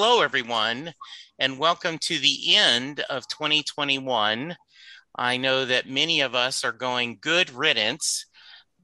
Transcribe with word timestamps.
Hello, 0.00 0.20
everyone, 0.20 0.94
and 1.40 1.58
welcome 1.58 1.98
to 1.98 2.20
the 2.20 2.54
end 2.54 3.00
of 3.10 3.26
2021. 3.26 4.56
I 5.16 5.36
know 5.36 5.64
that 5.64 5.90
many 5.90 6.20
of 6.20 6.36
us 6.36 6.62
are 6.62 6.70
going 6.70 7.18
good 7.20 7.50
riddance, 7.50 8.26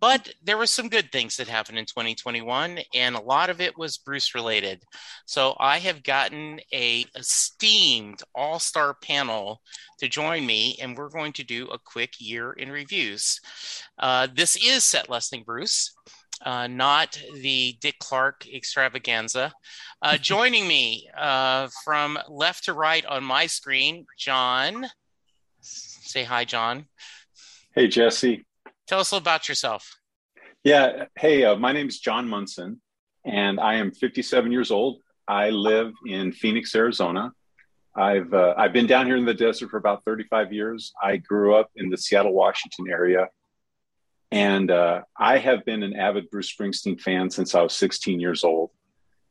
but 0.00 0.34
there 0.42 0.58
were 0.58 0.66
some 0.66 0.88
good 0.88 1.12
things 1.12 1.36
that 1.36 1.46
happened 1.46 1.78
in 1.78 1.84
2021, 1.86 2.80
and 2.96 3.14
a 3.14 3.22
lot 3.22 3.48
of 3.48 3.60
it 3.60 3.78
was 3.78 3.96
Bruce 3.96 4.34
related. 4.34 4.82
So 5.24 5.54
I 5.60 5.78
have 5.78 6.02
gotten 6.02 6.58
a 6.72 7.06
esteemed 7.14 8.20
all-star 8.34 8.94
panel 8.94 9.60
to 10.00 10.08
join 10.08 10.44
me, 10.44 10.76
and 10.82 10.96
we're 10.96 11.10
going 11.10 11.32
to 11.34 11.44
do 11.44 11.68
a 11.68 11.78
quick 11.78 12.14
year 12.18 12.54
in 12.54 12.72
reviews. 12.72 13.40
Uh, 14.00 14.26
this 14.34 14.56
is 14.56 14.82
Set 14.82 15.08
Listing 15.08 15.44
Bruce 15.44 15.94
uh, 16.42 16.66
not 16.66 17.20
the 17.40 17.76
Dick 17.80 17.96
Clark 17.98 18.46
extravaganza. 18.52 19.52
Uh, 20.02 20.16
joining 20.20 20.66
me 20.66 21.08
uh, 21.16 21.68
from 21.84 22.18
left 22.28 22.64
to 22.64 22.72
right 22.72 23.04
on 23.06 23.24
my 23.24 23.46
screen, 23.46 24.06
Jon. 24.18 24.86
Say 25.60 26.24
hi, 26.24 26.44
Jon. 26.44 26.86
Hey, 27.74 27.88
Jesse. 27.88 28.44
Tell 28.86 29.00
us 29.00 29.10
a 29.10 29.16
little 29.16 29.24
about 29.24 29.48
yourself. 29.48 29.98
Yeah. 30.62 31.06
Hey, 31.18 31.44
uh, 31.44 31.56
my 31.56 31.72
name 31.72 31.88
is 31.88 31.98
Jon 31.98 32.28
Munson, 32.28 32.80
and 33.24 33.58
I 33.58 33.74
am 33.74 33.92
57 33.92 34.52
years 34.52 34.70
old. 34.70 35.00
I 35.26 35.50
live 35.50 35.92
in 36.06 36.32
Phoenix, 36.32 36.74
Arizona. 36.74 37.32
I've 37.96 38.32
uh, 38.34 38.54
I've 38.56 38.72
been 38.72 38.86
down 38.86 39.06
here 39.06 39.16
in 39.16 39.24
the 39.24 39.34
desert 39.34 39.70
for 39.70 39.76
about 39.76 40.04
35 40.04 40.52
years. 40.52 40.92
I 41.02 41.16
grew 41.16 41.54
up 41.54 41.70
in 41.76 41.90
the 41.90 41.96
Seattle, 41.96 42.32
Washington 42.32 42.86
area 42.90 43.28
and 44.30 44.70
uh, 44.70 45.02
I 45.16 45.38
have 45.38 45.64
been 45.64 45.82
an 45.82 45.96
avid 45.96 46.30
Bruce 46.30 46.52
Springsteen 46.52 47.00
fan 47.00 47.30
since 47.30 47.54
I 47.54 47.62
was 47.62 47.74
16 47.76 48.20
years 48.20 48.44
old. 48.44 48.70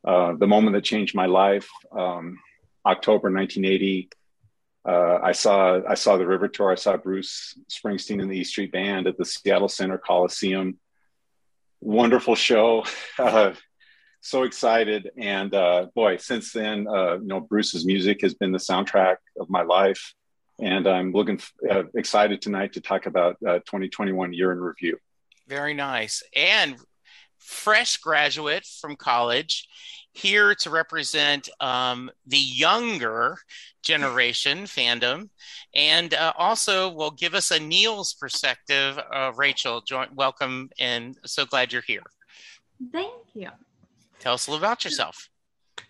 Uh, 0.05 0.33
the 0.33 0.47
moment 0.47 0.75
that 0.75 0.83
changed 0.83 1.15
my 1.15 1.25
life, 1.25 1.69
um, 1.91 2.39
October 2.85 3.31
1980, 3.31 4.09
uh, 4.85 5.19
I 5.23 5.31
saw 5.31 5.79
I 5.87 5.93
saw 5.93 6.17
the 6.17 6.27
River 6.27 6.49
Tour. 6.49 6.71
I 6.71 6.75
saw 6.75 6.97
Bruce 6.97 7.57
Springsteen 7.69 8.21
and 8.21 8.29
the 8.29 8.37
E 8.37 8.43
Street 8.43 8.73
Band 8.73 9.07
at 9.07 9.17
the 9.17 9.23
Seattle 9.23 9.69
Center 9.69 9.97
Coliseum. 9.97 10.77
Wonderful 11.81 12.35
show. 12.35 12.85
Uh, 13.19 13.53
so 14.25 14.43
excited, 14.43 15.11
and 15.17 15.53
uh, 15.53 15.87
boy, 15.93 16.15
since 16.15 16.53
then, 16.53 16.87
uh, 16.87 17.15
you 17.15 17.27
know, 17.27 17.41
Bruce's 17.41 17.85
music 17.85 18.21
has 18.21 18.33
been 18.33 18.53
the 18.53 18.57
soundtrack 18.57 19.17
of 19.37 19.49
my 19.49 19.63
life 19.63 20.13
and 20.59 20.87
I'm 20.87 21.11
looking 21.11 21.39
uh, 21.69 21.83
excited 21.95 22.41
tonight 22.41 22.73
to 22.73 22.81
talk 22.81 23.05
about 23.05 23.37
uh, 23.45 23.59
2021 23.59 24.33
year 24.33 24.51
in 24.51 24.59
review. 24.59 24.97
Very 25.47 25.73
nice. 25.73 26.23
And 26.35 26.77
fresh 27.39 27.97
graduate 27.97 28.65
from 28.65 28.95
college, 28.95 29.67
here 30.13 30.53
to 30.55 30.69
represent 30.69 31.49
um, 31.59 32.09
the 32.27 32.37
younger 32.37 33.37
generation 33.81 34.59
fandom, 34.59 35.29
and 35.73 36.13
uh, 36.13 36.31
also 36.37 36.91
will 36.91 37.11
give 37.11 37.33
us 37.33 37.51
a 37.51 37.59
Nils 37.59 38.13
perspective. 38.13 38.99
Rachel, 39.35 39.81
join, 39.81 40.07
welcome, 40.13 40.69
and 40.79 41.17
so 41.25 41.45
glad 41.45 41.73
you're 41.73 41.81
here. 41.81 42.03
Thank 42.91 43.13
you. 43.33 43.49
Tell 44.19 44.35
us 44.35 44.47
a 44.47 44.51
little 44.51 44.65
about 44.65 44.85
yourself. 44.85 45.29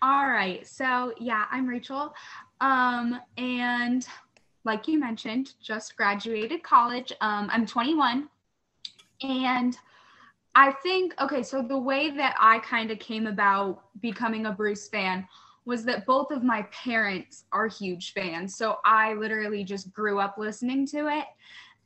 All 0.02 0.28
right. 0.28 0.66
So, 0.66 1.14
yeah, 1.18 1.44
I'm 1.50 1.66
Rachel. 1.66 2.14
Um, 2.60 3.20
and 3.36 4.06
like 4.64 4.88
you 4.88 4.98
mentioned, 4.98 5.54
just 5.62 5.96
graduated 5.96 6.62
college. 6.62 7.12
Um, 7.20 7.48
I'm 7.52 7.66
21. 7.66 8.28
And 9.22 9.76
I 10.54 10.72
think, 10.72 11.14
okay, 11.20 11.42
so 11.42 11.62
the 11.62 11.78
way 11.78 12.10
that 12.10 12.36
I 12.38 12.60
kind 12.60 12.90
of 12.90 12.98
came 12.98 13.26
about 13.26 13.82
becoming 14.00 14.46
a 14.46 14.52
Bruce 14.52 14.88
fan 14.88 15.26
was 15.66 15.84
that 15.84 16.06
both 16.06 16.30
of 16.30 16.42
my 16.42 16.62
parents 16.72 17.44
are 17.52 17.66
huge 17.66 18.12
fans. 18.12 18.56
So 18.56 18.78
I 18.84 19.14
literally 19.14 19.64
just 19.64 19.92
grew 19.92 20.18
up 20.20 20.36
listening 20.38 20.86
to 20.88 21.08
it. 21.08 21.24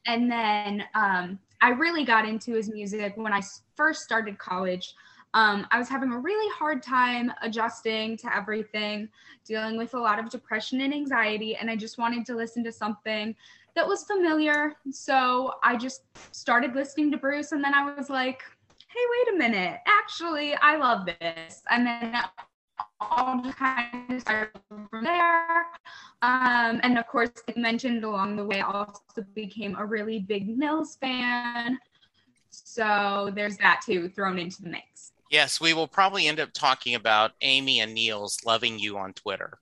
And 0.06 0.30
then 0.30 0.84
um, 0.94 1.38
I 1.60 1.70
really 1.70 2.04
got 2.04 2.26
into 2.26 2.54
his 2.54 2.68
music 2.68 3.12
when 3.16 3.32
I 3.32 3.40
first 3.76 4.02
started 4.02 4.38
college. 4.38 4.94
Um, 5.34 5.66
I 5.70 5.78
was 5.78 5.88
having 5.88 6.12
a 6.12 6.18
really 6.18 6.52
hard 6.58 6.82
time 6.82 7.32
adjusting 7.42 8.16
to 8.18 8.34
everything, 8.34 9.08
dealing 9.44 9.76
with 9.76 9.94
a 9.94 9.98
lot 9.98 10.18
of 10.18 10.30
depression 10.30 10.80
and 10.80 10.94
anxiety, 10.94 11.56
and 11.56 11.70
I 11.70 11.76
just 11.76 11.98
wanted 11.98 12.24
to 12.26 12.34
listen 12.34 12.64
to 12.64 12.72
something 12.72 13.34
that 13.74 13.86
was 13.86 14.04
familiar. 14.04 14.74
So 14.90 15.54
I 15.62 15.76
just 15.76 16.02
started 16.32 16.74
listening 16.74 17.10
to 17.12 17.18
Bruce, 17.18 17.52
and 17.52 17.62
then 17.62 17.74
I 17.74 17.94
was 17.94 18.08
like, 18.10 18.42
hey, 18.88 19.00
wait 19.10 19.34
a 19.34 19.38
minute, 19.38 19.80
actually, 19.86 20.54
I 20.56 20.76
love 20.76 21.06
this. 21.06 21.62
And 21.70 21.86
then 21.86 22.16
all 23.00 23.40
kind 23.52 24.12
of 24.12 24.20
started 24.20 24.60
from 24.68 25.04
there. 25.04 25.66
Um, 26.22 26.80
and 26.82 26.98
of 26.98 27.06
course, 27.06 27.30
like 27.46 27.56
mentioned 27.56 28.02
along 28.04 28.36
the 28.36 28.44
way, 28.44 28.60
I 28.60 28.70
also 28.72 29.00
became 29.34 29.76
a 29.76 29.84
really 29.84 30.20
big 30.20 30.48
Nils 30.48 30.96
fan. 30.96 31.78
So 32.50 33.30
there's 33.34 33.56
that 33.58 33.82
too 33.84 34.08
thrown 34.08 34.38
into 34.38 34.62
the 34.62 34.70
mix. 34.70 35.12
Yes, 35.30 35.60
we 35.60 35.74
will 35.74 35.88
probably 35.88 36.26
end 36.26 36.40
up 36.40 36.52
talking 36.52 36.94
about 36.94 37.32
Amy 37.42 37.80
and 37.80 37.94
Nils 37.94 38.38
loving 38.44 38.78
you 38.78 38.96
on 38.96 39.12
Twitter. 39.12 39.58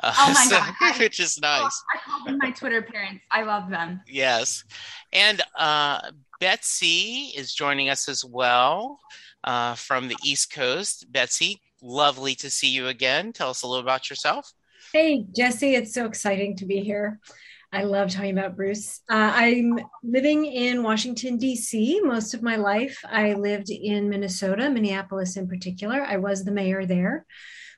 Uh, 0.00 0.14
oh 0.16 0.32
my 0.32 0.44
so, 0.48 0.58
god, 0.58 0.98
which 1.00 1.20
is 1.20 1.40
nice. 1.40 1.82
I 1.94 1.98
call 2.08 2.24
them 2.24 2.38
my 2.38 2.50
Twitter 2.50 2.82
parents. 2.82 3.24
I 3.30 3.42
love 3.42 3.68
them. 3.70 4.00
Yes, 4.06 4.64
and 5.12 5.42
uh, 5.58 6.10
Betsy 6.40 7.32
is 7.36 7.52
joining 7.52 7.88
us 7.88 8.08
as 8.08 8.24
well 8.24 9.00
uh, 9.44 9.74
from 9.74 10.08
the 10.08 10.16
East 10.24 10.52
Coast. 10.52 11.10
Betsy, 11.10 11.60
lovely 11.82 12.34
to 12.36 12.50
see 12.50 12.68
you 12.68 12.88
again. 12.88 13.32
Tell 13.32 13.50
us 13.50 13.62
a 13.62 13.66
little 13.66 13.82
about 13.82 14.10
yourself. 14.10 14.52
Hey, 14.92 15.26
Jesse, 15.36 15.74
it's 15.74 15.92
so 15.92 16.06
exciting 16.06 16.56
to 16.56 16.64
be 16.64 16.80
here. 16.80 17.20
I 17.70 17.82
love 17.82 18.10
talking 18.10 18.36
about 18.36 18.56
Bruce. 18.56 19.02
Uh, 19.10 19.32
I'm 19.34 19.78
living 20.02 20.46
in 20.46 20.82
Washington, 20.82 21.36
D.C. 21.36 22.00
most 22.02 22.32
of 22.32 22.42
my 22.42 22.56
life. 22.56 22.98
I 23.04 23.34
lived 23.34 23.68
in 23.68 24.08
Minnesota, 24.08 24.70
Minneapolis 24.70 25.36
in 25.36 25.48
particular. 25.48 26.02
I 26.02 26.16
was 26.16 26.44
the 26.44 26.50
mayor 26.50 26.86
there, 26.86 27.26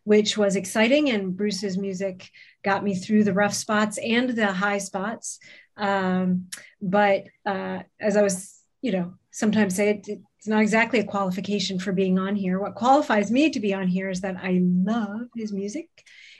which 0.04 0.38
was 0.38 0.54
exciting. 0.54 1.10
And 1.10 1.36
Bruce's 1.36 1.76
music 1.76 2.30
got 2.62 2.84
me 2.84 2.94
through 2.94 3.24
the 3.24 3.32
rough 3.32 3.54
spots 3.54 3.98
and 3.98 4.30
the 4.30 4.52
high 4.52 4.78
spots. 4.78 5.40
Um, 5.76 6.46
but 6.80 7.24
uh, 7.44 7.80
as 8.00 8.16
I 8.16 8.22
was, 8.22 8.60
you 8.82 8.92
know, 8.92 9.14
sometimes 9.32 9.74
say 9.74 9.90
it, 9.90 10.06
it's 10.38 10.48
not 10.48 10.62
exactly 10.62 11.00
a 11.00 11.04
qualification 11.04 11.80
for 11.80 11.92
being 11.92 12.16
on 12.16 12.36
here. 12.36 12.60
What 12.60 12.76
qualifies 12.76 13.32
me 13.32 13.50
to 13.50 13.60
be 13.60 13.74
on 13.74 13.88
here 13.88 14.08
is 14.08 14.20
that 14.20 14.36
I 14.36 14.60
love 14.62 15.28
his 15.34 15.52
music 15.52 15.88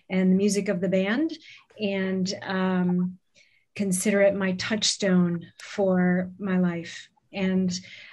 and 0.08 0.30
the 0.30 0.36
music 0.36 0.68
of 0.68 0.80
the 0.80 0.88
band. 0.88 1.32
And 1.80 2.32
um, 2.42 3.18
consider 3.74 4.22
it 4.22 4.34
my 4.34 4.52
touchstone 4.52 5.46
for 5.58 6.30
my 6.38 6.58
life. 6.58 7.08
And 7.32 7.72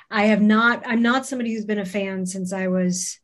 I 0.09 0.25
have 0.25 0.41
not, 0.41 0.83
I'm 0.85 1.01
not 1.01 1.25
somebody 1.25 1.53
who's 1.53 1.65
been 1.65 1.79
a 1.79 1.85
fan 1.85 2.25
since 2.25 2.53
I 2.53 2.67
was 2.67 3.19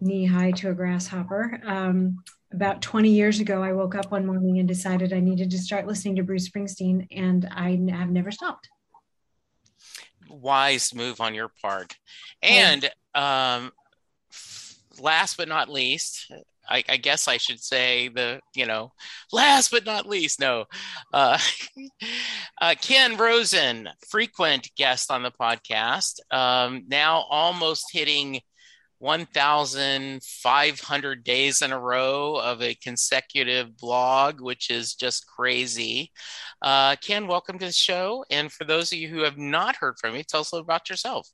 knee 0.00 0.26
high 0.26 0.50
to 0.52 0.70
a 0.70 0.74
grasshopper. 0.74 1.60
Um, 1.64 2.22
about 2.52 2.82
20 2.82 3.10
years 3.10 3.40
ago, 3.40 3.62
I 3.62 3.72
woke 3.72 3.94
up 3.94 4.10
one 4.10 4.26
morning 4.26 4.58
and 4.58 4.66
decided 4.66 5.12
I 5.12 5.20
needed 5.20 5.50
to 5.50 5.58
start 5.58 5.86
listening 5.86 6.16
to 6.16 6.22
Bruce 6.22 6.48
Springsteen, 6.48 7.06
and 7.10 7.46
I 7.50 7.70
have 7.92 8.10
never 8.10 8.30
stopped. 8.30 8.68
Wise 10.28 10.94
move 10.94 11.20
on 11.20 11.34
your 11.34 11.48
part. 11.48 11.96
And 12.42 12.90
um, 13.14 13.72
last 15.00 15.36
but 15.36 15.48
not 15.48 15.68
least, 15.68 16.30
I, 16.68 16.84
I, 16.88 16.96
guess 16.96 17.28
I 17.28 17.36
should 17.36 17.60
say 17.60 18.08
the, 18.08 18.40
you 18.54 18.66
know, 18.66 18.92
last 19.32 19.70
but 19.70 19.86
not 19.86 20.06
least, 20.06 20.40
no. 20.40 20.64
Uh, 21.12 21.38
uh, 22.60 22.74
Ken 22.80 23.16
Rosen, 23.16 23.88
frequent 24.08 24.70
guest 24.76 25.10
on 25.10 25.22
the 25.22 25.30
podcast, 25.30 26.20
um, 26.30 26.84
now 26.88 27.24
almost 27.28 27.92
hitting 27.92 28.40
1,500 29.00 31.24
days 31.24 31.62
in 31.62 31.72
a 31.72 31.78
row 31.78 32.34
of 32.36 32.60
a 32.60 32.74
consecutive 32.74 33.76
blog, 33.76 34.40
which 34.40 34.70
is 34.70 34.94
just 34.94 35.24
crazy. 35.26 36.10
Uh, 36.60 36.96
Ken, 36.96 37.28
welcome 37.28 37.60
to 37.60 37.66
the 37.66 37.72
show. 37.72 38.24
And 38.30 38.50
for 38.50 38.64
those 38.64 38.92
of 38.92 38.98
you 38.98 39.06
who 39.08 39.20
have 39.20 39.38
not 39.38 39.76
heard 39.76 39.98
from 40.00 40.14
me, 40.14 40.24
tell 40.24 40.40
us 40.40 40.50
a 40.50 40.56
little 40.56 40.64
about 40.64 40.90
yourself. 40.90 41.28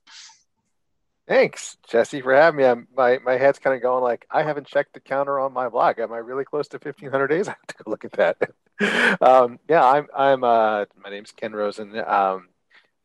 Thanks, 1.27 1.77
Jesse, 1.87 2.21
for 2.21 2.35
having 2.35 2.57
me. 2.57 2.65
I'm, 2.65 2.87
my 2.95 3.17
my 3.25 3.37
head's 3.37 3.57
kind 3.57 3.75
of 3.75 3.81
going 3.81 4.03
like 4.03 4.27
I 4.29 4.43
haven't 4.43 4.67
checked 4.67 4.93
the 4.93 4.99
counter 4.99 5.39
on 5.39 5.53
my 5.53 5.69
blog. 5.69 5.99
Am 5.99 6.13
I 6.13 6.17
really 6.17 6.45
close 6.45 6.67
to 6.69 6.77
1,500 6.77 7.27
days? 7.27 7.47
I 7.47 7.51
have 7.51 7.67
to 7.67 7.83
go 7.83 7.89
look 7.89 8.05
at 8.05 8.11
that. 8.13 8.37
um, 9.21 9.59
yeah, 9.67 9.83
I'm 9.83 10.07
I'm 10.15 10.43
uh, 10.43 10.85
my 11.03 11.09
name's 11.09 11.31
Ken 11.31 11.53
Rosen. 11.53 11.97
Um, 11.97 12.49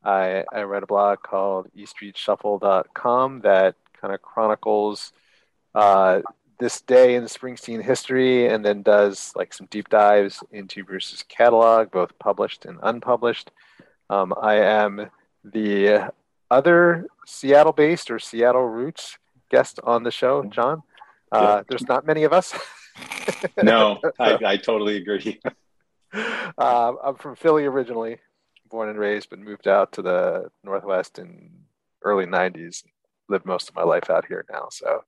I 0.04 0.44
I 0.52 0.64
write 0.64 0.82
a 0.82 0.86
blog 0.86 1.22
called 1.22 1.68
eStreetShuffle.com 1.74 3.40
that 3.40 3.76
kind 3.98 4.12
of 4.12 4.20
chronicles 4.20 5.12
uh, 5.74 6.20
this 6.58 6.82
day 6.82 7.14
in 7.14 7.24
Springsteen 7.24 7.82
history, 7.82 8.48
and 8.48 8.62
then 8.62 8.82
does 8.82 9.32
like 9.34 9.54
some 9.54 9.66
deep 9.70 9.88
dives 9.88 10.44
into 10.50 10.84
Bruce's 10.84 11.22
catalog, 11.22 11.90
both 11.90 12.18
published 12.18 12.66
and 12.66 12.78
unpublished. 12.82 13.50
Um, 14.10 14.34
I 14.38 14.56
am 14.56 15.08
the 15.42 16.12
other 16.50 17.06
Seattle 17.26 17.72
based 17.72 18.10
or 18.10 18.18
Seattle 18.18 18.66
roots 18.66 19.18
guest 19.50 19.80
on 19.84 20.02
the 20.02 20.10
show, 20.10 20.44
Jon. 20.44 20.82
Uh, 21.32 21.38
yeah. 21.40 21.62
There's 21.68 21.86
not 21.86 22.06
many 22.06 22.24
of 22.24 22.32
us. 22.32 22.54
no, 23.62 24.00
I, 24.18 24.38
I, 24.44 24.56
totally 24.56 24.96
agree. 24.96 25.40
Uh, 26.58 26.92
I'm 27.04 27.14
from 27.14 27.36
Philly 27.36 27.64
originally, 27.66 28.18
born 28.68 28.88
and 28.88 28.98
raised, 28.98 29.30
but 29.30 29.38
moved 29.38 29.68
out 29.68 29.92
to 29.92 30.02
the 30.02 30.50
Northwest 30.64 31.20
in 31.20 31.52
early 32.02 32.26
90s. 32.26 32.82
Lived 33.28 33.46
most 33.46 33.68
of 33.68 33.76
my 33.76 33.84
life 33.84 34.10
out 34.10 34.26
here 34.26 34.44
now. 34.50 34.66
So, 34.72 35.04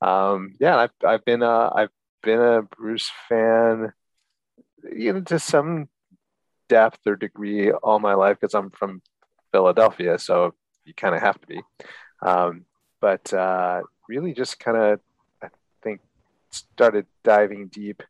um, 0.00 0.54
yeah, 0.60 0.76
I've, 0.76 0.92
I've 1.04 1.24
been 1.24 1.42
a, 1.42 1.74
I've 1.74 1.90
been 2.22 2.40
a 2.40 2.62
Bruce 2.62 3.10
fan, 3.28 3.92
you 4.92 5.12
know, 5.12 5.20
to 5.22 5.40
some 5.40 5.88
depth 6.68 7.00
or 7.04 7.16
degree 7.16 7.72
all 7.72 7.98
my 7.98 8.14
life 8.14 8.38
because 8.40 8.54
I'm 8.54 8.70
from 8.70 9.02
Philadelphia. 9.50 10.20
So 10.20 10.54
you 10.88 10.94
kind 10.94 11.14
of 11.14 11.20
have 11.20 11.40
to 11.40 11.46
be. 11.46 11.60
Um, 12.22 12.64
but 13.00 13.32
uh, 13.32 13.82
really, 14.08 14.32
just 14.32 14.58
kind 14.58 14.76
of, 14.76 15.00
I 15.42 15.48
think, 15.82 16.00
started 16.50 17.06
diving 17.22 17.68
deep. 17.68 18.02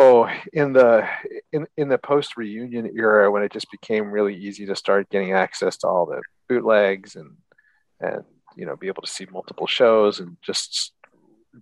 Oh, 0.00 0.28
in 0.52 0.72
the 0.74 1.08
in 1.52 1.66
in 1.76 1.88
the 1.88 1.98
post 1.98 2.36
reunion 2.36 2.90
era, 2.94 3.30
when 3.30 3.42
it 3.42 3.52
just 3.52 3.70
became 3.70 4.10
really 4.10 4.36
easy 4.36 4.66
to 4.66 4.76
start 4.76 5.10
getting 5.10 5.32
access 5.32 5.76
to 5.78 5.88
all 5.88 6.06
the 6.06 6.20
bootlegs 6.48 7.16
and 7.16 7.36
and 8.00 8.24
you 8.56 8.64
know 8.66 8.76
be 8.76 8.86
able 8.86 9.02
to 9.02 9.10
see 9.10 9.26
multiple 9.32 9.66
shows 9.66 10.20
and 10.20 10.36
just 10.42 10.92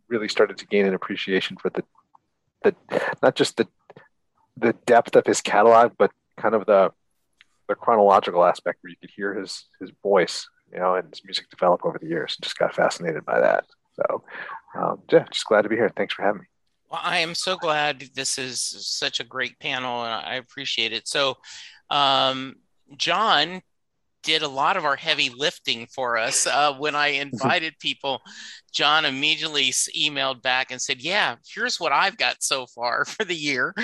really 0.09 0.29
started 0.29 0.59
to 0.59 0.67
gain 0.67 0.87
an 0.87 0.95
appreciation 0.95 1.57
for 1.57 1.71
the 1.71 1.83
the 2.63 2.75
not 3.23 3.37
just 3.37 3.57
the 3.57 3.67
the 4.57 4.75
depth 4.87 5.17
of 5.17 5.27
his 5.27 5.41
catalog, 5.41 5.93
but 5.99 6.11
kind 6.37 6.55
of 6.55 6.67
the 6.67 6.91
the 7.69 7.75
chronological 7.75 8.45
aspect 8.45 8.79
where 8.81 8.91
you 8.91 8.97
could 9.01 9.11
hear 9.15 9.35
his 9.35 9.67
his 9.81 9.91
voice, 10.03 10.49
you 10.73 10.79
know, 10.79 10.95
and 10.95 11.09
his 11.11 11.25
music 11.25 11.49
develop 11.51 11.85
over 11.85 11.99
the 11.99 12.09
years. 12.09 12.37
And 12.37 12.45
just 12.45 12.59
got 12.59 12.75
fascinated 12.75 13.25
by 13.25 13.41
that. 13.41 13.65
So, 13.95 14.25
um, 14.75 15.03
yeah, 15.11 15.25
just 15.31 15.47
glad 15.47 15.63
to 15.63 15.69
be 15.69 15.77
here. 15.77 15.91
Thanks 15.97 16.15
for 16.15 16.23
having 16.23 16.43
me. 16.43 16.47
Well, 16.91 17.01
I 17.03 17.19
am 17.19 17.35
so 17.35 17.57
glad 17.57 18.11
this 18.15 18.39
is 18.39 18.61
such 18.61 19.19
a 19.19 19.25
great 19.25 19.59
panel, 19.59 20.05
and 20.05 20.13
I 20.13 20.35
appreciate 20.37 20.93
it. 20.93 21.09
So, 21.09 21.37
um, 21.91 22.57
Jon 22.97 23.63
did 24.27 24.43
a 24.43 24.49
lot 24.49 24.77
of 24.77 24.85
our 24.85 24.97
heavy 24.97 25.31
lifting 25.31 25.87
for 25.87 26.19
us. 26.19 26.47
Uh, 26.47 26.75
when 26.75 26.95
I 26.95 27.07
invited 27.27 27.79
people, 27.79 28.21
Jon 28.73 29.05
immediately 29.05 29.71
emailed 29.71 30.43
back 30.43 30.71
and 30.71 30.83
said, 30.83 31.01
Yeah, 31.01 31.37
here's 31.49 31.81
what 31.81 31.93
I've 31.93 32.19
got 32.19 32.43
so 32.43 32.67
far 32.67 33.05
for 33.07 33.25
the 33.25 33.37
year. 33.37 33.75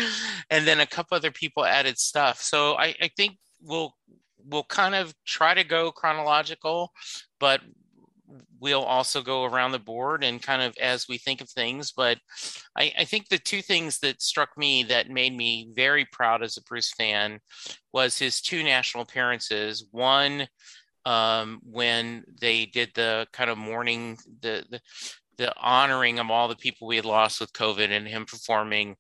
And 0.51 0.67
then 0.67 0.81
a 0.81 0.87
couple 0.87 1.17
other 1.17 1.31
people 1.31 1.65
added 1.65 1.99
stuff. 1.99 2.43
So 2.43 2.75
I, 2.75 2.95
I 3.01 3.11
think 3.17 3.39
we'll 3.63 3.95
we'll 4.45 4.65
kind 4.65 4.95
of 4.95 5.15
try 5.25 5.55
to 5.55 5.65
go 5.65 5.93
chronological, 5.93 6.93
but 7.39 7.61
we'll 8.61 8.83
also 8.83 9.23
go 9.23 9.45
around 9.45 9.73
the 9.73 9.79
board 9.79 10.25
and 10.25 10.43
kind 10.43 10.63
of 10.63 10.75
as 10.81 11.07
we 11.09 11.19
think 11.19 11.41
of 11.41 11.51
things. 11.51 11.93
But 11.93 12.19
I, 12.77 12.93
I, 12.99 13.05
think 13.05 13.29
the 13.29 13.39
two 13.39 13.61
things 13.61 13.99
that 13.99 14.23
struck 14.23 14.51
me 14.57 14.85
that 14.85 15.11
made 15.11 15.37
me 15.37 15.71
very 15.75 16.07
proud 16.13 16.43
as 16.43 16.57
a 16.57 16.63
Bruce 16.63 16.93
fan 16.93 17.41
was 17.93 18.19
his 18.19 18.41
two 18.41 18.63
national 18.63 19.03
appearances. 19.03 19.87
One 19.91 20.49
um, 21.05 21.61
when 21.65 22.25
they 22.41 22.67
did 22.67 22.91
the 22.95 23.27
kind 23.33 23.51
of 23.51 23.59
mourning, 23.59 24.19
the, 24.41 24.65
the 24.71 24.81
the 25.39 25.53
honoring 25.59 26.19
of 26.19 26.31
all 26.31 26.47
the 26.47 26.57
people 26.57 26.87
we 26.87 26.97
had 26.97 27.07
lost 27.07 27.41
with 27.41 27.53
COVID 27.55 27.91
and 27.91 28.07
him 28.07 28.27
performing, 28.27 28.97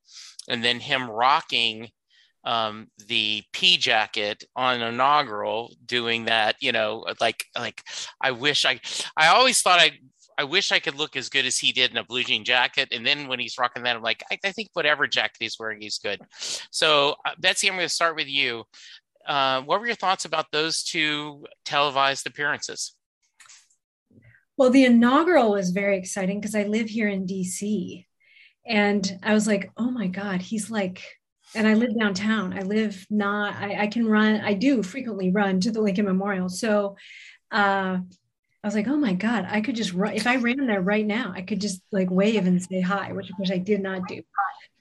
and 0.48 0.64
then 0.64 0.80
him 0.80 1.08
rocking 1.08 1.90
um, 2.44 2.88
the 3.06 3.42
pea 3.52 3.76
jacket 3.76 4.44
on 4.56 4.80
inaugural 4.82 5.74
doing 5.86 6.26
that, 6.26 6.56
you 6.60 6.72
know, 6.72 7.06
like 7.20 7.44
like 7.58 7.82
I 8.20 8.32
wish 8.32 8.64
I 8.64 8.80
I 9.16 9.28
always 9.28 9.62
thought 9.62 9.78
I 9.80 9.92
I 10.38 10.44
wish 10.44 10.72
I 10.72 10.78
could 10.78 10.96
look 10.96 11.16
as 11.16 11.28
good 11.28 11.46
as 11.46 11.58
he 11.58 11.72
did 11.72 11.90
in 11.90 11.98
a 11.98 12.04
blue 12.04 12.24
jean 12.24 12.44
jacket. 12.44 12.88
And 12.92 13.06
then 13.06 13.28
when 13.28 13.38
he's 13.38 13.58
rocking 13.58 13.82
that, 13.84 13.96
I'm 13.96 14.02
like, 14.02 14.22
I, 14.30 14.38
I 14.44 14.52
think 14.52 14.70
whatever 14.72 15.06
jacket 15.06 15.36
he's 15.38 15.56
wearing, 15.58 15.80
he's 15.80 15.98
good. 15.98 16.20
So 16.70 17.16
uh, 17.24 17.32
Betsy, 17.38 17.68
I'm 17.68 17.76
going 17.76 17.86
to 17.86 17.94
start 17.94 18.16
with 18.16 18.28
you. 18.28 18.64
Uh, 19.26 19.62
what 19.62 19.80
were 19.80 19.86
your 19.86 19.94
thoughts 19.94 20.24
about 20.24 20.46
those 20.50 20.82
two 20.82 21.44
televised 21.64 22.26
appearances? 22.26 22.94
Well, 24.56 24.70
the 24.70 24.84
inaugural 24.84 25.52
was 25.52 25.70
very 25.70 25.96
exciting 25.96 26.40
because 26.40 26.54
I 26.54 26.64
live 26.64 26.88
here 26.88 27.08
in 27.08 27.26
DC. 27.26 28.06
And 28.66 29.18
I 29.22 29.34
was 29.34 29.46
like, 29.46 29.70
oh 29.76 29.90
my 29.90 30.06
God, 30.06 30.40
he's 30.40 30.70
like 30.70 31.02
and 31.54 31.66
I 31.66 31.74
live 31.74 31.98
downtown. 31.98 32.52
I 32.58 32.62
live 32.62 33.06
not, 33.10 33.54
I, 33.56 33.82
I, 33.82 33.86
can 33.86 34.06
run, 34.06 34.40
I 34.40 34.54
do 34.54 34.82
frequently 34.82 35.30
run 35.30 35.60
to 35.60 35.70
the 35.70 35.80
Lincoln 35.80 36.06
Memorial. 36.06 36.48
So 36.48 36.96
uh, 37.50 37.98
I 37.98 38.68
was 38.68 38.74
like, 38.74 38.86
oh 38.86 38.96
my 38.96 39.12
God, 39.12 39.46
I 39.48 39.60
could 39.60 39.76
just 39.76 39.92
run. 39.92 40.14
If 40.14 40.26
I 40.26 40.36
ran 40.36 40.66
there 40.66 40.80
right 40.80 41.06
now, 41.06 41.32
I 41.34 41.42
could 41.42 41.60
just 41.60 41.82
like 41.90 42.10
wave 42.10 42.46
and 42.46 42.62
say 42.62 42.80
hi, 42.80 43.12
which 43.12 43.28
of 43.28 43.36
course 43.36 43.50
I 43.50 43.58
did 43.58 43.82
not 43.82 44.06
do. 44.06 44.22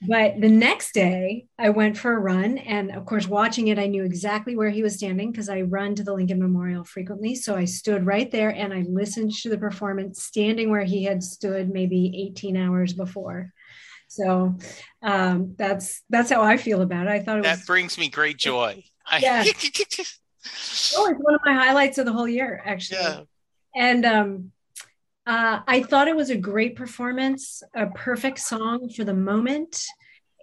But 0.06 0.40
the 0.40 0.48
next 0.48 0.94
day, 0.94 1.46
I 1.58 1.70
went 1.70 1.96
for 1.96 2.12
a 2.12 2.18
run. 2.18 2.58
And 2.58 2.90
of 2.90 3.06
course, 3.06 3.28
watching 3.28 3.68
it, 3.68 3.78
I 3.78 3.86
knew 3.86 4.04
exactly 4.04 4.56
where 4.56 4.70
he 4.70 4.82
was 4.82 4.96
standing 4.96 5.30
because 5.30 5.48
I 5.48 5.62
run 5.62 5.94
to 5.96 6.02
the 6.02 6.14
Lincoln 6.14 6.40
Memorial 6.40 6.84
frequently. 6.84 7.34
So 7.34 7.54
I 7.54 7.64
stood 7.64 8.06
right 8.06 8.30
there 8.30 8.50
and 8.50 8.72
I 8.72 8.84
listened 8.88 9.32
to 9.42 9.48
the 9.48 9.58
performance 9.58 10.22
standing 10.22 10.70
where 10.70 10.84
he 10.84 11.04
had 11.04 11.22
stood 11.22 11.70
maybe 11.70 12.30
18 12.30 12.56
hours 12.56 12.92
before. 12.92 13.52
So 14.12 14.54
um, 15.00 15.54
that's 15.56 16.02
that's 16.10 16.30
how 16.30 16.42
I 16.42 16.58
feel 16.58 16.82
about 16.82 17.06
it. 17.06 17.10
I 17.10 17.20
thought 17.20 17.38
it 17.38 17.44
that 17.44 17.58
was, 17.58 17.66
brings 17.66 17.96
me 17.96 18.10
great 18.10 18.36
joy. 18.36 18.84
Yeah. 19.18 19.42
oh, 19.46 19.46
it's 19.46 20.96
one 20.96 21.34
of 21.34 21.40
my 21.46 21.54
highlights 21.54 21.96
of 21.96 22.04
the 22.04 22.12
whole 22.12 22.28
year, 22.28 22.60
actually. 22.62 23.00
Yeah. 23.00 23.20
And 23.74 24.04
um, 24.04 24.52
uh, 25.26 25.60
I 25.66 25.82
thought 25.82 26.08
it 26.08 26.16
was 26.16 26.28
a 26.28 26.36
great 26.36 26.76
performance, 26.76 27.62
a 27.74 27.86
perfect 27.86 28.40
song 28.40 28.90
for 28.90 29.04
the 29.04 29.14
moment, 29.14 29.82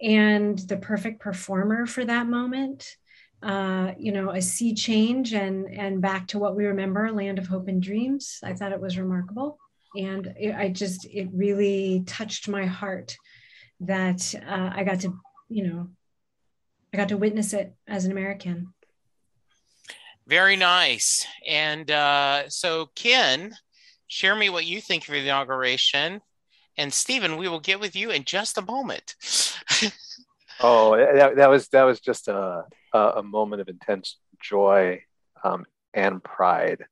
and 0.02 0.58
the 0.58 0.76
perfect 0.76 1.20
performer 1.20 1.86
for 1.86 2.04
that 2.04 2.26
moment. 2.26 2.96
Uh, 3.40 3.92
you 3.96 4.10
know, 4.10 4.30
a 4.30 4.42
sea 4.42 4.74
change 4.74 5.32
and 5.32 5.66
and 5.66 6.02
back 6.02 6.26
to 6.28 6.40
what 6.40 6.56
we 6.56 6.66
remember, 6.66 7.12
land 7.12 7.38
of 7.38 7.46
hope 7.46 7.68
and 7.68 7.80
dreams. 7.80 8.40
I 8.42 8.52
thought 8.52 8.72
it 8.72 8.80
was 8.80 8.98
remarkable, 8.98 9.58
and 9.94 10.26
it, 10.36 10.56
I 10.56 10.70
just 10.70 11.06
it 11.06 11.28
really 11.32 12.02
touched 12.04 12.48
my 12.48 12.66
heart 12.66 13.16
that 13.80 14.34
uh, 14.46 14.70
I 14.74 14.84
got 14.84 15.00
to, 15.00 15.18
you 15.48 15.66
know, 15.66 15.88
I 16.92 16.96
got 16.96 17.08
to 17.08 17.16
witness 17.16 17.52
it 17.52 17.74
as 17.86 18.04
an 18.04 18.12
American. 18.12 18.72
Very 20.26 20.56
nice. 20.56 21.26
And 21.46 21.90
uh, 21.90 22.48
so, 22.48 22.90
Ken, 22.94 23.54
share 24.06 24.36
me 24.36 24.48
what 24.48 24.66
you 24.66 24.80
think 24.80 25.08
of 25.08 25.14
the 25.14 25.20
inauguration. 25.20 26.20
And 26.76 26.92
Stephen, 26.92 27.36
we 27.36 27.48
will 27.48 27.60
get 27.60 27.80
with 27.80 27.96
you 27.96 28.10
in 28.10 28.24
just 28.24 28.58
a 28.58 28.62
moment. 28.62 29.16
oh, 30.60 30.96
that, 30.96 31.36
that, 31.36 31.50
was 31.50 31.68
that 31.68 31.82
was 31.82 32.00
just 32.00 32.28
a 32.28 32.64
a 32.92 33.22
moment 33.22 33.62
of 33.62 33.68
intense 33.68 34.16
joy 34.42 35.02
um, 35.44 35.64
and 35.94 36.22
pride 36.22 36.84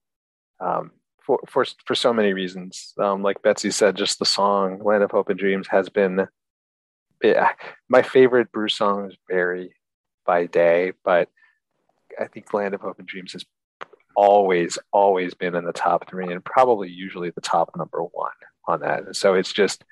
um, 0.60 0.92
for 1.20 1.40
for 1.46 1.64
for 1.84 1.94
so 1.94 2.12
many 2.12 2.32
reasons. 2.32 2.94
Um, 2.98 3.22
like 3.22 3.42
Betsy 3.42 3.70
said, 3.70 3.96
just 3.96 4.18
the 4.18 4.24
song 4.24 4.80
"Land 4.82 5.02
of 5.02 5.10
Hope 5.10 5.28
and 5.28 5.38
Dreams" 5.38 5.68
has 5.68 5.88
been 5.88 6.26
yeah, 7.22 7.50
my 7.88 8.02
favorite 8.02 8.52
Bruce 8.52 8.74
song 8.74 9.10
is 9.10 9.16
Barry 9.28 9.74
by 10.24 10.46
Day, 10.46 10.92
but 11.04 11.28
I 12.18 12.26
think 12.26 12.52
Land 12.52 12.74
of 12.74 12.80
Hope 12.80 12.98
and 12.98 13.08
Dreams 13.08 13.32
has 13.32 13.44
always, 14.16 14.78
always 14.92 15.34
been 15.34 15.54
in 15.54 15.64
the 15.64 15.72
top 15.72 16.08
three 16.08 16.32
and 16.32 16.44
probably 16.44 16.90
usually 16.90 17.30
the 17.30 17.40
top 17.40 17.70
number 17.76 18.02
one 18.02 18.32
on 18.66 18.80
that. 18.80 19.04
And 19.04 19.16
so 19.16 19.34
it's 19.34 19.52
just 19.52 19.84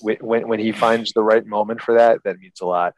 when 0.00 0.48
when 0.48 0.58
he 0.58 0.72
finds 0.72 1.12
the 1.12 1.22
right 1.22 1.44
moment 1.46 1.80
for 1.80 1.94
that, 1.94 2.24
that 2.24 2.38
means 2.38 2.60
a 2.60 2.66
lot. 2.66 2.94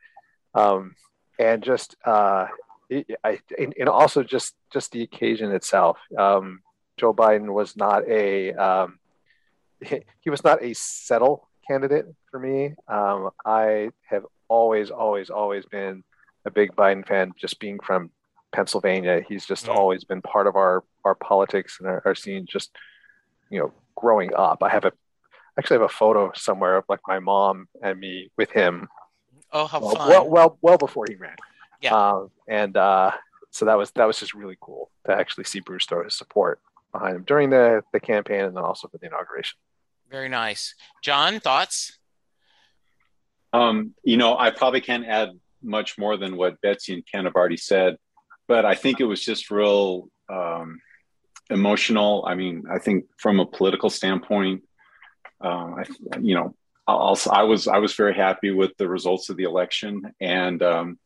Um, 0.54 0.94
and 1.38 1.62
just 1.62 1.96
uh, 2.04 2.46
it, 2.88 3.10
I 3.24 3.40
and, 3.58 3.88
also 3.88 4.22
just 4.22 4.54
just 4.72 4.92
the 4.92 5.02
occasion 5.02 5.52
itself. 5.52 5.98
Um, 6.16 6.60
Joe 6.96 7.12
Biden 7.12 7.52
was 7.52 7.76
not 7.76 8.08
a 8.08 8.52
um, 8.52 8.98
he 10.20 10.30
was 10.30 10.44
not 10.44 10.62
a 10.62 10.74
settle 10.74 11.48
candidate 11.66 12.06
for 12.30 12.38
me. 12.38 12.74
Um, 12.88 13.30
I 13.44 13.90
have 14.08 14.24
always, 14.48 14.90
always, 14.90 15.30
always 15.30 15.64
been 15.66 16.04
a 16.44 16.50
big 16.50 16.74
Biden 16.76 17.06
fan, 17.06 17.32
just 17.38 17.58
being 17.60 17.78
from 17.80 18.10
Pennsylvania. 18.52 19.22
He's 19.28 19.46
just 19.46 19.66
mm-hmm. 19.66 19.76
always 19.76 20.04
been 20.04 20.22
part 20.22 20.46
of 20.46 20.56
our 20.56 20.84
our 21.04 21.14
politics 21.14 21.78
and 21.78 21.88
our, 21.88 22.02
our 22.04 22.14
scene. 22.14 22.46
Just 22.48 22.70
you 23.50 23.58
know, 23.58 23.72
growing 23.94 24.34
up, 24.34 24.62
I 24.62 24.70
have 24.70 24.84
a 24.84 24.92
actually 25.58 25.76
have 25.76 25.82
a 25.82 25.88
photo 25.88 26.32
somewhere 26.34 26.76
of 26.76 26.84
like 26.88 27.00
my 27.06 27.18
mom 27.18 27.68
and 27.82 27.98
me 27.98 28.30
with 28.36 28.50
him. 28.50 28.88
Oh, 29.52 29.66
how 29.66 29.80
well, 29.80 29.94
fun! 29.94 30.08
Well, 30.08 30.28
well, 30.28 30.58
well 30.62 30.78
before 30.78 31.06
he 31.08 31.16
ran. 31.16 31.36
Yeah. 31.80 31.94
Um, 31.94 32.30
and 32.48 32.76
uh, 32.76 33.12
so 33.50 33.64
that 33.64 33.76
was 33.76 33.90
that 33.92 34.06
was 34.06 34.18
just 34.18 34.34
really 34.34 34.56
cool 34.60 34.90
to 35.06 35.12
actually 35.12 35.44
see 35.44 35.60
Bruce 35.60 35.86
throw 35.86 36.04
his 36.04 36.14
support 36.14 36.60
behind 36.92 37.16
him 37.16 37.24
during 37.24 37.50
the 37.50 37.82
the 37.92 38.00
campaign 38.00 38.44
and 38.44 38.56
then 38.56 38.64
also 38.64 38.88
for 38.88 38.98
the 38.98 39.06
inauguration. 39.06 39.58
Very 40.10 40.28
nice, 40.28 40.74
Jon. 41.02 41.40
Thoughts? 41.40 41.98
Um, 43.52 43.94
you 44.04 44.16
know, 44.16 44.36
I 44.36 44.50
probably 44.50 44.80
can't 44.80 45.06
add 45.06 45.30
much 45.62 45.98
more 45.98 46.16
than 46.16 46.36
what 46.36 46.60
Betsy 46.60 46.94
and 46.94 47.06
Ken 47.10 47.24
have 47.24 47.34
already 47.34 47.56
said, 47.56 47.96
but 48.46 48.64
I 48.64 48.74
think 48.74 49.00
it 49.00 49.04
was 49.04 49.24
just 49.24 49.50
real 49.50 50.08
um, 50.28 50.80
emotional. 51.50 52.24
I 52.26 52.34
mean, 52.34 52.64
I 52.70 52.78
think 52.78 53.06
from 53.18 53.40
a 53.40 53.46
political 53.46 53.90
standpoint, 53.90 54.62
uh, 55.42 55.74
I, 55.78 55.84
you 56.20 56.34
know, 56.34 56.54
I'll, 56.86 57.18
I 57.30 57.42
was 57.42 57.66
I 57.66 57.78
was 57.78 57.94
very 57.94 58.14
happy 58.14 58.50
with 58.52 58.76
the 58.76 58.88
results 58.88 59.28
of 59.28 59.36
the 59.36 59.44
election, 59.44 60.14
and 60.20 60.62
um, 60.62 60.98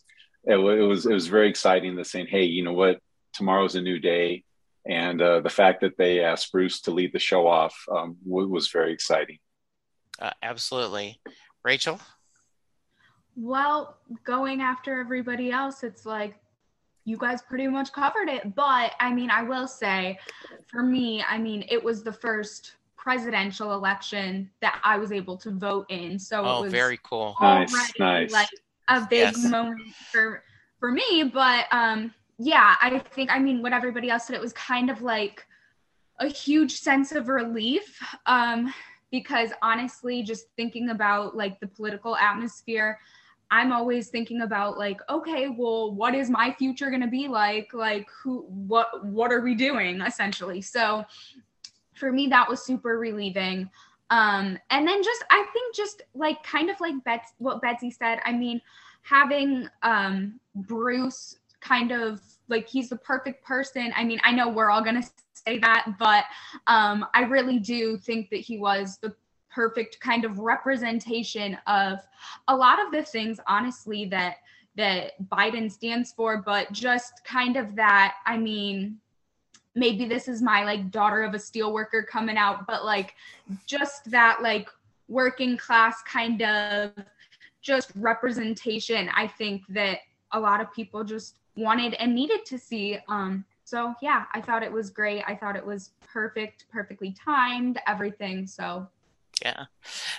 it, 0.44 0.56
it, 0.56 0.58
was 0.58 1.06
it 1.06 1.12
was 1.12 1.26
very 1.26 1.48
exciting 1.48 1.96
to 1.96 2.04
saying, 2.04 2.26
hey, 2.28 2.44
you 2.44 2.62
know 2.62 2.74
what, 2.74 3.00
tomorrow's 3.32 3.76
a 3.76 3.80
new 3.80 3.98
day, 3.98 4.44
and 4.86 5.20
uh, 5.20 5.40
the 5.40 5.50
fact 5.50 5.80
that 5.82 5.96
they 5.98 6.20
asked 6.20 6.52
Bruce 6.52 6.80
to 6.82 6.90
lead 6.90 7.12
the 7.12 7.18
show 7.18 7.46
off 7.46 7.76
um, 7.90 8.16
was 8.24 8.68
very 8.68 8.92
exciting. 8.92 9.38
Uh, 10.18 10.30
absolutely, 10.42 11.20
Rachel. 11.64 12.00
Well, 13.36 13.98
going 14.24 14.60
after 14.60 15.00
everybody 15.00 15.50
else, 15.50 15.82
it's 15.82 16.04
like 16.04 16.38
you 17.04 17.16
guys 17.16 17.42
pretty 17.42 17.68
much 17.68 17.92
covered 17.92 18.28
it. 18.28 18.54
But 18.54 18.92
I 19.00 19.12
mean, 19.12 19.30
I 19.30 19.42
will 19.42 19.68
say, 19.68 20.18
for 20.66 20.82
me, 20.82 21.22
I 21.28 21.38
mean, 21.38 21.64
it 21.68 21.82
was 21.82 22.02
the 22.02 22.12
first 22.12 22.74
presidential 22.96 23.72
election 23.72 24.50
that 24.60 24.80
I 24.84 24.98
was 24.98 25.10
able 25.10 25.36
to 25.38 25.50
vote 25.50 25.86
in. 25.88 26.18
So 26.18 26.44
oh, 26.44 26.58
it 26.58 26.62
was 26.64 26.72
very 26.72 27.00
cool. 27.02 27.34
Nice, 27.40 27.92
nice. 27.98 28.32
Like 28.32 28.48
a 28.88 29.06
big 29.08 29.32
yes. 29.34 29.44
moment 29.44 29.94
for 30.12 30.42
for 30.78 30.92
me. 30.92 31.30
But 31.32 31.66
um, 31.72 32.12
yeah, 32.42 32.76
I 32.80 32.98
think 32.98 33.30
I 33.30 33.38
mean 33.38 33.62
what 33.62 33.72
everybody 33.72 34.10
else 34.10 34.26
said. 34.26 34.34
It 34.34 34.40
was 34.40 34.52
kind 34.54 34.90
of 34.90 35.02
like 35.02 35.46
a 36.18 36.26
huge 36.26 36.78
sense 36.78 37.12
of 37.12 37.28
relief. 37.28 38.02
Um, 38.26 38.72
because 39.10 39.50
honestly, 39.60 40.22
just 40.22 40.46
thinking 40.56 40.90
about 40.90 41.36
like 41.36 41.58
the 41.58 41.66
political 41.66 42.16
atmosphere 42.16 42.98
I'm 43.50 43.72
always 43.72 44.08
thinking 44.08 44.42
about 44.42 44.78
like, 44.78 45.00
okay, 45.08 45.48
well, 45.48 45.92
what 45.92 46.14
is 46.14 46.30
my 46.30 46.54
future 46.56 46.88
going 46.88 47.02
to 47.02 47.08
be 47.08 47.26
like? 47.26 47.74
Like 47.74 48.08
who 48.22 48.42
what 48.48 49.04
what 49.04 49.32
are 49.32 49.40
we 49.40 49.54
doing 49.54 50.00
essentially? 50.00 50.62
So 50.62 51.04
for 51.94 52.12
me 52.12 52.28
that 52.28 52.48
was 52.48 52.64
super 52.64 52.98
relieving. 52.98 53.68
Um 54.10 54.56
and 54.70 54.86
then 54.86 55.02
just 55.02 55.24
I 55.30 55.44
think 55.52 55.74
just 55.74 56.02
like 56.14 56.42
kind 56.44 56.70
of 56.70 56.80
like 56.80 57.02
Bets 57.04 57.32
what 57.38 57.60
Betsy 57.60 57.90
said, 57.90 58.20
I 58.24 58.32
mean, 58.32 58.60
having 59.02 59.68
um 59.82 60.38
Bruce 60.54 61.36
kind 61.60 61.92
of 61.92 62.20
like 62.48 62.68
he's 62.68 62.88
the 62.88 62.96
perfect 62.96 63.44
person. 63.44 63.92
I 63.96 64.04
mean, 64.04 64.20
I 64.24 64.32
know 64.32 64.48
we're 64.48 64.70
all 64.70 64.82
going 64.82 65.00
to 65.00 65.08
say 65.46 65.58
that, 65.58 65.94
but 65.98 66.24
um 66.66 67.06
I 67.14 67.22
really 67.22 67.58
do 67.58 67.96
think 67.96 68.30
that 68.30 68.40
he 68.40 68.58
was 68.58 68.98
the 68.98 69.14
perfect 69.50 69.98
kind 70.00 70.24
of 70.24 70.38
representation 70.38 71.58
of 71.66 71.98
a 72.48 72.56
lot 72.56 72.84
of 72.84 72.92
the 72.92 73.02
things 73.02 73.40
honestly 73.46 74.04
that 74.06 74.36
that 74.76 75.12
Biden 75.28 75.70
stands 75.70 76.12
for 76.12 76.38
but 76.38 76.70
just 76.72 77.24
kind 77.24 77.56
of 77.56 77.74
that 77.74 78.16
I 78.26 78.38
mean 78.38 78.98
maybe 79.74 80.06
this 80.06 80.28
is 80.28 80.40
my 80.40 80.64
like 80.64 80.90
daughter 80.90 81.22
of 81.22 81.34
a 81.34 81.38
steel 81.38 81.72
worker 81.72 82.02
coming 82.02 82.36
out 82.36 82.66
but 82.66 82.84
like 82.84 83.14
just 83.66 84.10
that 84.10 84.40
like 84.42 84.68
working 85.08 85.56
class 85.56 86.02
kind 86.02 86.42
of 86.42 86.92
just 87.60 87.90
representation 87.96 89.10
I 89.14 89.26
think 89.26 89.62
that 89.70 89.98
a 90.32 90.38
lot 90.38 90.60
of 90.60 90.72
people 90.72 91.02
just 91.02 91.38
wanted 91.60 91.94
and 91.94 92.14
needed 92.14 92.44
to 92.46 92.58
see 92.58 92.98
um 93.08 93.44
so 93.64 93.94
yeah 94.02 94.24
I 94.32 94.40
thought 94.40 94.62
it 94.62 94.72
was 94.72 94.90
great 94.90 95.22
I 95.26 95.34
thought 95.34 95.56
it 95.56 95.64
was 95.64 95.90
perfect 96.12 96.66
perfectly 96.72 97.14
timed 97.24 97.78
everything 97.86 98.46
so 98.46 98.88
yeah. 99.44 99.64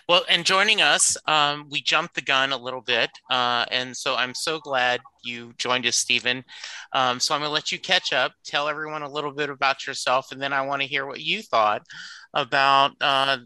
Well, 0.09 0.23
and 0.29 0.45
joining 0.45 0.81
us, 0.81 1.15
um, 1.27 1.67
we 1.69 1.81
jumped 1.81 2.15
the 2.15 2.21
gun 2.21 2.51
a 2.51 2.57
little 2.57 2.81
bit. 2.81 3.11
Uh, 3.29 3.65
and 3.69 3.95
so 3.95 4.15
I'm 4.15 4.33
so 4.33 4.59
glad 4.59 4.99
you 5.23 5.53
joined 5.57 5.85
us, 5.85 5.95
Stephen. 5.95 6.43
Um, 6.93 7.19
so 7.19 7.35
I'm 7.35 7.41
going 7.41 7.49
to 7.49 7.53
let 7.53 7.71
you 7.71 7.79
catch 7.79 8.13
up, 8.13 8.33
tell 8.43 8.67
everyone 8.67 9.03
a 9.03 9.09
little 9.09 9.31
bit 9.31 9.49
about 9.49 9.85
yourself, 9.85 10.31
and 10.31 10.41
then 10.41 10.53
I 10.53 10.61
want 10.61 10.81
to 10.81 10.87
hear 10.87 11.05
what 11.05 11.21
you 11.21 11.43
thought 11.43 11.83
about 12.33 12.93
uh, 12.99 13.37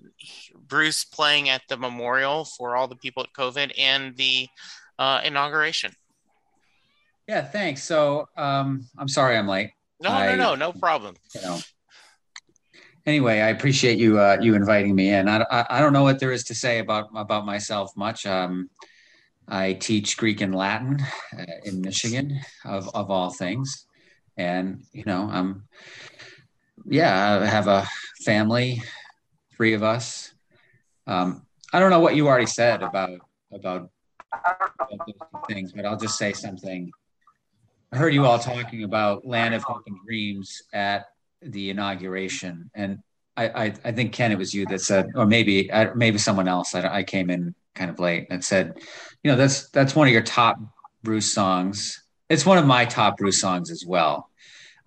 Bruce 0.68 1.04
playing 1.04 1.50
at 1.50 1.64
the 1.68 1.78
memorial 1.78 2.46
for 2.46 2.76
all 2.76 2.88
the 2.88 2.96
people 2.96 3.24
at 3.24 3.34
COVID 3.34 3.74
and 3.78 4.16
the 4.16 4.48
uh, 4.98 5.22
inauguration. 5.26 5.92
Yeah, 7.28 7.42
thanks. 7.44 7.84
So 7.84 8.28
um, 8.38 8.88
I'm 8.98 9.08
sorry 9.08 9.38
I'm 9.38 9.48
late. 9.48 9.72
No, 10.00 10.10
I, 10.10 10.36
no, 10.36 10.36
no, 10.36 10.56
no 10.56 10.74
problem. 10.74 11.16
You 11.34 11.42
know, 11.42 11.60
anyway, 13.06 13.40
I 13.42 13.50
appreciate 13.50 13.98
you 13.98 14.20
uh, 14.20 14.38
you 14.40 14.56
inviting 14.56 14.94
me 14.94 15.10
in. 15.10 15.28
I, 15.28 15.46
I, 15.50 15.66
I 15.70 15.80
don't 15.80 15.94
know 15.94 16.04
what 16.04 16.20
there 16.20 16.32
is 16.32 16.44
to 16.46 16.56
say 16.56 16.80
about 16.80 17.10
about 17.16 17.46
myself 17.46 17.96
much. 17.96 18.26
Um, 18.26 18.70
I 19.48 19.74
teach 19.74 20.18
Greek 20.18 20.42
and 20.42 20.54
Latin 20.54 21.00
uh, 21.38 21.46
in 21.64 21.82
Michigan, 21.82 22.40
of 22.64 22.90
of 22.94 23.10
all 23.10 23.32
things, 23.32 23.88
and 24.38 24.84
you 24.92 25.04
know, 25.06 25.30
I'm 25.32 25.68
yeah, 26.86 27.40
I 27.42 27.46
have 27.46 27.68
a 27.68 27.88
family, 28.24 28.82
three 29.56 29.74
of 29.74 29.84
us. 29.84 30.34
Um, 31.08 31.46
I 31.74 31.80
don't 31.80 31.90
know 31.90 32.00
what 32.00 32.16
you 32.16 32.28
already 32.28 32.46
said 32.46 32.84
about 32.84 33.20
about, 33.52 33.90
about 34.32 35.48
things, 35.48 35.72
but 35.72 35.86
I'll 35.86 35.98
just 35.98 36.18
say 36.18 36.34
something. 36.34 36.92
I 37.96 37.98
heard 37.98 38.14
you 38.14 38.26
all 38.26 38.40
talking 38.40 38.84
about 38.84 39.26
Land 39.26 39.56
of 39.56 39.64
Hope 39.64 39.84
and 39.88 39.96
Dreams 40.06 40.62
at 40.74 41.06
the 41.42 41.70
inauguration, 41.70 42.70
and 42.76 43.00
I, 43.38 43.48
I, 43.48 43.74
I 43.86 43.92
think 43.94 44.12
Ken, 44.12 44.34
it 44.34 44.38
was 44.38 44.54
you 44.54 44.66
that 44.66 44.82
said, 44.82 45.12
or 45.16 45.26
maybe 45.26 45.72
maybe 45.96 46.18
someone 46.18 46.50
else. 46.50 46.76
I, 46.76 46.98
I 46.98 47.04
came 47.04 47.30
in 47.30 47.56
kind 47.74 47.90
of 47.90 47.98
late 47.98 48.28
and 48.30 48.44
said, 48.44 48.74
you 49.24 49.32
know, 49.32 49.38
that's 49.38 49.70
that's 49.70 49.96
one 49.96 50.10
of 50.10 50.14
your 50.14 50.24
top 50.24 50.60
Bruce 51.04 51.34
songs. 51.34 52.04
It's 52.28 52.46
one 52.46 52.58
of 52.58 52.66
my 52.66 52.84
top 52.84 53.16
Bruce 53.16 53.40
songs 53.40 53.72
as 53.72 53.86
well, 53.88 54.30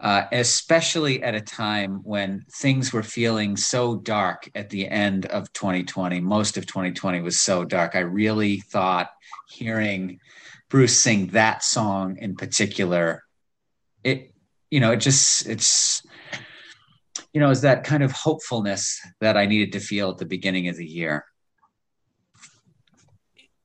uh, 0.00 0.24
especially 0.30 1.22
at 1.22 1.34
a 1.34 1.40
time 1.40 2.00
when 2.04 2.44
things 2.56 2.92
were 2.92 3.02
feeling 3.02 3.56
so 3.56 3.96
dark 3.96 4.50
at 4.54 4.68
the 4.68 4.86
end 4.86 5.24
of 5.24 5.50
2020. 5.54 6.20
Most 6.20 6.58
of 6.58 6.66
2020 6.66 7.22
was 7.22 7.40
so 7.40 7.64
dark. 7.64 7.96
I 7.96 8.00
really 8.00 8.60
thought 8.60 9.08
hearing 9.48 10.20
Bruce 10.68 10.98
sing 10.98 11.28
that 11.28 11.64
song 11.64 12.16
in 12.18 12.36
particular, 12.36 13.22
it 14.04 14.32
you 14.70 14.80
know, 14.80 14.92
it 14.92 14.98
just 14.98 15.46
it's 15.46 16.02
you 17.32 17.40
know, 17.40 17.50
is 17.50 17.62
that 17.62 17.84
kind 17.84 18.02
of 18.02 18.12
hopefulness 18.12 19.00
that 19.20 19.36
I 19.36 19.46
needed 19.46 19.72
to 19.72 19.80
feel 19.80 20.10
at 20.10 20.18
the 20.18 20.26
beginning 20.26 20.68
of 20.68 20.76
the 20.76 20.86
year. 20.86 21.24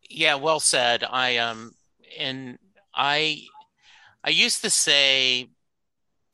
Yeah, 0.10 0.36
well 0.36 0.60
said. 0.60 1.04
I 1.04 1.38
um 1.38 1.72
and 2.18 2.58
I 2.94 3.44
I 4.24 4.30
used 4.30 4.62
to 4.62 4.70
say 4.70 5.50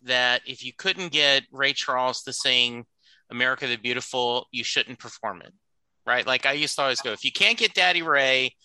that 0.04 0.42
if 0.46 0.64
you 0.64 0.74
couldn't 0.74 1.12
get 1.12 1.44
Ray 1.52 1.74
Charles 1.74 2.24
to 2.24 2.34
sing 2.34 2.86
America 3.32 3.68
the 3.68 3.78
Beautiful, 3.78 4.48
you 4.52 4.64
shouldn't 4.64 5.00
perform 5.00 5.42
it. 5.42 5.54
Right? 6.06 6.26
Like 6.26 6.46
I 6.46 6.54
used 6.54 6.76
to 6.76 6.84
always 6.84 7.02
go, 7.02 7.12
if 7.12 7.24
you 7.24 7.32
can't 7.32 7.58
get 7.58 7.74
Daddy 7.74 8.02
Ray, 8.02 8.56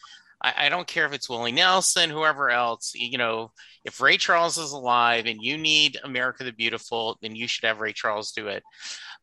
I, 0.45 0.67
I 0.67 0.69
don't 0.69 0.87
care 0.87 1.07
if 1.07 1.15
it's 1.15 1.29
Willie 1.29 1.53
Nelson, 1.53 2.11
whoever 2.11 2.51
else, 2.51 2.93
you 2.95 3.17
know, 3.17 3.51
if 3.85 4.01
Ray 4.01 4.19
Charles 4.19 4.59
is 4.59 4.73
alive 4.73 5.25
and 5.27 5.43
you 5.43 5.57
need 5.57 5.99
America 6.05 6.45
the 6.45 6.53
Beautiful, 6.53 7.19
then 7.23 7.35
you 7.35 7.49
should 7.49 7.65
have 7.65 7.81
Ray 7.81 7.95
Charles 7.95 8.33
do 8.33 8.49
it. 8.49 8.63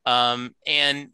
Um, 0.05 0.55
and 0.65 1.09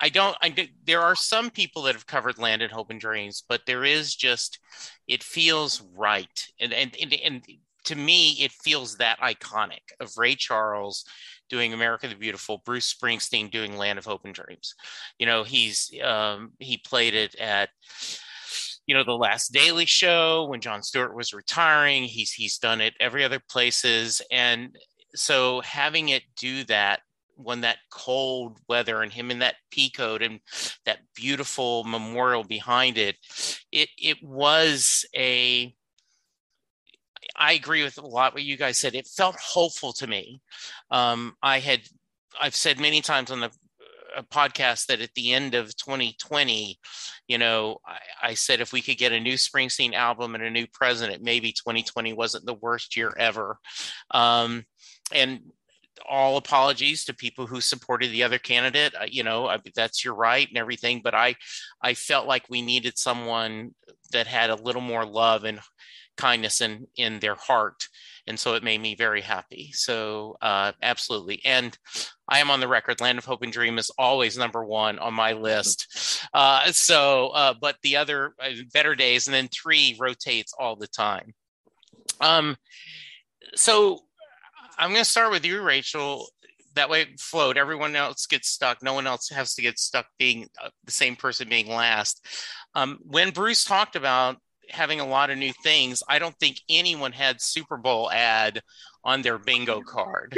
I 0.00 0.08
don't, 0.08 0.36
I, 0.40 0.68
there 0.86 1.02
are 1.02 1.16
some 1.16 1.50
people 1.50 1.82
that 1.82 1.96
have 1.96 2.06
covered 2.06 2.38
Land 2.38 2.62
and 2.62 2.70
Hope 2.70 2.90
and 2.90 3.00
Dreams, 3.00 3.42
but 3.48 3.62
there 3.66 3.84
is 3.84 4.14
just, 4.14 4.60
it 5.08 5.24
feels 5.24 5.82
right. 5.96 6.46
And, 6.60 6.72
and, 6.72 6.96
and, 7.02 7.12
and 7.12 7.42
to 7.86 7.96
me, 7.96 8.36
it 8.38 8.52
feels 8.52 8.98
that 8.98 9.18
iconic 9.18 9.80
of 9.98 10.12
Ray 10.16 10.36
Charles 10.36 11.04
doing 11.48 11.72
America 11.72 12.06
the 12.06 12.14
Beautiful, 12.14 12.62
Bruce 12.64 12.94
Springsteen 12.94 13.50
doing 13.50 13.76
Land 13.76 13.98
of 13.98 14.04
Hope 14.04 14.24
and 14.24 14.34
Dreams. 14.34 14.74
You 15.18 15.26
know, 15.26 15.42
he's 15.42 15.90
um, 16.04 16.52
he 16.58 16.76
played 16.76 17.14
it 17.14 17.34
at 17.36 17.70
you 18.88 18.94
know 18.94 19.04
the 19.04 19.12
last 19.12 19.52
Daily 19.52 19.84
Show 19.84 20.46
when 20.46 20.62
Jon 20.62 20.82
Stewart 20.82 21.14
was 21.14 21.34
retiring. 21.34 22.04
He's 22.04 22.32
he's 22.32 22.56
done 22.56 22.80
it 22.80 22.94
every 22.98 23.22
other 23.22 23.38
places, 23.38 24.22
and 24.32 24.74
so 25.14 25.60
having 25.60 26.08
it 26.08 26.22
do 26.36 26.64
that 26.64 27.00
when 27.36 27.60
that 27.60 27.76
cold 27.92 28.58
weather 28.66 29.02
and 29.02 29.12
him 29.12 29.30
in 29.30 29.40
that 29.40 29.56
pea 29.70 29.90
coat 29.90 30.22
and 30.22 30.40
that 30.86 31.00
beautiful 31.14 31.84
memorial 31.84 32.44
behind 32.44 32.96
it, 32.96 33.16
it 33.70 33.90
it 33.98 34.16
was 34.22 35.04
a 35.14 35.72
I 37.36 37.52
agree 37.52 37.84
with 37.84 37.98
a 37.98 38.06
lot 38.06 38.32
what 38.32 38.42
you 38.42 38.56
guys 38.56 38.78
said. 38.78 38.94
It 38.94 39.06
felt 39.06 39.36
hopeful 39.36 39.92
to 39.94 40.06
me. 40.06 40.40
Um, 40.90 41.36
I 41.42 41.58
had 41.58 41.82
I've 42.40 42.56
said 42.56 42.80
many 42.80 43.02
times 43.02 43.30
on 43.30 43.40
the 43.40 43.50
uh, 44.18 44.22
podcast 44.22 44.86
that 44.86 45.00
at 45.00 45.14
the 45.14 45.32
end 45.32 45.54
of 45.54 45.76
2020, 45.76 46.78
you 47.28 47.38
know, 47.38 47.78
I, 47.86 48.30
I, 48.30 48.34
said 48.34 48.60
if 48.60 48.72
we 48.72 48.82
could 48.82 48.98
get 48.98 49.12
a 49.12 49.20
new 49.20 49.34
Springsteen 49.34 49.94
album 49.94 50.34
and 50.34 50.44
a 50.44 50.50
new 50.50 50.66
president, 50.72 51.22
maybe 51.22 51.52
2020 51.52 52.12
wasn't 52.12 52.46
the 52.46 52.54
worst 52.54 52.96
year 52.96 53.14
ever. 53.18 53.58
Um, 54.10 54.64
and 55.12 55.40
all 56.08 56.36
apologies 56.36 57.04
to 57.04 57.14
people 57.14 57.46
who 57.46 57.60
supported 57.60 58.10
the 58.10 58.22
other 58.22 58.38
candidate. 58.38 58.94
Uh, 58.94 59.06
you 59.08 59.22
know, 59.22 59.46
I, 59.46 59.58
that's 59.74 60.04
your 60.04 60.14
right 60.14 60.48
and 60.48 60.58
everything. 60.58 61.00
But 61.02 61.14
I, 61.14 61.36
I 61.82 61.94
felt 61.94 62.26
like 62.26 62.44
we 62.48 62.62
needed 62.62 62.98
someone 62.98 63.74
that 64.12 64.26
had 64.26 64.50
a 64.50 64.56
little 64.56 64.82
more 64.82 65.04
love 65.04 65.44
and 65.44 65.60
kindness 66.18 66.60
in 66.60 66.86
in 66.96 67.20
their 67.20 67.36
heart. 67.36 67.88
And 68.26 68.38
so 68.38 68.54
it 68.54 68.62
made 68.62 68.82
me 68.82 68.94
very 68.94 69.22
happy. 69.22 69.70
So 69.72 70.36
uh, 70.42 70.72
absolutely. 70.82 71.40
And 71.46 71.76
i 72.28 72.40
am 72.40 72.50
on 72.50 72.60
the 72.60 72.68
record. 72.68 73.00
Land 73.00 73.16
of 73.16 73.24
hope 73.24 73.42
and 73.42 73.52
dream 73.52 73.78
is 73.78 73.90
always 73.98 74.36
number 74.36 74.62
one 74.62 74.98
on 74.98 75.14
my 75.14 75.32
list. 75.32 76.26
Uh, 76.34 76.70
so 76.72 77.28
uh, 77.28 77.54
but 77.58 77.76
the 77.82 77.96
other 77.96 78.34
uh, 78.42 78.50
better 78.74 78.94
days 78.94 79.26
and 79.26 79.34
then 79.34 79.48
three 79.48 79.96
rotates 79.98 80.52
all 80.58 80.76
the 80.76 80.88
time. 80.88 81.32
Um 82.20 82.56
so 83.54 84.00
i'm 84.78 84.90
going 84.90 85.02
to 85.02 85.10
start 85.10 85.30
with 85.30 85.44
you 85.46 85.62
rachel. 85.62 86.28
That 86.74 86.90
way 86.90 87.06
float 87.18 87.56
everyone 87.56 87.96
else 87.96 88.26
gets 88.26 88.48
stuck. 88.48 88.82
No 88.82 88.92
one 88.92 89.06
else 89.06 89.30
has 89.30 89.54
to 89.54 89.62
get 89.62 89.78
stuck 89.78 90.06
being 90.18 90.48
uh, 90.62 90.68
the 90.84 90.92
same 90.92 91.16
person 91.16 91.48
being 91.48 91.68
last. 91.68 92.24
Um, 92.74 92.98
when 93.02 93.30
bruce 93.30 93.64
talked 93.64 93.96
about 93.96 94.36
having 94.70 95.00
a 95.00 95.06
lot 95.06 95.30
of 95.30 95.38
new 95.38 95.52
things, 95.62 96.02
I 96.08 96.18
don't 96.18 96.38
think 96.38 96.60
anyone 96.68 97.12
had 97.12 97.40
Super 97.40 97.76
Bowl 97.76 98.10
ad 98.10 98.62
on 99.04 99.22
their 99.22 99.38
bingo 99.38 99.80
card. 99.80 100.36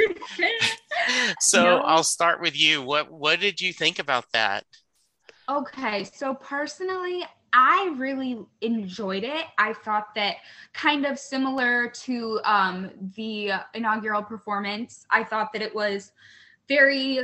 so 1.39 1.63
no. 1.63 1.77
I'll 1.79 2.03
start 2.03 2.41
with 2.41 2.59
you. 2.59 2.81
What 2.81 3.11
what 3.11 3.39
did 3.39 3.59
you 3.59 3.73
think 3.73 3.99
about 3.99 4.25
that? 4.33 4.65
Okay, 5.49 6.05
so 6.05 6.33
personally, 6.33 7.25
I 7.53 7.93
really 7.97 8.45
enjoyed 8.61 9.23
it. 9.23 9.45
I 9.57 9.73
thought 9.73 10.15
that 10.15 10.37
kind 10.73 11.05
of 11.05 11.19
similar 11.19 11.89
to 11.89 12.39
um, 12.45 12.91
the 13.15 13.51
inaugural 13.73 14.23
performance, 14.23 15.05
I 15.09 15.23
thought 15.23 15.51
that 15.53 15.61
it 15.61 15.75
was 15.75 16.13
very 16.69 17.19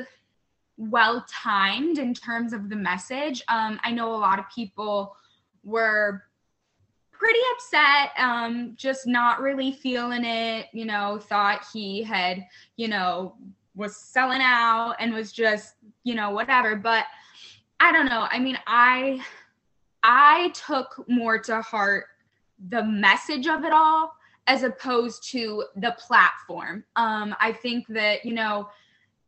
well 0.76 1.26
timed 1.30 1.98
in 1.98 2.14
terms 2.14 2.54
of 2.54 2.70
the 2.70 2.76
message. 2.76 3.42
Um, 3.48 3.80
I 3.84 3.92
know 3.92 4.14
a 4.14 4.18
lot 4.18 4.40
of 4.40 4.46
people 4.54 5.16
were 5.64 6.24
pretty 7.18 7.40
upset 7.56 8.12
um 8.18 8.74
just 8.76 9.08
not 9.08 9.42
really 9.42 9.72
feeling 9.72 10.24
it 10.24 10.68
you 10.74 10.86
know 10.86 11.20
thought 11.20 11.66
he 11.74 12.04
had 12.04 12.46
you 12.76 12.88
know 12.88 13.36
was 13.78 13.96
selling 13.96 14.42
out 14.42 14.96
and 15.00 15.14
was 15.14 15.32
just 15.32 15.76
you 16.04 16.16
know 16.16 16.32
whatever. 16.32 16.76
But 16.76 17.06
i 17.80 17.92
don't 17.92 18.08
know. 18.08 18.28
I 18.30 18.40
mean 18.40 18.58
i 18.68 19.24
i 20.04 20.52
took 20.54 21.06
more 21.08 21.40
to 21.40 21.62
heart 21.62 22.06
the 22.70 22.84
message 22.84 23.48
of 23.48 23.64
it 23.64 23.72
all 23.72 24.12
as 24.48 24.64
opposed 24.64 25.30
to 25.32 25.66
the 25.78 25.96
platform. 26.00 26.84
Um 26.96 27.36
i 27.40 27.54
think 27.54 27.88
that 27.90 28.26
you 28.26 28.34
know 28.34 28.68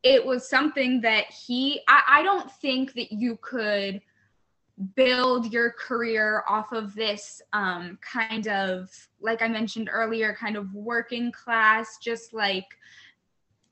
it 0.01 0.25
was 0.25 0.49
something 0.49 1.01
that 1.01 1.25
he 1.25 1.81
i, 1.87 2.01
I 2.07 2.23
don't 2.23 2.51
think 2.53 2.93
that 2.93 3.11
you 3.11 3.37
could 3.41 4.01
build 4.95 5.51
your 5.51 5.71
career 5.71 6.43
off 6.47 6.71
of 6.71 6.95
this 6.95 7.41
um, 7.53 7.97
kind 8.01 8.47
of 8.47 8.89
like 9.19 9.41
i 9.41 9.47
mentioned 9.47 9.89
earlier 9.91 10.33
kind 10.33 10.55
of 10.55 10.73
working 10.73 11.31
class 11.31 11.97
just 12.01 12.33
like 12.33 12.65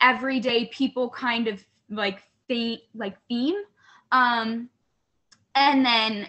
everyday 0.02 0.66
people 0.66 1.10
kind 1.10 1.48
of 1.48 1.64
like 1.90 2.24
theme 2.48 2.80
like 2.94 3.18
theme. 3.28 3.62
Um, 4.12 4.70
and 5.56 5.86
then 5.86 6.28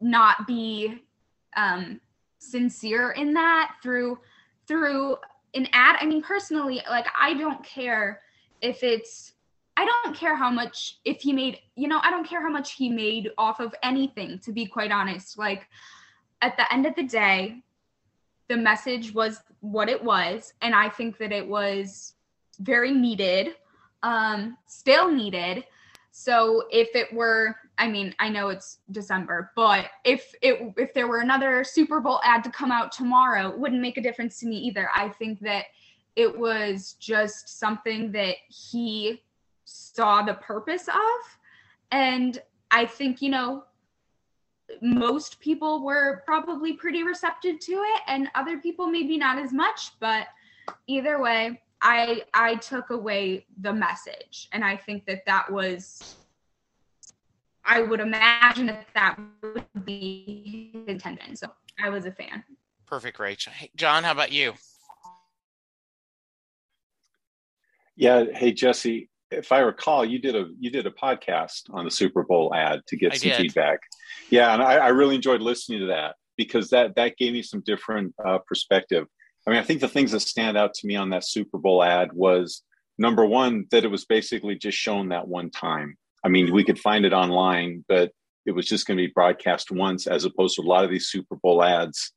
not 0.00 0.46
be 0.46 1.02
um, 1.56 2.00
sincere 2.38 3.10
in 3.12 3.34
that 3.34 3.76
through 3.82 4.18
through 4.66 5.16
an 5.54 5.68
ad. 5.72 5.96
I 6.00 6.06
mean 6.06 6.22
personally 6.22 6.80
like 6.88 7.06
i 7.18 7.34
don't 7.34 7.62
care 7.64 8.22
if 8.62 8.82
it's 8.82 9.32
I 9.76 9.84
don't 9.84 10.14
care 10.14 10.36
how 10.36 10.50
much 10.50 10.98
if 11.04 11.22
he 11.22 11.32
made, 11.32 11.58
you 11.74 11.88
know, 11.88 12.00
I 12.02 12.10
don't 12.10 12.26
care 12.26 12.42
how 12.42 12.50
much 12.50 12.72
he 12.72 12.88
made 12.88 13.30
off 13.38 13.60
of 13.60 13.74
anything 13.82 14.38
to 14.40 14.52
be 14.52 14.66
quite 14.66 14.92
honest. 14.92 15.38
Like 15.38 15.68
at 16.42 16.56
the 16.56 16.70
end 16.72 16.86
of 16.86 16.94
the 16.94 17.04
day, 17.04 17.62
the 18.48 18.56
message 18.56 19.14
was 19.14 19.40
what 19.60 19.88
it 19.88 20.02
was 20.02 20.52
and 20.60 20.74
I 20.74 20.88
think 20.88 21.18
that 21.18 21.32
it 21.32 21.46
was 21.46 22.14
very 22.58 22.92
needed. 22.92 23.54
Um 24.02 24.56
still 24.66 25.10
needed. 25.10 25.64
So 26.10 26.64
if 26.70 26.94
it 26.94 27.12
were 27.12 27.56
I 27.78 27.88
mean, 27.88 28.14
I 28.18 28.28
know 28.28 28.50
it's 28.50 28.80
December, 28.90 29.52
but 29.56 29.86
if 30.04 30.34
it 30.42 30.74
if 30.76 30.92
there 30.92 31.08
were 31.08 31.20
another 31.20 31.64
Super 31.64 32.00
Bowl 32.00 32.20
ad 32.22 32.44
to 32.44 32.50
come 32.50 32.70
out 32.70 32.92
tomorrow, 32.92 33.48
it 33.48 33.58
wouldn't 33.58 33.80
make 33.80 33.96
a 33.96 34.02
difference 34.02 34.38
to 34.40 34.46
me 34.46 34.56
either. 34.58 34.90
I 34.94 35.08
think 35.08 35.40
that 35.40 35.66
it 36.16 36.38
was 36.38 36.96
just 37.00 37.58
something 37.58 38.12
that 38.12 38.36
he 38.48 39.22
saw 39.70 40.22
the 40.22 40.34
purpose 40.34 40.88
of. 40.88 41.38
And 41.92 42.40
I 42.70 42.86
think, 42.86 43.22
you 43.22 43.30
know, 43.30 43.64
most 44.80 45.40
people 45.40 45.82
were 45.84 46.22
probably 46.24 46.74
pretty 46.74 47.02
receptive 47.02 47.58
to 47.60 47.72
it 47.72 48.02
and 48.06 48.28
other 48.34 48.58
people 48.58 48.86
maybe 48.86 49.16
not 49.16 49.38
as 49.38 49.52
much, 49.52 49.92
but 49.98 50.26
either 50.86 51.20
way, 51.20 51.60
I 51.82 52.22
I 52.34 52.56
took 52.56 52.90
away 52.90 53.46
the 53.62 53.72
message 53.72 54.48
and 54.52 54.64
I 54.64 54.76
think 54.76 55.06
that 55.06 55.24
that 55.26 55.50
was 55.50 56.16
I 57.64 57.82
would 57.82 58.00
imagine 58.00 58.66
that 58.66 58.86
that 58.94 59.18
would 59.42 59.84
be 59.84 60.70
his 60.72 60.86
intention. 60.86 61.36
So 61.36 61.48
I 61.82 61.88
was 61.88 62.06
a 62.06 62.12
fan. 62.12 62.44
Perfect, 62.86 63.18
Rachel. 63.18 63.52
Hey, 63.52 63.70
Jon, 63.76 64.04
how 64.04 64.12
about 64.12 64.30
you? 64.30 64.54
Yeah. 67.96 68.24
Hey, 68.32 68.52
Jesse 68.52 69.09
if 69.30 69.52
I 69.52 69.60
recall, 69.60 70.04
you 70.04 70.18
did 70.18 70.34
a 70.34 70.46
you 70.58 70.70
did 70.70 70.86
a 70.86 70.90
podcast 70.90 71.62
on 71.70 71.84
the 71.84 71.90
Super 71.90 72.24
Bowl 72.24 72.54
ad 72.54 72.80
to 72.88 72.96
get 72.96 73.12
I 73.12 73.16
some 73.16 73.30
did. 73.30 73.36
feedback. 73.38 73.80
Yeah, 74.28 74.52
and 74.52 74.62
I, 74.62 74.76
I, 74.76 74.88
really 74.88 75.16
enjoyed 75.16 75.40
listening 75.40 75.80
to 75.80 75.86
that 75.86 76.16
because 76.36 76.70
that 76.70 76.96
that 76.96 77.16
gave 77.16 77.32
me 77.32 77.42
some 77.42 77.62
different 77.64 78.14
uh, 78.24 78.38
perspective. 78.46 79.06
I 79.46 79.50
mean, 79.50 79.58
I 79.58 79.62
think 79.62 79.80
the 79.80 79.88
things 79.88 80.12
that 80.12 80.20
stand 80.20 80.56
out 80.56 80.74
to 80.74 80.86
me 80.86 80.96
on 80.96 81.10
that 81.10 81.24
Super 81.24 81.58
Bowl 81.58 81.82
ad 81.82 82.12
was 82.12 82.62
number 82.98 83.24
one 83.24 83.66
that 83.70 83.84
it 83.84 83.90
was 83.90 84.04
basically 84.04 84.56
just 84.56 84.76
shown 84.76 85.08
that 85.08 85.28
one 85.28 85.50
time. 85.50 85.96
I 86.24 86.28
mean, 86.28 86.52
we 86.52 86.64
could 86.64 86.78
find 86.78 87.04
it 87.04 87.12
online, 87.12 87.84
but 87.88 88.12
it 88.46 88.52
was 88.52 88.66
just 88.66 88.86
going 88.86 88.98
to 88.98 89.06
be 89.06 89.12
broadcast 89.12 89.70
once, 89.70 90.06
as 90.06 90.24
opposed 90.24 90.56
to 90.56 90.62
a 90.62 90.68
lot 90.68 90.84
of 90.84 90.90
these 90.90 91.08
Super 91.08 91.36
Bowl 91.36 91.62
ads. 91.62 92.12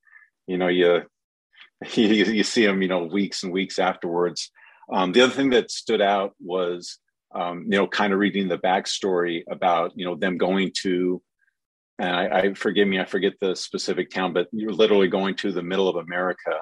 You 0.48 0.58
know, 0.58 0.68
you 0.68 1.04
you, 1.94 2.08
you 2.08 2.44
see 2.44 2.66
them, 2.66 2.82
you 2.82 2.88
know, 2.88 3.04
weeks 3.04 3.44
and 3.44 3.54
weeks 3.54 3.78
afterwards. 3.78 4.52
Um, 4.92 5.12
the 5.12 5.22
other 5.22 5.34
thing 5.34 5.52
that 5.52 5.72
stood 5.72 6.02
out 6.02 6.34
was 6.40 7.00
um, 7.34 7.64
you 7.64 7.78
know, 7.78 7.88
kind 7.88 8.14
of 8.14 8.20
reading 8.20 8.48
the 8.48 8.58
backstory 8.58 9.44
about, 9.50 9.92
you 9.96 10.06
know, 10.06 10.16
them 10.16 10.38
going 10.38 10.72
to, 10.82 11.22
and 12.00 12.16
I, 12.16 12.40
I, 12.40 12.54
forgive 12.54 12.88
me, 12.88 13.00
I 13.00 13.06
forget 13.06 13.34
the 13.40 13.56
specific 13.56 14.10
town, 14.10 14.34
but 14.34 14.48
you're 14.52 14.72
literally 14.72 15.08
going 15.08 15.36
to 15.38 15.52
the 15.52 15.64
middle 15.64 15.88
of 15.88 15.96
America 15.96 16.60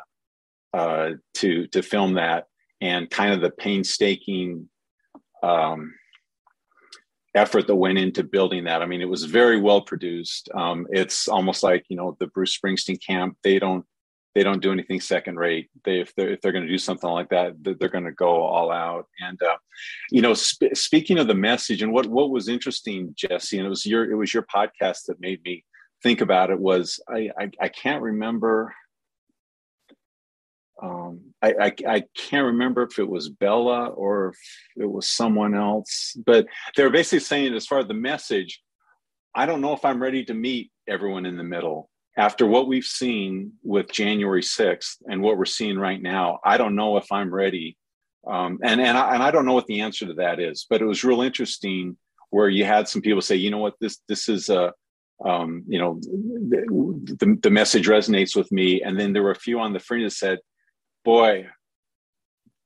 uh, 0.73 1.11
to 1.35 1.67
to 1.67 1.81
film 1.81 2.13
that, 2.13 2.45
and 2.79 3.09
kind 3.09 3.33
of 3.33 3.41
the 3.41 3.49
painstaking 3.49 4.69
um, 5.43 5.93
effort 7.35 7.67
that 7.67 7.75
went 7.75 7.97
into 7.97 8.23
building 8.23 8.65
that. 8.65 8.81
I 8.81 8.85
mean, 8.85 9.01
it 9.01 9.09
was 9.09 9.23
very 9.25 9.59
well 9.59 9.81
produced. 9.81 10.49
Um, 10.53 10.87
it's 10.91 11.27
almost 11.27 11.63
like 11.63 11.85
you 11.89 11.97
know 11.97 12.15
the 12.19 12.27
Bruce 12.27 12.57
Springsteen 12.57 12.99
camp. 13.05 13.37
They 13.43 13.59
don't 13.59 13.85
they 14.35 14.43
don't 14.43 14.61
do 14.61 14.71
anything 14.71 15.01
second 15.01 15.37
rate. 15.37 15.69
They 15.85 16.01
if 16.01 16.15
they're 16.15 16.29
if 16.31 16.41
they're 16.41 16.53
going 16.53 16.65
to 16.65 16.71
do 16.71 16.77
something 16.77 17.09
like 17.09 17.29
that, 17.29 17.55
they're 17.61 17.89
going 17.89 18.05
to 18.05 18.11
go 18.11 18.41
all 18.43 18.71
out. 18.71 19.07
And 19.19 19.41
uh, 19.41 19.57
you 20.11 20.21
know, 20.21 20.33
sp- 20.35 20.73
speaking 20.75 21.19
of 21.19 21.27
the 21.27 21.35
message 21.35 21.81
and 21.83 21.93
what 21.93 22.07
what 22.07 22.31
was 22.31 22.47
interesting, 22.47 23.13
Jesse, 23.17 23.57
and 23.57 23.65
it 23.65 23.69
was 23.69 23.85
your 23.85 24.09
it 24.11 24.15
was 24.15 24.33
your 24.33 24.43
podcast 24.43 25.05
that 25.07 25.19
made 25.21 25.43
me 25.43 25.65
think 26.03 26.21
about 26.21 26.49
it. 26.51 26.59
Was 26.59 26.99
I 27.09 27.29
I, 27.39 27.51
I 27.61 27.69
can't 27.69 28.01
remember. 28.03 28.73
um, 30.81 31.21
I, 31.43 31.53
I, 31.61 31.73
I 31.87 32.03
can't 32.17 32.47
remember 32.47 32.83
if 32.83 32.97
it 32.99 33.07
was 33.07 33.29
Bella 33.29 33.89
or 33.89 34.29
if 34.29 34.83
it 34.83 34.91
was 34.91 35.07
someone 35.07 35.53
else, 35.55 36.17
but 36.25 36.47
they're 36.75 36.89
basically 36.89 37.19
saying 37.19 37.53
as 37.53 37.67
far 37.67 37.79
as 37.79 37.87
the 37.87 37.93
message, 37.93 38.61
I 39.35 39.45
don't 39.45 39.61
know 39.61 39.73
if 39.73 39.85
I'm 39.85 40.01
ready 40.01 40.25
to 40.25 40.33
meet 40.33 40.71
everyone 40.87 41.27
in 41.27 41.37
the 41.37 41.43
middle 41.43 41.90
after 42.17 42.45
what 42.45 42.67
we've 42.67 42.85
seen 42.85 43.53
with 43.63 43.91
January 43.91 44.41
6th 44.41 44.97
and 45.07 45.21
what 45.21 45.37
we're 45.37 45.45
seeing 45.45 45.77
right 45.77 46.01
now. 46.01 46.39
I 46.43 46.57
don't 46.57 46.75
know 46.75 46.97
if 46.97 47.11
I'm 47.11 47.33
ready. 47.33 47.77
Um, 48.27 48.59
and, 48.63 48.81
and, 48.81 48.97
I, 48.97 49.13
and 49.15 49.23
I 49.23 49.31
don't 49.31 49.45
know 49.45 49.53
what 49.53 49.67
the 49.67 49.81
answer 49.81 50.05
to 50.05 50.13
that 50.15 50.39
is, 50.39 50.65
but 50.69 50.81
it 50.81 50.85
was 50.85 51.03
real 51.03 51.21
interesting 51.21 51.97
where 52.29 52.49
you 52.49 52.65
had 52.65 52.87
some 52.87 53.01
people 53.01 53.21
say, 53.21 53.35
you 53.35 53.49
know 53.49 53.57
what, 53.57 53.75
this, 53.79 53.99
this 54.07 54.29
is 54.29 54.49
a, 54.49 54.73
um, 55.25 55.63
you 55.67 55.79
know, 55.79 55.99
the, 56.01 57.37
the 57.41 57.49
message 57.49 57.87
resonates 57.87 58.35
with 58.35 58.51
me. 58.51 58.81
And 58.81 58.99
then 58.99 59.13
there 59.13 59.23
were 59.23 59.31
a 59.31 59.35
few 59.35 59.59
on 59.59 59.73
the 59.73 59.79
fringe 59.79 60.03
that 60.03 60.11
said, 60.11 60.39
boy, 61.03 61.47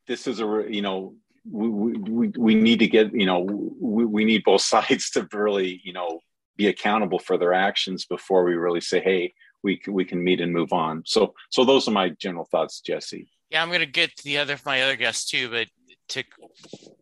this 0.08 0.28
is 0.28 0.40
a, 0.40 0.66
you 0.70 0.82
know, 0.82 1.16
we, 1.50 1.70
we, 1.70 2.28
we 2.38 2.56
need 2.56 2.80
to 2.80 2.88
get, 2.88 3.14
you 3.14 3.26
know, 3.26 3.40
we, 3.40 4.06
we 4.06 4.26
need 4.26 4.44
both 4.44 4.62
sides 4.74 5.12
to 5.12 5.28
really, 5.32 5.82
you 5.84 5.94
know, 5.94 6.20
be 6.58 6.68
accountable 6.68 7.20
for 7.20 7.38
their 7.38 7.54
actions 7.54 8.06
before 8.06 8.44
we 8.44 8.56
really 8.56 8.82
say, 8.82 9.00
hey, 9.00 9.34
we 9.64 9.78
can, 9.78 9.94
we 9.94 10.06
can 10.06 10.24
meet 10.24 10.42
and 10.42 10.54
move 10.54 10.74
on. 10.74 11.04
So, 11.06 11.34
so 11.50 11.66
those 11.66 11.88
are 11.88 11.92
my 11.92 12.10
general 12.10 12.46
thoughts, 12.46 12.82
Jesse. 12.82 13.30
Yeah, 13.50 13.62
I'm 13.62 13.70
going 13.70 13.80
to 13.80 13.86
get 13.86 14.16
to 14.18 14.24
the 14.24 14.38
other 14.40 14.58
my 14.66 14.82
other 14.82 14.96
guests 14.96 15.30
too, 15.30 15.50
but 15.50 15.68
to 16.10 16.24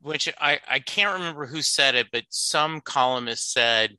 which 0.01 0.31
I 0.39 0.59
I 0.69 0.79
can't 0.79 1.13
remember 1.13 1.45
who 1.45 1.61
said 1.61 1.95
it, 1.95 2.07
but 2.11 2.23
some 2.29 2.81
columnist 2.81 3.51
said 3.51 3.97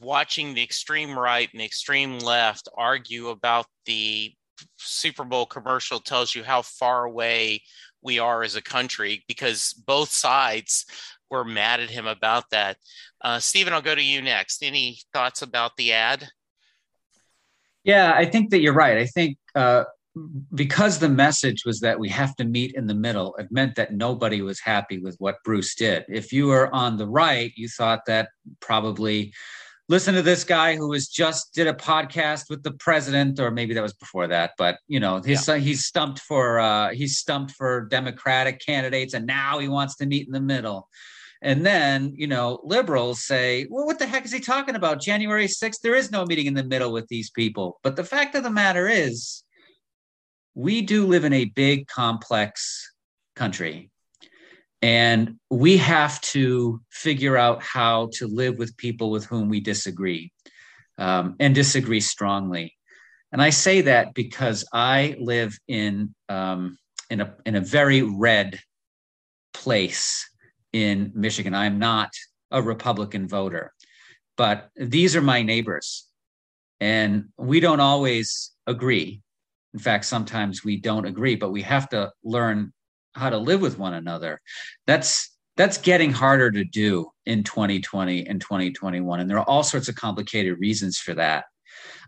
watching 0.00 0.54
the 0.54 0.62
extreme 0.62 1.18
right 1.18 1.48
and 1.50 1.60
the 1.60 1.64
extreme 1.64 2.18
left 2.18 2.68
argue 2.76 3.28
about 3.28 3.66
the 3.86 4.32
Super 4.76 5.24
Bowl 5.24 5.46
commercial 5.46 6.00
tells 6.00 6.34
you 6.34 6.44
how 6.44 6.62
far 6.62 7.04
away 7.04 7.62
we 8.02 8.18
are 8.18 8.42
as 8.42 8.54
a 8.54 8.62
country 8.62 9.24
because 9.28 9.72
both 9.86 10.10
sides 10.10 10.84
were 11.30 11.44
mad 11.44 11.80
at 11.80 11.90
him 11.90 12.06
about 12.06 12.50
that. 12.50 12.76
Uh, 13.20 13.38
Stephen, 13.38 13.72
I'll 13.72 13.82
go 13.82 13.94
to 13.94 14.02
you 14.02 14.22
next. 14.22 14.62
Any 14.62 14.98
thoughts 15.12 15.42
about 15.42 15.76
the 15.76 15.92
ad? 15.92 16.28
Yeah, 17.84 18.12
I 18.14 18.24
think 18.24 18.50
that 18.50 18.60
you're 18.60 18.74
right. 18.74 18.98
I 18.98 19.06
think 19.06 19.38
uh, 19.54 19.84
because 20.54 20.98
the 20.98 21.08
message 21.08 21.64
was 21.64 21.80
that 21.80 21.98
we 21.98 22.08
have 22.08 22.34
to 22.36 22.44
meet 22.44 22.74
in 22.74 22.86
the 22.86 22.94
middle, 22.94 23.34
it 23.36 23.48
meant 23.50 23.76
that 23.76 23.94
nobody 23.94 24.42
was 24.42 24.60
happy 24.60 24.98
with 24.98 25.16
what 25.18 25.36
Bruce 25.44 25.74
did. 25.74 26.04
If 26.08 26.32
you 26.32 26.48
were 26.48 26.74
on 26.74 26.96
the 26.96 27.06
right, 27.06 27.52
you 27.56 27.68
thought 27.68 28.00
that 28.06 28.28
probably 28.60 29.32
listen 29.88 30.14
to 30.14 30.22
this 30.22 30.44
guy 30.44 30.76
who 30.76 30.88
was 30.88 31.08
just 31.08 31.54
did 31.54 31.66
a 31.66 31.72
podcast 31.72 32.50
with 32.50 32.62
the 32.62 32.72
president 32.72 33.40
or 33.40 33.50
maybe 33.50 33.74
that 33.74 33.82
was 33.82 33.94
before 33.94 34.26
that 34.28 34.52
but 34.58 34.78
you 34.86 35.00
know 35.00 35.20
he's 35.20 35.48
yeah. 35.48 35.56
he's 35.56 35.86
stumped 35.86 36.20
for 36.20 36.58
uh 36.58 36.90
he's 36.90 37.16
stumped 37.16 37.52
for 37.52 37.86
democratic 37.86 38.60
candidates 38.64 39.14
and 39.14 39.26
now 39.26 39.58
he 39.58 39.68
wants 39.68 39.96
to 39.96 40.06
meet 40.06 40.26
in 40.26 40.32
the 40.32 40.40
middle 40.40 40.88
and 41.40 41.64
then, 41.64 42.12
you 42.16 42.26
know, 42.26 42.60
liberals 42.64 43.24
say, 43.24 43.66
well, 43.70 43.86
what 43.86 43.98
the 43.98 44.06
heck 44.06 44.24
is 44.24 44.32
he 44.32 44.40
talking 44.40 44.74
about? 44.74 45.00
January 45.00 45.46
6th, 45.46 45.80
there 45.82 45.94
is 45.94 46.10
no 46.10 46.24
meeting 46.24 46.46
in 46.46 46.54
the 46.54 46.64
middle 46.64 46.92
with 46.92 47.06
these 47.08 47.30
people. 47.30 47.78
But 47.82 47.96
the 47.96 48.04
fact 48.04 48.34
of 48.34 48.42
the 48.42 48.50
matter 48.50 48.88
is, 48.88 49.44
we 50.54 50.82
do 50.82 51.06
live 51.06 51.24
in 51.24 51.32
a 51.32 51.44
big, 51.44 51.86
complex 51.86 52.92
country. 53.36 53.90
And 54.82 55.36
we 55.50 55.76
have 55.76 56.20
to 56.22 56.80
figure 56.90 57.36
out 57.36 57.62
how 57.62 58.10
to 58.14 58.26
live 58.26 58.58
with 58.58 58.76
people 58.76 59.10
with 59.10 59.24
whom 59.24 59.48
we 59.48 59.60
disagree 59.60 60.32
um, 60.98 61.36
and 61.38 61.54
disagree 61.54 62.00
strongly. 62.00 62.76
And 63.30 63.40
I 63.40 63.50
say 63.50 63.82
that 63.82 64.14
because 64.14 64.64
I 64.72 65.16
live 65.20 65.56
in, 65.68 66.14
um, 66.28 66.78
in, 67.10 67.20
a, 67.20 67.34
in 67.46 67.54
a 67.54 67.60
very 67.60 68.02
red 68.02 68.58
place 69.52 70.27
in 70.72 71.12
Michigan. 71.14 71.54
I'm 71.54 71.78
not 71.78 72.10
a 72.50 72.62
Republican 72.62 73.28
voter, 73.28 73.72
but 74.36 74.70
these 74.76 75.16
are 75.16 75.22
my 75.22 75.42
neighbors. 75.42 76.06
And 76.80 77.26
we 77.36 77.60
don't 77.60 77.80
always 77.80 78.52
agree. 78.66 79.22
In 79.74 79.80
fact, 79.80 80.04
sometimes 80.04 80.64
we 80.64 80.76
don't 80.76 81.06
agree, 81.06 81.36
but 81.36 81.50
we 81.50 81.62
have 81.62 81.88
to 81.90 82.12
learn 82.24 82.72
how 83.14 83.30
to 83.30 83.38
live 83.38 83.60
with 83.60 83.78
one 83.78 83.94
another. 83.94 84.40
That's 84.86 85.34
that's 85.56 85.76
getting 85.76 86.12
harder 86.12 86.52
to 86.52 86.64
do 86.64 87.10
in 87.26 87.42
2020 87.42 88.28
and 88.28 88.40
2021 88.40 89.18
and 89.18 89.28
there 89.28 89.40
are 89.40 89.48
all 89.48 89.64
sorts 89.64 89.88
of 89.88 89.96
complicated 89.96 90.56
reasons 90.60 90.98
for 90.98 91.14
that. 91.14 91.46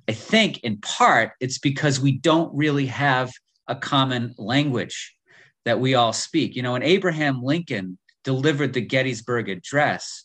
I 0.09 0.12
think 0.12 0.61
in 0.61 0.79
part 0.79 1.33
it's 1.40 1.59
because 1.59 1.99
we 1.99 2.12
don't 2.12 2.55
really 2.55 2.87
have 2.87 3.33
a 3.66 3.75
common 3.75 4.35
language 4.38 5.16
that 5.64 5.81
we 5.81 5.96
all 5.96 6.12
speak. 6.12 6.55
You 6.55 6.62
know, 6.62 6.73
when 6.73 6.85
Abraham 6.85 7.42
Lincoln 7.42 7.99
delivered 8.24 8.72
the 8.72 8.80
Gettysburg 8.80 9.48
Address, 9.48 10.24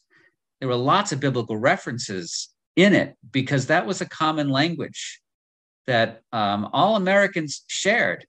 there 0.60 0.70
were 0.70 0.76
lots 0.76 1.12
of 1.12 1.20
biblical 1.20 1.58
references 1.58 2.50
in 2.76 2.94
it 2.94 3.16
because 3.32 3.68
that 3.68 3.86
was 3.86 4.02
a 4.02 4.10
common 4.10 4.50
language 4.50 5.22
that 5.88 6.22
um, 6.32 6.70
all 6.74 6.96
Americans 6.96 7.64
shared. 7.68 8.26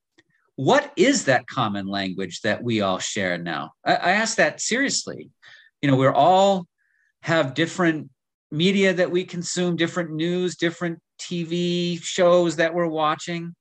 What 0.56 0.92
is 0.96 1.24
that 1.24 1.46
common 1.46 1.86
language 1.86 2.40
that 2.42 2.62
we 2.62 2.80
all 2.80 2.98
share 2.98 3.38
now? 3.38 3.72
I, 3.84 3.94
I 3.94 4.10
ask 4.12 4.36
that 4.36 4.60
seriously. 4.60 5.30
You 5.82 5.90
know, 5.90 5.96
we're 5.96 6.12
all 6.12 6.66
have 7.22 7.54
different 7.54 8.10
media 8.50 8.94
that 8.94 9.10
we 9.10 9.24
consume, 9.24 9.76
different 9.76 10.12
news, 10.12 10.56
different 10.56 10.98
TV 11.18 12.02
shows 12.02 12.56
that 12.56 12.74
we're 12.74 12.86
watching. 12.86 13.54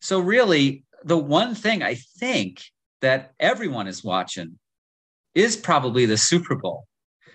So, 0.00 0.20
really, 0.20 0.84
the 1.04 1.18
one 1.18 1.54
thing 1.54 1.82
I 1.82 1.96
think 2.18 2.62
that 3.00 3.32
everyone 3.40 3.86
is 3.86 4.04
watching 4.04 4.58
is 5.36 5.56
probably 5.56 6.06
the 6.06 6.16
Super 6.16 6.56
Bowl. 6.56 6.86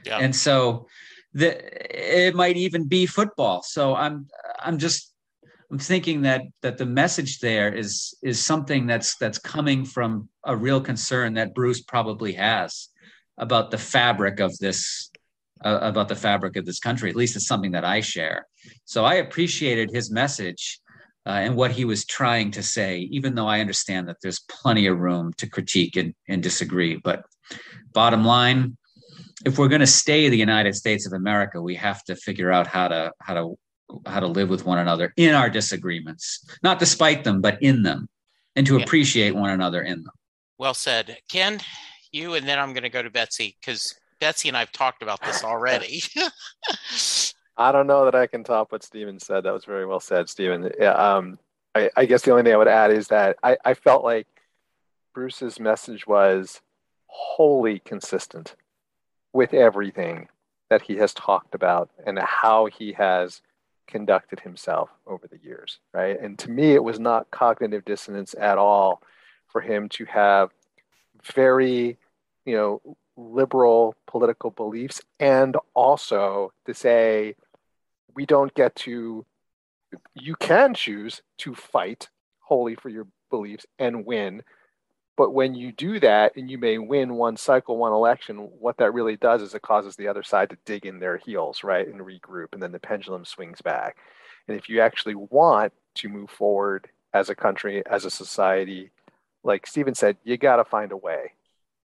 Yeah. 0.06 0.18
And 0.18 0.36
so 0.36 0.88
the 1.34 1.52
it 2.28 2.36
might 2.36 2.58
even 2.58 2.88
be 2.88 3.06
football. 3.06 3.64
So 3.64 3.96
I'm 3.96 4.28
I'm 4.60 4.78
just 4.78 5.14
I'm 5.72 5.80
thinking 5.80 6.24
that 6.24 6.42
that 6.64 6.78
the 6.78 6.86
message 6.86 7.40
there 7.40 7.74
is 7.74 8.14
is 8.22 8.44
something 8.44 8.88
that's 8.88 9.16
that's 9.18 9.38
coming 9.38 9.86
from 9.86 10.28
a 10.44 10.58
real 10.58 10.82
concern 10.82 11.36
that 11.36 11.54
Bruce 11.54 11.82
probably 11.82 12.34
has 12.34 12.90
about 13.38 13.72
the 13.72 13.78
fabric 13.78 14.40
of 14.40 14.58
this 14.58 15.12
uh, 15.64 15.80
about 15.82 16.10
the 16.10 16.16
fabric 16.16 16.58
of 16.58 16.66
this 16.66 16.80
country. 16.80 17.10
At 17.10 17.16
least 17.16 17.36
it's 17.36 17.48
something 17.48 17.72
that 17.72 17.86
I 17.86 18.02
share. 18.02 18.48
So 18.86 19.06
I 19.06 19.16
appreciated 19.16 19.92
his 19.94 20.12
message 20.12 20.82
uh, 21.28 21.30
and 21.46 21.56
what 21.56 21.72
he 21.72 21.86
was 21.86 22.04
trying 22.06 22.50
to 22.52 22.64
say, 22.64 23.08
even 23.12 23.36
though 23.36 23.48
I 23.48 23.60
understand 23.60 24.08
that 24.08 24.18
there's 24.22 24.42
plenty 24.50 24.88
of 24.88 24.98
room 24.98 25.34
to 25.38 25.48
critique 25.48 25.96
and, 25.96 26.16
and 26.28 26.42
disagree. 26.42 26.96
But 26.98 27.24
bottom 27.94 28.26
line, 28.26 28.78
if 29.46 29.58
we're 29.58 29.68
going 29.68 29.82
to 29.82 29.88
stay 29.88 30.30
the 30.30 30.38
United 30.38 30.76
States 30.76 31.08
of 31.08 31.14
America, 31.14 31.62
we 31.62 31.76
have 31.76 32.04
to 32.06 32.16
figure 32.16 32.52
out 32.52 32.68
how 32.68 32.88
to 32.88 33.12
how 33.20 33.34
to 33.34 33.58
how 34.06 34.20
to 34.20 34.28
live 34.28 34.50
with 34.50 34.66
one 34.66 34.78
another 34.78 35.14
in 35.18 35.34
our 35.34 35.50
disagreements, 35.50 36.46
not 36.64 36.80
despite 36.80 37.24
them, 37.24 37.42
but 37.42 37.62
in 37.62 37.84
them, 37.84 38.08
and 38.56 38.66
to 38.68 38.78
yeah. 38.78 38.84
appreciate 38.84 39.36
one 39.36 39.50
another 39.50 39.82
in 39.82 40.04
them. 40.04 40.14
Well 40.58 40.74
said, 40.74 41.18
Ken. 41.28 41.60
You 42.14 42.34
and 42.34 42.46
then 42.46 42.60
I'm 42.60 42.74
going 42.74 42.84
to 42.84 42.90
go 42.90 43.02
to 43.02 43.10
Betsy 43.10 43.58
because 43.60 43.96
Betsy 44.20 44.50
and 44.50 44.58
I've 44.58 44.72
talked 44.72 45.02
about 45.02 45.22
this 45.24 45.44
already. 45.46 46.04
I 47.58 47.72
don't 47.72 47.88
know 47.88 48.06
that 48.06 48.16
I 48.16 48.28
can 48.28 48.44
top 48.44 48.72
what 48.72 48.84
Stephen 48.84 49.20
said. 49.20 49.44
That 49.44 49.54
was 49.54 49.66
very 49.66 49.86
well 49.86 50.00
said, 50.00 50.30
Stephen. 50.30 50.70
Yeah, 50.80 50.92
um, 50.92 51.40
I, 51.74 51.90
I, 51.96 52.06
guess 52.06 52.22
the 52.22 52.32
only 52.32 52.44
thing 52.44 52.54
I 52.54 52.58
would 52.58 52.68
add 52.68 52.92
is 52.92 53.08
that 53.08 53.38
I, 53.44 53.58
I 53.64 53.74
felt 53.74 54.04
like 54.04 54.28
Bruce's 55.14 55.60
message 55.60 56.06
was 56.06 56.62
wholly 57.12 57.80
consistent 57.80 58.56
with 59.34 59.54
everything 59.54 60.28
that 60.70 60.82
he 60.82 60.96
has 60.96 61.14
talked 61.14 61.54
about 61.54 61.90
and 62.06 62.18
how 62.20 62.66
he 62.66 62.94
has 62.94 63.42
conducted 63.88 64.40
himself 64.40 64.90
over 65.06 65.28
the 65.28 65.40
years, 65.44 65.80
right? 65.94 66.20
And 66.20 66.40
to 66.40 66.50
me, 66.50 66.72
it 66.72 66.84
was 66.84 67.00
not 67.00 67.30
cognitive 67.30 67.84
dissonance 67.84 68.34
at 68.40 68.58
all 68.58 69.02
for 69.48 69.60
him 69.60 69.90
to 69.90 70.06
have 70.06 70.52
very, 71.36 71.98
you 72.46 72.56
know, 72.56 72.82
liberal 73.18 73.96
political 74.08 74.50
beliefs 74.50 75.02
and 75.20 75.58
also 75.74 76.54
to 76.66 76.74
say 76.74 77.36
we 78.16 78.26
don't 78.26 78.54
get 78.54 78.74
to 78.76 79.26
you 80.16 80.36
can 80.36 80.74
choose 80.74 81.22
to 81.38 81.54
fight 81.54 82.10
wholly 82.40 82.76
for 82.76 82.88
your 82.88 83.06
beliefs 83.30 83.66
and 83.78 84.06
win 84.06 84.42
but 85.22 85.34
when 85.34 85.54
you 85.54 85.72
do 85.72 86.00
that 86.00 86.36
and 86.36 86.50
you 86.50 86.58
may 86.58 86.80
win 86.80 87.14
one 87.14 87.38
cycle 87.38 87.78
one 87.78 87.94
election 87.94 88.38
what 88.60 88.78
that 88.78 88.94
really 88.94 89.16
does 89.16 89.42
is 89.42 89.54
it 89.54 89.62
causes 89.62 89.96
the 89.96 90.08
other 90.08 90.24
side 90.24 90.50
to 90.50 90.58
dig 90.66 90.86
in 90.86 91.00
their 91.00 91.18
heels 91.18 91.64
right 91.64 91.88
and 91.88 92.02
regroup 92.02 92.54
and 92.54 92.62
then 92.62 92.72
the 92.72 92.80
pendulum 92.80 93.24
swings 93.24 93.62
back 93.62 93.98
and 94.48 94.58
if 94.58 94.68
you 94.68 94.82
actually 94.82 95.16
want 95.16 95.72
to 95.94 96.10
move 96.10 96.30
forward 96.30 96.90
as 97.14 97.30
a 97.30 97.36
country 97.36 97.84
as 97.86 98.06
a 98.06 98.10
society 98.10 98.90
like 99.44 99.68
stephen 99.68 99.94
said 99.94 100.18
you 100.24 100.38
got 100.38 100.56
to 100.56 100.66
find 100.66 100.92
a 100.92 100.98
way 100.98 101.34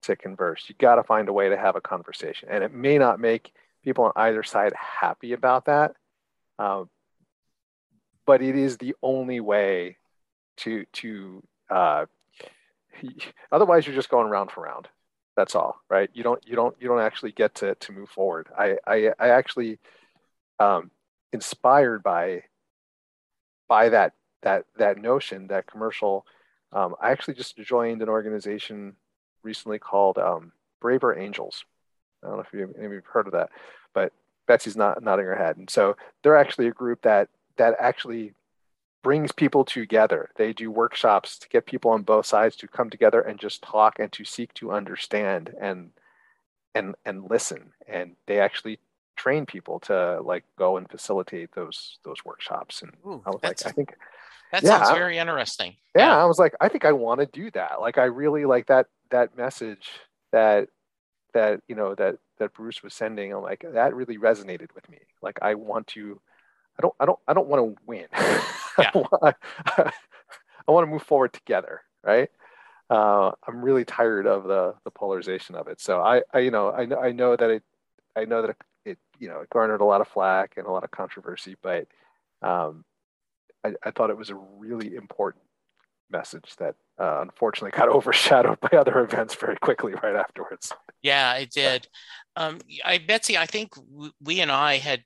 to 0.06 0.16
converse. 0.16 0.66
You 0.68 0.76
got 0.78 0.96
to 0.96 1.04
find 1.04 1.28
a 1.30 1.34
way 1.34 1.50
to 1.50 1.58
have 1.58 1.76
a 1.76 1.82
conversation, 1.82 2.50
and 2.52 2.64
it 2.64 2.74
may 2.74 2.98
not 2.98 3.20
make 3.20 3.52
people 3.84 4.06
on 4.06 4.12
either 4.16 4.44
side 4.44 4.74
happy 4.74 5.34
about 5.34 5.66
that, 5.66 5.96
um, 6.58 6.90
but 8.26 8.42
it 8.42 8.56
is 8.56 8.78
the 8.78 8.96
only 9.02 9.40
way 9.40 9.98
to 10.58 10.86
to 10.94 11.44
uh, 11.70 12.06
otherwise 13.52 13.86
you're 13.86 13.96
just 13.96 14.10
going 14.10 14.30
round 14.30 14.52
for 14.52 14.62
round. 14.62 14.88
That's 15.36 15.56
all, 15.56 15.82
right? 15.90 16.10
You 16.14 16.24
don't 16.24 16.42
you 16.48 16.56
don't 16.56 16.76
you 16.80 16.88
don't 16.88 17.02
actually 17.02 17.32
get 17.32 17.56
to 17.56 17.76
to 17.76 17.92
move 17.92 18.10
forward. 18.10 18.48
I 18.58 18.78
I, 18.88 19.12
I 19.20 19.30
actually 19.30 19.80
um, 20.60 20.92
inspired 21.34 22.04
by 22.04 22.44
by 23.68 23.90
that 23.90 24.14
that 24.44 24.66
that 24.78 24.98
notion 24.98 25.48
that 25.48 25.68
commercial. 25.68 26.26
Um, 26.72 26.96
I 27.02 27.12
actually 27.12 27.36
just 27.36 27.58
joined 27.58 28.02
an 28.02 28.10
organization 28.10 28.96
recently 29.44 29.80
called 29.80 30.18
um, 30.18 30.52
Braver 30.82 31.18
Angels. 31.18 31.64
I 32.24 32.28
don't 32.28 32.38
know 32.38 32.44
if 32.44 32.54
you 32.54 32.60
have 32.62 33.06
heard 33.06 33.28
of 33.28 33.34
that, 33.34 33.50
but 33.94 34.12
Betsy's 34.48 34.76
not 34.76 35.04
nodding 35.04 35.26
her 35.26 35.36
head. 35.36 35.58
And 35.58 35.70
so 35.70 35.96
they're 36.24 36.38
actually 36.38 36.68
a 36.68 36.72
group 36.72 37.02
that 37.04 37.30
that 37.58 37.76
actually 37.80 38.34
brings 39.06 39.32
people 39.32 39.64
together. 39.64 40.32
They 40.36 40.52
do 40.52 40.72
workshops 40.72 41.38
to 41.38 41.48
get 41.48 41.68
people 41.68 41.92
on 41.92 42.02
both 42.02 42.26
sides 42.26 42.56
to 42.56 42.68
come 42.68 42.90
together 42.90 43.22
and 43.22 43.40
just 43.40 43.62
talk 43.62 44.00
and 44.00 44.12
to 44.14 44.26
seek 44.26 44.52
to 44.56 44.72
understand 44.72 45.54
and 45.62 45.92
and 46.74 46.96
and 47.06 47.30
listen. 47.30 47.72
And 47.88 48.16
they 48.26 48.40
actually 48.40 48.80
train 49.16 49.46
people 49.46 49.80
to 49.82 50.20
like 50.24 50.44
go 50.58 50.78
and 50.78 50.90
facilitate 50.90 51.52
those 51.54 52.00
those 52.04 52.26
workshops. 52.26 52.82
And 52.82 52.94
Ooh, 53.06 53.22
I 53.28 53.30
was 53.30 53.42
like, 53.44 53.64
I 53.68 53.70
think 53.70 53.94
that 54.52 54.64
yeah, 54.64 54.84
sounds 54.84 54.98
very 54.98 55.20
interesting. 55.20 55.76
Yeah, 55.96 56.08
yeah, 56.08 56.24
I 56.24 56.26
was 56.26 56.40
like, 56.40 56.56
I 56.60 56.68
think 56.68 56.84
I 56.84 56.92
want 56.92 57.20
to 57.20 57.28
do 57.28 57.52
that. 57.52 57.80
Like, 57.80 58.00
I 58.00 58.06
really 58.06 58.46
like 58.46 58.66
that 58.68 58.88
that 59.12 59.38
message 59.38 59.88
that 60.32 60.70
that 61.36 61.62
you 61.68 61.76
know 61.76 61.94
that 61.94 62.16
that 62.40 62.56
Bruce 62.56 62.82
was 62.82 62.96
sending. 62.96 63.32
I'm 63.32 63.44
like, 63.44 63.64
that 63.72 63.94
really 63.94 64.18
resonated 64.18 64.74
with 64.74 64.90
me. 64.90 64.98
Like, 65.22 65.38
I 65.44 65.54
want 65.54 65.86
to. 65.90 66.20
I 66.78 66.82
don't. 66.82 66.94
I 67.00 67.06
don't. 67.06 67.20
I 67.28 67.34
don't 67.34 67.48
want 67.50 67.76
to 67.76 67.82
win. 67.86 68.08
Yeah. 68.78 68.92
I, 70.68 70.72
want, 70.72 70.86
to 70.86 70.92
move 70.92 71.04
forward 71.04 71.34
together. 71.34 71.82
Right. 72.04 72.30
Uh, 72.90 73.32
I'm 73.48 73.62
really 73.62 73.86
tired 73.86 74.28
of 74.28 74.44
the 74.44 74.76
the 74.84 74.92
polarization 74.92 75.56
of 75.56 75.68
it. 75.68 75.80
So 75.80 76.02
I, 76.02 76.24
I 76.34 76.40
you 76.40 76.52
know, 76.52 76.72
I 76.72 76.86
know, 76.86 77.00
I 77.00 77.12
know 77.12 77.36
that 77.36 77.50
it, 77.50 77.64
I 78.16 78.26
know 78.26 78.42
that 78.42 78.52
it, 78.52 78.58
it, 78.86 78.98
you 79.20 79.28
know, 79.28 79.40
it 79.40 79.50
garnered 79.50 79.82
a 79.82 79.86
lot 79.86 80.02
of 80.02 80.08
flack 80.08 80.54
and 80.58 80.68
a 80.68 80.72
lot 80.72 80.84
of 80.84 80.92
controversy, 80.92 81.56
but 81.62 81.88
um, 82.42 82.84
I, 83.64 83.74
I 83.84 83.92
thought 83.92 84.10
it 84.10 84.18
was 84.18 84.30
a 84.30 84.36
really 84.36 84.96
important 84.96 85.44
message 86.12 86.56
that 86.58 86.76
uh, 87.00 87.22
unfortunately 87.22 87.76
got 87.76 87.90
overshadowed 87.96 88.60
by 88.60 88.78
other 88.78 89.00
events 89.00 89.36
very 89.36 89.58
quickly 89.58 89.94
right 90.04 90.16
afterwards. 90.16 90.72
Yeah, 91.02 91.34
it 91.36 91.52
did. 91.52 91.88
Um, 92.36 92.60
I 92.84 93.00
Betsy, 93.00 93.38
I 93.38 93.46
think 93.46 93.74
we 94.22 94.42
and 94.42 94.52
I 94.52 94.78
had 94.78 95.04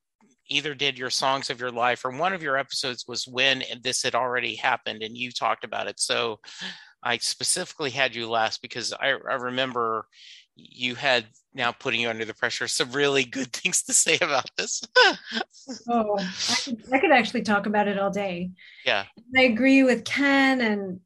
either 0.49 0.73
did 0.73 0.97
your 0.97 1.09
songs 1.09 1.49
of 1.49 1.59
your 1.59 1.71
life 1.71 2.03
or 2.03 2.11
one 2.11 2.33
of 2.33 2.43
your 2.43 2.57
episodes 2.57 3.05
was 3.07 3.27
when 3.27 3.63
this 3.81 4.03
had 4.03 4.15
already 4.15 4.55
happened 4.55 5.03
and 5.03 5.15
you 5.15 5.31
talked 5.31 5.63
about 5.63 5.87
it. 5.87 5.99
So 5.99 6.39
I 7.03 7.17
specifically 7.17 7.91
had 7.91 8.15
you 8.15 8.29
last 8.29 8.61
because 8.61 8.93
I, 8.93 9.09
I 9.09 9.35
remember 9.35 10.05
you 10.55 10.95
had 10.95 11.25
now 11.53 11.71
putting 11.71 12.01
you 12.01 12.09
under 12.09 12.25
the 12.25 12.33
pressure 12.33 12.67
some 12.67 12.91
really 12.91 13.23
good 13.23 13.53
things 13.53 13.83
to 13.83 13.93
say 13.93 14.17
about 14.21 14.49
this. 14.57 14.81
oh, 15.89 16.17
I 16.17 16.55
could, 16.63 16.83
I 16.93 16.99
could 16.99 17.11
actually 17.11 17.43
talk 17.43 17.65
about 17.65 17.87
it 17.87 17.99
all 17.99 18.11
day. 18.11 18.51
Yeah. 18.85 19.05
I 19.37 19.41
agree 19.41 19.83
with 19.83 20.03
Ken 20.03 20.61
and 20.61 20.99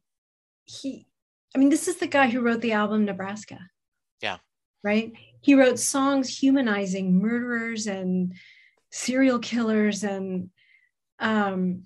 he 0.66 1.06
I 1.54 1.58
mean 1.58 1.68
this 1.68 1.88
is 1.88 1.96
the 1.96 2.06
guy 2.06 2.30
who 2.30 2.40
wrote 2.40 2.62
the 2.62 2.72
album 2.72 3.04
Nebraska. 3.04 3.58
Yeah. 4.22 4.38
Right? 4.82 5.12
He 5.40 5.54
wrote 5.54 5.78
songs 5.78 6.38
humanizing 6.38 7.20
murderers 7.20 7.86
and 7.86 8.34
serial 8.94 9.40
killers 9.40 10.04
and 10.04 10.50
um 11.18 11.82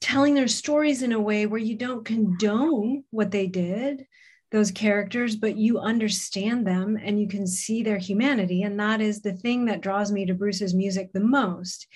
telling 0.00 0.34
their 0.34 0.48
stories 0.48 1.02
in 1.02 1.12
a 1.12 1.20
way 1.20 1.46
where 1.46 1.60
you 1.60 1.74
don't 1.74 2.04
condone 2.04 3.02
what 3.10 3.32
they 3.32 3.48
did 3.48 4.06
those 4.50 4.70
characters, 4.70 5.36
but 5.36 5.56
you 5.56 5.78
understand 5.78 6.66
them 6.66 6.98
and 7.02 7.20
you 7.20 7.28
can 7.28 7.46
see 7.46 7.82
their 7.82 7.98
humanity. 7.98 8.62
And 8.62 8.80
that 8.80 9.00
is 9.00 9.20
the 9.20 9.34
thing 9.34 9.66
that 9.66 9.82
draws 9.82 10.10
me 10.10 10.24
to 10.26 10.34
Bruce's 10.34 10.74
music 10.74 11.12
the 11.12 11.20
most 11.20 11.86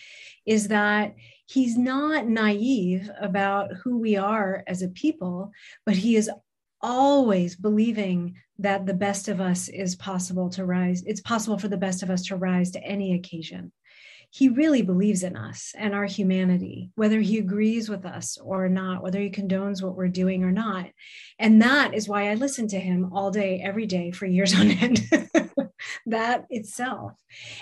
is 0.44 0.68
that 0.68 1.14
he's 1.46 1.78
not 1.78 2.26
naive 2.26 3.10
about 3.20 3.70
who 3.82 3.98
we 3.98 4.16
are 4.16 4.64
as 4.66 4.82
a 4.82 4.88
people, 4.88 5.50
but 5.86 5.96
he 5.96 6.16
is 6.16 6.30
always 6.82 7.56
believing 7.56 8.34
that 8.58 8.84
the 8.84 8.94
best 8.94 9.28
of 9.28 9.40
us 9.40 9.68
is 9.68 9.96
possible 9.96 10.50
to 10.50 10.66
rise. 10.66 11.02
It's 11.06 11.20
possible 11.20 11.58
for 11.58 11.68
the 11.68 11.76
best 11.76 12.02
of 12.02 12.10
us 12.10 12.26
to 12.26 12.36
rise 12.36 12.72
to 12.72 12.84
any 12.84 13.14
occasion 13.14 13.72
he 14.34 14.48
really 14.48 14.80
believes 14.80 15.22
in 15.22 15.36
us 15.36 15.74
and 15.76 15.94
our 15.94 16.06
humanity, 16.06 16.90
whether 16.94 17.20
he 17.20 17.36
agrees 17.36 17.90
with 17.90 18.06
us 18.06 18.38
or 18.42 18.66
not, 18.66 19.02
whether 19.02 19.20
he 19.20 19.28
condones 19.28 19.82
what 19.82 19.94
we're 19.94 20.08
doing 20.08 20.42
or 20.42 20.50
not. 20.50 20.86
And 21.38 21.60
that 21.60 21.92
is 21.92 22.08
why 22.08 22.30
I 22.30 22.34
listen 22.34 22.66
to 22.68 22.80
him 22.80 23.12
all 23.12 23.30
day, 23.30 23.60
every 23.62 23.84
day 23.84 24.10
for 24.10 24.24
years 24.24 24.54
on 24.54 24.70
end. 24.70 25.02
that 26.06 26.46
itself. 26.48 27.12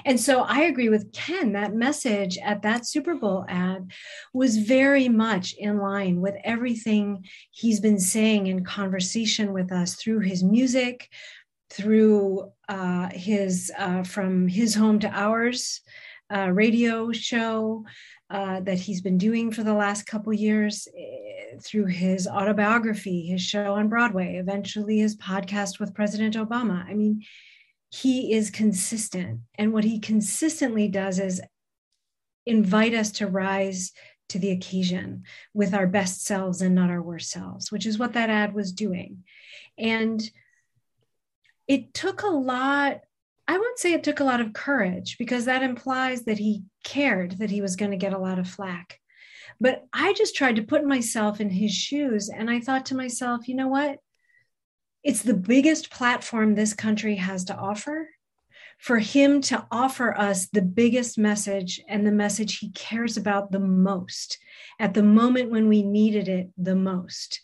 And 0.05 0.21
so 0.21 0.43
I 0.43 0.61
agree 0.61 0.89
with 0.89 1.13
Ken. 1.13 1.55
That 1.55 1.75
message 1.75 2.39
at 2.39 2.63
that 2.63 2.87
Super 2.87 3.17
Bowl 3.17 3.45
ad 3.49 3.91
was 4.33 4.59
very 4.59 5.09
much 5.09 5.55
in 5.59 5.79
line 5.79 6.21
with 6.21 6.37
everything 6.45 7.25
he's 7.51 7.81
been 7.81 7.99
saying 7.99 8.47
in 8.47 8.65
conversation 8.65 9.53
with 9.53 9.73
us 9.73 9.97
through 9.97 10.21
his 10.21 10.45
music, 10.45 11.09
through 11.69 12.53
uh, 12.69 13.09
his 13.11 13.73
uh, 13.77 14.05
from 14.05 14.47
his 14.47 14.73
home 14.73 15.01
to 15.01 15.09
ours 15.09 15.81
uh, 16.35 16.51
radio 16.51 17.13
show 17.13 17.85
uh, 18.31 18.61
that 18.61 18.79
he's 18.79 19.01
been 19.01 19.19
doing 19.19 19.51
for 19.51 19.63
the 19.65 19.75
last 19.75 20.07
couple 20.07 20.33
years 20.33 20.87
eh, 20.97 21.57
through 21.63 21.87
his 21.87 22.29
autobiography, 22.29 23.27
his 23.27 23.43
show 23.43 23.75
on 23.75 23.89
Broadway, 23.89 24.37
eventually 24.37 24.99
his 24.99 25.17
podcast 25.17 25.81
with 25.81 25.95
President 25.95 26.37
Obama. 26.37 26.85
I 26.89 26.95
mean, 26.95 27.25
he 27.91 28.33
is 28.33 28.51
consistent. 28.51 29.41
And 29.57 29.73
what 29.73 29.85
he 29.85 29.99
consistently 29.99 30.87
does 30.87 31.19
is 31.19 31.43
invite 32.47 32.95
us 32.95 33.11
to 33.13 33.27
rise 33.27 33.93
to 34.29 34.39
the 34.39 34.53
occasion 34.53 35.25
with 35.53 35.75
our 35.75 35.89
best 35.89 36.25
selves 36.25 36.63
and 36.63 36.75
not 36.75 36.91
our 36.91 37.03
worst 37.03 37.31
selves, 37.31 37.73
which 37.73 37.85
is 37.85 37.99
what 37.99 38.13
that 38.13 38.31
ad 38.31 38.55
was 38.55 38.73
doing. 38.73 39.25
And 39.77 40.23
it 41.67 41.93
took 41.95 42.23
a 42.23 42.29
lot 42.29 43.01
I 43.51 43.59
won't 43.59 43.81
say 43.81 43.93
it 43.93 44.05
took 44.05 44.21
a 44.21 44.25
lot 44.25 44.41
of 44.41 44.53
courage 44.53 45.19
because 45.19 45.47
that 45.47 45.65
implies 45.65 46.23
that 46.27 46.39
he 46.39 46.63
cared 46.85 47.39
that 47.39 47.51
he 47.51 47.61
was 47.61 47.75
going 47.75 47.91
to 47.91 47.97
get 47.97 48.13
a 48.13 48.19
lot 48.19 48.39
of 48.39 48.49
flack. 48.49 49.01
But 49.61 49.83
I 49.93 50.13
just 50.13 50.37
tried 50.37 50.55
to 50.57 50.63
put 50.63 50.85
myself 50.85 51.41
in 51.41 51.51
his 51.51 51.75
shoes 51.75 52.29
and 52.29 52.49
I 52.49 52.61
thought 52.61 52.87
to 52.87 52.95
myself, 52.95 53.49
you 53.49 53.57
know 53.57 53.67
what? 53.67 53.99
It's 55.03 55.23
the 55.23 55.35
biggest 55.35 55.91
platform 55.91 56.55
this 56.55 56.75
country 56.75 57.17
has 57.17 57.43
to 57.47 57.57
offer. 57.57 58.11
For 58.79 59.01
him 59.01 59.41
to 59.43 59.67
offer 59.73 60.17
us 60.17 60.47
the 60.47 60.63
biggest 60.63 61.19
message 61.19 61.81
and 61.89 62.07
the 62.07 62.13
message 62.13 62.59
he 62.59 62.71
cares 62.71 63.17
about 63.17 63.51
the 63.51 63.59
most 63.59 64.39
at 64.79 64.95
the 64.95 65.03
moment 65.03 65.51
when 65.51 65.69
we 65.69 65.83
needed 65.83 66.29
it 66.29 66.51
the 66.57 66.77
most. 66.77 67.41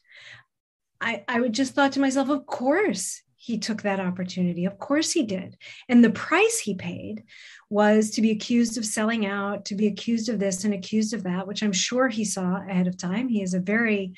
I, 1.01 1.25
I 1.27 1.41
would 1.41 1.53
just 1.53 1.75
thought 1.75 1.91
to 1.93 2.01
myself, 2.01 2.29
of 2.29 2.47
course, 2.47 3.23
he 3.47 3.59
took 3.59 3.83
that 3.83 4.01
opportunity. 4.01 4.65
Of 4.65 4.77
course 4.81 5.13
he 5.13 5.23
did. 5.23 5.57
And 5.89 6.03
the 6.03 6.11
price 6.11 6.59
he 6.59 6.75
paid 6.75 7.23
was 7.71 8.11
to 8.11 8.21
be 8.21 8.33
accused 8.33 8.77
of 8.77 8.85
selling 8.85 9.25
out, 9.25 9.67
to 9.67 9.77
be 9.77 9.87
accused 9.87 10.29
of 10.29 10.41
this 10.41 10.65
and 10.65 10.75
accused 10.75 11.15
of 11.15 11.23
that, 11.23 11.47
which 11.47 11.63
I'm 11.63 11.73
sure 11.73 12.09
he 12.09 12.25
saw 12.25 12.57
ahead 12.57 12.89
of 12.89 12.97
time. 12.97 13.29
He 13.29 13.43
is 13.43 13.55
a 13.55 13.61
very 13.61 14.15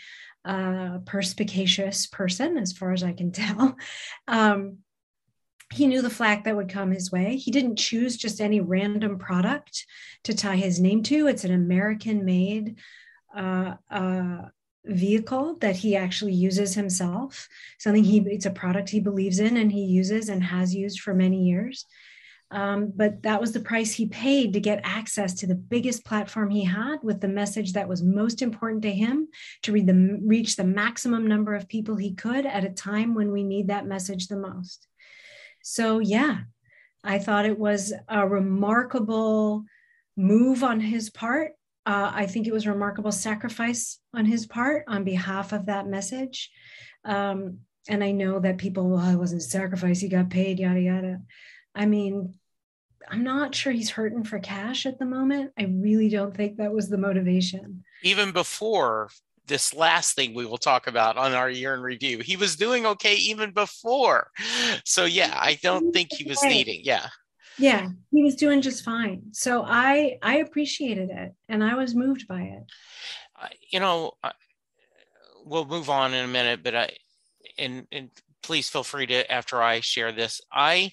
uh, 0.47 1.01
perspicacious 1.05 2.07
person, 2.07 2.57
as 2.57 2.73
far 2.73 2.93
as 2.93 3.03
I 3.03 3.13
can 3.13 3.31
tell. 3.45 3.77
Um, 4.27 4.79
he 5.75 5.87
knew 5.87 6.01
the 6.01 6.09
flack 6.09 6.45
that 6.45 6.57
would 6.57 6.71
come 6.71 6.91
his 6.91 7.13
way. 7.13 7.37
He 7.37 7.51
didn't 7.51 7.77
choose 7.77 8.17
just 8.17 8.41
any 8.41 8.63
random 8.63 9.19
product 9.19 9.85
to 10.25 10.35
tie 10.35 10.57
his 10.57 10.81
name 10.81 11.03
to. 11.03 11.27
It's 11.27 11.45
an 11.45 11.53
American 11.53 12.25
made 12.25 12.79
uh, 13.37 13.75
uh, 13.91 14.39
vehicle 14.89 15.57
that 15.61 15.77
he 15.77 15.97
actually 15.97 16.33
uses 16.33 16.75
himself 16.75 17.49
something 17.79 18.05
he 18.05 18.19
it's 18.21 18.47
a 18.47 18.51
product 18.51 18.89
he 18.89 19.01
believes 19.01 19.39
in 19.39 19.57
and 19.57 19.71
he 19.71 19.83
uses 19.85 20.29
and 20.29 20.43
has 20.43 20.75
used 20.75 21.01
for 21.01 21.15
many 21.15 21.45
years. 21.45 21.87
Um, 22.51 22.95
but 22.97 23.25
that 23.25 23.43
was 23.43 23.53
the 23.53 23.61
price 23.61 23.93
he 23.93 24.07
paid 24.07 24.55
to 24.55 24.61
get 24.61 24.81
access 24.83 25.35
to 25.35 25.47
the 25.47 25.55
biggest 25.55 26.03
platform 26.03 26.49
he 26.49 26.65
had 26.65 26.97
with 27.03 27.21
the 27.21 27.29
message 27.29 27.75
that 27.75 27.91
was 27.91 28.03
most 28.03 28.41
important 28.41 28.81
to 28.83 28.91
him 28.91 29.29
to 29.65 29.73
read 29.73 29.87
the, 29.87 30.19
reach 30.25 30.57
the 30.57 30.65
maximum 30.65 31.27
number 31.27 31.55
of 31.55 31.69
people 31.69 31.97
he 31.97 32.15
could 32.15 32.47
at 32.47 32.65
a 32.65 32.71
time 32.71 33.15
when 33.15 33.33
we 33.33 33.45
need 33.45 33.69
that 33.69 33.87
message 33.87 34.29
the 34.29 34.37
most. 34.37 34.87
So 35.63 35.99
yeah 35.99 36.39
i 37.05 37.19
thought 37.19 37.47
it 37.47 37.59
was 37.59 37.93
a 38.09 38.27
remarkable 38.27 39.65
move 40.17 40.65
on 40.65 40.81
his 40.81 41.11
part 41.11 41.53
uh, 41.89 42.13
I 42.15 42.27
think 42.27 42.47
it 42.47 42.53
was 42.53 42.67
a 42.67 42.71
remarkable 42.71 43.11
sacrifice 43.11 43.99
on 44.13 44.27
his 44.27 44.47
part 44.47 44.85
on 44.89 45.05
behalf 45.05 45.55
of 45.55 45.67
that 45.67 45.87
message. 45.87 46.51
Um, 47.07 47.61
and 47.89 48.05
I 48.05 48.11
know 48.11 48.39
that 48.41 48.59
people, 48.59 48.91
well, 48.91 49.09
it 49.09 49.17
wasn't 49.17 49.41
a 49.41 49.45
sacrifice, 49.47 49.99
he 49.99 50.09
got 50.09 50.29
paid, 50.29 50.59
yada, 50.59 50.81
yada. 50.81 51.21
I 51.75 51.87
mean, 51.87 52.35
I'm 53.09 53.25
not 53.25 53.55
sure 53.55 53.73
he's 53.73 53.89
hurting 53.89 54.25
for 54.25 54.39
cash 54.39 54.85
at 54.85 54.99
the 54.99 55.07
moment. 55.07 55.53
I 55.59 55.65
really 55.65 56.11
don't 56.11 56.37
think 56.37 56.59
that 56.59 56.75
was 56.75 56.91
the 56.91 56.99
motivation. 56.99 57.85
Even 58.03 58.33
before 58.33 59.09
this 59.47 59.73
last 59.73 60.15
thing 60.15 60.35
we 60.35 60.45
will 60.45 60.59
talk 60.59 60.89
about 60.89 61.17
on 61.17 61.33
our 61.33 61.49
year 61.49 61.73
in 61.73 61.81
review. 61.81 62.19
He 62.19 62.37
was 62.37 62.55
doing 62.55 62.85
okay 62.85 63.15
even 63.15 63.53
before. 63.53 64.31
So 64.85 65.07
yeah, 65.07 65.39
I 65.41 65.59
don't 65.63 65.91
think 65.93 66.11
he 66.13 66.29
was 66.29 66.43
needing. 66.43 66.83
Yeah. 66.85 67.09
Yeah, 67.59 67.89
he 68.13 68.23
was 68.23 68.37
doing 68.37 68.63
just 68.63 68.85
fine. 68.85 69.23
So 69.33 69.65
I 69.67 70.19
I 70.23 70.39
appreciated 70.39 71.11
it 71.11 71.35
and 71.49 71.63
I 71.63 71.75
was 71.75 71.95
moved 71.95 72.29
by 72.29 72.43
it. 72.43 72.63
Uh, 73.41 73.49
you 73.71 73.81
know, 73.81 74.13
we'll 75.45 75.65
move 75.65 75.91
on 75.91 76.15
in 76.15 76.25
a 76.25 76.29
minute, 76.29 76.63
but 76.63 76.75
I 76.75 76.91
and 77.59 77.87
and 77.91 78.11
please 78.43 78.69
feel 78.69 78.85
free 78.85 79.07
to 79.07 79.31
after 79.31 79.63
I 79.63 79.81
share 79.81 80.13
this. 80.13 80.41
I 80.53 80.93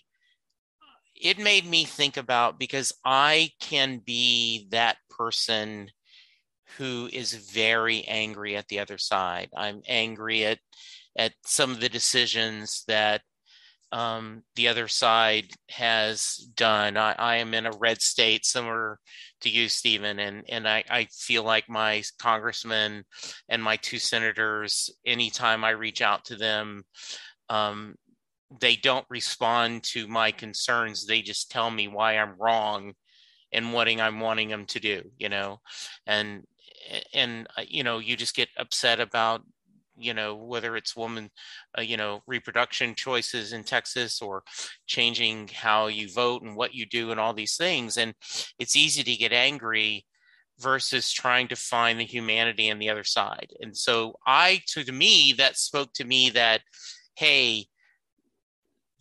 it 1.16 1.40
made 1.40 1.66
me 1.66 1.86
think 1.86 2.18
about 2.18 2.60
because 2.60 2.92
I 3.06 3.52
can 3.62 4.00
be 4.00 4.68
that 4.72 4.98
person 5.10 5.90
who 6.78 7.10
is 7.14 7.34
very 7.34 8.04
angry 8.04 8.58
at 8.58 8.68
the 8.68 8.80
other 8.80 8.98
side. 8.98 9.50
I'm 9.56 9.82
angry 9.88 10.46
at 10.46 10.60
at 11.18 11.34
some 11.46 11.72
of 11.72 11.80
the 11.80 11.90
decisions 11.90 12.84
that 12.88 13.22
um, 13.92 14.44
the 14.56 14.68
other 14.68 14.88
side 14.88 15.48
has 15.70 16.38
done. 16.56 16.98
I, 16.98 17.16
I, 17.18 17.36
am 17.38 17.54
in 17.54 17.66
a 17.66 17.78
red 17.80 18.02
state, 18.02 18.46
similar 18.46 19.00
to 19.42 19.50
you, 19.50 19.70
Stephen, 19.70 20.20
and 20.20 20.44
and 20.50 20.68
I, 20.68 20.84
I 20.90 21.08
feel 21.12 21.44
like 21.44 21.70
my 21.70 22.04
congressman 22.20 23.06
and 23.48 23.64
my 23.64 23.78
two 23.78 24.00
senators. 24.00 24.90
Anytime 25.06 25.64
I 25.64 25.72
reach 25.72 26.02
out 26.02 26.26
to 26.26 26.36
them, 26.36 26.84
um, 27.50 27.96
they 28.60 28.76
don't 28.76 29.06
respond 29.10 29.84
to 29.84 30.08
my 30.08 30.32
concerns. 30.32 31.06
They 31.06 31.22
just 31.22 31.52
tell 31.52 31.70
me 31.70 31.88
why 31.88 32.18
I'm 32.18 32.36
wrong 32.40 32.94
and 33.52 33.72
what 33.72 33.88
I'm 33.88 34.20
wanting 34.20 34.50
them 34.50 34.66
to 34.68 34.80
do. 34.80 35.04
You 35.18 35.30
know, 35.30 35.62
and 36.08 36.44
and 37.14 37.48
you 37.68 37.84
know 37.84 38.00
you 38.00 38.16
just 38.16 38.36
get 38.36 38.50
upset 38.58 39.00
about 39.00 39.44
you 39.98 40.14
know 40.14 40.36
whether 40.36 40.76
it's 40.76 40.96
woman 40.96 41.30
uh, 41.78 41.82
you 41.82 41.98
know 41.98 42.22
reproduction 42.28 42.96
choices 42.96 43.54
in 43.54 43.64
texas 43.64 44.22
or 44.22 44.44
changing 44.88 45.50
how 45.54 45.88
you 45.88 46.10
vote 46.10 46.42
and 46.44 46.56
what 46.56 46.74
you 46.74 46.86
do 46.86 47.12
and 47.12 47.20
all 47.20 47.34
these 47.34 47.58
things. 47.58 47.98
And 47.98 48.14
it's 48.60 48.76
easy 48.76 49.04
to 49.04 49.16
get 49.16 49.34
angry 49.34 50.06
versus 50.60 51.12
trying 51.12 51.48
to 51.50 51.56
find 51.56 52.00
the 52.00 52.06
humanity 52.06 52.72
on 52.72 52.80
the 52.80 52.90
other 52.90 53.04
side. 53.04 53.52
And 53.60 53.76
so 53.76 54.16
i 54.26 54.62
to, 54.68 54.92
me 54.92 55.34
that 55.38 55.58
spoke 55.58 55.92
to 55.94 56.06
me 56.06 56.30
that 56.32 56.62
hey 57.16 57.66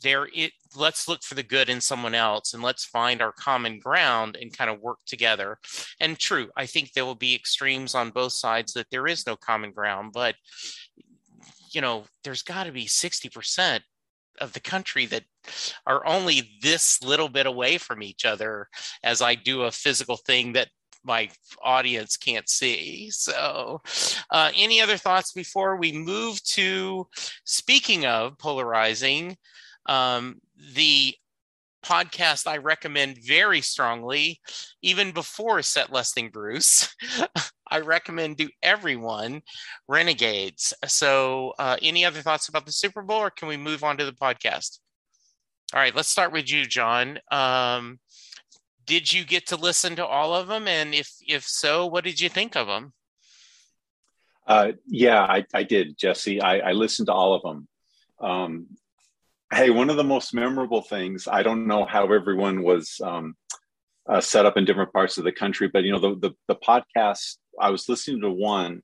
there 0.02 0.28
it 0.35 0.52
let's 0.76 1.09
look 1.09 1.22
for 1.22 1.35
the 1.35 1.42
good 1.42 1.70
in 1.70 1.80
someone 1.80 2.14
else 2.14 2.52
and 2.52 2.62
let's 2.62 2.85
find 2.85 3.22
our 3.22 3.33
common 3.33 3.78
ground 3.78 4.37
and 4.40 4.57
kind 4.57 4.68
of 4.68 4.80
work 4.80 4.98
together. 5.07 5.59
And 6.00 6.18
true 6.18 6.48
i 6.57 6.66
think 6.66 6.92
there 6.92 7.04
will 7.07 7.14
be 7.14 7.35
extremes 7.35 7.94
on 7.94 8.11
both 8.11 8.33
sides 8.33 8.72
that 8.72 8.90
there 8.90 9.07
is 9.07 9.26
no 9.26 9.37
common 9.37 9.70
ground 9.70 10.11
but 10.12 10.35
you 11.74 11.80
know 11.80 12.04
there's 12.22 12.42
got 12.42 12.64
to 12.64 12.72
be 12.72 12.87
60% 12.87 13.80
of 14.40 14.52
the 14.52 14.60
country 14.60 15.06
that 15.06 15.24
are 15.87 16.04
only 16.06 16.50
this 16.60 17.02
little 17.02 17.28
bit 17.28 17.46
away 17.46 17.78
from 17.78 18.02
each 18.02 18.24
other 18.24 18.68
as 19.02 19.22
i 19.22 19.34
do 19.34 19.62
a 19.62 19.70
physical 19.70 20.16
thing 20.16 20.52
that 20.54 20.68
my 21.04 21.28
audience 21.62 22.16
can't 22.16 22.48
see. 22.48 23.10
So, 23.10 23.82
uh, 24.30 24.50
any 24.56 24.80
other 24.80 24.96
thoughts 24.96 25.32
before 25.32 25.76
we 25.76 25.92
move 25.92 26.42
to 26.44 27.06
speaking 27.44 28.06
of 28.06 28.38
polarizing? 28.38 29.37
Um, 29.87 30.40
the 30.74 31.14
podcast 31.84 32.46
I 32.46 32.56
recommend 32.56 33.18
very 33.18 33.60
strongly, 33.60 34.40
even 34.82 35.12
before 35.12 35.60
Set 35.62 35.92
Lusting 35.92 36.30
Bruce. 36.30 36.94
I 37.74 37.80
recommend 37.80 38.38
to 38.38 38.48
everyone 38.62 39.42
Renegades. 39.88 40.72
So, 40.87 41.54
uh, 41.58 41.76
any 41.82 42.04
other 42.04 42.22
thoughts 42.22 42.48
about 42.48 42.66
the 42.66 42.72
Super 42.72 43.02
Bowl, 43.02 43.18
or 43.18 43.30
can 43.30 43.48
we 43.48 43.56
move 43.56 43.82
on 43.82 43.96
to 43.98 44.04
the 44.04 44.12
podcast? 44.12 44.78
All 45.72 45.80
right, 45.80 45.94
let's 45.94 46.08
start 46.08 46.32
with 46.32 46.50
you, 46.50 46.66
Jon. 46.66 47.18
Um, 47.32 47.98
did 48.87 49.12
you 49.12 49.24
get 49.24 49.48
to 49.48 49.56
listen 49.56 49.96
to 49.96 50.06
all 50.06 50.34
of 50.34 50.46
them, 50.46 50.68
and 50.68 50.94
if 50.94 51.10
if 51.26 51.42
so, 51.44 51.87
what 51.87 52.04
did 52.04 52.20
you 52.20 52.28
think 52.28 52.54
of 52.54 52.68
them? 52.68 52.92
Uh, 54.46 54.72
yeah, 54.87 55.22
I, 55.22 55.44
I, 55.52 55.62
did, 55.62 55.98
Jesse. 55.98 56.40
I, 56.40 56.58
I, 56.58 56.72
listened 56.72 57.06
to 57.06 57.14
all 57.14 57.32
of 57.32 57.40
them. 57.42 57.66
Um, 58.20 58.66
Hey, 59.52 59.70
one 59.70 59.88
of 59.88 59.96
the 59.96 60.02
most 60.02 60.34
memorable 60.34 60.82
things, 60.82 61.28
I 61.28 61.44
don't 61.44 61.68
know 61.68 61.84
how 61.84 62.12
everyone 62.12 62.64
was 62.64 63.00
um, 63.04 63.37
uh, 64.08 64.20
set 64.20 64.46
up 64.46 64.56
in 64.56 64.64
different 64.64 64.92
parts 64.92 65.16
of 65.16 65.22
the 65.22 65.30
country, 65.30 65.68
but 65.72 65.84
you 65.84 65.92
know, 65.92 66.00
the, 66.00 66.16
the, 66.16 66.34
the 66.48 66.56
podcast, 66.56 67.37
I 67.60 67.70
was 67.70 67.88
listening 67.88 68.20
to 68.22 68.30
one 68.30 68.82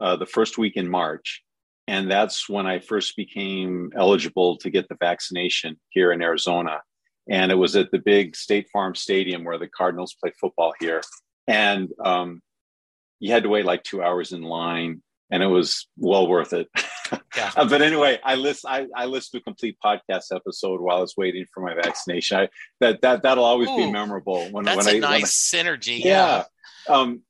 uh, 0.00 0.16
the 0.16 0.26
first 0.26 0.58
week 0.58 0.76
in 0.76 0.88
March, 0.88 1.42
and 1.86 2.10
that's 2.10 2.48
when 2.48 2.66
I 2.66 2.78
first 2.78 3.16
became 3.16 3.92
eligible 3.96 4.56
to 4.58 4.70
get 4.70 4.88
the 4.88 4.96
vaccination 5.00 5.76
here 5.90 6.12
in 6.12 6.22
Arizona. 6.22 6.80
And 7.28 7.52
it 7.52 7.56
was 7.56 7.76
at 7.76 7.90
the 7.92 7.98
big 7.98 8.34
State 8.34 8.68
Farm 8.72 8.94
Stadium 8.94 9.44
where 9.44 9.58
the 9.58 9.68
Cardinals 9.68 10.16
play 10.20 10.32
football 10.40 10.72
here. 10.80 11.02
And 11.46 11.88
um, 12.04 12.40
you 13.20 13.32
had 13.32 13.44
to 13.44 13.48
wait 13.48 13.64
like 13.64 13.82
two 13.84 14.02
hours 14.02 14.32
in 14.32 14.42
line, 14.42 15.02
and 15.30 15.42
it 15.42 15.46
was 15.46 15.88
well 15.96 16.26
worth 16.26 16.52
it. 16.52 16.68
yeah. 17.36 17.52
But 17.54 17.82
anyway, 17.82 18.18
I 18.24 18.34
list 18.34 18.64
I, 18.66 18.86
I 18.96 19.06
listened 19.06 19.38
to 19.40 19.42
a 19.42 19.44
complete 19.44 19.76
podcast 19.84 20.34
episode 20.34 20.80
while 20.80 20.98
I 20.98 21.00
was 21.00 21.14
waiting 21.16 21.46
for 21.52 21.62
my 21.62 21.74
vaccination. 21.74 22.38
I, 22.38 22.48
that 22.80 23.00
that 23.02 23.22
that'll 23.22 23.44
always 23.44 23.68
Ooh, 23.68 23.76
be 23.76 23.90
memorable. 23.90 24.48
When 24.50 24.64
that's 24.64 24.86
when 24.86 24.94
a 24.94 24.98
I, 24.98 25.00
nice 25.20 25.52
when 25.52 25.66
I, 25.66 25.70
synergy. 25.70 26.00
Yeah. 26.04 26.44
yeah. 26.88 26.94
Um, 26.94 27.22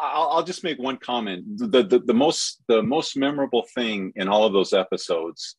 I'll, 0.00 0.28
I'll, 0.30 0.42
just 0.42 0.64
make 0.64 0.78
one 0.78 0.98
comment. 0.98 1.58
The, 1.58 1.82
the 1.82 1.98
the 1.98 2.14
most 2.14 2.62
the 2.68 2.82
most 2.82 3.16
memorable 3.16 3.64
thing 3.74 4.12
in 4.16 4.28
all 4.28 4.44
of 4.44 4.52
those 4.52 4.72
episodes 4.72 5.56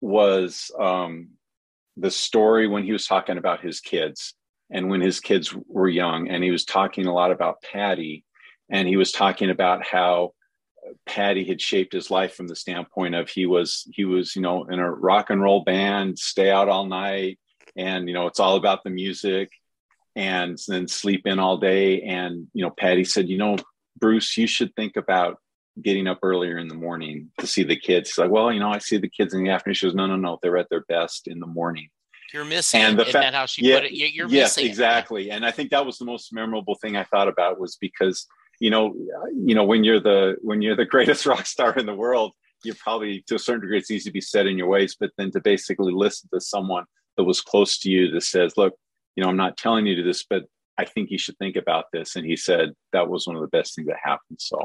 was 0.00 0.70
um, 0.78 1.30
the 1.96 2.10
story 2.10 2.66
when 2.66 2.84
he 2.84 2.92
was 2.92 3.06
talking 3.06 3.38
about 3.38 3.62
his 3.62 3.80
kids 3.80 4.34
and 4.70 4.88
when 4.90 5.00
his 5.00 5.20
kids 5.20 5.54
were 5.68 5.88
young, 5.88 6.28
and 6.28 6.42
he 6.42 6.50
was 6.50 6.64
talking 6.64 7.06
a 7.06 7.12
lot 7.12 7.30
about 7.30 7.62
Patty, 7.62 8.24
and 8.70 8.88
he 8.88 8.96
was 8.96 9.12
talking 9.12 9.50
about 9.50 9.84
how 9.84 10.32
Patty 11.06 11.44
had 11.44 11.60
shaped 11.60 11.92
his 11.92 12.10
life 12.10 12.34
from 12.34 12.46
the 12.46 12.56
standpoint 12.56 13.14
of 13.14 13.28
he 13.28 13.46
was 13.46 13.86
he 13.92 14.04
was 14.04 14.34
you 14.34 14.42
know 14.42 14.64
in 14.64 14.78
a 14.78 14.90
rock 14.90 15.30
and 15.30 15.42
roll 15.42 15.64
band, 15.64 16.18
stay 16.18 16.50
out 16.50 16.68
all 16.68 16.86
night, 16.86 17.38
and 17.76 18.08
you 18.08 18.14
know 18.14 18.26
it's 18.26 18.40
all 18.40 18.56
about 18.56 18.84
the 18.84 18.90
music, 18.90 19.50
and 20.16 20.58
then 20.68 20.88
sleep 20.88 21.22
in 21.26 21.38
all 21.38 21.58
day. 21.58 22.02
And 22.02 22.48
you 22.52 22.64
know 22.64 22.70
Patty 22.70 23.04
said, 23.04 23.28
you 23.28 23.38
know 23.38 23.56
Bruce, 23.98 24.36
you 24.36 24.46
should 24.46 24.74
think 24.74 24.96
about 24.96 25.38
getting 25.80 26.06
up 26.06 26.20
earlier 26.22 26.58
in 26.58 26.68
the 26.68 26.74
morning 26.74 27.30
to 27.38 27.46
see 27.46 27.64
the 27.64 27.76
kids. 27.76 28.10
She's 28.10 28.18
like, 28.18 28.30
well, 28.30 28.52
you 28.52 28.60
know, 28.60 28.70
I 28.70 28.78
see 28.78 28.96
the 28.96 29.08
kids 29.08 29.34
in 29.34 29.42
the 29.42 29.50
afternoon. 29.50 29.74
She 29.74 29.86
goes, 29.86 29.94
no, 29.94 30.06
no, 30.06 30.16
no, 30.16 30.38
they're 30.40 30.56
at 30.56 30.68
their 30.70 30.84
best 30.88 31.26
in 31.26 31.40
the 31.40 31.46
morning. 31.46 31.88
You're 32.32 32.44
missing 32.44 32.80
and 32.80 32.98
the 32.98 33.04
fa- 33.04 33.12
that 33.12 33.34
how 33.34 33.46
she 33.46 33.64
yeah, 33.64 33.76
put 33.76 33.84
it. 33.86 33.92
You're 33.92 34.28
yes, 34.28 34.58
exactly. 34.58 35.30
It. 35.30 35.34
And 35.34 35.46
I 35.46 35.52
think 35.52 35.70
that 35.70 35.86
was 35.86 35.98
the 35.98 36.04
most 36.04 36.32
memorable 36.32 36.74
thing 36.74 36.96
I 36.96 37.04
thought 37.04 37.28
about 37.28 37.60
was 37.60 37.76
because 37.76 38.26
you 38.60 38.70
know, 38.70 38.94
you 39.34 39.54
know, 39.54 39.64
when 39.64 39.84
you're 39.84 40.00
the 40.00 40.36
when 40.42 40.62
you're 40.62 40.76
the 40.76 40.84
greatest 40.94 41.26
rock 41.26 41.46
star 41.46 41.74
in 41.76 41.86
the 41.86 41.94
world, 41.94 42.32
you're 42.64 42.76
probably 42.76 43.22
to 43.28 43.36
a 43.36 43.38
certain 43.38 43.60
degree 43.60 43.78
it's 43.78 43.90
easy 43.90 44.10
to 44.10 44.12
be 44.12 44.20
set 44.20 44.46
in 44.46 44.58
your 44.58 44.68
ways. 44.68 44.96
But 44.98 45.10
then 45.16 45.30
to 45.32 45.40
basically 45.40 45.92
listen 45.92 46.28
to 46.32 46.40
someone 46.40 46.84
that 47.16 47.24
was 47.24 47.40
close 47.40 47.78
to 47.80 47.90
you 47.90 48.10
that 48.10 48.22
says, 48.22 48.54
"Look, 48.56 48.74
you 49.16 49.22
know, 49.22 49.30
I'm 49.30 49.36
not 49.36 49.56
telling 49.56 49.86
you 49.86 49.96
to 49.96 50.02
this, 50.02 50.24
but 50.24 50.44
I 50.76 50.84
think 50.84 51.10
you 51.10 51.18
should 51.18 51.38
think 51.38 51.56
about 51.56 51.86
this," 51.92 52.16
and 52.16 52.26
he 52.26 52.36
said 52.36 52.72
that 52.92 53.08
was 53.08 53.26
one 53.26 53.36
of 53.36 53.42
the 53.42 53.48
best 53.48 53.74
things 53.74 53.88
that 53.88 53.96
happened. 54.02 54.38
So 54.40 54.58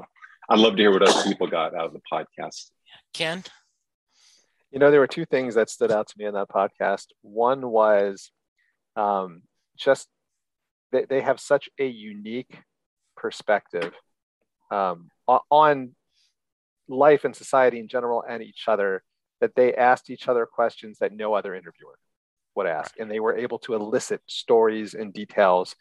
I'd 0.50 0.60
love 0.60 0.76
to 0.76 0.82
hear 0.82 0.92
what 0.92 1.08
other 1.08 1.24
people 1.24 1.48
got 1.48 1.76
out 1.76 1.86
of 1.86 1.94
the 1.94 2.02
podcast. 2.12 2.72
Ken. 3.14 3.44
You 4.72 4.80
know, 4.80 4.92
there 4.92 5.00
were 5.00 5.08
two 5.08 5.26
things 5.26 5.56
that 5.56 5.70
stood 5.70 5.92
out 5.92 6.08
to 6.08 6.16
me 6.18 6.26
in 6.26 6.34
that 6.36 6.50
podcast. 6.50 7.08
One 7.22 7.70
was 7.70 8.32
um, 8.96 9.42
just 9.78 10.08
they, 10.92 11.06
they 11.06 11.22
have 11.22 11.40
such 11.40 11.70
a 11.80 11.86
unique 11.86 12.60
perspective 13.16 13.94
um, 14.72 15.10
on 15.28 15.96
life 16.88 17.26
and 17.26 17.36
society 17.36 17.80
in 17.80 17.88
general 17.88 18.24
and 18.28 18.42
each 18.42 18.66
other 18.68 19.04
that 19.42 19.56
they 19.56 19.74
asked 19.74 20.10
each 20.10 20.28
other 20.28 20.46
questions 20.46 20.98
that 21.00 21.14
no 21.14 21.34
other 21.34 21.54
interviewer 21.54 21.98
would 22.60 22.68
ask 22.68 23.00
and 23.00 23.10
they 23.10 23.20
were 23.20 23.38
able 23.38 23.60
to 23.60 23.74
elicit 23.74 24.22
stories 24.28 24.94
and 24.94 25.14
details 25.14 25.76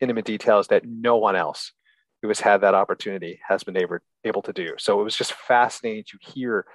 intimate 0.00 0.24
details 0.24 0.68
that 0.68 0.84
no 0.84 1.16
one 1.16 1.36
else 1.36 1.72
who 2.20 2.28
has 2.28 2.40
had 2.40 2.60
that 2.60 2.74
opportunity 2.74 3.40
has 3.46 3.64
been 3.64 3.76
able, 3.76 3.98
able 4.24 4.42
to 4.42 4.52
do 4.52 4.74
so 4.78 5.00
it 5.00 5.04
was 5.04 5.16
just 5.16 5.32
fascinating 5.32 6.04
to 6.06 6.18
hear 6.20 6.66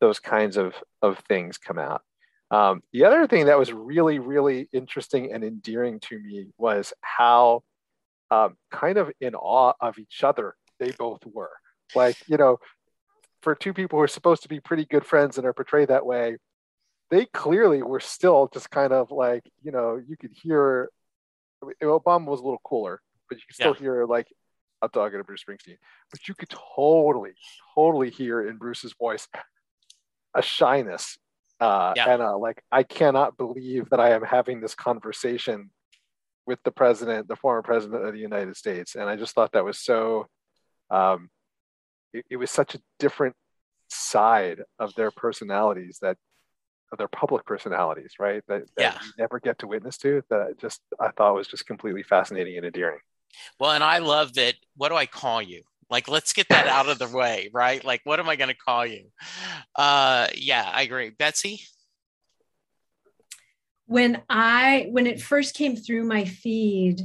those 0.00 0.18
kinds 0.18 0.56
of, 0.56 0.74
of 1.00 1.18
things 1.28 1.58
come 1.58 1.78
out 1.78 2.02
um, 2.50 2.82
the 2.92 3.04
other 3.04 3.26
thing 3.26 3.46
that 3.46 3.58
was 3.58 3.72
really 3.72 4.18
really 4.18 4.68
interesting 4.72 5.32
and 5.32 5.42
endearing 5.42 5.98
to 6.00 6.18
me 6.18 6.46
was 6.58 6.92
how 7.00 7.62
um, 8.30 8.56
kind 8.70 8.98
of 8.98 9.10
in 9.20 9.34
awe 9.34 9.72
of 9.80 9.98
each 9.98 10.24
other 10.24 10.54
they 10.78 10.90
both 10.92 11.20
were. 11.26 11.52
Like, 11.94 12.16
you 12.26 12.36
know, 12.36 12.58
for 13.42 13.54
two 13.54 13.72
people 13.72 13.98
who 13.98 14.02
are 14.02 14.08
supposed 14.08 14.42
to 14.42 14.48
be 14.48 14.60
pretty 14.60 14.84
good 14.84 15.04
friends 15.04 15.38
and 15.38 15.46
are 15.46 15.52
portrayed 15.52 15.88
that 15.88 16.06
way, 16.06 16.36
they 17.10 17.26
clearly 17.26 17.82
were 17.82 18.00
still 18.00 18.48
just 18.52 18.70
kind 18.70 18.92
of 18.92 19.10
like, 19.10 19.44
you 19.62 19.72
know, 19.72 20.00
you 20.06 20.16
could 20.16 20.32
hear 20.32 20.90
Obama 21.82 22.26
was 22.26 22.40
a 22.40 22.44
little 22.44 22.60
cooler, 22.64 23.00
but 23.28 23.38
you 23.38 23.44
could 23.46 23.54
still 23.54 23.74
yeah. 23.74 23.80
hear 23.80 24.06
like 24.06 24.26
I'm 24.82 24.90
talking 24.90 25.18
to 25.18 25.24
Bruce 25.24 25.44
Springsteen, 25.48 25.78
but 26.10 26.28
you 26.28 26.34
could 26.34 26.50
totally, 26.50 27.32
totally 27.74 28.10
hear 28.10 28.46
in 28.46 28.56
Bruce's 28.56 28.94
voice 28.98 29.26
a 30.34 30.42
shyness 30.42 31.16
uh, 31.60 31.94
yeah. 31.96 32.12
and 32.12 32.22
uh, 32.22 32.36
like 32.36 32.62
I 32.70 32.82
cannot 32.82 33.36
believe 33.36 33.88
that 33.90 34.00
I 34.00 34.10
am 34.10 34.22
having 34.22 34.60
this 34.60 34.74
conversation 34.74 35.70
with 36.46 36.58
the 36.64 36.70
president, 36.70 37.28
the 37.28 37.36
former 37.36 37.62
president 37.62 38.04
of 38.04 38.12
the 38.12 38.20
United 38.20 38.56
States, 38.56 38.94
and 38.94 39.08
I 39.08 39.16
just 39.16 39.34
thought 39.34 39.52
that 39.52 39.64
was 39.64 39.80
so. 39.80 40.26
Um, 40.90 41.30
it, 42.12 42.24
it 42.30 42.36
was 42.36 42.50
such 42.50 42.74
a 42.74 42.80
different 42.98 43.34
side 43.88 44.62
of 44.78 44.94
their 44.94 45.10
personalities 45.10 45.98
that 46.02 46.16
their 46.96 47.08
public 47.08 47.44
personalities, 47.44 48.14
right? 48.18 48.42
That, 48.48 48.62
that 48.76 48.82
yeah. 48.94 48.98
you 49.02 49.12
never 49.18 49.40
get 49.40 49.58
to 49.60 49.66
witness 49.66 49.96
to. 49.98 50.22
That 50.30 50.40
I 50.40 50.52
just 50.60 50.80
I 51.00 51.10
thought 51.10 51.34
was 51.34 51.48
just 51.48 51.66
completely 51.66 52.02
fascinating 52.02 52.56
and 52.56 52.66
endearing. 52.66 53.00
Well, 53.58 53.72
and 53.72 53.84
I 53.84 53.98
love 53.98 54.34
that. 54.34 54.54
What 54.76 54.90
do 54.90 54.94
I 54.96 55.06
call 55.06 55.42
you? 55.42 55.62
Like, 55.90 56.08
let's 56.08 56.32
get 56.32 56.48
that 56.48 56.66
out 56.66 56.88
of 56.88 56.98
the 56.98 57.08
way, 57.16 57.50
right? 57.52 57.84
Like, 57.84 58.00
what 58.04 58.20
am 58.20 58.28
I 58.28 58.36
going 58.36 58.48
to 58.48 58.56
call 58.56 58.86
you? 58.86 59.06
Uh, 59.74 60.28
yeah, 60.34 60.70
I 60.72 60.82
agree. 60.82 61.10
Betsy? 61.10 61.62
When 63.86 64.22
I, 64.28 64.88
when 64.90 65.06
it 65.06 65.22
first 65.22 65.54
came 65.54 65.76
through 65.76 66.04
my 66.04 66.24
feed, 66.24 67.00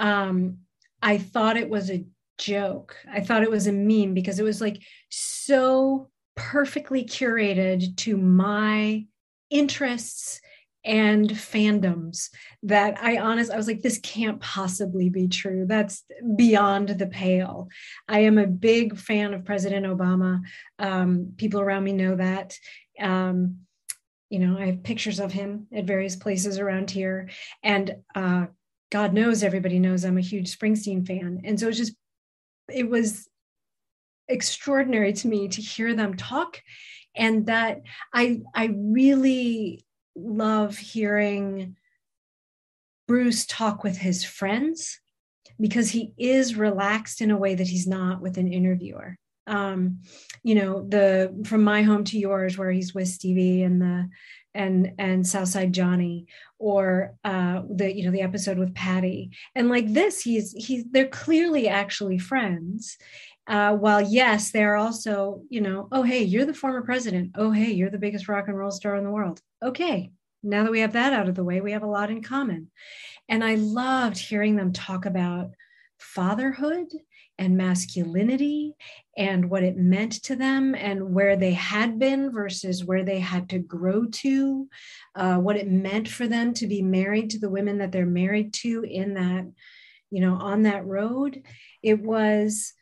um, 0.00 0.58
I 1.02 1.18
thought 1.18 1.58
it 1.58 1.68
was 1.68 1.90
a 1.90 2.06
joke. 2.38 2.96
I 3.10 3.20
thought 3.20 3.42
it 3.42 3.50
was 3.50 3.66
a 3.66 3.72
meme 3.72 4.14
because 4.14 4.38
it 4.38 4.44
was 4.44 4.60
like 4.60 4.80
so 5.10 6.08
perfectly 6.38 7.04
curated 7.04 7.96
to 7.96 8.16
my 8.16 9.04
interests 9.50 10.40
and 10.84 11.28
fandoms 11.28 12.30
that 12.62 12.96
I 13.02 13.18
honest 13.18 13.50
I 13.50 13.56
was 13.56 13.66
like 13.66 13.82
this 13.82 13.98
can't 13.98 14.40
possibly 14.40 15.10
be 15.10 15.28
true. 15.28 15.66
That's 15.66 16.04
beyond 16.36 16.90
the 16.90 17.08
pale. 17.08 17.68
I 18.06 18.20
am 18.20 18.38
a 18.38 18.46
big 18.46 18.96
fan 18.96 19.34
of 19.34 19.44
President 19.44 19.84
Obama. 19.84 20.40
Um, 20.78 21.32
people 21.36 21.60
around 21.60 21.84
me 21.84 21.92
know 21.92 22.16
that. 22.16 22.56
Um, 23.00 23.58
you 24.30 24.38
know 24.38 24.58
I 24.58 24.66
have 24.66 24.82
pictures 24.82 25.20
of 25.20 25.32
him 25.32 25.66
at 25.74 25.84
various 25.84 26.16
places 26.16 26.58
around 26.58 26.90
here. 26.90 27.28
And 27.62 27.96
uh, 28.14 28.46
God 28.90 29.12
knows 29.12 29.42
everybody 29.42 29.78
knows 29.78 30.04
I'm 30.04 30.18
a 30.18 30.22
huge 30.22 30.56
Springsteen 30.56 31.06
fan. 31.06 31.40
And 31.44 31.58
so 31.58 31.68
it's 31.68 31.78
just 31.78 31.94
it 32.72 32.88
was 32.88 33.28
extraordinary 34.28 35.12
to 35.14 35.28
me 35.28 35.48
to 35.48 35.60
hear 35.60 35.94
them 35.94 36.14
talk 36.14 36.60
and 37.14 37.46
that 37.46 37.82
I 38.12 38.40
I 38.54 38.70
really 38.74 39.84
love 40.14 40.76
hearing 40.76 41.76
Bruce 43.06 43.46
talk 43.46 43.82
with 43.82 43.98
his 43.98 44.24
friends 44.24 45.00
because 45.60 45.90
he 45.90 46.12
is 46.16 46.54
relaxed 46.54 47.20
in 47.20 47.30
a 47.30 47.36
way 47.36 47.54
that 47.54 47.66
he's 47.66 47.86
not 47.86 48.20
with 48.20 48.38
an 48.38 48.52
interviewer. 48.52 49.16
Um, 49.46 50.00
you 50.42 50.54
know, 50.54 50.86
the 50.86 51.42
from 51.46 51.64
my 51.64 51.82
home 51.82 52.04
to 52.04 52.18
yours, 52.18 52.58
where 52.58 52.70
he's 52.70 52.94
with 52.94 53.08
Stevie 53.08 53.62
and 53.62 53.80
the 53.80 54.08
and 54.54 54.92
and 54.98 55.26
Southside 55.26 55.72
Johnny, 55.72 56.26
or 56.58 57.14
uh, 57.24 57.62
the 57.68 57.94
you 57.94 58.04
know 58.04 58.10
the 58.10 58.20
episode 58.20 58.58
with 58.58 58.74
Patty, 58.74 59.30
and 59.54 59.70
like 59.70 59.92
this, 59.92 60.20
he's 60.20 60.52
he's 60.52 60.84
they're 60.90 61.08
clearly 61.08 61.66
actually 61.66 62.18
friends. 62.18 62.98
Uh, 63.48 63.74
while 63.74 64.00
yes, 64.00 64.50
they're 64.50 64.76
also 64.76 65.42
you 65.48 65.60
know, 65.60 65.88
oh 65.90 66.02
hey, 66.02 66.22
you're 66.22 66.46
the 66.46 66.54
former 66.54 66.82
president. 66.82 67.32
Oh 67.34 67.50
hey, 67.50 67.72
you're 67.72 67.90
the 67.90 67.98
biggest 67.98 68.28
rock 68.28 68.48
and 68.48 68.56
roll 68.56 68.70
star 68.70 68.96
in 68.96 69.04
the 69.04 69.10
world. 69.10 69.40
Okay, 69.64 70.12
now 70.42 70.64
that 70.64 70.70
we 70.70 70.80
have 70.80 70.92
that 70.92 71.12
out 71.12 71.28
of 71.28 71.34
the 71.34 71.44
way, 71.44 71.60
we 71.60 71.72
have 71.72 71.82
a 71.82 71.86
lot 71.86 72.10
in 72.10 72.22
common. 72.22 72.70
And 73.28 73.42
I 73.42 73.56
loved 73.56 74.18
hearing 74.18 74.56
them 74.56 74.72
talk 74.72 75.06
about 75.06 75.50
fatherhood 75.98 76.86
and 77.38 77.56
masculinity 77.56 78.74
and 79.16 79.48
what 79.48 79.62
it 79.62 79.76
meant 79.76 80.12
to 80.24 80.36
them 80.36 80.74
and 80.74 81.14
where 81.14 81.36
they 81.36 81.52
had 81.52 81.98
been 81.98 82.32
versus 82.32 82.84
where 82.84 83.04
they 83.04 83.18
had 83.20 83.48
to 83.50 83.58
grow 83.58 84.06
to, 84.06 84.68
uh, 85.14 85.36
what 85.36 85.56
it 85.56 85.68
meant 85.68 86.08
for 86.08 86.26
them 86.26 86.52
to 86.54 86.66
be 86.66 86.82
married 86.82 87.30
to 87.30 87.38
the 87.38 87.50
women 87.50 87.78
that 87.78 87.92
they're 87.92 88.06
married 88.06 88.52
to 88.52 88.84
in 88.84 89.14
that, 89.14 89.46
you 90.10 90.20
know, 90.20 90.34
on 90.34 90.62
that 90.62 90.84
road. 90.84 91.42
It 91.82 92.00
was 92.00 92.72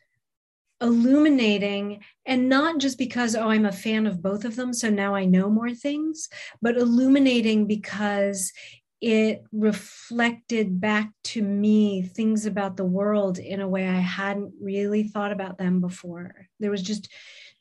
illuminating 0.79 2.03
and 2.25 2.49
not 2.49 2.77
just 2.79 2.97
because 2.97 3.35
oh 3.35 3.49
i'm 3.49 3.65
a 3.65 3.71
fan 3.71 4.05
of 4.05 4.21
both 4.21 4.45
of 4.45 4.55
them 4.55 4.73
so 4.73 4.89
now 4.89 5.15
i 5.15 5.25
know 5.25 5.49
more 5.49 5.73
things 5.73 6.29
but 6.61 6.77
illuminating 6.77 7.65
because 7.65 8.51
it 8.99 9.43
reflected 9.51 10.81
back 10.81 11.11
to 11.23 11.41
me 11.41 12.01
things 12.01 12.45
about 12.45 12.77
the 12.77 12.85
world 12.85 13.37
in 13.37 13.61
a 13.61 13.67
way 13.67 13.87
i 13.87 13.99
hadn't 13.99 14.53
really 14.59 15.03
thought 15.03 15.31
about 15.31 15.57
them 15.57 15.79
before. 15.81 16.47
There 16.59 16.71
was 16.71 16.81
just 16.81 17.09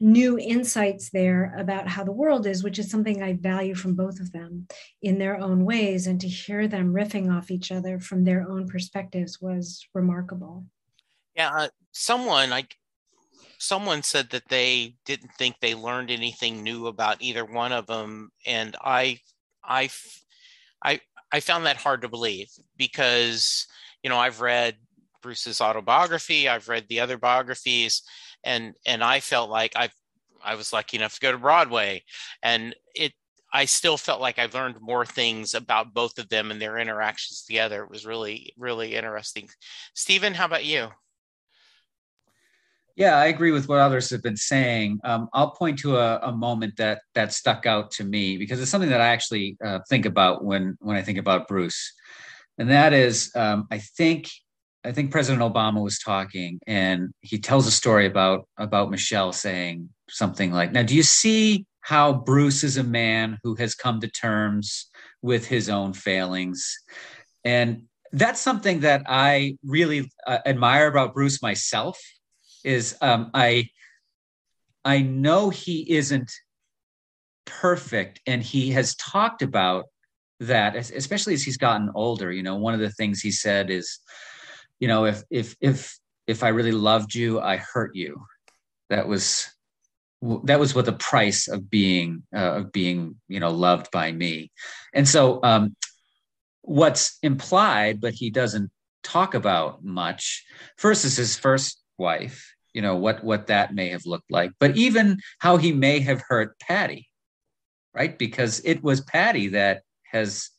new 0.01 0.39
insights 0.39 1.11
there 1.11 1.55
about 1.57 1.89
how 1.89 2.05
the 2.05 2.13
world 2.13 2.47
is 2.47 2.63
which 2.63 2.79
is 2.79 2.91
something 2.91 3.23
i 3.23 3.33
value 3.33 3.75
from 3.75 3.95
both 3.95 4.21
of 4.21 4.31
them 4.31 4.67
in 5.01 5.19
their 5.19 5.39
own 5.39 5.65
ways 5.65 6.07
and 6.07 6.21
to 6.21 6.29
hear 6.29 6.69
them 6.69 6.93
riffing 6.93 7.35
off 7.35 7.51
each 7.51 7.73
other 7.73 7.99
from 7.99 8.23
their 8.25 8.47
own 8.47 8.69
perspectives 8.69 9.41
was 9.41 9.87
remarkable. 9.95 10.65
Yeah 11.35 11.51
uh, 11.55 11.69
someone 11.93 12.51
like 12.51 12.77
someone 13.67 14.03
said 14.03 14.31
that 14.31 14.49
they 14.49 14.95
didn't 15.05 15.33
think 15.35 15.57
they 15.61 15.75
learned 15.75 16.11
anything 16.11 16.63
new 16.63 16.87
about 16.87 17.21
either 17.21 17.45
one 17.45 17.73
of 17.73 17.87
them 17.87 18.31
and 18.47 18.77
i 18.83 19.19
i 19.65 19.89
i 20.85 21.01
i 21.33 21.41
found 21.41 21.67
that 21.67 21.77
hard 21.77 22.03
to 22.03 22.09
believe 22.09 22.49
because 22.77 23.67
you 24.03 24.11
know 24.11 24.17
i've 24.17 24.41
read 24.41 24.77
bruce's 25.23 25.61
autobiography 25.61 26.49
i've 26.49 26.69
read 26.69 26.87
the 26.89 27.01
other 27.01 27.19
biographies 27.19 28.03
and 28.45 28.75
and 28.87 29.03
i 29.03 29.21
felt 29.21 29.51
like 29.51 29.73
i 29.77 29.89
i 30.45 30.55
was 30.55 30.73
lucky 30.73 30.97
enough 30.97 31.15
to 31.15 31.21
go 31.21 31.33
to 31.33 31.39
broadway 31.39 32.03
and 32.43 32.75
it 32.95 33.13
i 33.53 33.65
still 33.65 33.97
felt 33.97 34.21
like 34.21 34.39
i 34.39 34.49
learned 34.55 34.77
more 34.81 35.05
things 35.05 35.55
about 35.55 35.93
both 35.95 36.19
of 36.19 36.29
them 36.29 36.51
and 36.51 36.61
their 36.61 36.79
interactions 36.79 37.43
together. 37.43 37.83
It 37.83 37.91
was 37.91 38.07
really 38.07 38.53
really 38.57 38.95
interesting. 38.95 39.49
Stephen 39.95 40.35
how 40.35 40.45
about 40.45 40.65
you 40.65 40.89
yeah, 42.97 43.19
I 43.19 43.27
agree 43.27 43.51
with 43.53 43.69
what 43.69 43.79
others 43.79 44.09
have 44.09 44.23
been 44.23 44.39
saying. 44.39 45.01
Um, 45.05 45.29
I'll 45.35 45.51
point 45.51 45.79
to 45.81 45.99
a, 45.99 46.19
a, 46.21 46.33
moment 46.33 46.79
that 46.79 47.03
that 47.15 47.33
stuck 47.33 47.67
out 47.67 47.91
to 47.93 48.05
me 48.05 48.39
because 48.39 48.61
it's 48.61 48.71
something 48.71 48.89
that 48.89 49.03
I 49.03 49.09
actually 49.09 49.59
uh, 49.63 49.81
think 49.89 50.07
about 50.07 50.43
when 50.43 50.79
when 50.81 50.97
I 50.97 51.03
think 51.03 51.19
about 51.19 51.47
Bruce, 51.47 51.93
and 52.57 52.71
that 52.71 52.95
is, 52.95 53.31
um, 53.37 53.69
I 53.71 53.79
think 53.79 54.31
I 54.83 54.93
think 54.93 55.11
President 55.11 55.43
Obama 55.43 55.83
was 55.83 55.99
talking, 55.99 56.59
and 56.67 57.13
he 57.21 57.39
tells 57.39 57.67
a 57.67 57.71
story 57.71 58.07
about 58.07 58.49
about 58.57 58.91
Michelle 58.91 59.33
saying 59.33 59.91
something 60.09 60.51
like, 60.51 60.73
"Now, 60.73 60.83
do 60.83 60.97
you 60.97 61.03
see 61.03 61.67
how 61.81 62.15
Bruce 62.15 62.65
is 62.65 62.79
a 62.79 62.85
man 62.85 63.39
who 63.43 63.57
has 63.57 63.75
come 63.75 64.01
to 64.01 64.09
terms 64.09 64.89
with 65.21 65.47
his 65.47 65.69
own 65.69 65.93
failings?" 65.93 66.79
And 67.45 67.83
that's 68.13 68.41
something 68.41 68.81
that 68.81 69.03
I 69.07 69.59
really 69.63 70.11
uh, 70.27 70.39
admire 70.47 70.87
about 70.87 71.13
Bruce 71.13 71.43
myself 71.43 72.01
is 72.67 72.97
um, 73.01 73.31
I 73.33 73.69
I 74.85 75.01
know 75.01 75.51
he 75.51 75.97
isn't 75.97 76.31
perfect, 77.45 78.21
and 78.27 78.43
he 78.43 78.73
has 78.73 78.95
talked 78.97 79.43
about 79.43 79.87
that, 80.41 80.77
especially 80.77 81.35
as 81.35 81.43
he's 81.43 81.57
gotten 81.57 81.91
older. 81.95 82.31
You 82.31 82.43
know, 82.43 82.57
one 82.57 82.75
of 82.75 82.81
the 82.81 82.91
things 82.91 83.21
he 83.21 83.31
said 83.31 83.71
is, 83.71 84.01
you 84.81 84.89
know, 84.89 85.07
if 85.07 85.23
if 85.31 85.57
if 85.61 85.99
if 86.27 86.43
I 86.43 86.49
really 86.49 86.73
loved 86.73 87.15
you, 87.15 87.41
I 87.41 87.57
hurt 87.57 87.95
you. 87.95 88.27
That 88.91 89.09
was 89.09 89.49
that 90.45 90.59
was 90.59 90.75
what 90.75 90.87
the 90.87 90.93
price 90.93 91.47
of 91.47 91.71
being 91.71 92.23
uh, 92.35 92.57
of 92.57 92.73
being 92.73 93.17
you 93.29 93.39
know 93.39 93.51
loved 93.51 93.91
by 93.91 94.11
me 94.11 94.51
and 94.95 95.07
so 95.07 95.41
um, 95.43 95.77
what's 96.63 97.19
implied 97.23 98.01
but 98.01 98.15
he 98.15 98.31
doesn't 98.31 98.71
talk 99.05 99.35
about 99.35 99.85
much 99.85 100.45
first 100.79 101.05
is 101.05 101.17
his 101.17 101.37
first 101.37 101.83
wife 101.99 102.56
you 102.77 102.83
know 102.83 102.95
what 102.95 103.25
what 103.25 103.47
that 103.49 103.75
may 103.75 103.89
have 103.89 104.07
looked 104.07 104.31
like 104.31 104.53
but 104.61 104.77
even 104.77 105.19
how 105.39 105.57
he 105.57 105.73
may 105.73 105.99
have 105.99 106.23
hurt 106.29 106.59
patty 106.61 107.09
right? 107.97 108.19
Because 108.19 108.61
it 108.65 108.83
was 108.85 109.01
patty 109.01 109.49
that 109.49 109.83
has 110.13 110.51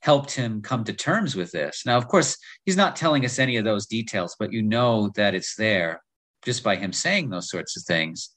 helped 0.00 0.32
him 0.32 0.62
come 0.62 0.82
to 0.82 0.92
terms 0.92 1.36
with 1.36 1.52
this. 1.52 1.82
Now 1.86 1.98
of 1.98 2.08
course 2.08 2.36
he's 2.64 2.76
not 2.76 2.96
telling 2.96 3.24
us 3.24 3.38
any 3.38 3.56
of 3.58 3.64
those 3.64 3.86
details 3.86 4.34
but 4.38 4.52
you 4.52 4.62
know 4.62 5.10
that 5.14 5.34
it's 5.34 5.54
there 5.54 6.02
just 6.44 6.64
by 6.64 6.74
him 6.74 6.92
saying 6.92 7.28
those 7.28 7.50
sorts 7.50 7.76
of 7.76 7.84
things. 7.84 8.30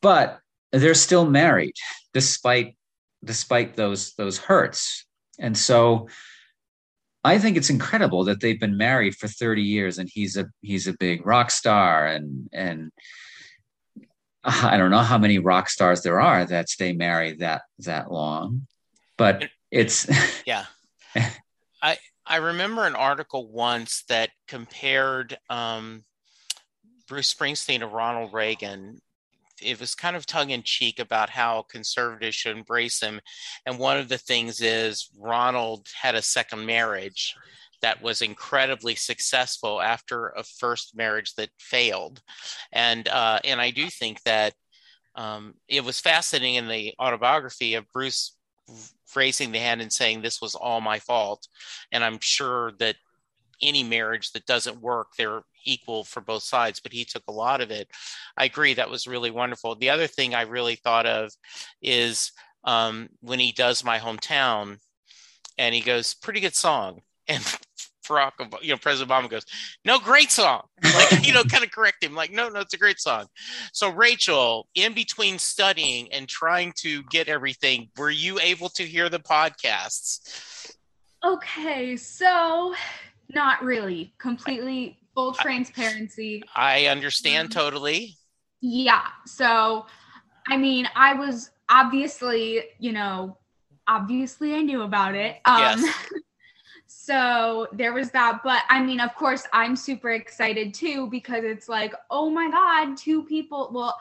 But 0.00 0.38
they're 0.72 0.94
still 0.94 1.28
married 1.28 1.74
despite 2.14 2.76
despite 3.24 3.74
those 3.74 4.14
those 4.14 4.38
hurts. 4.38 5.04
And 5.38 5.58
so 5.58 6.08
I 7.26 7.38
think 7.38 7.56
it's 7.56 7.70
incredible 7.70 8.24
that 8.24 8.40
they've 8.40 8.60
been 8.60 8.76
married 8.76 9.16
for 9.16 9.26
30 9.26 9.60
years 9.62 9.98
and 9.98 10.08
he's 10.08 10.36
a 10.36 10.46
he's 10.62 10.86
a 10.86 10.92
big 10.92 11.26
rock 11.26 11.50
star 11.50 12.06
and 12.06 12.48
and 12.52 12.92
I 14.44 14.76
don't 14.76 14.92
know 14.92 14.98
how 14.98 15.18
many 15.18 15.40
rock 15.40 15.68
stars 15.68 16.02
there 16.02 16.20
are 16.20 16.44
that 16.44 16.68
stay 16.68 16.92
married 16.92 17.40
that 17.40 17.62
that 17.80 18.12
long, 18.12 18.68
but 19.18 19.48
it's 19.72 20.08
yeah. 20.46 20.66
I 21.82 21.98
I 22.24 22.36
remember 22.36 22.86
an 22.86 22.94
article 22.94 23.50
once 23.50 24.04
that 24.08 24.30
compared 24.46 25.36
um, 25.50 26.04
Bruce 27.08 27.34
Springsteen 27.34 27.80
to 27.80 27.88
Ronald 27.88 28.32
Reagan. 28.32 29.00
It 29.62 29.80
was 29.80 29.94
kind 29.94 30.16
of 30.16 30.26
tongue 30.26 30.50
in 30.50 30.62
cheek 30.62 30.98
about 30.98 31.30
how 31.30 31.62
conservatives 31.62 32.36
should 32.36 32.56
embrace 32.56 33.00
him. 33.00 33.20
And 33.64 33.78
one 33.78 33.98
of 33.98 34.08
the 34.08 34.18
things 34.18 34.60
is 34.60 35.10
Ronald 35.18 35.86
had 36.00 36.14
a 36.14 36.22
second 36.22 36.66
marriage 36.66 37.34
that 37.82 38.02
was 38.02 38.22
incredibly 38.22 38.94
successful 38.94 39.80
after 39.80 40.28
a 40.28 40.42
first 40.42 40.96
marriage 40.96 41.34
that 41.34 41.50
failed. 41.58 42.20
And, 42.72 43.06
uh, 43.08 43.40
and 43.44 43.60
I 43.60 43.70
do 43.70 43.88
think 43.88 44.22
that 44.22 44.54
um, 45.14 45.54
it 45.68 45.84
was 45.84 46.00
fascinating 46.00 46.56
in 46.56 46.68
the 46.68 46.94
autobiography 47.00 47.74
of 47.74 47.90
Bruce 47.92 48.36
raising 49.14 49.52
the 49.52 49.58
hand 49.58 49.80
and 49.80 49.92
saying 49.92 50.20
this 50.20 50.40
was 50.40 50.54
all 50.54 50.80
my 50.80 50.98
fault 50.98 51.46
and 51.92 52.02
i'm 52.02 52.18
sure 52.20 52.72
that 52.78 52.96
any 53.62 53.82
marriage 53.82 54.32
that 54.32 54.46
doesn't 54.46 54.80
work 54.80 55.08
they're 55.16 55.42
equal 55.64 56.04
for 56.04 56.20
both 56.20 56.42
sides 56.42 56.80
but 56.80 56.92
he 56.92 57.04
took 57.04 57.22
a 57.28 57.32
lot 57.32 57.60
of 57.60 57.70
it 57.70 57.88
i 58.36 58.44
agree 58.44 58.74
that 58.74 58.90
was 58.90 59.06
really 59.06 59.30
wonderful 59.30 59.74
the 59.74 59.90
other 59.90 60.06
thing 60.06 60.34
i 60.34 60.42
really 60.42 60.76
thought 60.76 61.06
of 61.06 61.30
is 61.82 62.32
um, 62.64 63.08
when 63.20 63.38
he 63.38 63.52
does 63.52 63.84
my 63.84 63.98
hometown 63.98 64.78
and 65.56 65.74
he 65.74 65.80
goes 65.80 66.14
pretty 66.14 66.40
good 66.40 66.54
song 66.54 67.00
and 67.28 67.42
Barack, 68.06 68.32
you 68.62 68.70
know, 68.70 68.76
President 68.76 69.10
Obama 69.10 69.28
goes, 69.28 69.44
"No, 69.84 69.98
great 69.98 70.30
song." 70.30 70.62
Like, 70.84 71.26
you 71.26 71.32
know, 71.32 71.42
kind 71.42 71.64
of 71.64 71.70
correct 71.70 72.04
him, 72.04 72.14
like, 72.14 72.30
"No, 72.30 72.48
no, 72.48 72.60
it's 72.60 72.74
a 72.74 72.78
great 72.78 73.00
song." 73.00 73.26
So, 73.72 73.90
Rachel, 73.90 74.68
in 74.74 74.94
between 74.94 75.38
studying 75.38 76.12
and 76.12 76.28
trying 76.28 76.72
to 76.78 77.02
get 77.04 77.28
everything, 77.28 77.90
were 77.96 78.10
you 78.10 78.38
able 78.38 78.68
to 78.70 78.84
hear 78.84 79.08
the 79.08 79.18
podcasts? 79.18 80.70
Okay, 81.24 81.96
so 81.96 82.74
not 83.34 83.62
really. 83.62 84.12
Completely 84.18 84.98
full 85.14 85.32
transparency. 85.32 86.42
I 86.54 86.86
understand 86.86 87.50
Mm-hmm. 87.50 87.58
totally. 87.58 88.16
Yeah. 88.60 89.02
So, 89.26 89.86
I 90.48 90.56
mean, 90.56 90.88
I 90.94 91.14
was 91.14 91.50
obviously, 91.68 92.62
you 92.78 92.92
know, 92.92 93.36
obviously 93.88 94.54
I 94.54 94.62
knew 94.62 94.82
about 94.82 95.14
it. 95.14 95.38
Um, 95.44 95.60
Yes. 95.60 95.94
so 96.86 97.68
there 97.72 97.92
was 97.92 98.10
that. 98.10 98.40
But 98.44 98.62
I 98.68 98.82
mean, 98.82 99.00
of 99.00 99.14
course, 99.14 99.46
I'm 99.52 99.76
super 99.76 100.10
excited 100.12 100.74
too 100.74 101.08
because 101.08 101.44
it's 101.44 101.68
like, 101.68 101.94
oh 102.10 102.30
my 102.30 102.50
God, 102.50 102.96
two 102.96 103.22
people. 103.24 103.70
Well, 103.72 103.96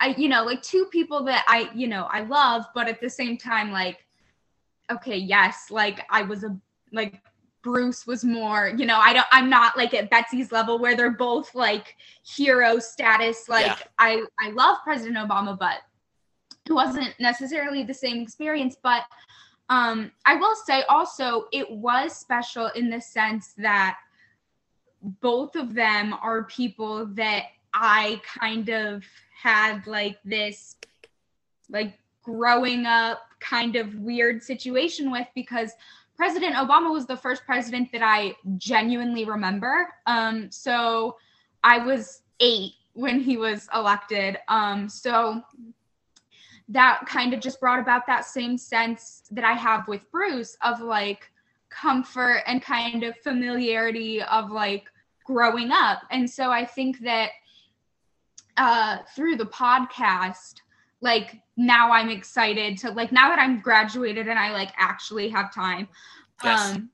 I, 0.00 0.08
you 0.16 0.28
know, 0.28 0.44
like 0.44 0.62
two 0.62 0.86
people 0.86 1.24
that 1.24 1.44
I, 1.48 1.70
you 1.74 1.88
know, 1.88 2.08
I 2.10 2.20
love, 2.20 2.64
but 2.74 2.88
at 2.88 3.00
the 3.00 3.10
same 3.10 3.36
time, 3.36 3.72
like, 3.72 4.04
okay, 4.90 5.16
yes, 5.16 5.70
like 5.70 6.00
I 6.10 6.22
was 6.22 6.44
a, 6.44 6.56
like, 6.92 7.20
Bruce 7.62 8.06
was 8.06 8.24
more, 8.24 8.72
you 8.76 8.86
know, 8.86 8.98
I 8.98 9.12
don't, 9.12 9.26
I'm 9.32 9.50
not 9.50 9.76
like 9.76 9.94
at 9.94 10.10
Betsy's 10.10 10.52
level 10.52 10.78
where 10.78 10.96
they're 10.96 11.10
both 11.10 11.54
like 11.54 11.96
hero 12.24 12.78
status. 12.78 13.48
Like 13.48 13.66
Yeah. 13.66 13.78
I, 13.98 14.24
I 14.40 14.50
love 14.50 14.78
President 14.84 15.16
Obama, 15.16 15.58
but 15.58 15.78
it 16.68 16.72
wasn't 16.72 17.14
necessarily 17.18 17.82
the 17.82 17.94
same 17.94 18.22
experience. 18.22 18.76
But 18.82 19.02
um, 19.68 20.12
I 20.24 20.36
will 20.36 20.54
say 20.54 20.82
also 20.88 21.46
it 21.52 21.70
was 21.70 22.16
special 22.16 22.68
in 22.68 22.90
the 22.90 23.00
sense 23.00 23.54
that 23.58 23.98
both 25.02 25.56
of 25.56 25.74
them 25.74 26.14
are 26.14 26.44
people 26.44 27.06
that 27.06 27.44
I 27.74 28.20
kind 28.38 28.68
of 28.68 29.04
had 29.40 29.86
like 29.86 30.18
this, 30.24 30.76
like 31.68 31.98
growing 32.22 32.86
up 32.86 33.20
kind 33.40 33.76
of 33.76 33.94
weird 33.94 34.42
situation 34.42 35.10
with 35.10 35.26
because 35.34 35.72
President 36.18 36.56
Obama 36.56 36.92
was 36.92 37.06
the 37.06 37.16
first 37.16 37.46
president 37.46 37.92
that 37.92 38.02
I 38.02 38.34
genuinely 38.56 39.24
remember. 39.24 39.88
Um, 40.06 40.50
so 40.50 41.16
I 41.62 41.78
was 41.78 42.22
eight 42.40 42.72
when 42.94 43.20
he 43.20 43.36
was 43.36 43.68
elected. 43.72 44.36
Um, 44.48 44.88
so 44.88 45.40
that 46.68 47.02
kind 47.06 47.32
of 47.32 47.40
just 47.40 47.60
brought 47.60 47.78
about 47.78 48.04
that 48.08 48.24
same 48.24 48.58
sense 48.58 49.22
that 49.30 49.44
I 49.44 49.52
have 49.52 49.86
with 49.86 50.10
Bruce 50.10 50.56
of 50.62 50.80
like 50.80 51.30
comfort 51.70 52.42
and 52.48 52.60
kind 52.60 53.04
of 53.04 53.16
familiarity 53.18 54.20
of 54.20 54.50
like 54.50 54.86
growing 55.24 55.70
up. 55.70 56.02
And 56.10 56.28
so 56.28 56.50
I 56.50 56.64
think 56.64 56.98
that 57.00 57.30
uh, 58.56 58.98
through 59.14 59.36
the 59.36 59.46
podcast, 59.46 60.56
like 61.00 61.36
now 61.56 61.90
I'm 61.92 62.10
excited 62.10 62.78
to 62.78 62.90
like 62.90 63.12
now 63.12 63.28
that 63.28 63.38
I'm 63.38 63.60
graduated 63.60 64.28
and 64.28 64.38
I 64.38 64.52
like 64.52 64.72
actually 64.76 65.28
have 65.28 65.52
time. 65.54 65.88
Yes. 66.42 66.74
Um, 66.74 66.90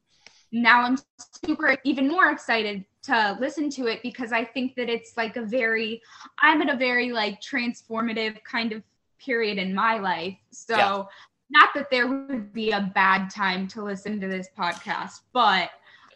now 0.53 0.83
I'm 0.83 0.99
super 1.45 1.77
even 1.85 2.09
more 2.09 2.31
excited 2.31 2.85
to 3.05 3.37
listen 3.41 3.69
to 3.71 3.87
it 3.87 4.01
because 4.03 4.33
I 4.33 4.45
think 4.45 4.75
that 4.77 4.89
it's 4.89 5.17
like 5.17 5.37
a 5.37 5.43
very 5.43 6.01
I'm 6.41 6.63
at 6.63 6.73
a 6.73 6.77
very 6.77 7.13
like 7.13 7.41
transformative 7.41 8.43
kind 8.45 8.73
of 8.73 8.83
period 9.19 9.59
in 9.59 9.75
my 9.75 9.99
life. 9.99 10.37
So 10.51 10.77
Yeah. 10.77 11.05
not 11.51 11.71
that 11.75 11.91
there 11.91 12.07
would 12.07 12.53
be 12.53 12.71
a 12.73 12.91
bad 12.95 13.31
time 13.31 13.67
to 13.69 13.83
listen 13.83 14.21
to 14.21 14.29
this 14.29 14.49
podcast, 14.57 15.21
but 15.33 15.71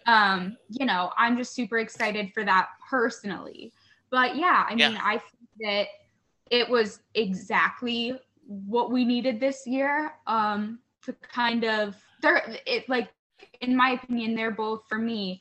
um, 0.06 0.56
you 0.70 0.86
know, 0.86 1.10
I'm 1.18 1.36
just 1.36 1.54
super 1.54 1.78
excited 1.78 2.32
for 2.32 2.44
that 2.44 2.68
personally. 2.88 3.72
But 4.10 4.36
yeah, 4.36 4.64
I 4.66 4.74
mean, 4.74 4.92
Yeah. 4.92 5.00
I 5.04 5.18
think 5.18 5.48
that 5.60 5.86
it 6.50 6.68
was 6.68 7.00
exactly 7.14 8.18
what 8.46 8.90
we 8.90 9.04
needed 9.04 9.40
this 9.40 9.66
year 9.66 10.12
um, 10.26 10.78
to 11.04 11.12
kind 11.12 11.64
of 11.64 11.96
they're 12.22 12.42
it 12.66 12.88
like 12.88 13.10
in 13.60 13.76
my 13.76 13.90
opinion 13.90 14.34
they're 14.34 14.50
both 14.50 14.82
for 14.88 14.98
me 14.98 15.40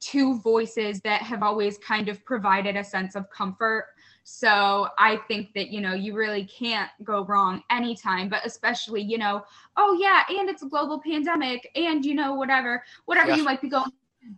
two 0.00 0.38
voices 0.40 1.00
that 1.00 1.22
have 1.22 1.42
always 1.42 1.78
kind 1.78 2.08
of 2.08 2.24
provided 2.24 2.76
a 2.76 2.84
sense 2.84 3.14
of 3.14 3.28
comfort 3.30 3.86
so 4.24 4.88
i 4.98 5.16
think 5.28 5.52
that 5.54 5.68
you 5.68 5.80
know 5.80 5.94
you 5.94 6.14
really 6.14 6.44
can't 6.44 6.90
go 7.04 7.24
wrong 7.26 7.62
anytime 7.70 8.28
but 8.28 8.44
especially 8.44 9.00
you 9.00 9.16
know 9.18 9.42
oh 9.76 9.96
yeah 10.00 10.22
and 10.28 10.48
it's 10.50 10.62
a 10.62 10.68
global 10.68 11.00
pandemic 11.00 11.70
and 11.76 12.04
you 12.04 12.14
know 12.14 12.34
whatever 12.34 12.82
whatever 13.04 13.30
Yeah. 13.30 13.36
you 13.36 13.44
might 13.44 13.60
be 13.60 13.68
going 13.68 13.90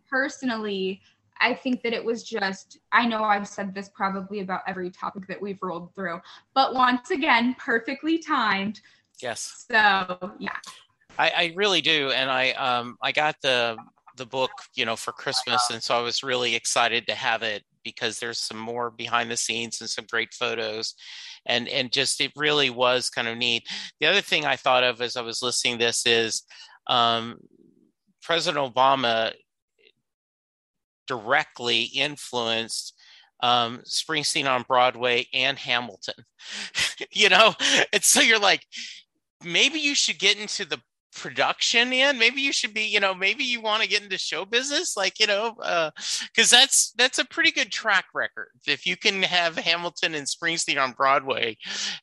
personally 0.08 1.00
I 1.40 1.54
think 1.54 1.82
that 1.82 1.92
it 1.92 2.04
was 2.04 2.22
just, 2.22 2.78
I 2.92 3.06
know 3.06 3.22
I've 3.24 3.48
said 3.48 3.74
this 3.74 3.88
probably 3.88 4.40
about 4.40 4.62
every 4.66 4.90
topic 4.90 5.26
that 5.28 5.40
we've 5.40 5.58
rolled 5.62 5.94
through, 5.94 6.20
but 6.54 6.74
once 6.74 7.10
again, 7.10 7.56
perfectly 7.58 8.18
timed. 8.18 8.80
Yes. 9.20 9.66
So, 9.70 10.32
yeah. 10.38 10.56
I, 11.18 11.30
I 11.30 11.52
really 11.56 11.80
do, 11.80 12.10
and 12.10 12.30
I 12.30 12.50
um 12.52 12.96
I 13.02 13.12
got 13.12 13.36
the 13.42 13.76
the 14.16 14.26
book 14.26 14.50
you 14.74 14.84
know 14.84 14.96
for 14.96 15.12
Christmas, 15.12 15.68
and 15.70 15.82
so 15.82 15.98
I 15.98 16.00
was 16.00 16.22
really 16.22 16.54
excited 16.54 17.06
to 17.08 17.14
have 17.14 17.42
it 17.42 17.64
because 17.84 18.18
there's 18.18 18.38
some 18.38 18.58
more 18.58 18.90
behind 18.90 19.30
the 19.30 19.36
scenes 19.36 19.80
and 19.80 19.90
some 19.90 20.06
great 20.10 20.32
photos, 20.32 20.94
and 21.46 21.68
and 21.68 21.92
just 21.92 22.20
it 22.20 22.32
really 22.36 22.70
was 22.70 23.10
kind 23.10 23.26
of 23.26 23.36
neat. 23.36 23.64
The 24.00 24.06
other 24.06 24.20
thing 24.20 24.46
I 24.46 24.56
thought 24.56 24.84
of 24.84 25.00
as 25.00 25.16
I 25.16 25.22
was 25.22 25.42
listening 25.42 25.78
to 25.78 25.86
this 25.86 26.06
is 26.06 26.44
um, 26.86 27.38
President 28.22 28.74
Obama 28.74 29.32
directly 31.08 31.82
influenced 31.82 32.94
um, 33.40 33.80
Springsteen 33.86 34.48
on 34.48 34.64
Broadway 34.68 35.26
and 35.32 35.58
Hamilton. 35.58 36.14
you 37.10 37.28
know, 37.28 37.54
and 37.92 38.02
so 38.02 38.20
you're 38.20 38.38
like, 38.38 38.64
maybe 39.44 39.78
you 39.78 39.94
should 39.94 40.18
get 40.18 40.38
into 40.38 40.64
the 40.64 40.80
production 41.18 41.92
in 41.92 42.18
maybe 42.18 42.40
you 42.40 42.52
should 42.52 42.72
be 42.72 42.82
you 42.82 43.00
know 43.00 43.14
maybe 43.14 43.42
you 43.42 43.60
want 43.60 43.82
to 43.82 43.88
get 43.88 44.02
into 44.02 44.16
show 44.16 44.44
business 44.44 44.96
like 44.96 45.18
you 45.18 45.26
know 45.26 45.56
because 46.26 46.50
that's 46.50 46.92
that's 46.96 47.18
a 47.18 47.24
pretty 47.24 47.50
good 47.50 47.72
track 47.72 48.04
record. 48.14 48.48
If 48.66 48.86
you 48.86 48.96
can 48.96 49.22
have 49.22 49.56
hamilton 49.56 50.14
and 50.14 50.26
springsteen 50.26 50.80
on 50.80 50.92
broadway 50.92 51.56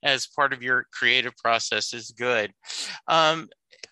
as 0.03 0.27
part 0.27 0.53
of 0.53 0.61
your 0.61 0.87
creative 0.91 1.35
process 1.37 1.93
is 1.93 2.11
good. 2.11 2.51
Um, 3.07 3.47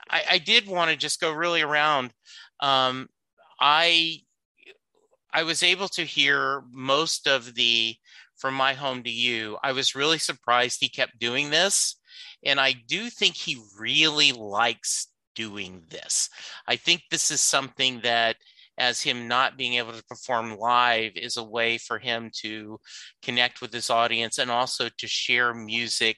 I, 0.10 0.24
I 0.32 0.38
did 0.40 0.68
want 0.68 0.92
to 0.92 0.98
just 0.98 1.22
go 1.22 1.32
really 1.32 1.62
around 1.62 2.12
um, 2.60 3.08
i 3.60 4.18
i 5.34 5.44
was 5.44 5.64
able 5.64 5.88
to 5.88 6.04
hear 6.04 6.64
most 6.72 7.28
of 7.28 7.56
the 7.56 7.96
from 8.38 8.54
my 8.54 8.74
home 8.74 9.04
to 9.04 9.12
you 9.12 9.58
i 9.64 9.72
was 9.72 9.96
really 9.96 10.18
surprised 10.18 10.78
he 10.80 10.90
kept 10.90 11.20
doing 11.20 11.50
this 11.50 11.98
and 12.46 12.60
I 12.60 12.74
do 12.74 13.10
think 13.10 13.36
he 13.36 13.62
really 13.78 14.32
likes 14.32 15.08
doing 15.36 15.84
this. 15.90 16.30
I 16.68 16.76
think 16.76 17.04
this 17.10 17.32
is 17.32 17.42
something 17.42 18.02
that, 18.02 18.38
as 18.78 19.02
him 19.02 19.28
not 19.28 19.58
being 19.58 19.76
able 19.76 19.94
to 19.94 20.04
perform 20.04 20.58
live, 20.58 21.14
is 21.16 21.38
a 21.38 21.44
way 21.44 21.78
for 21.78 22.00
him 22.00 22.32
to 22.42 22.80
connect 23.22 23.62
with 23.62 23.72
his 23.72 23.90
audience 23.90 24.38
and 24.38 24.52
also 24.52 24.90
to 24.98 25.08
share 25.08 25.54
music 25.54 26.18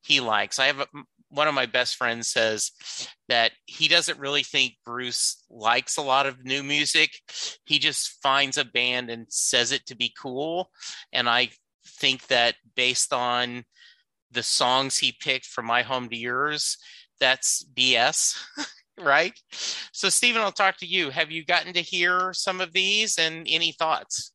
he 0.00 0.20
likes. 0.20 0.58
I 0.58 0.66
have 0.66 0.80
a, 0.80 0.86
one 1.30 1.48
of 1.48 1.54
my 1.54 1.66
best 1.66 1.96
friends 1.96 2.28
says 2.28 2.72
that 3.28 3.52
he 3.66 3.88
doesn't 3.88 4.18
really 4.18 4.42
think 4.42 4.74
Bruce 4.84 5.44
likes 5.50 5.96
a 5.96 6.02
lot 6.02 6.26
of 6.26 6.44
new 6.44 6.62
music. 6.62 7.10
He 7.64 7.78
just 7.78 8.22
finds 8.22 8.56
a 8.56 8.64
band 8.64 9.10
and 9.10 9.26
says 9.28 9.72
it 9.72 9.86
to 9.86 9.96
be 9.96 10.12
cool. 10.18 10.70
And 11.12 11.28
I 11.28 11.50
think 11.86 12.26
that 12.28 12.54
based 12.76 13.12
on 13.12 13.64
the 14.30 14.42
songs 14.42 14.98
he 14.98 15.12
picked 15.20 15.46
from 15.46 15.66
my 15.66 15.82
home 15.82 16.08
to 16.10 16.16
yours 16.16 16.76
that's 17.18 17.64
bs 17.74 18.36
right? 19.00 19.38
So, 19.92 20.08
Stephen, 20.08 20.42
I'll 20.42 20.52
talk 20.52 20.76
to 20.78 20.86
you. 20.86 21.10
Have 21.10 21.30
you 21.30 21.44
gotten 21.44 21.72
to 21.74 21.80
hear 21.80 22.32
some 22.32 22.60
of 22.60 22.72
these 22.72 23.18
and 23.18 23.46
any 23.48 23.72
thoughts? 23.72 24.32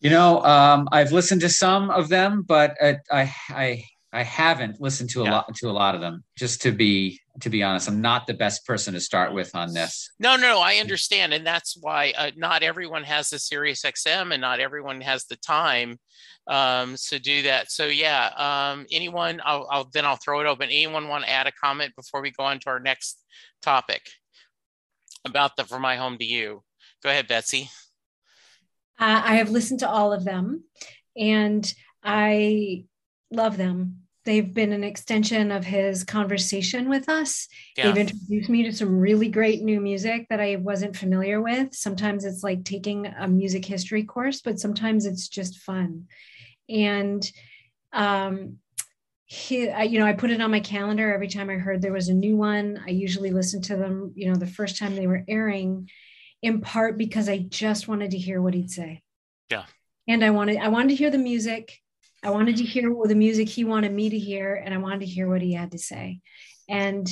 You 0.00 0.10
know, 0.10 0.42
um, 0.42 0.88
I've 0.92 1.12
listened 1.12 1.42
to 1.42 1.50
some 1.50 1.90
of 1.90 2.08
them, 2.08 2.42
but 2.42 2.76
uh, 2.80 2.94
I, 3.10 3.34
I, 3.50 3.84
I 4.12 4.24
haven't 4.24 4.80
listened 4.80 5.10
to 5.10 5.22
a 5.22 5.24
yeah. 5.24 5.30
lot 5.30 5.54
to 5.54 5.70
a 5.70 5.72
lot 5.72 5.94
of 5.94 6.00
them. 6.00 6.24
Just 6.36 6.62
to 6.62 6.72
be 6.72 7.20
to 7.40 7.50
be 7.50 7.62
honest, 7.62 7.88
I'm 7.88 8.00
not 8.00 8.26
the 8.26 8.34
best 8.34 8.66
person 8.66 8.94
to 8.94 9.00
start 9.00 9.32
with 9.32 9.54
on 9.54 9.72
this. 9.72 10.10
No, 10.18 10.36
no, 10.36 10.60
I 10.60 10.74
understand, 10.74 11.32
and 11.32 11.46
that's 11.46 11.76
why 11.80 12.12
uh, 12.18 12.30
not 12.36 12.62
everyone 12.62 13.04
has 13.04 13.30
the 13.30 13.38
Sirius 13.38 13.82
XM, 13.82 14.32
and 14.32 14.40
not 14.40 14.60
everyone 14.60 15.00
has 15.00 15.26
the 15.26 15.36
time 15.36 15.98
um, 16.48 16.96
to 17.08 17.18
do 17.20 17.42
that. 17.42 17.70
So 17.70 17.86
yeah, 17.86 18.30
um, 18.36 18.86
anyone, 18.90 19.40
I'll, 19.44 19.66
I'll 19.70 19.90
then 19.92 20.04
I'll 20.04 20.16
throw 20.16 20.40
it 20.40 20.46
open. 20.46 20.68
Anyone 20.70 21.08
want 21.08 21.24
to 21.24 21.30
add 21.30 21.46
a 21.46 21.52
comment 21.52 21.94
before 21.94 22.20
we 22.20 22.32
go 22.32 22.44
on 22.44 22.58
to 22.60 22.70
our 22.70 22.80
next 22.80 23.24
topic 23.62 24.02
about 25.24 25.56
the 25.56 25.64
"From 25.64 25.82
My 25.82 25.96
Home 25.96 26.18
to 26.18 26.24
You"? 26.24 26.62
Go 27.02 27.10
ahead, 27.10 27.28
Betsy. 27.28 27.70
Uh, 28.98 29.22
I 29.24 29.36
have 29.36 29.50
listened 29.50 29.80
to 29.80 29.88
all 29.88 30.12
of 30.12 30.24
them, 30.24 30.64
and 31.16 31.72
I 32.02 32.84
love 33.30 33.56
them. 33.56 33.99
They've 34.24 34.52
been 34.52 34.72
an 34.72 34.84
extension 34.84 35.50
of 35.50 35.64
his 35.64 36.04
conversation 36.04 36.88
with 36.88 37.08
us. 37.08 37.48
Yeah. 37.76 37.86
They've 37.86 38.08
introduced 38.08 38.50
me 38.50 38.64
to 38.64 38.72
some 38.72 38.98
really 38.98 39.28
great 39.28 39.62
new 39.62 39.80
music 39.80 40.26
that 40.28 40.40
I 40.40 40.56
wasn't 40.56 40.96
familiar 40.96 41.40
with. 41.40 41.74
Sometimes 41.74 42.24
it's 42.24 42.42
like 42.42 42.64
taking 42.64 43.06
a 43.06 43.26
music 43.26 43.64
history 43.64 44.04
course, 44.04 44.42
but 44.42 44.60
sometimes 44.60 45.06
it's 45.06 45.28
just 45.28 45.58
fun 45.58 46.06
and 46.70 47.30
um, 47.92 48.58
he, 49.24 49.68
I, 49.68 49.82
you 49.82 49.98
know, 49.98 50.06
I 50.06 50.12
put 50.12 50.30
it 50.30 50.40
on 50.40 50.50
my 50.50 50.60
calendar 50.60 51.12
every 51.12 51.28
time 51.28 51.50
I 51.50 51.54
heard 51.54 51.82
there 51.82 51.92
was 51.92 52.08
a 52.08 52.14
new 52.14 52.36
one. 52.36 52.80
I 52.86 52.90
usually 52.90 53.30
listened 53.30 53.64
to 53.64 53.76
them, 53.76 54.12
you 54.14 54.28
know, 54.28 54.36
the 54.36 54.46
first 54.46 54.78
time 54.78 54.94
they 54.94 55.06
were 55.06 55.24
airing, 55.28 55.90
in 56.42 56.60
part 56.60 56.96
because 56.96 57.28
I 57.28 57.38
just 57.38 57.88
wanted 57.88 58.12
to 58.12 58.18
hear 58.18 58.40
what 58.40 58.54
he'd 58.54 58.70
say. 58.70 59.02
Yeah. 59.50 59.64
And 60.08 60.24
I 60.24 60.30
wanted, 60.30 60.58
I 60.58 60.68
wanted 60.68 60.90
to 60.90 60.94
hear 60.94 61.10
the 61.10 61.18
music. 61.18 61.78
I 62.22 62.30
wanted 62.30 62.56
to 62.58 62.64
hear 62.64 62.94
the 63.04 63.14
music 63.14 63.48
he 63.48 63.64
wanted 63.64 63.92
me 63.92 64.10
to 64.10 64.18
hear, 64.18 64.54
and 64.54 64.74
I 64.74 64.78
wanted 64.78 65.00
to 65.00 65.06
hear 65.06 65.28
what 65.28 65.42
he 65.42 65.54
had 65.54 65.72
to 65.72 65.78
say. 65.78 66.20
And 66.68 67.08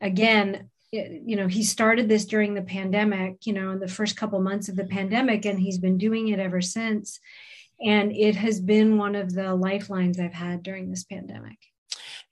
again, 0.00 0.70
it, 0.92 1.22
you 1.26 1.36
know, 1.36 1.48
he 1.48 1.64
started 1.64 2.08
this 2.08 2.26
during 2.26 2.54
the 2.54 2.62
pandemic, 2.62 3.46
you 3.46 3.52
know, 3.52 3.70
in 3.70 3.80
the 3.80 3.88
first 3.88 4.16
couple 4.16 4.40
months 4.40 4.68
of 4.68 4.76
the 4.76 4.84
pandemic, 4.84 5.44
and 5.44 5.58
he's 5.58 5.78
been 5.78 5.98
doing 5.98 6.28
it 6.28 6.38
ever 6.38 6.60
since 6.60 7.18
and 7.82 8.12
it 8.12 8.36
has 8.36 8.60
been 8.60 8.96
one 8.96 9.14
of 9.14 9.34
the 9.34 9.54
lifelines 9.54 10.20
I've 10.20 10.32
had 10.32 10.62
during 10.62 10.88
this 10.88 11.04
pandemic. 11.04 11.58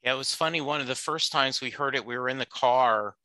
Yeah, 0.03 0.15
it 0.15 0.19
was 0.19 0.35
funny. 0.35 0.61
One 0.61 0.81
of 0.81 0.87
the 0.87 0.95
first 0.95 1.33
times 1.33 1.61
we 1.61 1.71
heard 1.71 1.95
it, 1.95 2.07
we 2.07 2.17
were 2.17 2.29
in 2.29 2.39
the 2.39 2.47
car, 2.47 3.17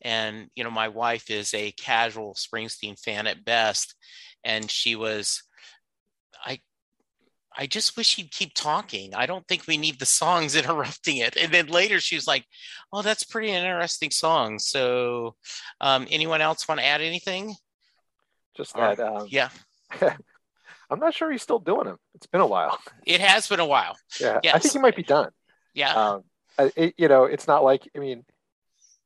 and 0.00 0.48
you 0.54 0.64
know, 0.64 0.70
my 0.70 0.88
wife 0.88 1.30
is 1.30 1.52
a 1.52 1.72
casual 1.72 2.34
Springsteen 2.34 2.98
fan 2.98 3.26
at 3.26 3.44
best, 3.44 3.94
and 4.44 4.70
she 4.70 4.96
was, 4.96 5.42
I, 6.44 6.60
I 7.56 7.66
just 7.66 7.96
wish 7.96 8.16
he'd 8.16 8.30
keep 8.30 8.54
talking. 8.54 9.14
I 9.14 9.26
don't 9.26 9.46
think 9.46 9.66
we 9.66 9.76
need 9.76 9.98
the 9.98 10.06
songs 10.06 10.56
interrupting 10.56 11.18
it. 11.18 11.36
And 11.36 11.52
then 11.52 11.66
later 11.66 12.00
she 12.00 12.14
was 12.14 12.26
like, 12.26 12.44
"Oh, 12.92 13.02
that's 13.02 13.24
pretty 13.24 13.50
interesting 13.50 14.10
song." 14.10 14.58
So, 14.58 15.36
um, 15.80 16.06
anyone 16.10 16.40
else 16.40 16.66
want 16.68 16.80
to 16.80 16.86
add 16.86 17.00
anything? 17.00 17.54
Just 18.56 18.74
that, 18.74 19.00
um, 19.00 19.26
yeah. 19.28 19.48
I'm 20.90 20.98
not 20.98 21.14
sure 21.14 21.30
he's 21.30 21.42
still 21.42 21.58
doing 21.58 21.86
them. 21.86 21.96
It's 22.14 22.26
been 22.26 22.42
a 22.42 22.46
while. 22.46 22.78
It 23.06 23.20
has 23.20 23.48
been 23.48 23.60
a 23.60 23.66
while. 23.66 23.96
Yeah, 24.20 24.40
yes. 24.42 24.54
I 24.54 24.58
think 24.58 24.72
he 24.74 24.78
might 24.78 24.94
be 24.94 25.02
done. 25.02 25.30
Yeah. 25.74 25.94
Um, 25.94 26.24
it, 26.76 26.94
you 26.98 27.08
know, 27.08 27.24
it's 27.24 27.48
not 27.48 27.64
like 27.64 27.88
I 27.96 27.98
mean, 27.98 28.24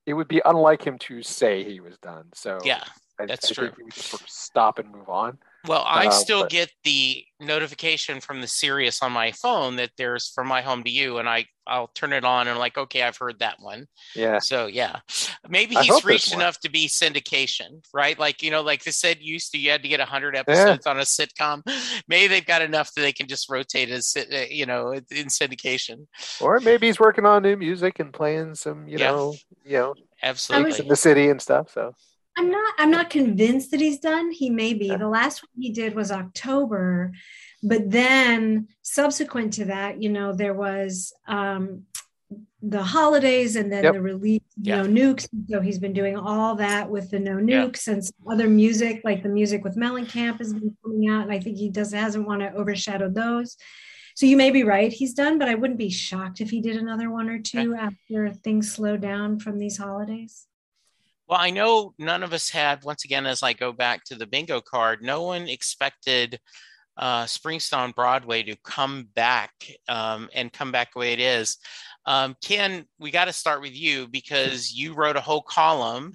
it 0.05 0.14
would 0.14 0.28
be 0.28 0.42
unlike 0.44 0.84
him 0.84 0.99
to 0.99 1.22
say 1.22 1.64
he 1.64 1.80
was 1.80 1.97
done. 1.99 2.26
So 2.34 2.59
yeah, 2.64 2.82
I, 3.18 3.26
that's 3.26 3.51
I 3.51 3.55
true. 3.55 3.66
Think 3.66 3.76
he 3.76 3.82
would 3.84 3.94
just 3.94 4.09
sort 4.09 4.22
of 4.22 4.28
stop 4.28 4.78
and 4.78 4.90
move 4.90 5.09
on. 5.09 5.38
Well, 5.66 5.84
I 5.86 6.06
uh, 6.06 6.10
still 6.10 6.42
but, 6.42 6.50
get 6.50 6.70
the 6.84 7.24
notification 7.40 8.20
from 8.20 8.40
the 8.40 8.46
Sirius 8.46 9.02
on 9.02 9.12
my 9.12 9.32
phone 9.32 9.76
that 9.76 9.90
there's 9.98 10.28
from 10.28 10.46
my 10.46 10.62
home 10.62 10.82
to 10.84 10.90
you, 10.90 11.18
and 11.18 11.28
I 11.28 11.46
I'll 11.66 11.88
turn 11.88 12.12
it 12.12 12.24
on 12.24 12.42
and 12.42 12.50
I'm 12.50 12.58
like, 12.58 12.78
okay, 12.78 13.02
I've 13.02 13.16
heard 13.16 13.40
that 13.40 13.56
one. 13.58 13.86
Yeah. 14.14 14.38
So 14.38 14.66
yeah, 14.66 15.00
maybe 15.48 15.74
he's 15.74 16.04
reached 16.04 16.32
enough 16.32 16.60
to 16.60 16.70
be 16.70 16.88
syndication, 16.88 17.84
right? 17.92 18.18
Like 18.18 18.42
you 18.42 18.50
know, 18.50 18.62
like 18.62 18.84
they 18.84 18.92
said, 18.92 19.18
used 19.20 19.52
to 19.52 19.58
you 19.58 19.70
had 19.70 19.82
to 19.82 19.88
get 19.88 20.00
hundred 20.00 20.36
episodes 20.36 20.82
yeah. 20.86 20.90
on 20.90 20.98
a 20.98 21.02
sitcom. 21.02 21.62
Maybe 22.08 22.28
they've 22.28 22.46
got 22.46 22.62
enough 22.62 22.94
that 22.94 23.00
they 23.00 23.12
can 23.12 23.26
just 23.26 23.50
rotate 23.50 23.90
as 23.90 24.16
uh, 24.16 24.44
you 24.48 24.66
know 24.66 24.92
in 24.92 25.26
syndication. 25.26 26.06
Or 26.40 26.60
maybe 26.60 26.86
he's 26.86 27.00
working 27.00 27.26
on 27.26 27.42
new 27.42 27.56
music 27.56 27.98
and 27.98 28.12
playing 28.12 28.54
some, 28.54 28.86
you 28.86 28.98
yeah. 28.98 29.10
know, 29.10 29.34
you 29.64 29.78
know, 29.78 29.94
absolutely 30.22 30.78
in 30.78 30.88
the 30.88 30.96
city 30.96 31.28
and 31.28 31.40
stuff. 31.40 31.72
So 31.72 31.94
I'm 32.37 32.51
not 32.51 32.74
I'm 32.78 32.91
not 32.91 33.11
convinced 33.11 33.70
that 33.70 33.80
he's 33.80 33.99
done. 33.99 34.30
He 34.30 34.51
may 34.51 34.74
be. 34.74 34.89
The 34.89 35.09
last 35.09 35.43
one 35.43 35.62
he 35.62 35.72
did 35.72 35.95
was 35.95 36.12
October, 36.12 37.12
but 37.62 37.91
then 37.91 38.68
subsequent 38.82 39.55
to 39.55 39.66
that, 39.66 40.03
you 40.03 40.11
know, 40.11 40.32
there 40.32 40.55
was 40.55 41.12
um 41.26 41.84
the 42.62 42.82
holidays 42.82 43.55
and 43.55 43.70
then 43.72 43.84
yep. 43.84 43.95
the 43.95 44.01
release, 44.01 44.43
yeah. 44.61 44.82
know, 44.82 44.89
nukes. 44.89 45.28
So 45.49 45.61
he's 45.61 45.78
been 45.78 45.93
doing 45.93 46.16
all 46.16 46.57
that 46.57 46.91
with 46.91 47.11
the 47.11 47.18
no 47.18 47.37
nukes 47.37 47.87
yeah. 47.87 47.95
and 47.95 48.03
other 48.28 48.49
music, 48.49 49.03
like 49.05 49.22
the 49.22 49.28
music 49.28 49.62
with 49.62 49.76
Mellencamp 49.76 50.39
has 50.39 50.53
been 50.53 50.76
coming 50.82 51.09
out. 51.09 51.22
And 51.22 51.32
I 51.32 51.39
think 51.39 51.57
he 51.57 51.70
does 51.70 51.93
hasn't 51.93 52.26
want 52.26 52.41
to 52.41 52.53
overshadow 52.55 53.09
those. 53.09 53.57
So 54.16 54.26
you 54.26 54.37
may 54.37 54.51
be 54.51 54.64
right, 54.64 54.93
he's 54.93 55.12
done, 55.12 55.39
but 55.39 55.49
I 55.49 55.55
wouldn't 55.55 55.78
be 55.78 55.91
shocked 55.91 56.41
if 56.41 56.51
he 56.51 56.62
did 56.62 56.76
another 56.76 57.11
one 57.11 57.28
or 57.28 57.39
two 57.39 57.74
okay. 57.74 57.82
after 57.82 58.32
things 58.32 58.72
slow 58.72 58.97
down 58.97 59.39
from 59.39 59.59
these 59.59 59.76
holidays. 59.76 60.47
Well, 61.29 61.41
I 61.41 61.51
know 61.51 61.93
none 61.99 62.22
of 62.22 62.33
us 62.33 62.51
had, 62.51 62.85
once 62.85 63.05
again, 63.05 63.27
as 63.27 63.43
I 63.43 63.53
go 63.53 63.72
back 63.72 64.05
to 64.05 64.14
the 64.14 64.27
bingo 64.27 64.61
card, 64.61 65.03
no 65.03 65.22
one 65.22 65.49
expected 65.49 66.39
uh, 66.97 67.24
Springsteen 67.24 67.77
on 67.77 67.91
Broadway 67.91 68.43
to 68.45 68.57
come 68.64 69.09
back 69.14 69.53
um, 69.89 70.29
and 70.35 70.53
come 70.53 70.72
back 70.72 70.93
the 70.93 71.01
way 71.01 71.12
it 71.12 71.20
is. 71.20 71.59
Um, 72.07 72.37
Ken, 72.41 72.87
we 73.01 73.11
got 73.11 73.24
to 73.24 73.33
start 73.33 73.61
with 73.61 73.74
you 73.77 74.07
because 74.07 74.72
you 74.72 74.95
wrote 74.95 75.16
a 75.16 75.20
whole 75.20 75.43
column 75.43 76.12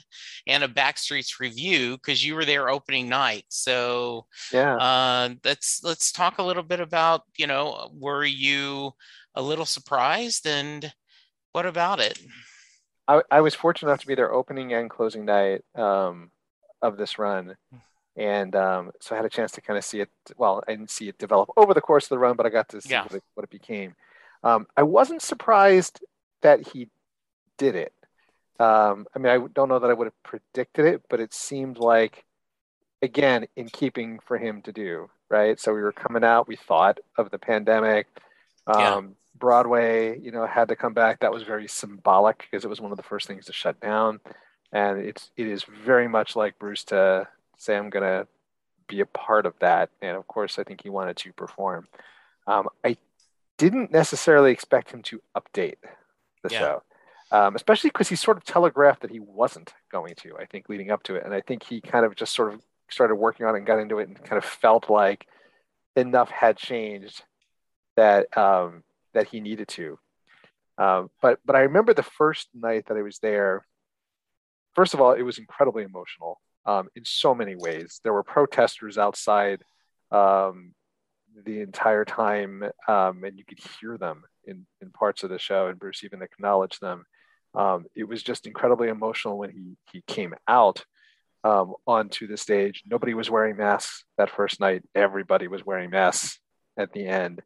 and 0.48 0.64
a 0.64 0.68
Backstreets 0.68 1.40
review 1.40 1.98
because 1.98 2.26
you 2.26 2.34
were 2.34 2.46
there 2.46 2.70
opening 2.70 3.10
night. 3.10 3.44
So 3.50 4.26
yeah, 4.54 4.78
uh, 4.78 5.30
let's 5.44 5.84
let's 5.84 6.14
talk 6.14 6.38
a 6.38 6.44
little 6.44 6.64
bit 6.64 6.80
about 6.80 7.24
you 7.38 7.46
know 7.46 7.92
were 7.94 8.24
you 8.24 8.92
a 9.36 9.42
little 9.42 9.66
surprised 9.66 10.48
and 10.48 10.94
what 11.52 11.66
about 11.66 12.00
it? 12.00 12.18
I, 13.12 13.22
I 13.30 13.42
was 13.42 13.54
fortunate 13.54 13.90
enough 13.90 14.02
to 14.02 14.08
be 14.08 14.16
there 14.16 14.34
opening 14.34 14.74
and 14.74 14.90
closing 14.90 15.26
night 15.26 15.64
um, 15.76 16.32
of 16.82 16.98
this 16.98 17.20
run. 17.20 17.56
And 18.16 18.56
um, 18.56 18.92
so 19.00 19.16
I 19.16 19.18
had 19.18 19.26
a 19.26 19.30
chance 19.30 19.52
to 19.54 19.62
kind 19.62 19.78
of 19.78 19.84
see 19.84 20.00
it. 20.00 20.10
Well, 20.38 20.64
I 20.68 20.72
didn't 20.72 20.92
see 20.92 21.10
it 21.10 21.18
develop 21.18 21.50
over 21.58 21.74
the 21.74 21.82
course 21.82 22.06
of 22.06 22.10
the 22.10 22.20
run, 22.20 22.36
but 22.36 22.46
I 22.46 22.50
got 22.50 22.70
to 22.70 22.82
see 22.82 22.92
yeah. 22.92 23.04
what, 23.04 23.14
it, 23.14 23.24
what, 23.36 23.44
it, 23.44 23.50
became. 23.50 23.96
Um, 24.44 24.68
I 24.78 24.84
wasn't 24.84 25.22
surprised 25.22 26.04
that 26.42 26.68
he 26.70 26.90
did 27.58 27.76
it. 27.76 27.94
Um, 28.60 29.08
I 29.16 29.20
mean, 29.20 29.32
I 29.32 29.46
don't 29.54 29.70
know 29.70 29.80
that 29.80 29.90
I 29.90 29.94
would 29.94 30.08
have 30.08 30.24
predicted 30.24 30.86
it, 30.86 31.04
but 31.10 31.20
it 31.20 31.34
seemed 31.34 31.80
like, 31.80 32.24
again, 33.02 33.48
in 33.56 33.68
keeping 33.68 34.20
for 34.20 34.38
him 34.38 34.62
to 34.64 34.72
do, 34.72 35.10
right? 35.30 35.60
So 35.60 35.74
we 35.74 35.82
were 35.82 35.92
coming 35.92 36.24
out, 36.24 36.48
we 36.48 36.56
thought 36.56 37.00
of 37.18 37.30
the 37.32 37.40
pandemic. 37.40 38.08
Um, 38.68 39.16
Broadway, 39.42 40.20
you 40.20 40.32
know, 40.32 40.46
had 40.46 40.70
to 40.70 40.76
come 40.78 40.94
back. 40.94 41.20
That 41.20 41.34
was 41.34 41.44
very 41.44 41.68
symbolic 41.68 42.48
because 42.50 42.64
it 42.64 42.70
was 42.70 42.80
one 42.80 42.92
of 42.92 42.98
the 42.98 43.04
first 43.04 43.28
things 43.28 43.48
to 43.48 43.54
shut 43.54 43.82
down, 43.82 44.22
and 44.72 45.00
it's 45.00 45.32
it 45.36 45.48
is 45.48 45.64
very 45.64 46.08
much 46.08 46.36
like 46.38 46.60
Bruce 46.60 46.86
to 46.86 47.28
say, 47.58 47.76
"I'm 47.76 47.90
going 47.90 48.04
to 48.04 48.28
be 48.88 49.02
a 49.02 49.06
part 49.06 49.46
of 49.46 49.56
that." 49.60 49.90
And 50.02 50.16
of 50.16 50.28
course, 50.28 50.60
I 50.60 50.64
think 50.64 50.84
he 50.84 50.90
wanted 50.90 51.18
to 51.18 51.34
perform. 51.34 51.88
Um, 52.48 52.70
I 52.86 52.96
didn't 53.58 53.92
necessarily 53.92 54.52
expect 54.52 54.92
him 54.92 55.02
to 55.04 55.22
update 55.36 55.78
the 56.44 56.50
yeah. 56.52 56.60
show, 56.60 56.84
um, 57.32 57.56
especially 57.56 57.90
because 57.90 58.08
he 58.08 58.16
sort 58.16 58.38
of 58.38 58.46
telegraphed 58.46 59.02
that 59.02 59.12
he 59.12 59.20
wasn't 59.20 59.74
going 59.92 60.14
to. 60.22 60.38
I 60.38 60.46
think 60.46 60.70
leading 60.70 60.92
up 60.92 61.04
to 61.04 61.16
it, 61.16 61.26
and 61.26 61.34
I 61.34 61.42
think 61.42 61.64
he 61.64 61.82
kind 61.82 62.06
of 62.06 62.16
just 62.16 62.34
sort 62.34 62.54
of 62.54 62.62
started 62.90 63.16
working 63.16 63.48
on 63.48 63.56
it 63.56 63.58
and 63.58 63.68
got 63.68 63.80
into 63.80 63.98
it, 63.98 64.08
and 64.08 64.24
kind 64.24 64.38
of 64.38 64.46
felt 64.46 64.90
like 64.90 65.26
enough 65.96 66.30
had 66.30 66.58
changed 66.58 67.24
that 67.96 68.38
um, 68.38 68.84
that 69.14 69.28
he 69.28 69.40
needed 69.40 69.68
to. 69.70 69.98
Um, 70.78 71.10
but 71.22 71.40
but 71.46 71.56
I 71.56 71.62
remember 71.62 71.94
the 71.94 72.04
first 72.04 72.50
night 72.54 72.86
that 72.88 72.98
I 72.98 73.02
was 73.02 73.20
there. 73.20 73.66
First 74.76 74.94
of 74.94 75.02
all, 75.02 75.12
it 75.12 75.22
was 75.22 75.38
incredibly 75.38 75.84
emotional 75.84 76.40
um, 76.66 76.88
in 76.96 77.04
so 77.06 77.36
many 77.36 77.56
ways. 77.56 78.00
There 78.04 78.14
were 78.14 78.24
protesters 78.24 78.98
outside 78.98 79.62
um, 80.12 80.74
the 81.46 81.62
entire 81.62 82.06
time, 82.06 82.64
um, 82.88 83.24
and 83.24 83.38
you 83.38 83.44
could 83.46 83.60
hear 83.80 83.98
them 83.98 84.24
in, 84.46 84.66
in 84.82 84.92
parts 84.92 85.24
of 85.24 85.30
the 85.30 85.40
show. 85.40 85.68
And 85.68 85.80
Bruce 85.80 86.04
even 86.04 86.22
acknowledged 86.22 86.82
them. 86.82 87.06
Um, 87.54 87.86
it 87.96 88.08
was 88.08 88.24
just 88.24 88.48
incredibly 88.48 88.88
emotional 88.88 89.38
when 89.38 89.52
he 89.52 89.78
he 89.92 90.02
came 90.08 90.34
out 90.48 90.86
um, 91.44 91.74
onto 91.86 92.28
the 92.28 92.38
stage. 92.38 92.84
Nobody 92.86 93.14
was 93.14 93.30
wearing 93.30 93.58
masks 93.58 94.06
that 94.18 94.30
first 94.30 94.60
night. 94.60 94.84
Everybody 94.96 95.48
was 95.48 95.66
wearing 95.66 95.90
masks 95.90 96.40
at 96.78 96.94
the 96.94 97.06
end. 97.06 97.42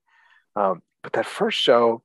Um, 0.56 0.82
but 1.06 1.14
that 1.14 1.26
first 1.26 1.60
show, 1.60 2.02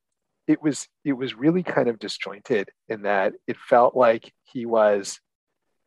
it 0.46 0.62
was 0.62 0.86
it 1.04 1.14
was 1.14 1.34
really 1.34 1.62
kind 1.62 1.88
of 1.88 1.98
disjointed 1.98 2.68
in 2.88 3.02
that 3.02 3.32
it 3.46 3.56
felt 3.56 3.96
like 3.96 4.32
he 4.44 4.66
was 4.66 5.20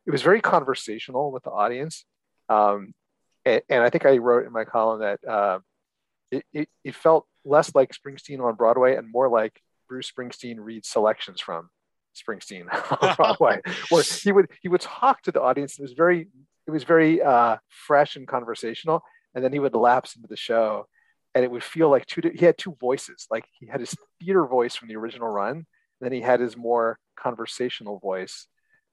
it 0.06 0.10
was 0.10 0.22
very 0.22 0.40
conversational 0.40 1.30
with 1.30 1.44
the 1.44 1.50
audience. 1.50 2.04
Um, 2.48 2.92
and, 3.46 3.62
and, 3.70 3.82
i 3.82 3.88
think 3.88 4.04
i 4.04 4.18
wrote 4.18 4.46
in 4.46 4.52
my 4.52 4.64
column 4.64 5.00
that 5.00 5.20
uh, 5.26 5.58
it, 6.30 6.44
it, 6.52 6.68
it, 6.82 6.94
felt 6.94 7.26
less 7.44 7.74
like 7.74 7.90
springsteen 7.90 8.40
on 8.40 8.54
broadway 8.54 8.96
and 8.96 9.10
more 9.10 9.30
like 9.30 9.60
bruce 9.88 10.10
springsteen 10.10 10.56
reads 10.58 10.88
selections 10.88 11.40
from 11.40 11.70
springsteen 12.14 12.66
on 13.02 13.14
broadway. 13.16 13.60
Where 13.90 14.02
he 14.02 14.32
would 14.32 14.48
he 14.60 14.68
would 14.68 14.80
talk 14.80 15.22
to 15.22 15.32
the 15.32 15.42
audience. 15.42 15.78
It 15.78 15.82
was 15.82 15.92
very 15.92 16.28
it 16.66 16.70
was 16.70 16.84
very 16.84 17.22
uh, 17.22 17.58
fresh 17.68 18.16
and 18.16 18.26
conversational. 18.26 19.02
And 19.34 19.44
then 19.44 19.52
he 19.52 19.58
would 19.58 19.74
lapse 19.74 20.16
into 20.16 20.28
the 20.28 20.36
show 20.36 20.86
and 21.34 21.44
it 21.44 21.50
would 21.50 21.64
feel 21.64 21.90
like 21.90 22.06
two 22.06 22.20
he 22.34 22.44
had 22.44 22.58
two 22.58 22.76
voices. 22.80 23.26
Like 23.30 23.44
he 23.58 23.66
had 23.66 23.80
his 23.80 23.94
theater 24.20 24.46
voice 24.46 24.76
from 24.76 24.88
the 24.88 24.96
original 24.96 25.28
run 25.28 25.56
and 25.56 25.66
then 26.00 26.12
he 26.12 26.20
had 26.20 26.40
his 26.40 26.56
more 26.56 26.98
conversational 27.16 27.98
voice 27.98 28.46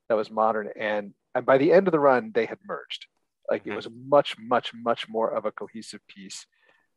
that 0.09 0.15
was 0.15 0.31
modern 0.31 0.69
and 0.77 1.13
and 1.35 1.45
by 1.45 1.57
the 1.57 1.71
end 1.71 1.87
of 1.87 1.91
the 1.91 1.99
run 1.99 2.31
they 2.33 2.45
had 2.45 2.59
merged. 2.65 3.05
Like 3.49 3.63
it 3.65 3.75
was 3.75 3.87
much 3.91 4.35
much 4.39 4.73
much 4.73 5.07
more 5.07 5.29
of 5.29 5.45
a 5.45 5.51
cohesive 5.51 6.01
piece. 6.07 6.45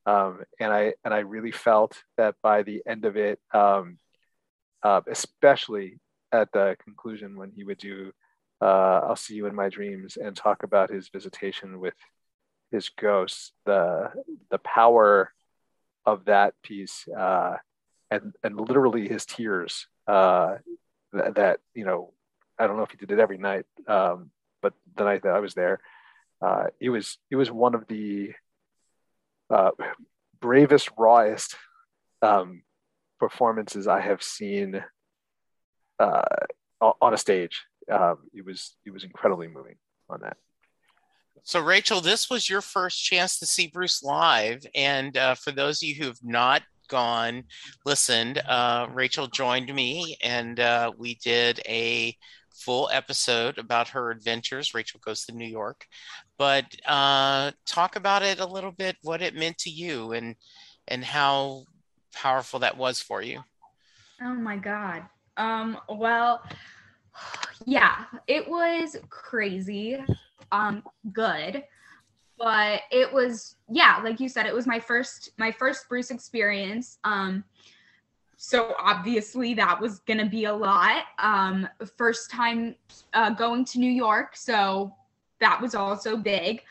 Um, 0.06 0.40
and 0.60 0.70
i 0.70 0.92
and 1.02 1.14
i 1.14 1.20
really 1.20 1.50
felt 1.50 2.02
that 2.18 2.34
by 2.42 2.62
the 2.62 2.82
end 2.86 3.06
of 3.06 3.16
it 3.16 3.40
um, 3.54 3.96
uh, 4.82 5.00
especially 5.08 5.98
at 6.30 6.52
the 6.52 6.76
conclusion 6.84 7.38
when 7.38 7.50
he 7.50 7.64
would 7.64 7.78
do 7.78 8.12
uh, 8.60 9.00
i'll 9.06 9.16
see 9.16 9.34
you 9.34 9.46
in 9.46 9.54
my 9.54 9.70
dreams 9.70 10.18
and 10.18 10.36
talk 10.36 10.62
about 10.62 10.90
his 10.90 11.08
visitation 11.08 11.80
with 11.80 11.94
his 12.74 12.88
ghosts, 12.88 13.52
the 13.64 14.10
the 14.50 14.58
power 14.58 15.32
of 16.04 16.24
that 16.26 16.54
piece, 16.62 17.06
uh, 17.08 17.56
and 18.10 18.34
and 18.42 18.60
literally 18.60 19.08
his 19.08 19.24
tears. 19.24 19.86
Uh, 20.06 20.56
that, 21.12 21.36
that, 21.36 21.60
you 21.74 21.84
know, 21.84 22.12
I 22.58 22.66
don't 22.66 22.76
know 22.76 22.82
if 22.82 22.90
he 22.90 22.96
did 22.96 23.12
it 23.12 23.20
every 23.20 23.38
night, 23.38 23.64
um, 23.86 24.30
but 24.60 24.74
the 24.96 25.04
night 25.04 25.22
that 25.22 25.32
I 25.32 25.40
was 25.40 25.54
there, 25.54 25.78
uh, 26.42 26.64
it 26.80 26.90
was 26.90 27.18
it 27.30 27.36
was 27.36 27.50
one 27.50 27.74
of 27.74 27.86
the 27.86 28.32
uh, 29.50 29.70
bravest, 30.40 30.90
rawest 30.98 31.54
um, 32.22 32.62
performances 33.20 33.86
I 33.86 34.00
have 34.00 34.22
seen 34.22 34.82
uh, 35.98 36.22
on 36.80 37.14
a 37.14 37.18
stage. 37.18 37.62
Um, 37.90 38.18
it 38.34 38.44
was 38.44 38.76
it 38.84 38.90
was 38.92 39.04
incredibly 39.04 39.46
moving 39.46 39.76
on 40.10 40.20
that. 40.22 40.36
So, 41.46 41.60
Rachel, 41.60 42.00
this 42.00 42.30
was 42.30 42.48
your 42.48 42.62
first 42.62 43.04
chance 43.04 43.38
to 43.38 43.44
see 43.44 43.66
Bruce 43.66 44.02
live. 44.02 44.64
And 44.74 45.14
uh, 45.14 45.34
for 45.34 45.52
those 45.52 45.82
of 45.82 45.88
you 45.88 45.94
who 45.94 46.06
have 46.06 46.24
not 46.24 46.62
gone, 46.88 47.44
listened, 47.84 48.38
uh, 48.48 48.86
Rachel 48.90 49.26
joined 49.26 49.72
me 49.72 50.16
and 50.22 50.58
uh, 50.58 50.92
we 50.96 51.16
did 51.16 51.60
a 51.68 52.16
full 52.54 52.88
episode 52.90 53.58
about 53.58 53.88
her 53.88 54.10
adventures. 54.10 54.72
Rachel 54.72 55.00
goes 55.04 55.26
to 55.26 55.32
New 55.32 55.46
York. 55.46 55.86
But 56.38 56.64
uh, 56.86 57.50
talk 57.66 57.96
about 57.96 58.22
it 58.22 58.40
a 58.40 58.46
little 58.46 58.72
bit, 58.72 58.96
what 59.02 59.20
it 59.20 59.34
meant 59.34 59.58
to 59.58 59.70
you 59.70 60.12
and 60.12 60.36
and 60.88 61.04
how 61.04 61.64
powerful 62.14 62.60
that 62.60 62.78
was 62.78 63.00
for 63.00 63.20
you. 63.20 63.44
Oh 64.22 64.34
my 64.34 64.56
God. 64.56 65.02
Um, 65.36 65.76
well, 65.90 66.42
yeah, 67.66 68.04
it 68.26 68.48
was 68.48 68.96
crazy 69.10 70.02
um 70.52 70.82
good 71.12 71.64
but 72.38 72.82
it 72.90 73.12
was 73.12 73.56
yeah 73.70 74.00
like 74.02 74.20
you 74.20 74.28
said 74.28 74.46
it 74.46 74.54
was 74.54 74.66
my 74.66 74.80
first 74.80 75.30
my 75.38 75.50
first 75.52 75.88
bruce 75.88 76.10
experience. 76.10 76.98
Um 77.04 77.44
so 78.36 78.74
obviously 78.78 79.54
that 79.54 79.80
was 79.80 80.00
to 80.18 80.26
be 80.26 80.44
a 80.44 80.52
lot. 80.52 81.04
Um 81.18 81.68
first 81.96 82.30
time 82.30 82.74
uh, 83.14 83.30
going 83.30 83.64
to 83.66 83.78
new 83.78 83.90
york 83.90 84.36
so 84.36 84.94
that 85.40 85.60
was 85.60 85.74
also 85.74 86.16
big. 86.16 86.62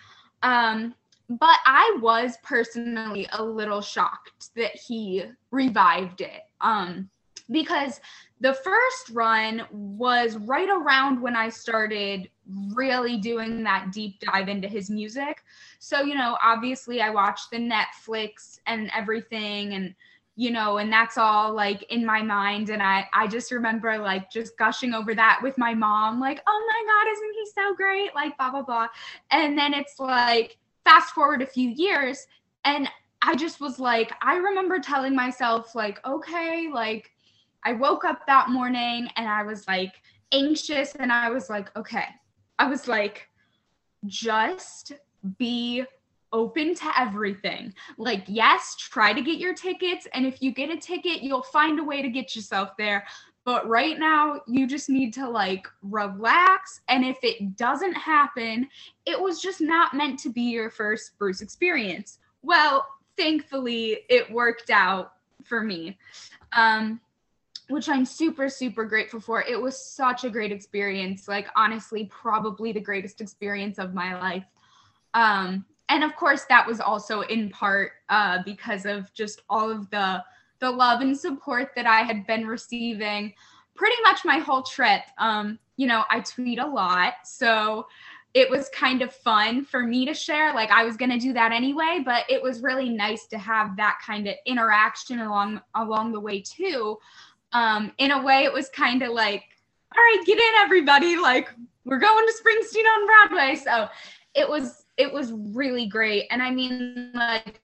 Um 0.41 0.95
but 1.29 1.57
i 1.65 1.97
was 2.01 2.37
personally 2.43 3.27
a 3.31 3.43
little 3.43 3.81
shocked 3.81 4.53
that 4.55 4.75
he 4.75 5.23
revived 5.51 6.21
it. 6.21 6.41
Um 6.61 7.09
because 7.51 7.99
the 8.39 8.53
first 8.53 9.09
run 9.11 9.63
was 9.71 10.37
right 10.37 10.69
around 10.69 11.21
when 11.21 11.35
I 11.35 11.49
started 11.49 12.29
really 12.73 13.17
doing 13.17 13.63
that 13.63 13.91
deep 13.91 14.19
dive 14.19 14.49
into 14.49 14.67
his 14.67 14.89
music. 14.89 15.43
So, 15.79 16.01
you 16.01 16.15
know, 16.15 16.37
obviously 16.43 17.01
I 17.01 17.09
watched 17.09 17.51
the 17.51 17.57
Netflix 17.57 18.59
and 18.67 18.89
everything 18.95 19.73
and 19.73 19.95
you 20.35 20.49
know, 20.49 20.79
and 20.79 20.91
that's 20.91 21.15
all 21.17 21.53
like 21.53 21.83
in 21.91 22.03
my 22.03 22.21
mind 22.23 22.69
and 22.69 22.81
I 22.81 23.07
I 23.13 23.27
just 23.27 23.51
remember 23.51 23.99
like 23.99 24.31
just 24.31 24.57
gushing 24.57 24.93
over 24.93 25.13
that 25.13 25.39
with 25.43 25.57
my 25.59 25.75
mom 25.75 26.19
like, 26.19 26.41
"Oh 26.47 26.67
my 26.67 26.91
god, 26.91 27.11
isn't 27.11 27.33
he 27.33 27.45
so 27.53 27.75
great?" 27.75 28.15
like 28.15 28.35
blah 28.37 28.49
blah 28.49 28.63
blah. 28.63 28.87
And 29.29 29.55
then 29.55 29.75
it's 29.75 29.99
like 29.99 30.57
fast 30.85 31.13
forward 31.13 31.43
a 31.43 31.45
few 31.45 31.69
years 31.69 32.25
and 32.65 32.89
I 33.21 33.35
just 33.35 33.61
was 33.61 33.79
like 33.79 34.11
I 34.23 34.37
remember 34.37 34.79
telling 34.79 35.15
myself 35.15 35.75
like, 35.75 36.03
"Okay, 36.05 36.67
like 36.73 37.11
I 37.65 37.73
woke 37.73 38.03
up 38.05 38.25
that 38.27 38.49
morning 38.49 39.07
and 39.15 39.27
I 39.27 39.43
was 39.43 39.67
like 39.67 39.93
anxious 40.31 40.95
and 40.95 41.11
I 41.11 41.29
was 41.29 41.49
like, 41.49 41.75
okay. 41.77 42.05
I 42.59 42.67
was 42.67 42.87
like, 42.87 43.27
just 44.05 44.93
be 45.37 45.85
open 46.31 46.73
to 46.75 46.91
everything. 46.99 47.73
Like, 47.97 48.23
yes, 48.27 48.75
try 48.77 49.13
to 49.13 49.21
get 49.21 49.37
your 49.37 49.53
tickets. 49.53 50.07
And 50.13 50.25
if 50.25 50.41
you 50.41 50.51
get 50.51 50.69
a 50.69 50.77
ticket, 50.77 51.21
you'll 51.21 51.43
find 51.43 51.79
a 51.79 51.83
way 51.83 52.01
to 52.01 52.09
get 52.09 52.35
yourself 52.35 52.71
there. 52.77 53.05
But 53.45 53.67
right 53.67 53.99
now, 53.99 54.41
you 54.47 54.67
just 54.67 54.89
need 54.89 55.13
to 55.13 55.29
like 55.29 55.67
relax. 55.81 56.81
And 56.87 57.05
if 57.05 57.17
it 57.23 57.57
doesn't 57.57 57.93
happen, 57.93 58.67
it 59.05 59.19
was 59.19 59.41
just 59.41 59.61
not 59.61 59.93
meant 59.93 60.19
to 60.19 60.29
be 60.29 60.43
your 60.43 60.69
first 60.69 61.17
Bruce 61.17 61.41
experience. 61.41 62.19
Well, 62.41 62.85
thankfully, 63.17 63.99
it 64.09 64.31
worked 64.31 64.69
out 64.69 65.13
for 65.43 65.61
me. 65.61 65.97
Um, 66.55 67.01
which 67.73 67.89
I'm 67.89 68.05
super, 68.05 68.49
super 68.49 68.85
grateful 68.85 69.19
for. 69.19 69.41
It 69.41 69.59
was 69.59 69.75
such 69.83 70.25
a 70.25 70.29
great 70.29 70.51
experience. 70.51 71.27
Like, 71.27 71.47
honestly, 71.55 72.05
probably 72.05 72.71
the 72.71 72.79
greatest 72.79 73.19
experience 73.19 73.79
of 73.79 73.95
my 73.95 74.13
life. 74.19 74.45
Um, 75.15 75.65
and 75.89 76.03
of 76.03 76.15
course, 76.15 76.45
that 76.49 76.67
was 76.67 76.79
also 76.79 77.21
in 77.21 77.49
part 77.49 77.93
uh, 78.09 78.43
because 78.45 78.85
of 78.85 79.11
just 79.15 79.41
all 79.49 79.71
of 79.71 79.89
the 79.89 80.23
the 80.59 80.69
love 80.69 81.01
and 81.01 81.17
support 81.17 81.71
that 81.75 81.87
I 81.87 82.01
had 82.03 82.25
been 82.27 82.45
receiving 82.45 83.33
pretty 83.75 84.01
much 84.03 84.23
my 84.23 84.37
whole 84.37 84.61
trip. 84.61 85.01
Um, 85.17 85.57
you 85.75 85.87
know, 85.87 86.03
I 86.11 86.19
tweet 86.19 86.59
a 86.59 86.65
lot, 86.65 87.13
so 87.25 87.87
it 88.35 88.49
was 88.49 88.69
kind 88.69 89.01
of 89.01 89.11
fun 89.13 89.65
for 89.65 89.81
me 89.81 90.05
to 90.05 90.13
share. 90.13 90.53
Like 90.53 90.69
I 90.69 90.83
was 90.83 90.95
going 90.95 91.11
to 91.11 91.17
do 91.17 91.33
that 91.33 91.51
anyway, 91.51 92.01
but 92.05 92.25
it 92.29 92.41
was 92.41 92.61
really 92.61 92.89
nice 92.89 93.25
to 93.27 93.37
have 93.39 93.75
that 93.77 93.97
kind 94.05 94.27
of 94.27 94.35
interaction 94.45 95.19
along 95.19 95.59
along 95.73 96.11
the 96.11 96.19
way 96.19 96.39
too 96.39 96.99
um, 97.53 97.91
in 97.97 98.11
a 98.11 98.21
way, 98.21 98.43
it 98.43 98.53
was 98.53 98.69
kind 98.69 99.01
of 99.01 99.11
like, 99.11 99.43
all 99.95 100.01
right, 100.01 100.23
get 100.25 100.37
in, 100.37 100.53
everybody. 100.61 101.17
Like, 101.17 101.49
we're 101.85 101.99
going 101.99 102.25
to 102.25 102.33
Springsteen 102.33 102.85
on 102.85 103.05
Broadway. 103.05 103.55
So 103.55 103.87
it 104.33 104.47
was, 104.47 104.85
it 104.97 105.11
was 105.11 105.31
really 105.31 105.85
great. 105.85 106.25
And 106.31 106.41
I 106.41 106.51
mean, 106.51 107.11
like, 107.13 107.61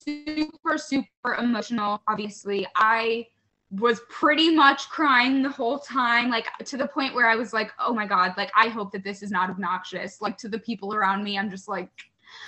super, 0.00 0.78
super 0.78 1.34
emotional. 1.34 2.02
Obviously, 2.08 2.66
I 2.76 3.26
was 3.70 4.00
pretty 4.08 4.54
much 4.54 4.88
crying 4.88 5.42
the 5.42 5.50
whole 5.50 5.78
time, 5.78 6.30
like 6.30 6.46
to 6.64 6.78
the 6.78 6.88
point 6.88 7.14
where 7.14 7.28
I 7.28 7.36
was 7.36 7.52
like, 7.52 7.70
oh 7.78 7.92
my 7.92 8.06
God, 8.06 8.32
like, 8.38 8.50
I 8.56 8.68
hope 8.68 8.92
that 8.92 9.04
this 9.04 9.22
is 9.22 9.30
not 9.30 9.50
obnoxious. 9.50 10.22
Like, 10.22 10.38
to 10.38 10.48
the 10.48 10.58
people 10.58 10.94
around 10.94 11.22
me, 11.22 11.38
I'm 11.38 11.50
just 11.50 11.68
like, 11.68 11.90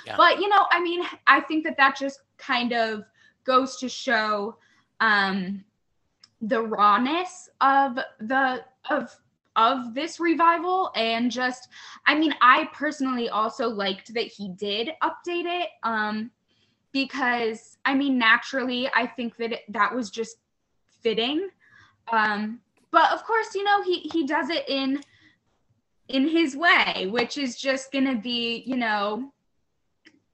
yeah. 0.07 0.17
but 0.17 0.41
you 0.41 0.49
know, 0.49 0.67
I 0.71 0.81
mean, 0.81 1.03
I 1.27 1.41
think 1.41 1.65
that 1.65 1.77
that 1.77 1.97
just 1.99 2.21
kind 2.39 2.73
of 2.73 3.05
goes 3.45 3.77
to 3.79 3.89
show 3.89 4.57
um 5.01 5.65
the 6.41 6.61
rawness 6.61 7.49
of 7.61 7.99
the 8.21 8.65
of 8.89 9.15
of 9.57 9.95
this 9.95 10.21
revival 10.21 10.91
and 10.95 11.31
just 11.31 11.69
i 12.07 12.15
mean 12.19 12.33
i 12.41 12.69
personally 12.73 13.29
also 13.29 13.69
liked 13.69 14.15
that 14.15 14.25
he 14.25 14.49
did 14.51 14.91
update 15.03 15.45
it 15.45 15.69
um 15.83 16.31
because 16.93 17.77
i 17.85 17.95
mean 17.95 18.19
naturally 18.19 18.89
i 18.95 19.07
think 19.07 19.37
that 19.37 19.53
it, 19.53 19.61
that 19.69 19.95
was 19.95 20.11
just 20.11 20.37
fitting. 21.03 21.49
Um 22.13 22.61
but 22.91 23.11
of 23.13 23.25
course 23.25 23.55
you 23.55 23.65
know 23.65 23.83
he 23.83 24.01
he 24.13 24.27
does 24.27 24.51
it 24.51 24.69
in 24.69 25.01
in 26.09 26.29
his 26.29 26.57
way 26.57 27.07
which 27.09 27.39
is 27.39 27.57
just 27.57 27.93
gonna 27.93 28.17
be 28.17 28.63
you 28.67 28.77
know 28.77 29.33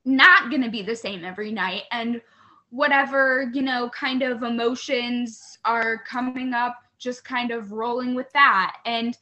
not 0.06 0.50
gonna 0.50 0.70
be 0.70 0.82
the 0.82 0.96
same 0.96 1.24
every 1.24 1.52
night. 1.52 1.82
And 1.90 2.22
whatever 2.70 3.50
you 3.52 3.62
know 3.62 3.88
kind 3.90 4.22
of 4.22 4.42
emotions 4.42 5.58
are 5.64 5.98
coming 5.98 6.52
up 6.52 6.78
just 6.98 7.24
kind 7.24 7.50
of 7.50 7.72
rolling 7.72 8.14
with 8.14 8.30
that 8.32 8.76
and 8.86 9.18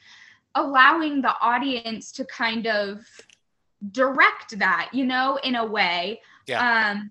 allowing 0.54 1.20
the 1.20 1.34
audience 1.40 2.12
to 2.12 2.24
kind 2.26 2.66
of 2.66 3.04
direct 3.90 4.58
that 4.58 4.88
you 4.92 5.04
know 5.04 5.38
in 5.44 5.56
a 5.56 5.64
way 5.64 6.20
yeah. 6.46 6.90
um 6.90 7.10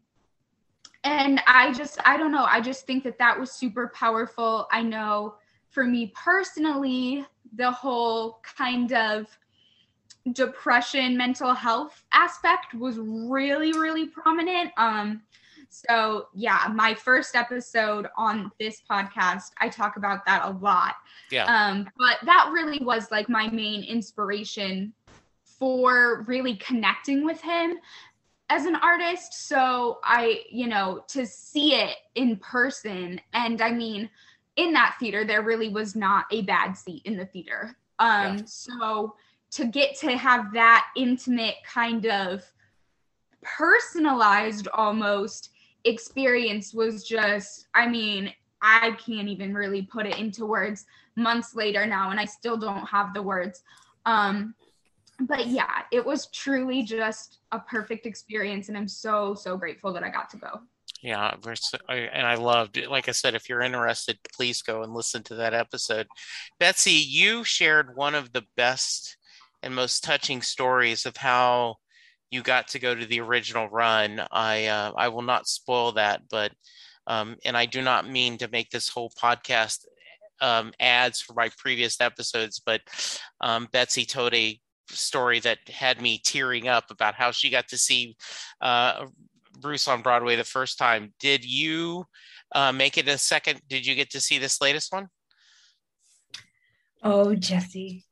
and 1.04 1.42
I 1.48 1.74
just, 1.74 2.00
I 2.06 2.18
don't 2.18 2.32
know, 2.32 2.46
I 2.50 2.62
just 2.62 2.88
think 2.88 3.04
that 3.04 3.18
that 3.20 3.38
was 3.38 3.52
super 3.52 3.92
powerful. 3.94 4.68
I 4.72 4.82
know 4.82 5.36
for 5.70 5.84
me 5.84 6.14
personally, 6.16 7.26
the 7.56 7.72
whole 7.72 8.40
kind 8.58 8.94
of 8.94 9.28
depression, 10.32 11.18
mental 11.18 11.54
health 11.54 12.06
aspect 12.14 12.74
was 12.74 12.98
really, 12.98 13.74
really 13.74 14.08
prominent. 14.08 14.72
Um, 14.78 15.22
so 15.74 16.28
yeah, 16.34 16.72
my 16.74 16.94
first 16.94 17.36
episode 17.36 18.08
on 18.16 18.52
this 18.60 18.82
podcast, 18.90 19.52
I 19.60 19.70
talk 19.70 19.98
about 19.98 20.26
that 20.26 20.46
a 20.46 20.52
lot. 20.52 20.96
Yeah. 21.32 21.46
Um, 21.46 21.90
but 21.98 22.18
that 22.26 22.52
really 22.54 22.80
was 22.80 23.10
like 23.12 23.28
my 23.28 23.48
main 23.50 23.84
inspiration 23.84 24.94
for 25.44 26.24
really 26.28 26.56
connecting 26.58 27.26
with 27.26 27.42
him 27.42 27.78
as 28.50 28.66
an 28.66 28.76
artist. 28.76 29.48
So 29.48 30.00
I, 30.04 30.42
you 30.50 30.68
know, 30.68 31.04
to 31.08 31.26
see 31.26 31.76
it 31.76 31.96
in 32.16 32.38
person, 32.38 33.20
and 33.34 33.62
I 33.62 33.72
mean, 33.72 34.10
in 34.56 34.74
that 34.74 34.96
theater, 35.00 35.26
there 35.26 35.42
really 35.42 35.70
was 35.70 35.96
not 35.96 36.26
a 36.32 36.44
bad 36.44 36.74
seat 36.74 37.02
in 37.06 37.18
the 37.18 37.26
theater. 37.26 37.76
Um, 38.00 38.38
yeah. 38.38 38.44
so 38.46 39.16
to 39.52 39.66
get 39.66 39.96
to 40.00 40.18
have 40.18 40.54
that 40.54 40.88
intimate 40.96 41.56
kind 41.66 42.06
of 42.06 42.44
personalized 43.42 44.68
almost 44.74 45.50
experience 45.86 46.74
was 46.74 47.04
just, 47.04 47.68
I 47.74 47.88
mean, 47.88 48.34
I 48.62 48.92
can't 48.92 49.28
even 49.28 49.54
really 49.54 49.82
put 49.82 50.06
it 50.06 50.18
into 50.18 50.46
words 50.46 50.86
months 51.16 51.56
later 51.56 51.86
now, 51.86 52.12
and 52.12 52.20
I 52.20 52.26
still 52.26 52.58
don't 52.58 52.86
have 52.86 53.14
the 53.14 53.22
words. 53.22 53.62
Um, 54.06 54.56
but 55.20 55.48
yeah, 55.48 55.84
it 55.92 56.04
was 56.06 56.28
truly 56.28 56.84
just 56.84 57.40
a 57.52 57.60
perfect 57.60 58.06
experience, 58.06 58.70
and 58.70 58.78
I'm 58.78 58.88
so 58.88 59.36
so 59.36 59.58
grateful 59.58 59.94
that 59.94 60.04
I 60.04 60.10
got 60.10 60.30
to 60.32 60.38
go. 60.38 60.62
Yeah, 61.02 61.36
and 61.90 62.26
I 62.26 62.36
loved 62.36 62.78
it. 62.78 62.90
Like 62.90 63.10
I 63.10 63.12
said, 63.12 63.36
if 63.36 63.50
you're 63.50 63.62
interested, 63.62 64.18
please 64.34 64.62
go 64.62 64.84
and 64.84 64.94
listen 64.94 65.22
to 65.24 65.36
that 65.36 65.54
episode. 65.54 66.08
Betsy, 66.60 66.92
you 66.92 67.44
shared 67.44 67.96
one 67.96 68.16
of 68.16 68.32
the 68.32 68.46
best 68.56 69.18
and 69.62 69.76
most 69.76 70.04
touching 70.04 70.42
stories 70.42 71.06
of 71.06 71.18
how 71.18 71.76
you 72.34 72.42
got 72.42 72.68
to 72.70 72.80
go 72.80 72.96
to 72.96 73.06
the 73.06 73.22
original 73.22 73.70
run. 73.70 74.20
I 74.32 74.66
uh, 74.66 74.92
I 74.98 75.10
will 75.10 75.22
not 75.22 75.48
spoil 75.48 75.92
that, 75.94 76.22
but 76.30 76.52
um, 77.06 77.38
and 77.46 77.56
I 77.56 77.68
do 77.68 77.82
not 77.82 78.10
mean 78.10 78.40
to 78.40 78.48
make 78.48 78.72
this 78.72 78.90
whole 78.90 79.12
podcast 79.22 79.86
um, 80.42 80.74
ads 80.80 81.22
for 81.22 81.34
my 81.34 81.50
previous 81.60 82.02
episodes, 82.02 82.60
but 82.66 82.82
um, 83.40 83.68
Betsy 83.72 84.04
told 84.04 84.34
a 84.34 84.60
story 84.90 85.40
that 85.42 85.60
had 85.70 86.02
me 86.02 86.20
tearing 86.24 86.68
up 86.68 86.86
about 86.90 87.14
how 87.14 87.30
she 87.30 87.52
got 87.52 87.68
to 87.68 87.78
see 87.78 88.18
uh, 88.62 89.06
Bruce 89.60 89.88
on 89.88 90.02
Broadway 90.02 90.36
the 90.36 90.44
first 90.44 90.80
time. 90.80 91.14
Did 91.20 91.46
you 91.46 92.06
uh, 92.56 92.72
make 92.72 92.98
it 92.98 93.08
a 93.08 93.18
second? 93.18 93.62
Did 93.70 93.86
you 93.86 93.94
get 93.94 94.10
to 94.12 94.20
see 94.20 94.40
this 94.40 94.60
latest 94.60 94.92
one? 94.92 95.08
Oh, 97.04 97.36
Jesse. 97.36 98.06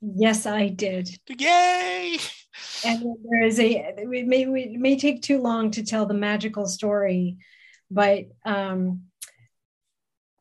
Yes, 0.00 0.44
I 0.44 0.68
did. 0.68 1.18
Yay! 1.28 2.18
And 2.84 3.16
there 3.28 3.42
is 3.42 3.58
a, 3.58 3.94
it 3.98 4.26
may, 4.26 4.44
may 4.44 4.98
take 4.98 5.22
too 5.22 5.40
long 5.40 5.70
to 5.72 5.84
tell 5.84 6.06
the 6.06 6.14
magical 6.14 6.66
story, 6.66 7.38
but 7.90 8.24
um, 8.44 9.02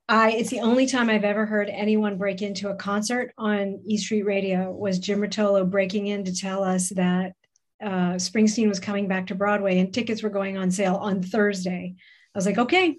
I, 0.07 0.31
it's 0.31 0.49
the 0.51 0.59
only 0.59 0.85
time 0.85 1.09
I've 1.09 1.23
ever 1.23 1.45
heard 1.45 1.69
anyone 1.69 2.17
break 2.17 2.41
into 2.41 2.69
a 2.69 2.75
concert 2.75 3.33
on 3.37 3.81
E 3.85 3.97
Street 3.97 4.23
Radio 4.23 4.71
was 4.71 4.99
Jim 4.99 5.19
Rotolo 5.19 5.69
breaking 5.69 6.07
in 6.07 6.25
to 6.25 6.35
tell 6.35 6.63
us 6.63 6.89
that 6.89 7.33
uh, 7.81 8.13
Springsteen 8.15 8.67
was 8.67 8.79
coming 8.79 9.07
back 9.07 9.27
to 9.27 9.35
Broadway 9.35 9.79
and 9.79 9.93
tickets 9.93 10.21
were 10.21 10.29
going 10.29 10.57
on 10.57 10.69
sale 10.71 10.95
on 10.95 11.23
Thursday. 11.23 11.95
I 11.97 12.37
was 12.37 12.45
like, 12.45 12.57
okay. 12.57 12.97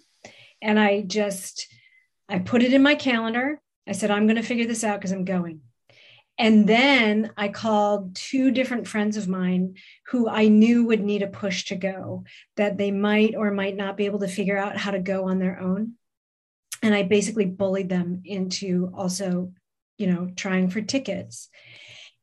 And 0.60 0.80
I 0.80 1.02
just, 1.02 1.68
I 2.28 2.40
put 2.40 2.62
it 2.62 2.72
in 2.72 2.82
my 2.82 2.94
calendar. 2.94 3.60
I 3.86 3.92
said, 3.92 4.10
I'm 4.10 4.26
going 4.26 4.36
to 4.36 4.42
figure 4.42 4.66
this 4.66 4.82
out 4.82 4.98
because 4.98 5.12
I'm 5.12 5.24
going. 5.24 5.60
And 6.38 6.68
then 6.68 7.30
I 7.36 7.48
called 7.48 8.14
two 8.14 8.50
different 8.50 8.86
friends 8.86 9.16
of 9.16 9.26
mine 9.26 9.76
who 10.08 10.28
I 10.28 10.48
knew 10.48 10.84
would 10.84 11.02
need 11.02 11.22
a 11.22 11.28
push 11.28 11.64
to 11.66 11.76
go, 11.76 12.24
that 12.56 12.76
they 12.76 12.90
might 12.90 13.34
or 13.34 13.50
might 13.50 13.76
not 13.76 13.96
be 13.96 14.04
able 14.04 14.18
to 14.18 14.28
figure 14.28 14.58
out 14.58 14.76
how 14.76 14.90
to 14.90 14.98
go 14.98 15.28
on 15.28 15.38
their 15.38 15.58
own. 15.58 15.94
And 16.82 16.94
I 16.94 17.04
basically 17.04 17.46
bullied 17.46 17.88
them 17.88 18.20
into 18.24 18.92
also, 18.94 19.52
you 19.96 20.06
know, 20.08 20.30
trying 20.36 20.68
for 20.68 20.82
tickets. 20.82 21.48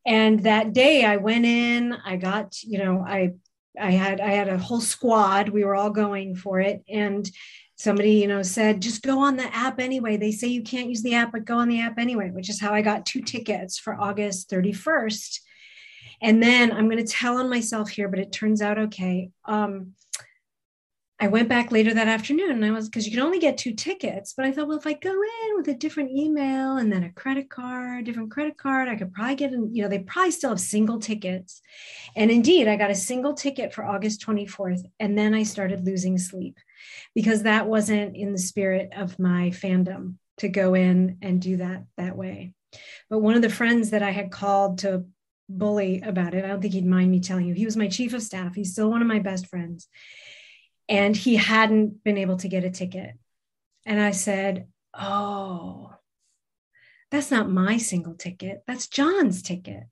And 0.06 0.44
that 0.44 0.74
day 0.74 1.04
I 1.06 1.18
went 1.18 1.46
in, 1.46 1.94
I 1.94 2.18
got, 2.18 2.62
you 2.62 2.78
know, 2.78 3.04
I 3.06 3.34
I 3.80 3.92
had 3.92 4.22
I 4.22 4.30
had 4.30 4.50
a 4.50 4.58
whole 4.58 4.82
squad. 4.82 5.50
We 5.50 5.64
were 5.64 5.76
all 5.76 5.90
going 5.90 6.36
for 6.36 6.60
it. 6.60 6.84
And 6.88 7.28
somebody 7.84 8.12
you 8.12 8.28
know 8.28 8.42
said 8.42 8.82
just 8.82 9.04
go 9.04 9.20
on 9.20 9.36
the 9.36 9.56
app 9.56 9.78
anyway 9.78 10.16
they 10.16 10.32
say 10.32 10.48
you 10.48 10.64
can't 10.64 10.88
use 10.88 11.04
the 11.04 11.14
app 11.14 11.34
but 11.34 11.44
go 11.44 11.58
on 11.58 11.68
the 11.68 11.82
app 11.82 12.00
anyway 12.00 12.30
which 12.32 12.50
is 12.50 12.62
how 12.62 12.74
i 12.74 12.82
got 12.82 13.06
two 13.06 13.22
tickets 13.22 13.78
for 13.78 13.94
august 14.00 14.50
31st 14.50 15.40
and 16.22 16.42
then 16.42 16.72
i'm 16.72 16.90
going 16.90 17.06
to 17.06 17.12
tell 17.12 17.38
on 17.38 17.50
myself 17.50 17.90
here 17.90 18.08
but 18.08 18.20
it 18.20 18.32
turns 18.32 18.62
out 18.62 18.78
okay 18.80 19.30
um, 19.46 19.94
I 21.20 21.28
went 21.28 21.48
back 21.48 21.72
later 21.72 21.94
that 21.94 22.10
afternoon 22.10 22.52
and 22.52 22.66
I 22.66 22.72
was 22.72 22.90
because 22.90 23.06
you 23.06 23.14
can 23.14 23.22
only 23.22 23.40
get 23.40 23.58
two 23.58 23.74
tickets. 23.74 24.34
But 24.36 24.46
I 24.46 24.52
thought, 24.52 24.68
well, 24.68 24.78
if 24.78 24.86
I 24.86 24.92
go 24.92 25.14
in 25.14 25.56
with 25.56 25.70
a 25.70 25.74
different 25.74 26.12
email 26.12 26.76
and 26.76 26.92
then 26.92 27.04
a 27.04 27.14
credit 27.14 27.50
card, 27.50 28.04
different 28.04 28.32
credit 28.32 28.58
card, 28.58 28.90
I 28.90 28.98
could 28.98 29.14
probably 29.14 29.36
get, 29.36 29.54
in, 29.54 29.74
you 29.74 29.84
know, 29.84 29.88
they 29.88 30.00
probably 30.00 30.32
still 30.32 30.50
have 30.50 30.60
single 30.60 31.00
tickets. 31.00 31.62
And 32.18 32.30
indeed, 32.30 32.68
I 32.68 32.76
got 32.76 32.92
a 32.92 32.96
single 32.96 33.34
ticket 33.34 33.74
for 33.74 33.86
August 33.86 34.26
24th. 34.26 34.82
And 35.00 35.18
then 35.18 35.34
I 35.34 35.44
started 35.44 35.86
losing 35.86 36.18
sleep 36.18 36.58
because 37.16 37.44
that 37.44 37.68
wasn't 37.68 38.16
in 38.16 38.32
the 38.32 38.40
spirit 38.40 38.92
of 38.96 39.20
my 39.20 39.50
fandom 39.50 40.16
to 40.38 40.48
go 40.48 40.74
in 40.74 41.18
and 41.22 41.42
do 41.42 41.58
that 41.58 41.86
that 41.98 42.18
way. 42.18 42.54
But 43.10 43.20
one 43.20 43.36
of 43.36 43.42
the 43.42 43.50
friends 43.50 43.92
that 43.92 44.02
I 44.02 44.12
had 44.12 44.32
called 44.32 44.80
to 44.80 45.06
bully 45.48 46.02
about 46.02 46.34
it, 46.34 46.44
I 46.44 46.48
don't 46.48 46.62
think 46.62 46.74
he'd 46.74 46.86
mind 46.86 47.12
me 47.12 47.20
telling 47.20 47.46
you, 47.46 47.54
he 47.54 47.66
was 47.66 47.78
my 47.78 47.88
chief 47.88 48.14
of 48.14 48.24
staff. 48.24 48.56
He's 48.56 48.72
still 48.72 48.90
one 48.90 49.02
of 49.02 49.08
my 49.08 49.20
best 49.20 49.48
friends 49.48 49.88
and 50.90 51.16
he 51.16 51.36
hadn't 51.36 52.04
been 52.04 52.18
able 52.18 52.38
to 52.38 52.48
get 52.48 52.64
a 52.64 52.70
ticket. 52.70 53.12
And 53.86 54.02
I 54.02 54.12
said, 54.12 54.68
Oh, 54.94 55.92
that's 57.12 57.32
not 57.32 57.50
my 57.50 57.78
single 57.78 58.16
ticket. 58.16 58.64
That's 58.68 58.88
John's 58.88 59.42
ticket. 59.42 59.84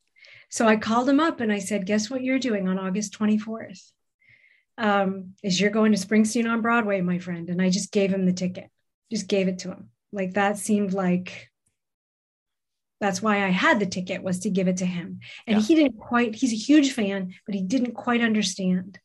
So 0.50 0.68
I 0.68 0.76
called 0.76 1.10
him 1.10 1.20
up 1.20 1.40
and 1.40 1.52
I 1.52 1.60
said, 1.60 1.86
Guess 1.86 2.10
what 2.10 2.24
you're 2.24 2.40
doing 2.40 2.68
on 2.68 2.80
August 2.80 3.18
24th? 3.18 3.92
Um, 4.82 5.36
is 5.44 5.62
you're 5.62 5.70
going 5.70 5.92
to 5.92 5.98
Springsteen 5.98 6.50
on 6.50 6.62
Broadway, 6.62 7.02
my 7.02 7.20
friend. 7.20 7.50
And 7.50 7.62
I 7.62 7.70
just 7.70 7.92
gave 7.92 8.12
him 8.12 8.26
the 8.26 8.34
ticket, 8.34 8.70
just 9.12 9.28
gave 9.28 9.48
it 9.48 9.60
to 9.60 9.70
him. 9.70 9.90
Like 10.12 10.34
that 10.34 10.58
seemed 10.58 10.92
like 10.92 11.50
that's 13.00 13.22
why 13.22 13.46
I 13.46 13.50
had 13.50 13.80
the 13.80 13.86
ticket 13.86 14.24
was 14.24 14.40
to 14.40 14.50
give 14.50 14.68
it 14.68 14.78
to 14.78 14.86
him. 14.86 15.20
And 15.46 15.58
yeah. 15.58 15.64
he 15.64 15.76
didn't 15.76 16.00
quite, 16.00 16.34
he's 16.34 16.54
a 16.54 16.56
huge 16.56 16.94
fan, 16.94 17.34
but 17.46 17.54
he 17.54 17.62
didn't 17.62 17.94
quite 17.94 18.22
understand 18.22 19.00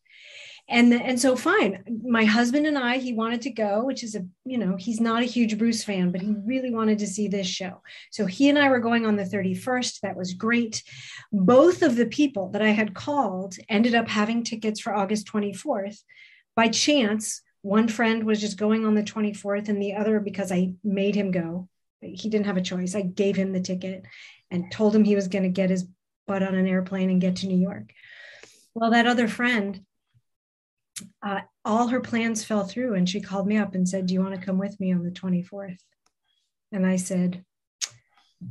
and 0.69 0.93
and 0.93 1.19
so 1.19 1.35
fine. 1.35 1.83
My 2.03 2.25
husband 2.25 2.67
and 2.67 2.77
i 2.77 2.97
he 2.97 3.13
wanted 3.13 3.41
to 3.43 3.49
go 3.49 3.83
which 3.83 4.03
is 4.03 4.15
a 4.15 4.25
you 4.45 4.57
know 4.57 4.75
he's 4.77 4.99
not 4.99 5.23
a 5.23 5.25
huge 5.25 5.57
bruce 5.57 5.83
fan 5.83 6.11
but 6.11 6.21
he 6.21 6.35
really 6.45 6.73
wanted 6.73 6.99
to 6.99 7.07
see 7.07 7.27
this 7.27 7.47
show. 7.47 7.81
So 8.11 8.25
he 8.25 8.49
and 8.49 8.59
i 8.59 8.69
were 8.69 8.79
going 8.79 9.05
on 9.05 9.15
the 9.15 9.23
31st 9.23 10.01
that 10.01 10.17
was 10.17 10.33
great. 10.33 10.83
Both 11.31 11.81
of 11.81 11.95
the 11.95 12.07
people 12.07 12.49
that 12.51 12.61
i 12.61 12.69
had 12.69 12.93
called 12.93 13.55
ended 13.69 13.95
up 13.95 14.07
having 14.07 14.43
tickets 14.43 14.79
for 14.79 14.93
august 14.93 15.27
24th 15.27 15.99
by 16.55 16.67
chance 16.67 17.41
one 17.61 17.87
friend 17.87 18.23
was 18.23 18.39
just 18.39 18.57
going 18.57 18.85
on 18.85 18.95
the 18.95 19.03
24th 19.03 19.69
and 19.69 19.81
the 19.81 19.95
other 19.95 20.19
because 20.19 20.51
i 20.51 20.71
made 20.83 21.15
him 21.15 21.31
go 21.31 21.67
he 22.01 22.29
didn't 22.29 22.45
have 22.45 22.57
a 22.57 22.61
choice. 22.61 22.95
I 22.95 23.01
gave 23.01 23.35
him 23.35 23.53
the 23.53 23.59
ticket 23.59 24.03
and 24.51 24.71
told 24.71 24.95
him 24.95 25.03
he 25.03 25.15
was 25.15 25.27
going 25.27 25.43
to 25.43 25.49
get 25.49 25.69
his 25.69 25.87
butt 26.25 26.43
on 26.43 26.55
an 26.55 26.67
airplane 26.67 27.09
and 27.09 27.21
get 27.21 27.37
to 27.37 27.47
new 27.47 27.57
york. 27.57 27.91
Well 28.73 28.91
that 28.91 29.07
other 29.07 29.27
friend 29.27 29.81
uh, 31.23 31.41
all 31.65 31.87
her 31.87 31.99
plans 31.99 32.43
fell 32.43 32.63
through 32.63 32.95
and 32.95 33.09
she 33.09 33.21
called 33.21 33.47
me 33.47 33.57
up 33.57 33.75
and 33.75 33.87
said 33.87 34.05
do 34.05 34.13
you 34.13 34.21
want 34.21 34.35
to 34.35 34.45
come 34.45 34.57
with 34.57 34.79
me 34.79 34.93
on 34.93 35.03
the 35.03 35.11
24th 35.11 35.77
and 36.71 36.85
i 36.85 36.95
said 36.95 37.43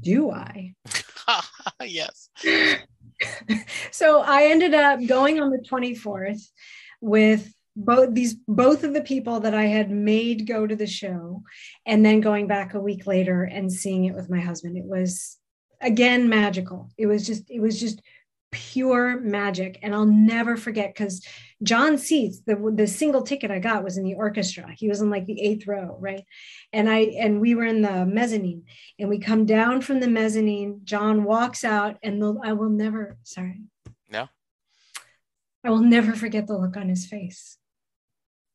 do 0.00 0.30
i? 0.30 0.74
Yes. 1.84 2.30
So 3.90 4.20
i 4.20 4.44
ended 4.44 4.74
up 4.74 5.00
going 5.06 5.40
on 5.40 5.50
the 5.50 5.58
24th 5.58 6.42
with 7.00 7.50
both 7.74 8.12
these 8.14 8.34
both 8.46 8.84
of 8.84 8.92
the 8.92 9.00
people 9.00 9.40
that 9.40 9.54
i 9.54 9.64
had 9.64 9.90
made 9.90 10.46
go 10.46 10.66
to 10.66 10.76
the 10.76 10.86
show 10.86 11.42
and 11.86 12.04
then 12.04 12.20
going 12.20 12.46
back 12.46 12.74
a 12.74 12.80
week 12.80 13.06
later 13.06 13.44
and 13.44 13.72
seeing 13.72 14.04
it 14.04 14.14
with 14.14 14.30
my 14.30 14.40
husband. 14.40 14.76
It 14.76 14.84
was 14.84 15.38
again 15.80 16.28
magical. 16.28 16.90
It 16.96 17.06
was 17.06 17.26
just 17.26 17.50
it 17.50 17.60
was 17.60 17.78
just 17.80 18.00
pure 18.50 19.20
magic. 19.20 19.78
And 19.82 19.94
I'll 19.94 20.06
never 20.06 20.56
forget 20.56 20.94
because 20.94 21.24
John 21.62 21.98
Seats, 21.98 22.40
the, 22.46 22.56
the 22.74 22.86
single 22.86 23.22
ticket 23.22 23.50
I 23.50 23.58
got 23.58 23.84
was 23.84 23.96
in 23.96 24.04
the 24.04 24.14
orchestra. 24.14 24.72
He 24.76 24.88
was 24.88 25.00
in 25.00 25.10
like 25.10 25.26
the 25.26 25.40
eighth 25.40 25.66
row, 25.66 25.96
right? 26.00 26.24
And 26.72 26.88
I 26.88 27.00
and 27.18 27.40
we 27.40 27.54
were 27.54 27.64
in 27.64 27.82
the 27.82 28.04
mezzanine 28.04 28.64
and 28.98 29.08
we 29.08 29.18
come 29.18 29.46
down 29.46 29.80
from 29.80 30.00
the 30.00 30.08
mezzanine. 30.08 30.80
John 30.84 31.24
walks 31.24 31.64
out 31.64 31.96
and 32.02 32.20
the, 32.20 32.34
I 32.44 32.52
will 32.52 32.70
never, 32.70 33.16
sorry. 33.22 33.62
No. 34.10 34.28
I 35.64 35.70
will 35.70 35.80
never 35.80 36.12
forget 36.12 36.46
the 36.46 36.56
look 36.56 36.76
on 36.76 36.88
his 36.88 37.06
face 37.06 37.58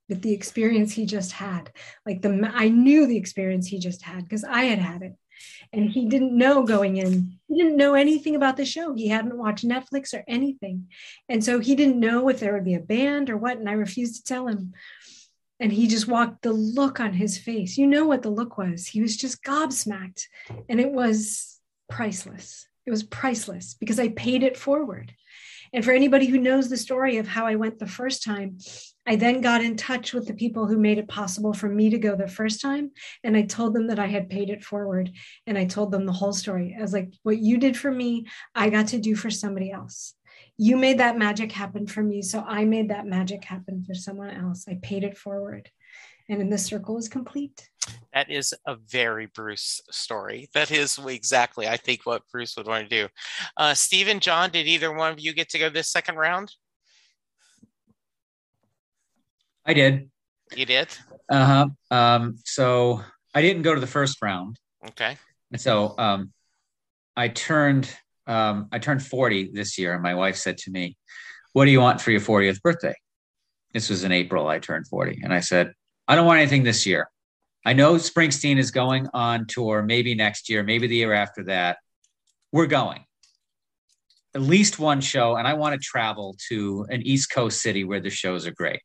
with 0.08 0.22
the 0.22 0.34
experience 0.34 0.94
he 0.94 1.06
just 1.06 1.32
had. 1.32 1.72
Like 2.06 2.22
the 2.22 2.52
I 2.54 2.70
knew 2.70 3.08
the 3.08 3.18
experience 3.18 3.68
he 3.68 3.80
just 3.80 4.02
had 4.04 4.24
because 4.24 4.44
I 4.44 4.64
had 4.64 4.80
had 4.80 5.02
it. 5.02 5.14
And 5.74 5.90
he 5.90 6.06
didn't 6.08 6.38
know 6.38 6.64
going 6.64 6.98
in. 6.98 7.40
He 7.48 7.56
didn't 7.56 7.78
know 7.78 7.94
anything 7.94 8.36
about 8.36 8.58
the 8.58 8.66
show. 8.66 8.94
He 8.94 9.08
hadn't 9.08 9.38
watched 9.38 9.68
Netflix 9.68 10.14
or 10.14 10.24
anything. 10.28 10.88
And 11.30 11.44
so 11.44 11.60
he 11.60 11.76
didn't 11.76 12.00
know 12.00 12.30
if 12.30 12.40
there 12.40 12.54
would 12.54 12.66
be 12.66 12.74
a 12.74 12.80
band 12.80 13.30
or 13.30 13.38
what 13.38 13.58
and 13.58 13.70
I 13.70 13.74
refused 13.74 14.16
to 14.16 14.24
tell 14.24 14.48
him. 14.48 14.74
And 15.60 15.72
he 15.72 15.88
just 15.88 16.08
walked 16.08 16.42
the 16.42 16.54
look 16.54 17.00
on 17.00 17.14
his 17.14 17.38
face. 17.38 17.78
You 17.78 17.88
know 17.88 18.06
what 18.06 18.24
the 18.24 18.32
look 18.32 18.58
was. 18.58 18.88
He 18.88 19.02
was 19.02 19.16
just 19.16 19.44
gobsmacked 19.44 20.24
and 20.68 20.80
it 20.80 20.92
was 20.92 21.60
priceless. 21.90 22.68
It 22.86 22.92
was 22.92 23.04
priceless 23.04 23.76
because 23.76 24.00
I 24.00 24.10
paid 24.10 24.44
it 24.44 24.58
forward. 24.58 25.14
And 25.74 25.86
for 25.86 25.92
anybody 25.92 26.26
who 26.26 26.38
knows 26.38 26.70
the 26.70 26.78
story 26.78 27.18
of 27.18 27.28
how 27.28 27.46
I 27.46 27.56
went 27.56 27.80
the 27.80 27.88
first 27.88 28.24
time, 28.24 28.58
I 29.08 29.16
then 29.16 29.42
got 29.42 29.64
in 29.64 29.76
touch 29.76 30.14
with 30.14 30.28
the 30.28 30.34
people 30.34 30.68
who 30.68 30.78
made 30.78 30.98
it 30.98 31.08
possible 31.08 31.54
for 31.54 31.68
me 31.68 31.90
to 31.90 31.98
go 31.98 32.16
the 32.16 32.28
first 32.28 32.62
time. 32.62 32.92
And 33.24 33.36
I 33.36 33.44
told 33.44 33.74
them 33.74 33.88
that 33.88 34.00
I 34.00 34.08
had 34.08 34.30
paid 34.30 34.50
it 34.50 34.64
forward. 34.64 35.12
And 35.48 35.58
I 35.58 35.66
told 35.66 35.92
them 35.92 36.06
the 36.06 36.12
whole 36.12 36.34
story. 36.34 36.76
I 36.78 36.82
was 36.82 36.94
like, 36.94 37.14
what 37.24 37.40
you 37.40 37.58
did 37.58 37.76
for 37.76 37.92
me, 37.92 38.28
I 38.54 38.70
got 38.70 38.88
to 38.90 39.00
do 39.00 39.16
for 39.16 39.30
somebody 39.30 39.72
else. 39.72 40.14
You 40.58 40.78
made 40.78 41.00
that 41.00 41.18
magic 41.18 41.52
happen 41.52 41.88
for 41.88 42.04
me. 42.04 42.22
So 42.22 42.44
I 42.48 42.66
made 42.66 42.90
that 42.90 43.08
magic 43.08 43.44
happen 43.44 43.84
for 43.84 43.96
someone 43.96 44.30
else. 44.30 44.66
I 44.68 44.78
paid 44.82 45.04
it 45.04 45.18
forward. 45.18 45.70
And 46.30 46.40
then 46.40 46.50
the 46.50 46.58
circle 46.58 46.98
is 46.98 47.10
complete. 47.10 47.70
That 48.14 48.30
is 48.30 48.54
a 48.68 48.76
very 48.76 49.26
Bruce 49.26 49.82
story. 49.90 50.50
That 50.54 50.72
is 50.72 51.00
exactly, 51.06 51.68
I 51.68 51.78
think, 51.78 52.06
what 52.06 52.22
Bruce 52.32 52.56
would 52.56 52.68
want 52.68 52.90
to 52.90 53.04
do. 53.04 53.10
Uh, 53.58 53.74
Stephen, 53.74 54.20
Jon, 54.20 54.52
did 54.52 54.68
either 54.68 54.94
one 54.94 55.12
of 55.12 55.20
you 55.20 55.34
get 55.34 55.50
to 55.50 55.60
go 55.60 55.70
this 55.70 55.90
second 55.90 56.16
round? 56.16 56.54
I 59.66 59.74
did. 59.74 60.10
You 60.56 60.66
did? 60.66 60.90
Uh 61.30 61.46
huh. 61.46 61.96
Um, 61.96 62.38
so 62.46 63.02
I 63.34 63.42
didn't 63.42 63.62
go 63.62 63.74
to 63.74 63.82
the 63.82 63.88
first 63.88 64.22
round. 64.22 64.58
Okay. 64.90 65.18
And 65.52 65.62
so 65.62 65.96
um, 65.98 66.32
I 67.16 67.28
turned 67.30 67.90
um, 68.28 68.68
I 68.72 68.80
turned 68.80 69.04
40 69.04 69.52
this 69.54 69.78
year, 69.78 69.94
and 69.94 70.04
my 70.04 70.14
wife 70.16 70.36
said 70.36 70.58
to 70.60 70.72
me, 70.72 70.96
"What 71.54 71.66
do 71.66 71.72
you 71.72 71.82
want 71.82 72.02
for 72.02 72.12
your 72.12 72.22
40th 72.22 72.62
birthday?" 72.62 72.96
This 73.74 73.90
was 73.90 74.04
in 74.04 74.12
April. 74.12 74.48
I 74.48 74.60
turned 74.60 74.88
40, 74.88 75.22
and 75.24 75.34
I 75.34 75.40
said, 75.40 75.74
"I 76.08 76.16
don't 76.16 76.26
want 76.26 76.40
anything 76.40 76.64
this 76.64 76.86
year. 76.86 77.10
I 77.66 77.74
know 77.74 77.96
Springsteen 77.96 78.58
is 78.58 78.72
going 78.72 79.08
on 79.14 79.48
tour, 79.48 79.84
maybe 79.84 80.16
next 80.16 80.50
year, 80.50 80.64
maybe 80.64 80.88
the 80.88 80.96
year 80.96 81.14
after 81.14 81.44
that. 81.46 81.78
We're 82.52 82.68
going." 82.68 83.06
At 84.34 84.42
least 84.42 84.80
one 84.80 85.02
show, 85.02 85.36
and 85.36 85.46
I 85.46 85.56
want 85.56 85.74
to 85.74 85.86
travel 85.86 86.38
to 86.50 86.86
an 86.90 87.02
East 87.02 87.32
Coast 87.32 87.62
city 87.62 87.84
where 87.84 88.00
the 88.00 88.10
shows 88.10 88.48
are 88.48 88.52
great 88.52 88.82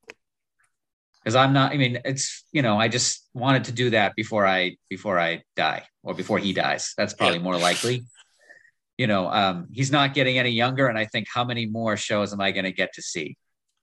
because 1.26 1.34
I'm 1.34 1.52
not. 1.52 1.72
I 1.72 1.76
mean, 1.76 1.98
it's 2.04 2.44
you 2.52 2.62
know, 2.62 2.78
I 2.78 2.86
just 2.86 3.28
wanted 3.34 3.64
to 3.64 3.72
do 3.72 3.90
that 3.90 4.14
before 4.14 4.46
I 4.46 4.76
before 4.88 5.18
I 5.18 5.42
die 5.56 5.82
or 6.04 6.14
before 6.14 6.38
he 6.38 6.52
dies. 6.52 6.94
That's 6.96 7.14
probably 7.14 7.40
more 7.40 7.58
likely. 7.58 8.04
You 8.96 9.08
know, 9.08 9.28
um, 9.28 9.66
he's 9.72 9.90
not 9.90 10.14
getting 10.14 10.38
any 10.38 10.50
younger, 10.50 10.86
and 10.86 10.96
I 10.96 11.04
think 11.04 11.26
how 11.28 11.42
many 11.42 11.66
more 11.66 11.96
shows 11.96 12.32
am 12.32 12.40
I 12.40 12.52
going 12.52 12.64
to 12.64 12.70
get 12.70 12.92
to 12.92 13.02
see? 13.02 13.36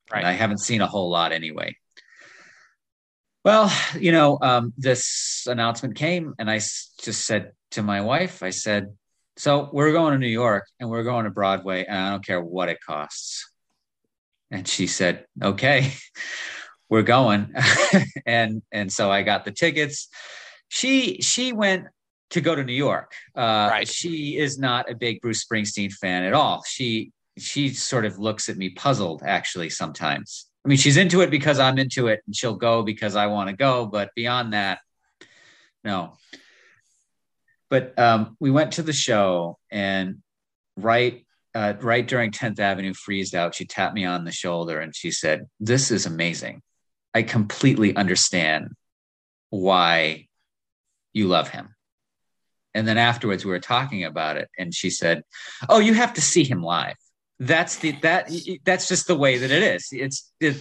Right. 0.10 0.20
And 0.20 0.28
I 0.28 0.32
haven't 0.32 0.60
seen 0.60 0.80
a 0.80 0.88
whole 0.88 1.10
lot 1.10 1.34
anyway. 1.34 1.76
Well, 3.44 3.70
you 4.00 4.14
know, 4.14 4.38
um, 4.42 4.74
this 4.78 5.46
announcement 5.46 5.96
came, 5.96 6.36
and 6.40 6.50
I 6.50 6.60
just 6.60 7.26
said 7.26 7.52
to 7.72 7.84
my 7.84 8.00
wife, 8.00 8.42
I 8.42 8.52
said, 8.52 8.96
"So 9.36 9.70
we're 9.74 9.92
going 9.92 10.14
to 10.14 10.18
New 10.18 10.28
York, 10.28 10.66
and 10.80 10.90
we're 10.90 11.04
going 11.04 11.26
to 11.26 11.30
Broadway, 11.30 11.84
and 11.84 11.98
I 11.98 12.12
don't 12.12 12.26
care 12.26 12.42
what 12.42 12.70
it 12.70 12.80
costs." 12.80 13.52
And 14.50 14.66
she 14.66 14.88
said, 14.88 15.26
"Okay." 15.42 15.92
We're 16.94 17.02
going. 17.02 17.52
And 18.26 18.62
and 18.72 18.92
so 18.92 19.12
i 19.12 19.24
got 19.24 19.46
the 19.46 19.52
tickets. 19.52 20.08
She 20.68 21.22
she 21.22 21.52
went 21.52 21.88
to 22.30 22.40
go 22.40 22.54
to 22.54 22.64
new 22.64 22.80
york. 22.90 23.12
Uh, 23.36 23.68
right. 23.72 23.88
she 23.88 24.38
is 24.38 24.60
not 24.60 24.92
a 24.92 24.96
big 24.96 25.20
bruce 25.20 25.44
springsteen 25.44 25.92
fan 25.92 26.22
at 26.24 26.34
all. 26.34 26.64
She 26.68 27.12
she 27.38 27.70
sort 27.70 28.06
of 28.06 28.20
looks 28.20 28.48
at 28.48 28.58
me 28.58 28.70
puzzled 28.70 29.24
actually 29.26 29.72
sometimes. 29.72 30.46
I 30.64 30.70
mean 30.70 30.78
she's 30.78 30.98
into 30.98 31.22
it 31.22 31.32
because 31.32 31.58
i'm 31.58 31.80
into 31.80 32.08
it 32.08 32.22
and 32.28 32.36
she'll 32.36 32.56
go 32.70 32.84
because 32.84 33.16
i 33.16 33.26
want 33.26 33.50
to 33.50 33.56
go 33.56 33.88
but 33.88 34.12
beyond 34.16 34.54
that 34.54 34.80
no. 35.84 36.14
But 37.72 37.98
um, 37.98 38.38
we 38.40 38.52
went 38.52 38.74
to 38.74 38.84
the 38.84 38.94
show 38.94 39.58
and 39.72 40.20
right 40.78 41.26
uh, 41.56 41.74
right 41.82 42.08
during 42.08 42.30
10th 42.30 42.60
avenue 42.60 42.94
freeze 42.94 43.34
out 43.34 43.56
she 43.56 43.66
tapped 43.66 43.96
me 43.96 44.06
on 44.06 44.26
the 44.26 44.32
shoulder 44.32 44.80
and 44.80 44.96
she 44.96 45.10
said 45.10 45.48
this 45.60 45.90
is 45.90 46.06
amazing 46.06 46.62
I 47.14 47.24
completely 47.24 47.96
understand 47.96 48.70
why 49.50 50.28
you 51.14 51.28
love 51.28 51.50
him. 51.50 51.76
And 52.74 52.88
then 52.88 52.98
afterwards, 52.98 53.46
we 53.46 53.52
were 53.52 53.60
talking 53.60 54.04
about 54.04 54.38
it, 54.38 54.50
and 54.58 54.74
she 54.74 54.90
said, 54.90 55.24
"Oh, 55.70 55.80
you 55.80 55.94
have 55.94 56.14
to 56.14 56.22
see 56.22 56.44
him 56.44 56.64
live. 56.64 56.96
That's 57.40 57.78
the 57.78 57.92
that 58.02 58.32
that's 58.64 58.88
just 58.88 59.06
the 59.06 59.16
way 59.16 59.38
that 59.38 59.52
it 59.52 59.62
is. 59.62 59.90
It's 59.92 60.32
it, 60.40 60.56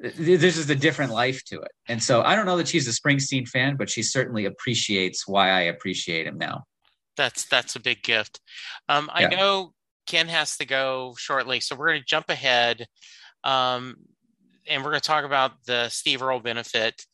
there's 0.00 0.56
just 0.56 0.70
a 0.70 0.74
different 0.74 1.12
life 1.12 1.44
to 1.44 1.60
it. 1.60 1.72
And 1.88 2.02
so 2.02 2.22
I 2.22 2.34
don't 2.34 2.46
know 2.46 2.56
that 2.56 2.68
she's 2.68 2.88
a 2.88 2.90
Springsteen 2.90 3.46
fan, 3.46 3.76
but 3.76 3.90
she 3.90 4.02
certainly 4.02 4.46
appreciates 4.46 5.28
why 5.28 5.50
I 5.50 5.62
appreciate 5.62 6.26
him 6.26 6.38
now. 6.38 6.64
That's 7.16 7.44
that's 7.46 7.76
a 7.76 7.80
big 7.80 8.02
gift. 8.02 8.40
Um, 8.88 9.10
I 9.12 9.22
yeah. 9.22 9.28
know 9.28 9.74
Ken 10.06 10.28
has 10.28 10.56
to 10.56 10.64
go 10.64 11.14
shortly, 11.18 11.60
so 11.60 11.76
we're 11.76 11.88
going 11.88 12.00
to 12.00 12.06
jump 12.06 12.30
ahead. 12.30 12.86
Um, 13.44 13.96
and 14.70 14.82
we're 14.82 14.90
going 14.90 15.00
to 15.00 15.06
talk 15.06 15.24
about 15.24 15.52
the 15.66 15.88
Steve 15.88 16.22
Earle 16.22 16.40
benefit. 16.40 17.04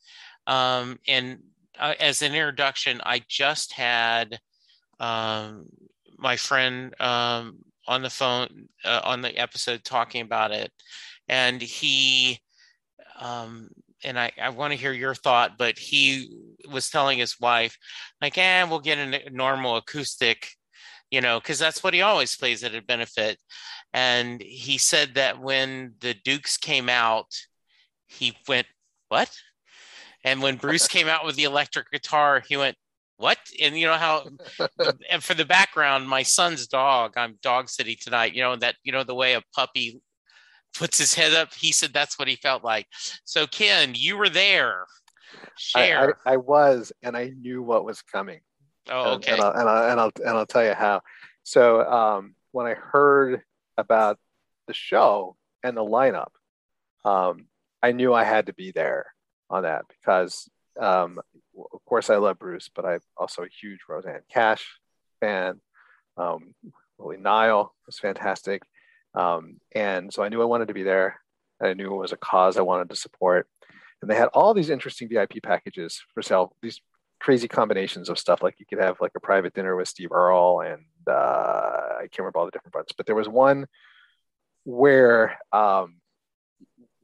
Um, 0.47 0.99
and 1.09 1.39
uh, 1.79 1.95
as 1.99 2.23
an 2.23 2.35
introduction, 2.35 3.01
I 3.05 3.23
just 3.29 3.73
had 3.73 4.39
um, 5.01 5.67
my 6.19 6.37
friend 6.37 6.95
um, 7.01 7.59
on 7.89 8.03
the 8.03 8.11
phone 8.11 8.69
uh, 8.85 9.01
on 9.05 9.23
the 9.23 9.37
episode 9.37 9.83
talking 9.83 10.23
about 10.23 10.53
it, 10.53 10.71
and 11.29 11.61
he 11.61 12.41
um, 13.19 13.69
and 14.05 14.19
I, 14.19 14.31
I 14.41 14.51
want 14.51 14.73
to 14.73 14.79
hear 14.79 14.93
your 14.93 15.15
thought, 15.15 15.59
but 15.59 15.79
he 15.79 16.31
was 16.71 16.91
telling 16.91 17.19
his 17.19 17.41
wife, 17.41 17.77
like, 18.21 18.39
eh, 18.39 18.65
we'll 18.65 18.81
get 18.81 18.99
a 18.99 19.31
normal 19.31 19.77
acoustic, 19.77 20.51
you 21.11 21.21
know, 21.21 21.41
because 21.41 21.59
that's 21.59 21.83
what 21.83 21.95
he 21.95 22.03
always 22.03 22.37
plays 22.37 22.63
at 22.63 22.75
a 22.75 22.83
benefit. 22.83 23.39
And 23.97 24.43
he 24.43 24.77
said 24.77 25.15
that 25.15 25.41
when 25.41 25.95
the 26.01 26.13
Dukes 26.13 26.59
came 26.59 26.91
out, 26.91 27.35
he 28.07 28.37
went, 28.47 28.67
What? 29.09 29.35
And 30.23 30.43
when 30.43 30.57
Bruce 30.57 30.87
came 30.87 31.09
out 31.09 31.25
with 31.25 31.37
the 31.37 31.45
electric 31.45 31.91
guitar, 31.91 32.43
he 32.47 32.59
went, 32.59 32.77
What? 33.17 33.39
And 33.59 33.75
you 33.79 33.87
know 33.87 33.95
how, 33.95 34.27
and 35.11 35.25
for 35.25 35.33
the 35.33 35.47
background, 35.47 36.07
my 36.07 36.23
son's 36.23 36.67
dog, 36.67 37.15
I'm 37.17 37.39
dog 37.41 37.71
city 37.71 37.97
tonight, 37.97 38.35
you 38.35 38.43
know, 38.43 38.55
that, 38.57 38.75
you 38.85 38.93
know, 38.93 39.03
the 39.03 39.15
way 39.15 39.33
a 39.33 39.43
puppy 39.55 39.99
puts 40.75 40.99
his 40.99 41.15
head 41.15 41.33
up, 41.33 41.55
he 41.55 41.73
said 41.73 41.95
that's 41.95 42.19
what 42.19 42.29
he 42.29 42.37
felt 42.37 42.63
like. 42.63 42.87
So, 43.25 43.47
Ken, 43.47 43.93
you 43.95 44.19
were 44.19 44.29
there. 44.29 44.85
Share. 45.57 46.19
I, 46.27 46.33
I, 46.33 46.35
I 46.35 46.37
was, 46.37 46.93
and 47.03 47.17
I 47.17 47.31
knew 47.31 47.63
what 47.63 47.87
was 47.87 48.03
coming. 48.03 48.41
Oh, 48.91 49.15
okay. 49.15 49.33
And, 49.33 49.41
and, 49.41 49.43
I'll, 49.43 49.61
and, 49.61 49.69
I'll, 49.71 49.91
and, 49.91 50.01
I'll, 50.01 50.11
and 50.17 50.37
I'll 50.37 50.47
tell 50.47 50.67
you 50.67 50.75
how. 50.75 51.01
So, 51.45 51.81
um, 51.81 52.35
when 52.53 52.67
I 52.67 52.75
heard 52.75 53.43
about 53.77 54.19
the 54.67 54.75
show 54.75 55.37
and 55.63 55.77
the 55.77 55.85
lineup. 55.85 56.31
Um, 57.05 57.47
I 57.83 57.93
knew 57.93 58.13
I 58.13 58.25
had 58.25 58.47
to 58.47 58.55
be 58.55 58.73
there 58.73 59.07
on 59.49 59.63
that 59.63 59.85
because, 59.89 60.49
um, 60.81 61.21
of 61.73 61.85
course, 61.85 62.11
I 62.11 62.17
love 62.17 62.39
Bruce, 62.39 62.71
but 62.75 62.85
I'm 62.85 63.01
also 63.17 63.43
a 63.43 63.49
huge 63.49 63.81
Rosanne 63.89 64.23
Cash 64.33 64.67
fan. 65.21 65.61
Um, 66.17 66.55
Willie 66.99 67.19
Nile 67.19 67.75
was 67.87 67.99
fantastic. 67.99 68.63
Um, 69.15 69.61
and 69.73 70.13
so 70.13 70.23
I 70.23 70.29
knew 70.29 70.43
I 70.43 70.47
wanted 70.47 70.69
to 70.69 70.75
be 70.75 70.83
there. 70.83 71.21
I 71.63 71.75
knew 71.75 71.95
it 71.95 71.99
was 71.99 72.13
a 72.13 72.19
cause 72.19 72.59
I 72.59 72.63
wanted 72.63 72.91
to 72.91 72.97
support. 72.97 73.49
And 74.03 74.11
they 74.11 74.15
had 74.15 74.29
all 74.29 74.53
these 74.53 74.71
interesting 74.71 75.09
VIP 75.09 75.43
packages 75.43 76.03
for 76.13 76.23
sale, 76.23 76.55
these 76.63 76.81
crazy 77.21 77.49
combinations 77.49 78.09
of 78.09 78.19
stuff. 78.19 78.43
Like 78.43 78.59
you 78.59 78.67
could 78.67 78.79
have 78.79 79.01
like 79.01 79.13
a 79.17 79.21
private 79.21 79.55
dinner 79.55 79.77
with 79.77 79.89
Steve 79.89 80.13
Earle 80.13 80.61
and 80.61 80.85
uh, 81.09 81.97
I 81.99 82.09
can't 82.11 82.19
remember 82.21 82.39
all 82.39 82.45
the 82.47 82.51
different 82.51 82.73
parts, 82.73 82.93
but 82.93 83.07
there 83.07 83.15
was 83.15 83.29
one 83.29 83.67
where 84.65 85.39
um, 85.53 86.01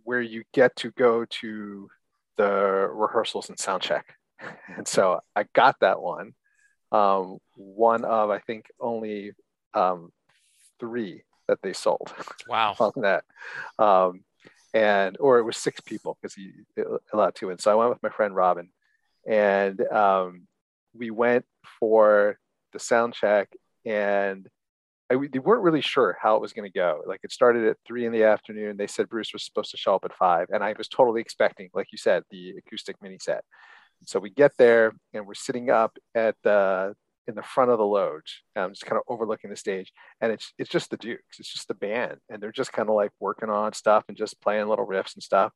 where 0.05 0.21
you 0.21 0.43
get 0.53 0.75
to 0.77 0.91
go 0.93 1.25
to 1.25 1.89
the 2.37 2.89
rehearsals 2.93 3.49
and 3.49 3.59
sound 3.59 3.83
check. 3.83 4.15
And 4.77 4.89
so 4.89 5.21
I 5.37 5.45
got 5.53 5.77
that 5.81 6.03
one. 6.03 6.33
Um, 6.91 7.39
one 7.55 8.05
of 8.05 8.31
I 8.31 8.41
think 8.41 8.67
only 8.81 9.33
um, 9.73 10.11
three 10.81 11.23
that 11.47 11.63
they 11.63 11.73
sold. 11.73 12.13
Wow. 12.49 12.75
on 12.81 12.93
that. 13.03 13.25
Um, 13.79 14.25
and 14.75 15.17
or 15.21 15.39
it 15.39 15.45
was 15.45 15.57
six 15.57 15.81
people 15.81 16.19
because 16.21 16.35
he 16.35 16.53
allowed 17.13 17.35
two 17.35 17.51
in. 17.51 17.59
So 17.59 17.71
I 17.71 17.75
went 17.75 17.91
with 17.91 18.03
my 18.03 18.09
friend 18.09 18.35
Robin, 18.35 18.71
and 19.27 19.81
um, 19.89 20.47
we 20.95 21.11
went 21.11 21.45
for 21.79 22.39
the 22.73 22.79
sound 22.79 23.15
check, 23.15 23.49
and 23.85 24.49
I, 25.11 25.17
they 25.31 25.39
weren't 25.39 25.63
really 25.63 25.81
sure 25.81 26.17
how 26.21 26.37
it 26.37 26.43
was 26.43 26.53
going 26.53 26.71
to 26.71 26.79
go. 26.79 27.03
Like 27.07 27.21
it 27.23 27.33
started 27.33 27.67
at 27.67 27.77
three 27.87 28.07
in 28.07 28.13
the 28.13 28.25
afternoon. 28.25 28.77
They 28.77 28.87
said 28.87 29.09
Bruce 29.09 29.33
was 29.33 29.45
supposed 29.45 29.71
to 29.73 29.77
show 29.77 29.95
up 29.95 30.05
at 30.05 30.17
five, 30.17 30.49
and 30.51 30.63
I 30.65 30.75
was 30.77 30.89
totally 30.89 31.21
expecting, 31.21 31.71
like 31.75 31.89
you 31.93 31.99
said, 31.99 32.23
the 32.31 32.55
acoustic 32.59 32.97
mini 33.03 33.19
set. 33.21 33.45
So 34.05 34.19
we 34.19 34.31
get 34.31 34.53
there 34.59 34.93
and 35.15 35.27
we're 35.27 35.35
sitting 35.35 35.71
up 35.71 35.97
at 36.15 36.35
the 36.43 36.95
in 37.29 37.37
the 37.37 37.43
front 37.43 37.71
of 37.71 37.79
the 37.79 37.87
lodge, 37.87 38.43
um, 38.57 38.73
just 38.73 38.85
kind 38.85 38.97
of 38.97 39.05
overlooking 39.07 39.51
the 39.51 39.57
stage, 39.57 39.93
and 40.21 40.33
it's 40.33 40.53
it's 40.59 40.71
just 40.71 40.91
the 40.91 40.97
Dukes, 40.97 41.39
it's 41.39 41.53
just 41.53 41.69
the 41.69 41.75
band, 41.75 42.17
and 42.29 42.43
they're 42.43 42.51
just 42.53 42.73
kind 42.73 42.89
of 42.89 42.97
like 42.97 43.13
working 43.21 43.51
on 43.51 43.73
stuff 43.75 44.05
and 44.09 44.17
just 44.17 44.41
playing 44.41 44.67
little 44.67 44.87
riffs 44.87 45.15
and 45.15 45.23
stuff. 45.23 45.53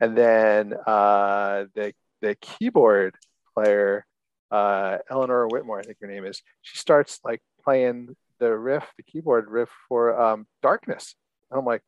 And 0.00 0.16
then 0.16 0.74
uh, 0.86 1.64
the 1.74 1.92
the 2.20 2.34
keyboard 2.36 3.14
player, 3.54 4.06
uh, 4.50 4.98
Eleanor 5.10 5.48
Whitmore, 5.48 5.80
I 5.80 5.82
think 5.82 5.98
her 6.00 6.06
name 6.06 6.24
is, 6.24 6.42
she 6.62 6.78
starts 6.78 7.20
like 7.24 7.42
playing 7.64 8.16
the 8.38 8.56
riff, 8.56 8.84
the 8.96 9.02
keyboard 9.02 9.50
riff 9.50 9.70
for 9.88 10.20
um, 10.20 10.46
Darkness. 10.62 11.14
And 11.50 11.58
I'm 11.58 11.66
like, 11.66 11.82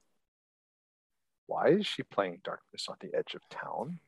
why 1.46 1.68
is 1.68 1.86
she 1.86 2.02
playing 2.02 2.40
Darkness 2.44 2.86
on 2.88 2.96
the 3.00 3.16
edge 3.16 3.34
of 3.34 3.42
town? 3.50 3.98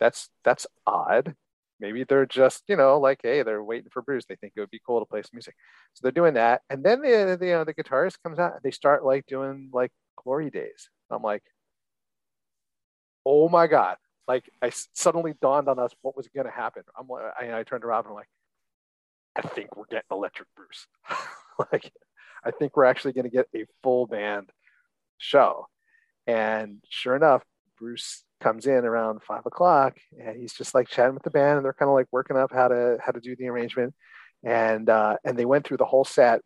That's 0.00 0.28
that's 0.44 0.66
odd. 0.86 1.34
Maybe 1.80 2.04
they're 2.04 2.26
just, 2.26 2.62
you 2.68 2.76
know, 2.76 3.00
like, 3.00 3.20
hey, 3.22 3.42
they're 3.42 3.62
waiting 3.62 3.90
for 3.90 4.02
Bruce. 4.02 4.24
They 4.24 4.36
think 4.36 4.52
it 4.56 4.60
would 4.60 4.70
be 4.70 4.80
cool 4.86 5.00
to 5.00 5.06
play 5.06 5.22
some 5.22 5.30
music. 5.34 5.56
So 5.94 6.00
they're 6.02 6.12
doing 6.12 6.34
that. 6.34 6.62
And 6.70 6.84
then 6.84 7.02
the, 7.02 7.36
the 7.38 7.46
you 7.46 7.52
know, 7.52 7.64
the 7.64 7.74
guitarist 7.74 8.22
comes 8.22 8.38
out 8.38 8.52
and 8.52 8.62
they 8.62 8.70
start 8.70 9.04
like 9.04 9.26
doing 9.26 9.70
like 9.72 9.90
glory 10.22 10.50
days. 10.50 10.88
I'm 11.10 11.22
like, 11.22 11.42
oh 13.26 13.48
my 13.48 13.66
God. 13.66 13.96
Like 14.28 14.50
I 14.60 14.70
suddenly 14.94 15.34
dawned 15.40 15.68
on 15.68 15.78
us 15.78 15.92
what 16.02 16.16
was 16.16 16.28
going 16.28 16.46
to 16.46 16.52
happen. 16.52 16.82
I'm 16.98 17.08
like, 17.08 17.24
I, 17.38 17.58
I 17.58 17.62
turned 17.64 17.84
around 17.84 18.04
and 18.04 18.10
I'm 18.10 18.14
like, 18.14 18.28
I 19.36 19.42
think 19.42 19.76
we're 19.76 19.86
getting 19.86 20.04
electric 20.10 20.48
Bruce. 20.56 20.86
like, 21.72 21.90
I 22.44 22.50
think 22.50 22.76
we're 22.76 22.84
actually 22.84 23.14
going 23.14 23.24
to 23.24 23.30
get 23.30 23.48
a 23.54 23.64
full 23.82 24.06
band 24.06 24.50
show. 25.18 25.66
And 26.26 26.78
sure 26.88 27.16
enough, 27.16 27.42
Bruce 27.78 28.24
comes 28.40 28.66
in 28.66 28.84
around 28.84 29.22
five 29.22 29.46
o'clock 29.46 29.96
and 30.20 30.36
he's 30.36 30.52
just 30.52 30.74
like 30.74 30.88
chatting 30.88 31.14
with 31.14 31.22
the 31.22 31.30
band 31.30 31.56
and 31.56 31.64
they're 31.64 31.72
kind 31.72 31.88
of 31.88 31.94
like 31.94 32.08
working 32.10 32.36
up 32.36 32.52
how 32.52 32.68
to 32.68 32.98
how 33.04 33.12
to 33.12 33.20
do 33.20 33.34
the 33.36 33.48
arrangement. 33.48 33.94
And 34.44 34.88
uh, 34.88 35.16
and 35.24 35.36
they 35.38 35.44
went 35.44 35.66
through 35.66 35.76
the 35.78 35.84
whole 35.84 36.04
set 36.04 36.42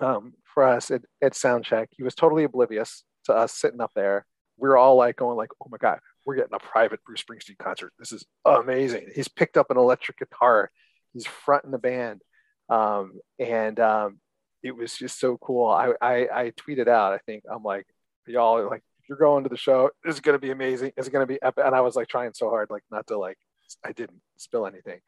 um, 0.00 0.34
for 0.44 0.64
us 0.64 0.90
at, 0.90 1.02
at 1.22 1.32
soundcheck. 1.32 1.88
He 1.90 2.02
was 2.02 2.14
totally 2.14 2.44
oblivious 2.44 3.04
to 3.24 3.34
us 3.34 3.52
sitting 3.52 3.80
up 3.80 3.92
there. 3.94 4.26
We 4.58 4.68
were 4.68 4.76
all 4.76 4.96
like 4.96 5.16
going 5.16 5.36
like, 5.36 5.50
oh 5.62 5.68
my 5.70 5.78
God, 5.78 6.00
we're 6.28 6.34
getting 6.34 6.52
a 6.52 6.58
private 6.58 7.02
Bruce 7.04 7.22
Springsteen 7.22 7.56
concert. 7.56 7.90
This 7.98 8.12
is 8.12 8.26
amazing. 8.44 9.08
He's 9.14 9.28
picked 9.28 9.56
up 9.56 9.70
an 9.70 9.78
electric 9.78 10.18
guitar. 10.18 10.70
He's 11.14 11.26
fronting 11.26 11.70
the 11.70 11.78
band. 11.78 12.20
Um, 12.68 13.14
and 13.38 13.80
um, 13.80 14.18
it 14.62 14.76
was 14.76 14.92
just 14.94 15.18
so 15.18 15.38
cool. 15.38 15.70
I, 15.70 15.94
I, 16.02 16.28
I 16.30 16.50
tweeted 16.50 16.86
out, 16.86 17.14
I 17.14 17.18
think 17.24 17.44
I'm 17.50 17.62
like, 17.62 17.86
y'all 18.26 18.68
like, 18.68 18.82
if 19.00 19.08
you're 19.08 19.16
going 19.16 19.44
to 19.44 19.48
the 19.48 19.56
show, 19.56 19.88
this 20.04 20.16
is 20.16 20.20
going 20.20 20.34
to 20.34 20.38
be 20.38 20.50
amazing. 20.50 20.92
It's 20.98 21.08
going 21.08 21.26
to 21.26 21.32
be 21.32 21.40
epic. 21.40 21.64
And 21.64 21.74
I 21.74 21.80
was 21.80 21.96
like 21.96 22.08
trying 22.08 22.34
so 22.34 22.50
hard, 22.50 22.68
like 22.68 22.82
not 22.90 23.06
to 23.06 23.16
like, 23.16 23.38
I 23.82 23.92
didn't 23.92 24.20
spill 24.36 24.66
anything. 24.66 25.00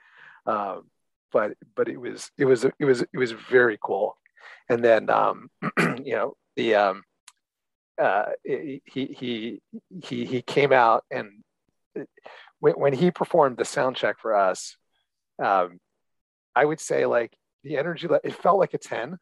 Um, 0.46 0.84
but, 1.32 1.52
but 1.76 1.90
it 1.90 2.00
was, 2.00 2.30
it 2.38 2.46
was, 2.46 2.64
it 2.64 2.84
was, 2.86 3.02
it 3.02 3.18
was 3.18 3.32
very 3.32 3.78
cool. 3.84 4.16
And 4.70 4.82
then, 4.82 5.10
um, 5.10 5.50
you 6.02 6.14
know, 6.14 6.34
the, 6.56 6.76
um, 6.76 7.02
uh, 8.00 8.26
he, 8.44 8.80
he, 8.86 9.60
he, 10.02 10.24
he 10.24 10.42
came 10.42 10.72
out 10.72 11.04
and 11.10 11.30
when, 12.60 12.74
when 12.74 12.92
he 12.92 13.10
performed 13.10 13.56
the 13.56 13.64
sound 13.64 13.96
check 13.96 14.16
for 14.20 14.34
us, 14.34 14.76
um, 15.42 15.78
I 16.54 16.64
would 16.64 16.80
say 16.80 17.06
like 17.06 17.36
the 17.64 17.76
energy, 17.76 18.08
it 18.24 18.34
felt 18.34 18.58
like 18.58 18.74
a 18.74 18.78
10, 18.78 19.18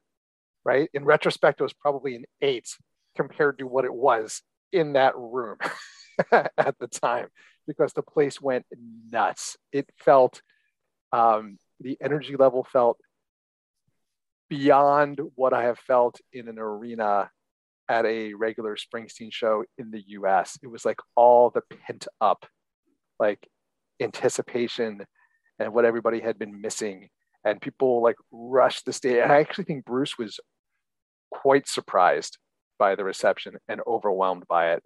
right? 0.65 0.89
In 0.93 1.05
retrospect, 1.05 1.61
it 1.61 1.65
was 1.65 1.73
probably 1.73 2.15
an 2.17 2.25
eight 2.41 2.69
compared 3.17 3.59
to 3.59 3.67
what 3.67 3.85
it 3.85 3.95
was 3.95 4.43
in 4.73 4.93
that 4.95 5.17
room 5.17 5.57
at 6.33 6.79
the 6.79 6.89
time 6.89 7.29
because 7.67 7.93
the 7.93 8.03
place 8.03 8.41
went 8.41 8.67
nuts. 9.11 9.57
It 9.73 9.89
felt, 9.99 10.41
um, 11.13 11.59
the 11.81 11.97
energy 12.01 12.37
level 12.37 12.65
felt 12.65 12.99
beyond 14.49 15.21
what 15.35 15.53
I 15.53 15.65
have 15.65 15.79
felt 15.79 16.21
in 16.33 16.49
an 16.49 16.59
arena 16.59 17.31
at 17.89 18.05
a 18.05 18.35
regular 18.35 18.77
Springsteen 18.77 19.33
show 19.33 19.65
in 19.79 19.91
the 19.91 20.03
US. 20.09 20.59
It 20.63 20.69
was 20.69 20.85
like 20.85 20.99
all 21.17 21.51
the 21.51 21.63
pent 21.87 22.07
up, 22.21 22.47
like 23.19 23.49
anticipation 24.01 25.07
and 25.59 25.73
what 25.73 25.85
everybody 25.85 26.21
had 26.21 26.39
been 26.39 26.61
missing 26.61 27.09
and 27.45 27.61
people 27.61 28.03
like 28.03 28.17
rushed 28.31 28.85
the 28.85 28.93
stage. 28.93 29.23
And 29.23 29.33
I 29.33 29.41
actually 29.41 29.65
think 29.65 29.85
Bruce 29.85 30.19
was 30.19 30.39
quite 31.31 31.69
surprised 31.69 32.39
by 32.79 32.95
the 32.95 33.05
reception 33.05 33.57
and 33.69 33.81
overwhelmed 33.87 34.45
by 34.49 34.73
it. 34.73 34.83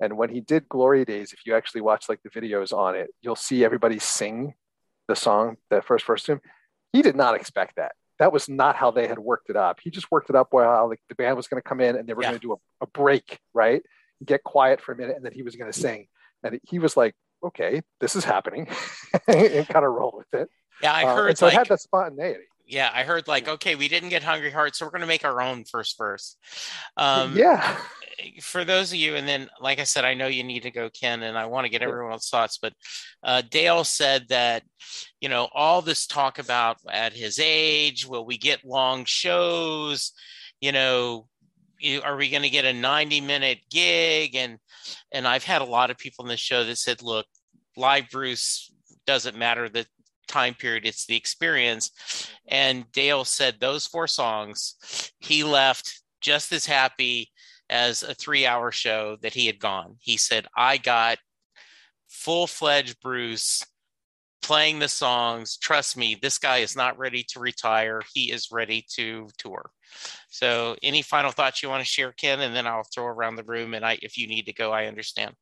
And 0.00 0.16
when 0.16 0.30
he 0.30 0.40
did 0.40 0.68
Glory 0.68 1.04
Days, 1.04 1.32
if 1.32 1.40
you 1.46 1.54
actually 1.54 1.80
watch 1.80 2.08
like 2.08 2.20
the 2.22 2.30
videos 2.30 2.72
on 2.76 2.96
it, 2.96 3.10
you'll 3.20 3.36
see 3.36 3.64
everybody 3.64 3.98
sing 3.98 4.54
the 5.08 5.16
song, 5.16 5.56
the 5.70 5.82
first 5.82 6.06
verse 6.06 6.24
to 6.24 6.32
him. 6.32 6.40
He 6.92 7.02
did 7.02 7.16
not 7.16 7.34
expect 7.34 7.76
that. 7.76 7.92
That 8.22 8.32
was 8.32 8.48
not 8.48 8.76
how 8.76 8.92
they 8.92 9.08
had 9.08 9.18
worked 9.18 9.50
it 9.50 9.56
up. 9.56 9.80
He 9.82 9.90
just 9.90 10.08
worked 10.12 10.30
it 10.30 10.36
up 10.36 10.52
while 10.52 10.88
like 10.88 11.00
the 11.08 11.16
band 11.16 11.36
was 11.36 11.48
going 11.48 11.60
to 11.60 11.68
come 11.68 11.80
in 11.80 11.96
and 11.96 12.08
they 12.08 12.14
were 12.14 12.22
yeah. 12.22 12.28
going 12.28 12.40
to 12.40 12.46
do 12.46 12.52
a, 12.52 12.84
a 12.84 12.86
break, 12.86 13.40
right? 13.52 13.82
Get 14.24 14.44
quiet 14.44 14.80
for 14.80 14.92
a 14.92 14.96
minute, 14.96 15.16
and 15.16 15.24
then 15.24 15.32
he 15.32 15.42
was 15.42 15.56
going 15.56 15.72
to 15.72 15.76
sing. 15.76 16.06
And 16.44 16.60
he 16.62 16.78
was 16.78 16.96
like, 16.96 17.16
"Okay, 17.44 17.82
this 17.98 18.14
is 18.14 18.22
happening," 18.22 18.68
and 19.26 19.66
kind 19.66 19.84
of 19.84 19.90
roll 19.90 20.14
with 20.16 20.40
it. 20.40 20.48
Yeah, 20.80 20.92
I 20.92 21.02
uh, 21.02 21.16
heard. 21.16 21.32
Uh, 21.32 21.34
so 21.34 21.46
like, 21.46 21.54
it 21.54 21.58
had 21.58 21.66
that 21.66 21.80
spontaneity. 21.80 22.44
Yeah, 22.66 22.90
I 22.92 23.02
heard 23.02 23.28
like, 23.28 23.48
okay, 23.48 23.74
we 23.74 23.88
didn't 23.88 24.10
get 24.10 24.22
Hungry 24.22 24.50
Heart, 24.50 24.76
so 24.76 24.86
we're 24.86 24.92
going 24.92 25.02
to 25.02 25.06
make 25.06 25.24
our 25.24 25.42
own 25.42 25.64
first 25.64 25.98
verse. 25.98 26.36
Um, 26.96 27.36
yeah. 27.36 27.76
For 28.40 28.64
those 28.64 28.92
of 28.92 28.98
you, 28.98 29.16
and 29.16 29.26
then, 29.26 29.48
like 29.60 29.80
I 29.80 29.84
said, 29.84 30.04
I 30.04 30.14
know 30.14 30.26
you 30.26 30.44
need 30.44 30.62
to 30.62 30.70
go, 30.70 30.88
Ken, 30.88 31.22
and 31.22 31.36
I 31.36 31.46
want 31.46 31.64
to 31.64 31.70
get 31.70 31.82
everyone's 31.82 32.28
thoughts. 32.28 32.58
But 32.60 32.72
uh, 33.22 33.42
Dale 33.50 33.84
said 33.84 34.28
that, 34.28 34.62
you 35.20 35.28
know, 35.28 35.48
all 35.52 35.82
this 35.82 36.06
talk 36.06 36.38
about 36.38 36.78
at 36.88 37.12
his 37.12 37.38
age, 37.42 38.06
will 38.06 38.24
we 38.24 38.38
get 38.38 38.64
long 38.64 39.04
shows? 39.06 40.12
You 40.60 40.72
know, 40.72 41.26
are 42.04 42.16
we 42.16 42.30
going 42.30 42.42
to 42.42 42.50
get 42.50 42.64
a 42.64 42.72
90 42.72 43.20
minute 43.22 43.58
gig? 43.70 44.36
And 44.36 44.58
and 45.10 45.26
I've 45.26 45.44
had 45.44 45.62
a 45.62 45.66
lot 45.66 45.90
of 45.90 45.98
people 45.98 46.24
in 46.24 46.28
the 46.28 46.36
show 46.36 46.64
that 46.64 46.78
said, 46.78 47.02
look, 47.02 47.26
live 47.76 48.08
Bruce 48.10 48.72
doesn't 49.06 49.36
matter 49.36 49.68
that 49.68 49.86
time 50.32 50.54
period, 50.54 50.86
it's 50.86 51.06
the 51.06 51.16
experience. 51.16 51.90
And 52.48 52.90
Dale 52.92 53.24
said 53.24 53.56
those 53.60 53.86
four 53.86 54.06
songs, 54.06 54.74
he 55.18 55.44
left 55.44 56.00
just 56.20 56.52
as 56.52 56.66
happy 56.66 57.30
as 57.68 58.02
a 58.02 58.14
three 58.14 58.46
hour 58.46 58.70
show 58.70 59.16
that 59.22 59.34
he 59.34 59.46
had 59.46 59.58
gone. 59.58 59.96
He 59.98 60.16
said, 60.16 60.46
I 60.56 60.76
got 60.78 61.18
full 62.08 62.46
fledged 62.46 63.00
Bruce 63.00 63.64
playing 64.42 64.78
the 64.80 64.88
songs. 64.88 65.56
Trust 65.56 65.96
me, 65.96 66.16
this 66.20 66.38
guy 66.38 66.58
is 66.58 66.76
not 66.76 66.98
ready 66.98 67.24
to 67.30 67.40
retire. 67.40 68.02
He 68.12 68.30
is 68.30 68.50
ready 68.50 68.84
to 68.94 69.28
tour. 69.38 69.70
So, 70.28 70.76
any 70.82 71.02
final 71.02 71.30
thoughts 71.30 71.62
you 71.62 71.68
want 71.68 71.80
to 71.80 71.86
share, 71.86 72.12
Ken? 72.12 72.40
And 72.40 72.54
then 72.54 72.66
I'll 72.66 72.86
throw 72.94 73.06
around 73.06 73.36
the 73.36 73.44
room. 73.44 73.74
And 73.74 73.84
I, 73.84 73.98
if 74.02 74.18
you 74.18 74.26
need 74.26 74.46
to 74.46 74.52
go, 74.52 74.72
I 74.72 74.86
understand. 74.86 75.34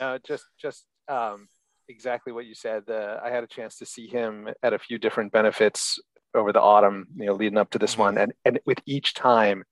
No, 0.00 0.18
just, 0.26 0.44
just, 0.60 0.84
um, 1.08 1.48
exactly 1.88 2.32
what 2.32 2.46
you 2.46 2.54
said. 2.54 2.84
Uh, 2.88 3.18
I 3.22 3.30
had 3.30 3.44
a 3.44 3.48
chance 3.48 3.76
to 3.78 3.86
see 3.86 4.06
him 4.06 4.48
at 4.62 4.72
a 4.72 4.78
few 4.78 4.98
different 4.98 5.32
benefits 5.32 5.98
over 6.34 6.52
the 6.52 6.60
autumn, 6.60 7.06
you 7.16 7.26
know, 7.26 7.34
leading 7.34 7.58
up 7.58 7.70
to 7.70 7.78
this 7.78 7.96
one, 7.96 8.18
and 8.18 8.32
and 8.44 8.60
with 8.66 8.80
each 8.86 9.14
time, 9.14 9.64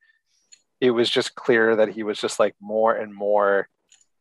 it 0.80 0.90
was 0.90 1.10
just 1.10 1.34
clear 1.34 1.76
that 1.76 1.90
he 1.90 2.02
was 2.02 2.18
just 2.18 2.38
like 2.38 2.54
more 2.60 2.94
and 2.94 3.14
more 3.14 3.68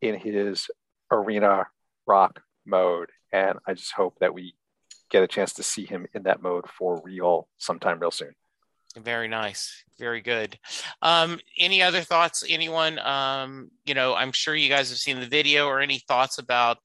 in 0.02 0.20
his 0.20 0.68
arena 1.12 1.68
rock 2.06 2.42
mode, 2.66 3.10
and 3.32 3.58
I 3.68 3.74
just 3.74 3.94
hope 3.94 4.18
that 4.20 4.34
we 4.34 4.56
get 5.10 5.24
a 5.24 5.28
chance 5.28 5.54
to 5.54 5.64
see 5.64 5.86
him 5.86 6.08
in 6.14 6.24
that 6.24 6.42
mode 6.42 6.70
for 6.70 7.02
real 7.04 7.48
sometime 7.58 8.00
real 8.00 8.12
soon. 8.12 8.36
Very 8.98 9.28
nice. 9.28 9.84
Very 10.00 10.22
good. 10.22 10.58
Um, 11.02 11.40
any 11.58 11.82
other 11.82 12.02
thoughts? 12.02 12.44
Anyone? 12.48 12.98
Um, 13.00 13.72
you 13.86 13.94
know, 13.94 14.14
I'm 14.14 14.32
sure 14.32 14.56
you 14.56 14.70
guys 14.70 14.90
have 14.90 14.98
seen 15.00 15.20
the 15.20 15.26
video 15.26 15.68
or 15.68 15.82
any 15.82 16.00
thoughts 16.00 16.38
about 16.38 16.78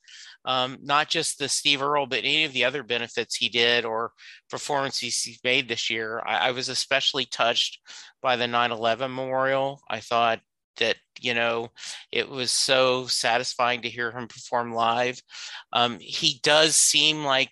um, 0.44 0.78
not 0.82 1.08
just 1.08 1.38
the 1.38 1.48
Steve 1.48 1.82
Earle, 1.82 2.06
but 2.06 2.20
any 2.20 2.44
of 2.44 2.52
the 2.52 2.64
other 2.64 2.82
benefits 2.82 3.36
he 3.36 3.48
did 3.48 3.84
or 3.84 4.12
performances 4.48 5.20
he 5.20 5.38
made 5.44 5.68
this 5.68 5.90
year. 5.90 6.22
I, 6.26 6.48
I 6.48 6.50
was 6.52 6.68
especially 6.68 7.26
touched 7.26 7.78
by 8.22 8.36
the 8.36 8.46
9 8.46 8.72
11 8.72 9.14
memorial. 9.14 9.80
I 9.88 10.00
thought 10.00 10.40
that 10.80 10.96
you 11.20 11.34
know 11.34 11.68
it 12.10 12.28
was 12.28 12.50
so 12.50 13.06
satisfying 13.06 13.82
to 13.82 13.88
hear 13.88 14.10
him 14.10 14.26
perform 14.26 14.72
live 14.72 15.20
um, 15.72 15.98
he 16.00 16.40
does 16.42 16.74
seem 16.74 17.24
like 17.24 17.50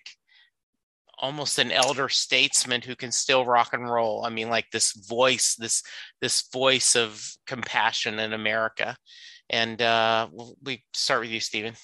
almost 1.17 1.59
an 1.59 1.71
elder 1.71 2.09
statesman 2.09 2.81
who 2.81 2.95
can 2.95 3.11
still 3.11 3.45
rock 3.45 3.73
and 3.73 3.89
roll 3.89 4.25
i 4.25 4.29
mean 4.29 4.49
like 4.49 4.65
this 4.71 4.93
voice 5.07 5.55
this 5.59 5.83
this 6.21 6.49
voice 6.51 6.95
of 6.95 7.23
compassion 7.45 8.19
in 8.19 8.33
america 8.33 8.95
and 9.49 9.81
uh, 9.81 10.27
we 10.63 10.83
start 10.93 11.21
with 11.21 11.29
you 11.29 11.39
stephen 11.39 11.75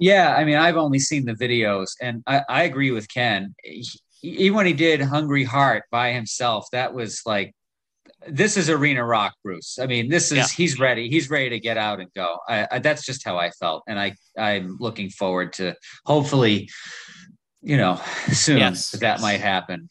yeah, 0.00 0.34
I 0.34 0.44
mean, 0.44 0.56
I've 0.56 0.78
only 0.78 0.98
seen 0.98 1.26
the 1.26 1.34
videos, 1.34 1.90
and 2.00 2.22
I, 2.26 2.42
I 2.48 2.62
agree 2.62 2.90
with 2.90 3.06
Ken. 3.12 3.54
He, 3.62 3.86
even 4.22 4.56
when 4.56 4.66
he 4.66 4.72
did 4.72 5.00
Hungry 5.02 5.44
Heart 5.44 5.84
by 5.90 6.12
himself, 6.12 6.66
that 6.72 6.92
was 6.94 7.22
like 7.26 7.54
this 8.26 8.56
is 8.56 8.68
arena 8.68 9.04
rock, 9.04 9.34
Bruce. 9.44 9.78
I 9.78 9.86
mean, 9.86 10.08
this 10.08 10.32
is 10.32 10.38
yeah. 10.38 10.46
he's 10.48 10.78
ready. 10.78 11.10
He's 11.10 11.28
ready 11.30 11.50
to 11.50 11.60
get 11.60 11.76
out 11.76 12.00
and 12.00 12.10
go. 12.14 12.38
I, 12.48 12.66
I, 12.70 12.78
that's 12.78 13.04
just 13.04 13.24
how 13.24 13.36
I 13.36 13.50
felt, 13.50 13.82
and 13.86 14.00
I 14.00 14.14
I'm 14.38 14.78
looking 14.80 15.10
forward 15.10 15.52
to 15.54 15.74
hopefully, 16.06 16.70
you 17.60 17.76
know, 17.76 18.00
soon 18.32 18.58
yes. 18.58 18.90
that, 18.92 19.00
that 19.00 19.20
might 19.20 19.40
happen. 19.40 19.90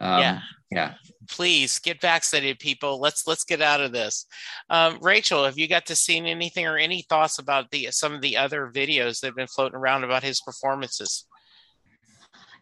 Um, 0.00 0.20
yeah, 0.20 0.40
yeah. 0.70 0.94
Please 1.28 1.78
get 1.78 2.00
vaccinated, 2.00 2.58
people. 2.58 3.00
Let's 3.00 3.26
let's 3.26 3.44
get 3.44 3.62
out 3.62 3.80
of 3.80 3.92
this. 3.92 4.26
Um, 4.70 4.98
Rachel, 5.00 5.44
have 5.44 5.58
you 5.58 5.68
got 5.68 5.86
to 5.86 5.96
see 5.96 6.18
anything 6.18 6.66
or 6.66 6.76
any 6.76 7.02
thoughts 7.02 7.38
about 7.38 7.70
the 7.70 7.88
some 7.90 8.14
of 8.14 8.20
the 8.20 8.36
other 8.36 8.70
videos 8.74 9.20
that 9.20 9.28
have 9.28 9.36
been 9.36 9.46
floating 9.46 9.76
around 9.76 10.04
about 10.04 10.22
his 10.22 10.40
performances? 10.40 11.26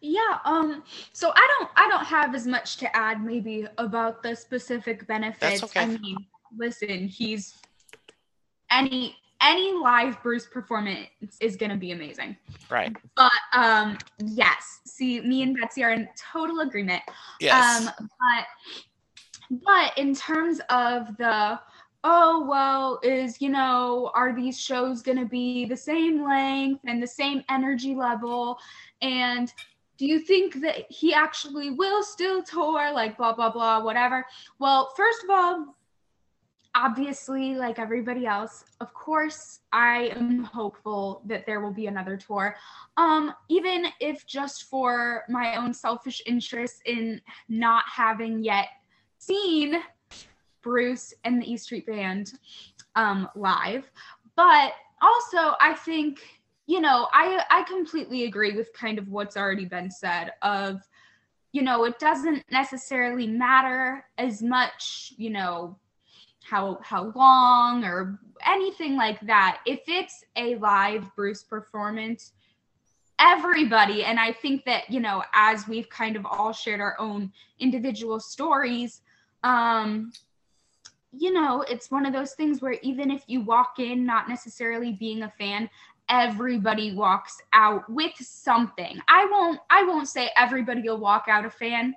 Yeah, 0.01 0.37
um 0.45 0.83
so 1.13 1.31
I 1.35 1.57
don't 1.57 1.71
I 1.75 1.87
don't 1.89 2.05
have 2.05 2.35
as 2.35 2.45
much 2.45 2.77
to 2.77 2.95
add 2.95 3.23
maybe 3.23 3.67
about 3.77 4.21
the 4.21 4.35
specific 4.35 5.07
benefits. 5.07 5.63
Okay. 5.63 5.79
I 5.79 5.85
mean, 5.85 6.17
listen, 6.55 7.07
he's 7.07 7.55
any 8.69 9.15
any 9.41 9.73
live 9.73 10.21
Bruce 10.23 10.45
performance 10.45 11.09
is 11.39 11.55
going 11.55 11.71
to 11.71 11.77
be 11.77 11.91
amazing. 11.91 12.37
Right. 12.69 12.95
But 13.15 13.31
um 13.53 13.97
yes, 14.19 14.81
see 14.85 15.21
me 15.21 15.43
and 15.43 15.57
Betsy 15.59 15.83
are 15.83 15.91
in 15.91 16.07
total 16.31 16.61
agreement. 16.61 17.03
Yes. 17.39 17.87
Um 17.87 17.93
but 17.99 19.61
but 19.63 19.97
in 19.97 20.15
terms 20.15 20.59
of 20.69 21.15
the 21.17 21.59
oh 22.03 22.45
well 22.47 22.99
is 23.03 23.41
you 23.41 23.49
know 23.49 24.11
are 24.13 24.33
these 24.33 24.59
shows 24.59 25.01
going 25.01 25.17
to 25.17 25.25
be 25.25 25.65
the 25.65 25.75
same 25.75 26.23
length 26.23 26.81
and 26.85 27.01
the 27.01 27.07
same 27.07 27.43
energy 27.49 27.95
level 27.95 28.57
and 29.01 29.51
do 29.97 30.05
you 30.05 30.19
think 30.19 30.61
that 30.61 30.89
he 30.89 31.13
actually 31.13 31.71
will 31.71 32.03
still 32.03 32.43
tour 32.43 32.91
like 32.93 33.17
blah 33.17 33.33
blah 33.33 33.49
blah 33.49 33.83
whatever 33.83 34.23
well 34.59 34.93
first 34.95 35.23
of 35.23 35.29
all 35.31 35.74
obviously 36.75 37.55
like 37.55 37.79
everybody 37.79 38.25
else 38.25 38.65
of 38.81 38.93
course 38.93 39.61
i 39.71 40.11
am 40.15 40.43
hopeful 40.43 41.21
that 41.25 41.45
there 41.45 41.61
will 41.61 41.73
be 41.73 41.87
another 41.87 42.17
tour. 42.17 42.55
Um 42.97 43.33
even 43.49 43.87
if 43.99 44.27
just 44.27 44.63
for 44.63 45.23
my 45.29 45.55
own 45.55 45.73
selfish 45.73 46.21
interest 46.25 46.81
in 46.85 47.21
not 47.49 47.85
having 47.91 48.43
yet 48.43 48.67
seen 49.17 49.81
bruce 50.61 51.13
and 51.23 51.41
the 51.41 51.51
e 51.51 51.57
street 51.57 51.85
band 51.87 52.33
um 52.95 53.29
live. 53.35 53.89
But 54.35 54.73
also 55.01 55.55
i 55.61 55.73
think 55.73 56.19
you 56.67 56.81
know, 56.81 57.07
I 57.13 57.43
I 57.49 57.63
completely 57.63 58.23
agree 58.23 58.55
with 58.55 58.73
kind 58.73 58.97
of 58.97 59.09
what's 59.09 59.37
already 59.37 59.65
been 59.65 59.91
said 59.91 60.33
of 60.41 60.81
you 61.51 61.61
know, 61.61 61.85
it 61.85 61.97
doesn't 61.99 62.43
necessarily 62.51 63.27
matter 63.27 64.05
as 64.17 64.43
much, 64.43 65.13
you 65.15 65.29
know, 65.29 65.77
how 66.45 66.79
how 66.83 67.11
long 67.15 67.83
or 67.83 68.19
anything 68.45 68.95
like 68.95 69.19
that. 69.21 69.59
If 69.65 69.81
it's 69.87 70.23
a 70.35 70.55
live 70.55 71.13
Bruce 71.15 71.43
performance, 71.43 72.33
everybody 73.19 74.03
and 74.03 74.19
I 74.19 74.31
think 74.31 74.65
that, 74.65 74.89
you 74.89 74.99
know, 74.99 75.23
as 75.33 75.67
we've 75.67 75.89
kind 75.89 76.15
of 76.15 76.25
all 76.25 76.53
shared 76.53 76.81
our 76.81 76.95
own 76.99 77.31
individual 77.59 78.19
stories, 78.19 79.01
um 79.43 80.11
you 81.17 81.31
know, 81.31 81.61
it's 81.61 81.89
one 81.89 82.05
of 82.05 82.11
those 82.11 82.33
things 82.33 82.61
where 82.61 82.75
even 82.81 83.09
if 83.09 83.23
you 83.27 83.39
walk 83.39 83.79
in 83.79 84.05
not 84.05 84.27
necessarily 84.27 84.91
being 84.91 85.23
a 85.23 85.31
fan, 85.37 85.69
everybody 86.09 86.93
walks 86.93 87.41
out 87.53 87.89
with 87.89 88.13
something. 88.19 88.99
I 89.07 89.25
won't 89.31 89.59
I 89.69 89.83
won't 89.83 90.07
say 90.07 90.29
everybody 90.37 90.81
will 90.81 90.99
walk 90.99 91.25
out 91.29 91.45
a 91.45 91.49
fan 91.49 91.95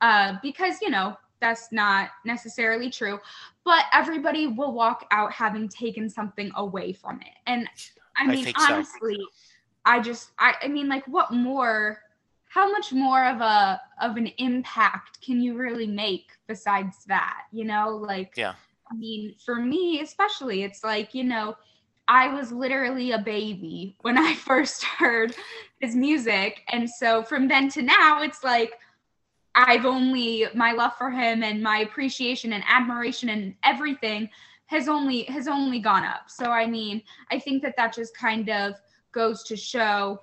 uh, 0.00 0.34
because 0.42 0.80
you 0.80 0.90
know 0.90 1.16
that's 1.40 1.70
not 1.72 2.10
necessarily 2.24 2.90
true, 2.90 3.18
but 3.66 3.84
everybody 3.92 4.46
will 4.46 4.72
walk 4.72 5.06
out 5.10 5.32
having 5.32 5.68
taken 5.68 6.08
something 6.08 6.52
away 6.54 6.92
from 6.92 7.20
it. 7.20 7.34
And 7.46 7.68
I 8.16 8.26
mean 8.26 8.46
I 8.56 8.72
honestly, 8.72 9.16
so. 9.16 9.26
I 9.84 10.00
just 10.00 10.30
I, 10.38 10.54
I 10.62 10.68
mean 10.68 10.88
like 10.88 11.06
what 11.06 11.32
more 11.34 12.00
how 12.48 12.70
much 12.70 12.92
more 12.92 13.26
of 13.26 13.40
a 13.40 13.80
of 14.00 14.16
an 14.16 14.28
impact 14.38 15.20
can 15.20 15.42
you 15.42 15.56
really 15.56 15.88
make 15.88 16.30
besides 16.46 17.04
that, 17.08 17.42
you 17.52 17.64
know? 17.64 17.88
Like 17.88 18.34
yeah. 18.36 18.54
I 18.90 18.94
mean, 18.94 19.34
for 19.44 19.56
me 19.56 20.00
especially, 20.00 20.62
it's 20.62 20.84
like, 20.84 21.12
you 21.12 21.24
know, 21.24 21.56
I 22.06 22.28
was 22.28 22.52
literally 22.52 23.10
a 23.10 23.18
baby 23.18 23.96
when 24.02 24.16
I 24.28 24.34
first 24.36 24.84
heard 24.84 25.34
his 25.80 25.96
music. 25.96 26.62
And 26.68 26.88
so 26.88 27.24
from 27.24 27.48
then 27.48 27.68
to 27.70 27.82
now, 27.82 28.22
it's 28.22 28.44
like 28.44 28.74
I've 29.56 29.86
only 29.86 30.46
my 30.54 30.72
love 30.72 30.92
for 30.98 31.10
him 31.10 31.42
and 31.42 31.62
my 31.62 31.78
appreciation 31.78 32.52
and 32.52 32.62
admiration 32.68 33.30
and 33.30 33.54
everything 33.64 34.28
has 34.66 34.86
only 34.86 35.22
has 35.24 35.48
only 35.48 35.78
gone 35.78 36.04
up. 36.04 36.28
So 36.28 36.50
I 36.50 36.66
mean, 36.66 37.02
I 37.30 37.38
think 37.38 37.62
that 37.62 37.74
that 37.78 37.94
just 37.94 38.14
kind 38.14 38.50
of 38.50 38.74
goes 39.12 39.42
to 39.44 39.56
show 39.56 40.20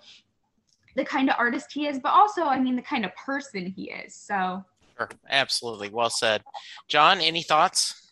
the 0.96 1.04
kind 1.04 1.30
of 1.30 1.36
artist 1.40 1.72
he 1.74 1.88
is, 1.88 1.98
but 2.00 2.10
also 2.10 2.44
I 2.44 2.60
mean 2.60 2.76
the 2.76 2.84
kind 2.84 3.06
of 3.06 3.16
person 3.16 3.66
he 3.66 3.90
is. 3.90 4.14
So 4.14 4.64
sure. 4.98 5.10
absolutely 5.28 5.90
well 5.90 6.12
said. 6.12 6.44
Jon, 6.88 7.20
any 7.20 7.42
thoughts? 7.42 8.03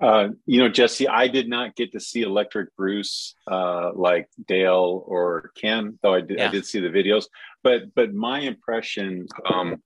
Uh, 0.00 0.28
you 0.46 0.60
know, 0.60 0.68
Jesse, 0.68 1.08
I 1.08 1.26
did 1.26 1.48
not 1.48 1.74
get 1.74 1.92
to 1.92 2.00
see 2.00 2.22
Electric 2.22 2.74
Bruce 2.76 3.34
uh, 3.50 3.90
like 3.94 4.28
Dale 4.46 5.02
or 5.04 5.50
Ken, 5.56 5.98
though 6.02 6.14
I 6.14 6.20
did, 6.20 6.38
yeah. 6.38 6.48
I 6.48 6.50
did 6.50 6.66
see 6.66 6.80
the 6.80 6.88
videos. 6.88 7.24
But 7.64 7.94
but 7.94 8.14
my 8.14 8.40
impression, 8.40 9.26
um, 9.44 9.82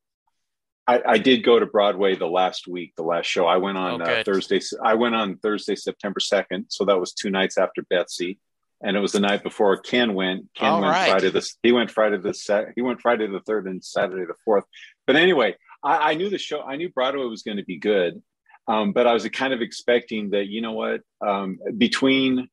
I, 0.87 1.01
I, 1.07 1.19
did 1.19 1.45
go 1.45 1.59
to 1.59 1.65
Broadway 1.65 2.15
the 2.15 2.27
last 2.27 2.69
week, 2.69 2.93
the 2.97 3.03
last 3.03 3.25
show. 3.25 3.47
I 3.47 3.57
went 3.57 3.79
on 3.79 4.03
oh, 4.03 4.05
uh, 4.05 4.23
Thursday. 4.23 4.61
I 4.85 4.95
went 4.95 5.15
on 5.15 5.39
Thursday, 5.39 5.77
September 5.77 6.21
second. 6.21 6.67
So 6.69 6.85
that 6.85 7.01
was 7.01 7.15
two 7.15 7.31
nights 7.31 7.57
after 7.57 7.83
Betsy, 7.89 8.39
and 8.83 8.95
it 8.99 9.01
was 9.01 9.13
the 9.13 9.21
night 9.21 9.43
before 9.43 9.79
Ken 9.79 10.13
went. 10.13 10.47
Ken 10.55 10.69
All 10.69 10.83
went 10.83 10.93
right. 10.93 11.11
Friday 11.11 11.31
the 11.31 11.51
he 11.63 11.73
went 11.73 11.91
Friday 11.91 12.19
the 12.19 12.35
set. 12.35 12.67
He 12.75 12.83
went 12.83 13.01
Friday 13.01 13.29
the 13.29 13.41
third 13.41 13.67
and 13.67 13.83
Saturday 13.83 14.27
the 14.27 14.35
fourth. 14.45 14.65
But 15.07 15.17
anyway, 15.17 15.57
I, 15.83 16.11
I 16.11 16.15
knew 16.15 16.29
the 16.29 16.39
show. 16.39 16.61
I 16.61 16.77
knew 16.77 16.91
Broadway 16.91 17.25
was 17.25 17.43
going 17.43 17.57
to 17.57 17.65
be 17.65 17.79
good 17.79 18.21
um, 18.69 18.93
but 18.93 19.07
I 19.07 19.13
was 19.13 19.29
kind 19.29 19.53
of 19.53 19.61
expecting 19.61 20.31
that, 20.31 20.47
you 20.47 20.61
know 20.61 20.73
what, 20.73 21.01
um, 21.27 21.59
between 21.79 22.49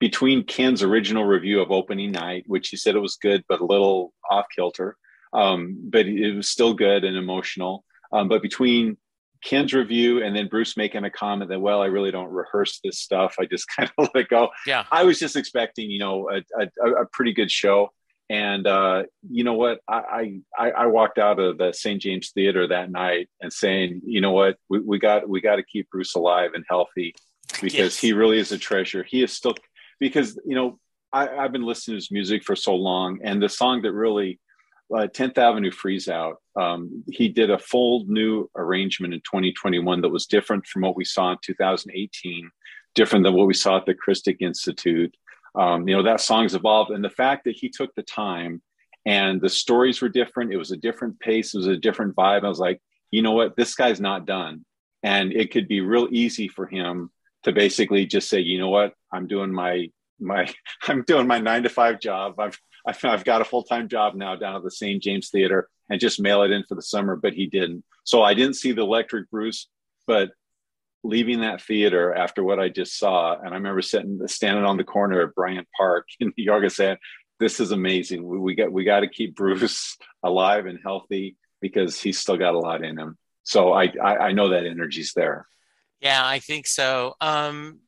between 0.00 0.44
Ken's 0.44 0.82
original 0.82 1.24
review 1.24 1.60
of 1.60 1.72
opening 1.72 2.12
night, 2.12 2.44
which 2.46 2.68
he 2.68 2.76
said 2.76 2.94
it 2.94 3.00
was 3.00 3.16
good, 3.16 3.42
but 3.48 3.60
a 3.60 3.64
little 3.64 4.12
off 4.30 4.46
kilter, 4.54 4.96
um, 5.32 5.76
but 5.90 6.06
it 6.06 6.36
was 6.36 6.48
still 6.48 6.72
good 6.72 7.02
and 7.02 7.16
emotional. 7.16 7.84
Um, 8.12 8.28
but 8.28 8.40
between 8.40 8.96
Ken's 9.42 9.72
review 9.72 10.22
and 10.22 10.34
then 10.36 10.48
Bruce 10.48 10.76
making 10.76 11.04
a 11.04 11.10
comment 11.10 11.50
that, 11.50 11.60
well, 11.60 11.82
I 11.82 11.86
really 11.86 12.10
don't 12.10 12.30
rehearse 12.30 12.80
this 12.82 13.00
stuff. 13.00 13.36
I 13.40 13.46
just 13.46 13.66
kind 13.76 13.90
of 13.98 14.08
let 14.14 14.22
it 14.22 14.28
go. 14.28 14.50
Yeah. 14.66 14.84
I 14.90 15.04
was 15.04 15.18
just 15.18 15.36
expecting, 15.36 15.90
you 15.90 15.98
know, 15.98 16.30
a, 16.30 16.42
a, 16.60 17.02
a 17.02 17.06
pretty 17.06 17.32
good 17.32 17.50
show. 17.50 17.90
And 18.30 18.66
uh, 18.66 19.04
you 19.30 19.42
know 19.42 19.54
what? 19.54 19.80
I, 19.88 20.40
I 20.56 20.70
I 20.70 20.86
walked 20.86 21.18
out 21.18 21.38
of 21.38 21.56
the 21.56 21.72
St. 21.72 22.00
James 22.00 22.30
Theater 22.30 22.68
that 22.68 22.90
night 22.90 23.28
and 23.40 23.50
saying, 23.50 24.02
you 24.04 24.20
know 24.20 24.32
what, 24.32 24.56
we, 24.68 24.80
we 24.80 24.98
got 24.98 25.28
we 25.28 25.40
got 25.40 25.56
to 25.56 25.62
keep 25.62 25.88
Bruce 25.90 26.14
alive 26.14 26.50
and 26.54 26.64
healthy 26.68 27.14
because 27.62 27.74
yes. 27.74 27.98
he 27.98 28.12
really 28.12 28.38
is 28.38 28.52
a 28.52 28.58
treasure. 28.58 29.02
He 29.02 29.22
is 29.22 29.32
still 29.32 29.54
because 29.98 30.38
you 30.44 30.54
know 30.54 30.78
I, 31.10 31.28
I've 31.28 31.52
been 31.52 31.64
listening 31.64 31.94
to 31.94 31.96
his 31.96 32.10
music 32.10 32.44
for 32.44 32.54
so 32.54 32.74
long, 32.74 33.20
and 33.24 33.42
the 33.42 33.48
song 33.48 33.80
that 33.82 33.92
really 33.92 34.38
uh, 34.94 35.06
10th 35.06 35.38
Avenue 35.38 35.70
Freeze 35.70 36.08
Out. 36.08 36.36
Um, 36.58 37.04
he 37.08 37.28
did 37.28 37.50
a 37.50 37.58
full 37.58 38.04
new 38.06 38.50
arrangement 38.56 39.14
in 39.14 39.20
2021 39.20 40.00
that 40.00 40.08
was 40.08 40.26
different 40.26 40.66
from 40.66 40.82
what 40.82 40.96
we 40.96 41.04
saw 41.04 41.32
in 41.32 41.38
2018, 41.42 42.50
different 42.94 43.24
than 43.24 43.34
what 43.34 43.46
we 43.46 43.54
saw 43.54 43.76
at 43.76 43.86
the 43.86 43.94
Christic 43.94 44.38
Institute 44.40 45.14
um, 45.54 45.88
you 45.88 45.96
know 45.96 46.02
that 46.02 46.20
song's 46.20 46.54
evolved 46.54 46.90
and 46.90 47.04
the 47.04 47.10
fact 47.10 47.44
that 47.44 47.56
he 47.56 47.68
took 47.68 47.94
the 47.94 48.02
time 48.02 48.62
and 49.06 49.40
the 49.40 49.48
stories 49.48 50.00
were 50.02 50.08
different 50.08 50.52
it 50.52 50.56
was 50.56 50.70
a 50.70 50.76
different 50.76 51.18
pace 51.20 51.54
it 51.54 51.58
was 51.58 51.66
a 51.66 51.76
different 51.76 52.14
vibe 52.16 52.44
i 52.44 52.48
was 52.48 52.58
like 52.58 52.80
you 53.10 53.22
know 53.22 53.32
what 53.32 53.56
this 53.56 53.74
guy's 53.74 54.00
not 54.00 54.26
done. 54.26 54.64
And 55.02 55.32
it 55.32 55.52
could 55.52 55.68
be 55.68 55.80
real 55.80 56.08
easy 56.10 56.48
for 56.48 56.66
him 56.66 57.10
to 57.44 57.52
basically 57.52 58.04
just 58.04 58.28
say 58.28 58.40
you 58.40 58.58
know 58.58 58.68
what 58.68 58.94
i'm 59.12 59.28
doing 59.28 59.52
my 59.52 59.88
my 60.18 60.52
i'm 60.88 61.02
doing 61.02 61.26
my 61.26 61.38
nine 61.38 61.62
to 61.62 61.68
five 61.68 62.00
job. 62.00 62.38
I've 62.40 62.58
i've, 62.86 63.04
I've 63.04 63.24
got 63.24 63.40
a 63.40 63.44
full-time 63.44 63.88
job 63.88 64.16
now 64.16 64.34
down 64.34 64.56
at 64.56 64.64
the 64.64 64.70
st 64.70 65.02
james 65.02 65.30
theater 65.30 65.68
and 65.88 66.00
just 66.00 66.20
mail 66.20 66.42
it 66.42 66.50
in 66.50 66.64
for 66.64 66.74
the 66.74 66.82
summer 66.82 67.16
but 67.16 67.34
he 67.34 67.46
didn't. 67.46 67.84
So 68.04 68.22
i 68.22 68.34
didn't 68.34 68.54
see 68.54 68.72
the 68.72 68.82
electric 68.82 69.30
bruce 69.30 69.68
but 70.06 70.30
leaving 71.04 71.40
that 71.40 71.62
theater 71.62 72.14
after 72.14 72.42
what 72.42 72.58
I 72.58 72.68
just 72.68 72.98
saw, 72.98 73.36
and 73.38 73.48
I 73.48 73.54
remember 73.54 73.82
sitting 73.82 74.20
standing 74.26 74.64
on 74.64 74.76
the 74.76 74.84
corner 74.84 75.20
of 75.20 75.34
Bryant 75.34 75.68
Park 75.76 76.06
in 76.20 76.32
New 76.36 76.44
York 76.44 76.62
and 76.62 76.72
saying, 76.72 76.96
"This 77.38 77.60
is 77.60 77.70
amazing. 77.70 78.26
We, 78.26 78.38
we 78.38 78.54
got 78.54 78.72
we 78.72 78.84
got 78.84 79.00
to 79.00 79.08
keep 79.08 79.34
Bruce 79.34 79.96
alive 80.22 80.66
and 80.66 80.78
healthy 80.82 81.36
because 81.60 82.00
he's 82.00 82.18
still 82.18 82.36
got 82.36 82.54
a 82.54 82.58
lot 82.58 82.84
in 82.84 82.98
him." 82.98 83.16
So 83.42 83.72
I 83.72 83.92
I, 84.02 84.16
I 84.16 84.32
know 84.32 84.50
that 84.50 84.66
energy's 84.66 85.12
there. 85.14 85.46
Yeah, 86.00 86.24
I 86.24 86.38
think 86.38 86.66
so. 86.66 87.14
Um, 87.20 87.80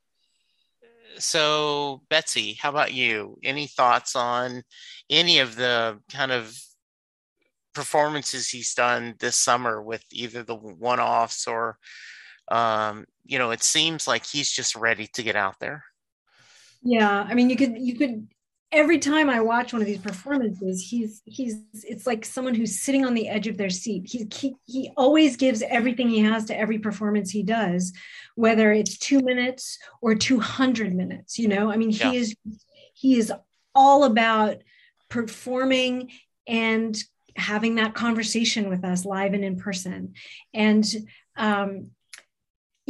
so 1.18 2.02
Betsy, 2.08 2.54
how 2.54 2.70
about 2.70 2.92
you? 2.92 3.38
Any 3.44 3.66
thoughts 3.66 4.16
on 4.16 4.62
any 5.08 5.38
of 5.38 5.54
the 5.56 5.98
kind 6.10 6.32
of 6.32 6.56
performances 7.72 8.48
he's 8.48 8.74
done 8.74 9.14
this 9.20 9.36
summer 9.36 9.80
with 9.80 10.04
either 10.10 10.42
the 10.42 10.56
one-offs 10.56 11.46
or 11.46 11.78
um, 12.50 13.06
you 13.24 13.38
know, 13.38 13.50
it 13.50 13.62
seems 13.62 14.08
like 14.08 14.26
he's 14.26 14.50
just 14.50 14.74
ready 14.76 15.06
to 15.14 15.22
get 15.22 15.36
out 15.36 15.60
there. 15.60 15.84
Yeah, 16.82 17.26
I 17.28 17.34
mean, 17.34 17.50
you 17.50 17.56
could 17.56 17.78
you 17.78 17.94
could 17.96 18.28
every 18.72 18.98
time 18.98 19.28
I 19.28 19.40
watch 19.40 19.72
one 19.72 19.82
of 19.82 19.86
these 19.86 19.98
performances, 19.98 20.86
he's 20.88 21.22
he's 21.24 21.56
it's 21.72 22.06
like 22.06 22.24
someone 22.24 22.54
who's 22.54 22.80
sitting 22.80 23.04
on 23.04 23.14
the 23.14 23.28
edge 23.28 23.46
of 23.46 23.56
their 23.56 23.70
seat. 23.70 24.08
He 24.08 24.26
he, 24.32 24.54
he 24.66 24.90
always 24.96 25.36
gives 25.36 25.62
everything 25.62 26.08
he 26.08 26.20
has 26.20 26.46
to 26.46 26.58
every 26.58 26.78
performance 26.78 27.30
he 27.30 27.42
does, 27.42 27.92
whether 28.34 28.72
it's 28.72 28.98
two 28.98 29.20
minutes 29.20 29.78
or 30.00 30.14
two 30.14 30.40
hundred 30.40 30.94
minutes. 30.94 31.38
You 31.38 31.48
know, 31.48 31.70
I 31.70 31.76
mean, 31.76 31.90
he 31.90 31.98
yeah. 31.98 32.12
is 32.12 32.36
he 32.94 33.18
is 33.18 33.32
all 33.74 34.04
about 34.04 34.56
performing 35.08 36.10
and 36.46 36.96
having 37.36 37.76
that 37.76 37.94
conversation 37.94 38.68
with 38.68 38.84
us 38.84 39.04
live 39.04 39.34
and 39.34 39.44
in 39.44 39.56
person 39.56 40.14
and 40.52 40.84
um 41.36 41.90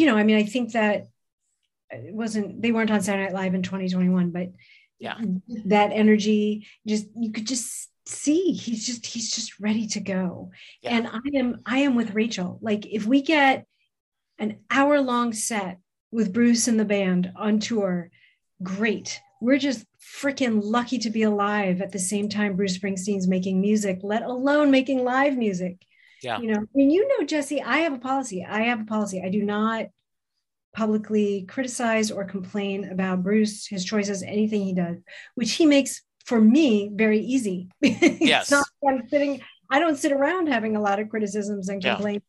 you 0.01 0.07
know 0.07 0.17
i 0.17 0.25
mean 0.25 0.37
i 0.37 0.43
think 0.43 0.73
that 0.73 1.07
it 1.91 2.15
wasn't 2.15 2.61
they 2.63 2.73
weren't 2.73 2.91
on 2.91 3.03
saturday 3.03 3.25
night 3.25 3.35
live 3.35 3.55
in 3.55 3.63
2021 3.63 4.31
but 4.31 4.49
yeah. 4.99 5.19
that 5.65 5.93
energy 5.93 6.67
just 6.87 7.07
you 7.17 7.33
could 7.33 7.47
just 7.47 7.91
see 8.07 8.53
he's 8.53 8.87
just 8.87 9.07
he's 9.07 9.35
just 9.35 9.59
ready 9.61 9.87
to 9.87 10.01
go. 10.01 10.51
Yeah. 10.83 10.97
and 10.97 11.09
i 11.09 11.39
am 11.39 11.61
i 11.67 11.79
am 11.79 11.95
with 11.95 12.15
rachel. 12.15 12.59
Like 12.61 12.87
if 12.87 13.07
we 13.07 13.23
get 13.23 13.67
an 14.39 14.59
hour 14.71 15.01
long 15.01 15.33
set 15.33 15.79
with 16.11 16.33
bruce 16.33 16.69
and 16.69 16.79
the 16.79 16.85
band 16.85 17.33
on 17.37 17.59
tour 17.59 18.11
great. 18.63 19.21
We're 19.41 19.59
just 19.59 19.87
freaking 20.21 20.61
lucky 20.63 20.99
to 20.99 21.09
be 21.09 21.23
alive 21.23 21.81
at 21.81 21.93
the 21.93 21.99
same 21.99 22.29
time 22.29 22.57
bruce 22.57 22.77
springsteen's 22.77 23.29
making 23.29 23.61
music 23.61 24.01
let 24.03 24.23
alone 24.23 24.71
making 24.71 25.05
live 25.05 25.37
music 25.37 25.79
yeah 26.23 26.39
you 26.39 26.47
know 26.47 26.65
mean, 26.75 26.91
you 26.91 27.07
know 27.09 27.25
jesse 27.27 27.63
i 27.63 27.79
have 27.79 27.93
a 27.93 27.99
policy 27.99 28.45
i 28.49 28.63
have 28.63 28.81
a 28.81 28.85
policy 28.85 29.23
i 29.25 29.29
do 29.29 29.43
not 29.43 29.87
publicly 30.73 31.45
criticize 31.49 32.11
or 32.11 32.25
complain 32.25 32.91
about 32.91 33.23
Bruce, 33.23 33.67
his 33.67 33.85
choices, 33.85 34.23
anything 34.23 34.63
he 34.63 34.75
does, 34.75 34.97
which 35.35 35.53
he 35.53 35.67
makes 35.67 36.03
for 36.25 36.41
me 36.41 36.91
very 36.93 37.21
easy. 37.21 37.69
Yes. 37.83 38.51
not, 38.51 38.67
I'm 38.87 39.09
sitting, 39.09 39.41
I 39.71 39.79
don't 39.79 39.97
sit 39.97 40.13
around 40.13 40.49
having 40.49 40.77
a 40.77 40.81
lot 40.81 41.01
of 41.01 41.09
criticisms 41.09 41.69
and 41.69 41.83
complaints. 41.83 42.27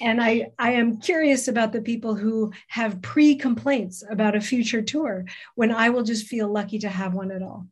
Yeah. 0.00 0.08
And 0.08 0.22
I, 0.22 0.52
I 0.58 0.72
am 0.72 1.00
curious 1.00 1.48
about 1.48 1.72
the 1.72 1.82
people 1.82 2.14
who 2.14 2.52
have 2.68 3.02
pre 3.02 3.34
complaints 3.34 4.04
about 4.08 4.36
a 4.36 4.40
future 4.40 4.82
tour 4.82 5.24
when 5.56 5.72
I 5.72 5.90
will 5.90 6.04
just 6.04 6.26
feel 6.26 6.50
lucky 6.50 6.78
to 6.80 6.88
have 6.88 7.12
one 7.12 7.32
at 7.32 7.42
all. 7.42 7.66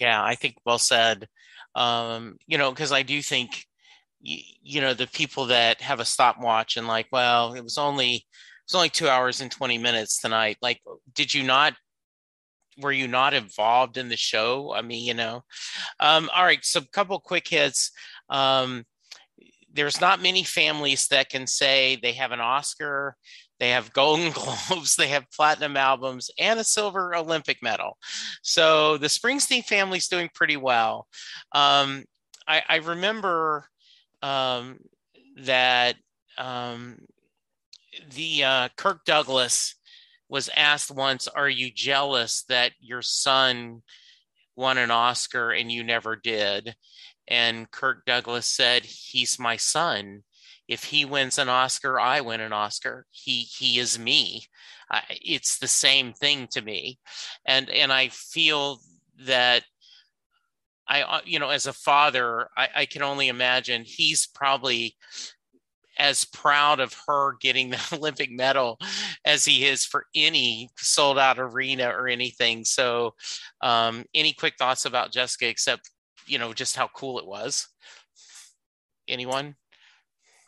Yeah, 0.00 0.22
I 0.22 0.34
think 0.34 0.56
well 0.64 0.78
said. 0.78 1.28
Um, 1.74 2.38
you 2.46 2.58
know, 2.58 2.70
because 2.70 2.90
I 2.92 3.02
do 3.02 3.20
think, 3.20 3.66
you, 4.22 4.38
you 4.62 4.80
know, 4.80 4.94
the 4.94 5.06
people 5.08 5.46
that 5.46 5.80
have 5.80 6.00
a 6.00 6.04
stopwatch 6.04 6.76
and 6.76 6.86
like, 6.86 7.06
well, 7.12 7.52
it 7.54 7.62
was 7.62 7.76
only 7.76 8.26
it's 8.64 8.74
only 8.74 8.88
two 8.88 9.08
hours 9.08 9.40
and 9.40 9.50
20 9.50 9.78
minutes 9.78 10.20
tonight. 10.20 10.56
Like, 10.62 10.80
did 11.14 11.34
you 11.34 11.42
not, 11.42 11.74
were 12.78 12.92
you 12.92 13.08
not 13.08 13.34
involved 13.34 13.96
in 13.96 14.08
the 14.08 14.16
show? 14.16 14.72
I 14.72 14.82
mean, 14.82 15.04
you 15.04 15.14
know, 15.14 15.42
um, 16.00 16.30
all 16.34 16.44
right. 16.44 16.64
So 16.64 16.80
a 16.80 16.88
couple 16.92 17.18
quick 17.20 17.48
hits. 17.48 17.90
Um, 18.30 18.84
there's 19.74 20.00
not 20.00 20.22
many 20.22 20.44
families 20.44 21.06
that 21.08 21.28
can 21.28 21.46
say 21.46 21.98
they 22.00 22.12
have 22.12 22.32
an 22.32 22.40
Oscar, 22.40 23.16
they 23.58 23.70
have 23.70 23.92
Golden 23.94 24.32
Globes, 24.32 24.96
they 24.96 25.08
have 25.08 25.30
platinum 25.34 25.76
albums, 25.76 26.30
and 26.38 26.60
a 26.60 26.64
silver 26.64 27.14
Olympic 27.14 27.58
medal. 27.62 27.98
So 28.42 28.96
the 28.96 29.08
Springsteen 29.08 29.64
family's 29.64 30.08
doing 30.08 30.30
pretty 30.34 30.56
well. 30.56 31.08
Um, 31.52 32.04
I, 32.46 32.62
I, 32.68 32.76
remember 32.76 33.66
um, 34.22 34.78
that 35.36 35.96
um, 36.38 36.98
the 38.14 38.44
uh, 38.44 38.68
Kirk 38.76 39.04
Douglas 39.04 39.74
was 40.28 40.48
asked 40.56 40.90
once, 40.90 41.28
"Are 41.28 41.48
you 41.48 41.70
jealous 41.70 42.44
that 42.44 42.72
your 42.80 43.02
son 43.02 43.82
won 44.56 44.78
an 44.78 44.90
Oscar 44.90 45.50
and 45.50 45.70
you 45.70 45.84
never 45.84 46.16
did?" 46.16 46.74
And 47.28 47.70
Kirk 47.70 48.04
Douglas 48.06 48.46
said, 48.46 48.84
"He's 48.84 49.38
my 49.38 49.56
son. 49.56 50.22
If 50.68 50.84
he 50.84 51.04
wins 51.04 51.38
an 51.38 51.48
Oscar, 51.48 52.00
I 52.00 52.20
win 52.20 52.40
an 52.40 52.52
Oscar. 52.52 53.06
He 53.10 53.42
he 53.42 53.78
is 53.78 53.98
me. 53.98 54.46
I, 54.90 55.02
it's 55.08 55.58
the 55.58 55.68
same 55.68 56.12
thing 56.12 56.48
to 56.52 56.62
me." 56.62 56.98
And 57.44 57.68
and 57.70 57.92
I 57.92 58.08
feel 58.08 58.80
that 59.26 59.64
I, 60.92 61.02
uh, 61.04 61.20
you 61.24 61.38
know, 61.38 61.48
as 61.48 61.66
a 61.66 61.72
father, 61.72 62.48
I, 62.54 62.68
I, 62.76 62.86
can 62.86 63.02
only 63.02 63.28
imagine 63.28 63.82
he's 63.82 64.26
probably 64.26 64.94
as 65.98 66.26
proud 66.26 66.80
of 66.80 66.94
her 67.06 67.36
getting 67.40 67.70
the 67.70 67.80
Olympic 67.94 68.30
medal 68.30 68.78
as 69.24 69.42
he 69.42 69.64
is 69.64 69.86
for 69.86 70.04
any 70.14 70.68
sold 70.76 71.18
out 71.18 71.38
arena 71.38 71.88
or 71.88 72.08
anything. 72.08 72.66
So, 72.66 73.14
um, 73.62 74.04
any 74.14 74.34
quick 74.34 74.56
thoughts 74.58 74.84
about 74.84 75.12
Jessica, 75.12 75.48
except, 75.48 75.90
you 76.26 76.38
know, 76.38 76.52
just 76.52 76.76
how 76.76 76.90
cool 76.94 77.18
it 77.18 77.26
was? 77.26 77.68
Anyone? 79.08 79.56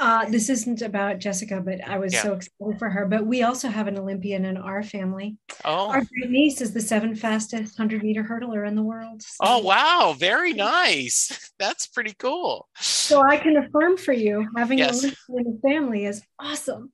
Uh, 0.01 0.29
this 0.29 0.49
isn't 0.49 0.83
about 0.83 1.21
Jessica, 1.21 1.61
but 1.61 1.81
I 1.87 1.99
was 1.99 2.13
yeah. 2.13 2.23
so 2.23 2.33
excited 2.35 2.79
for 2.79 2.91
her. 2.91 3.07
But 3.07 3.27
we 3.27 3.43
also 3.43 3.69
have 3.69 3.87
an 3.87 3.99
Olympian 3.99 4.45
in 4.45 4.57
our 4.57 4.83
family. 4.83 5.37
Oh, 5.65 5.89
our 5.91 6.03
great 6.03 6.31
niece 6.31 6.61
is 6.61 6.75
the 6.75 6.81
seventh 6.81 7.21
fastest 7.21 7.77
hundred 7.77 8.03
meter 8.03 8.25
hurdler 8.25 8.67
in 8.67 8.75
the 8.75 8.83
world. 8.83 9.23
So. 9.23 9.37
Oh 9.43 9.59
wow, 9.61 10.15
very 10.19 10.53
nice. 10.53 11.53
That's 11.59 11.87
pretty 11.87 12.15
cool. 12.19 12.69
So 12.81 13.23
I 13.23 13.37
can 13.37 13.57
affirm 13.57 13.97
for 13.97 14.13
you, 14.13 14.49
having 14.57 14.79
yes. 14.79 15.05
an 15.05 15.13
Olympian 15.31 15.47
in 15.47 15.61
the 15.63 15.69
family 15.69 16.05
is 16.07 16.23
awesome. 16.39 16.93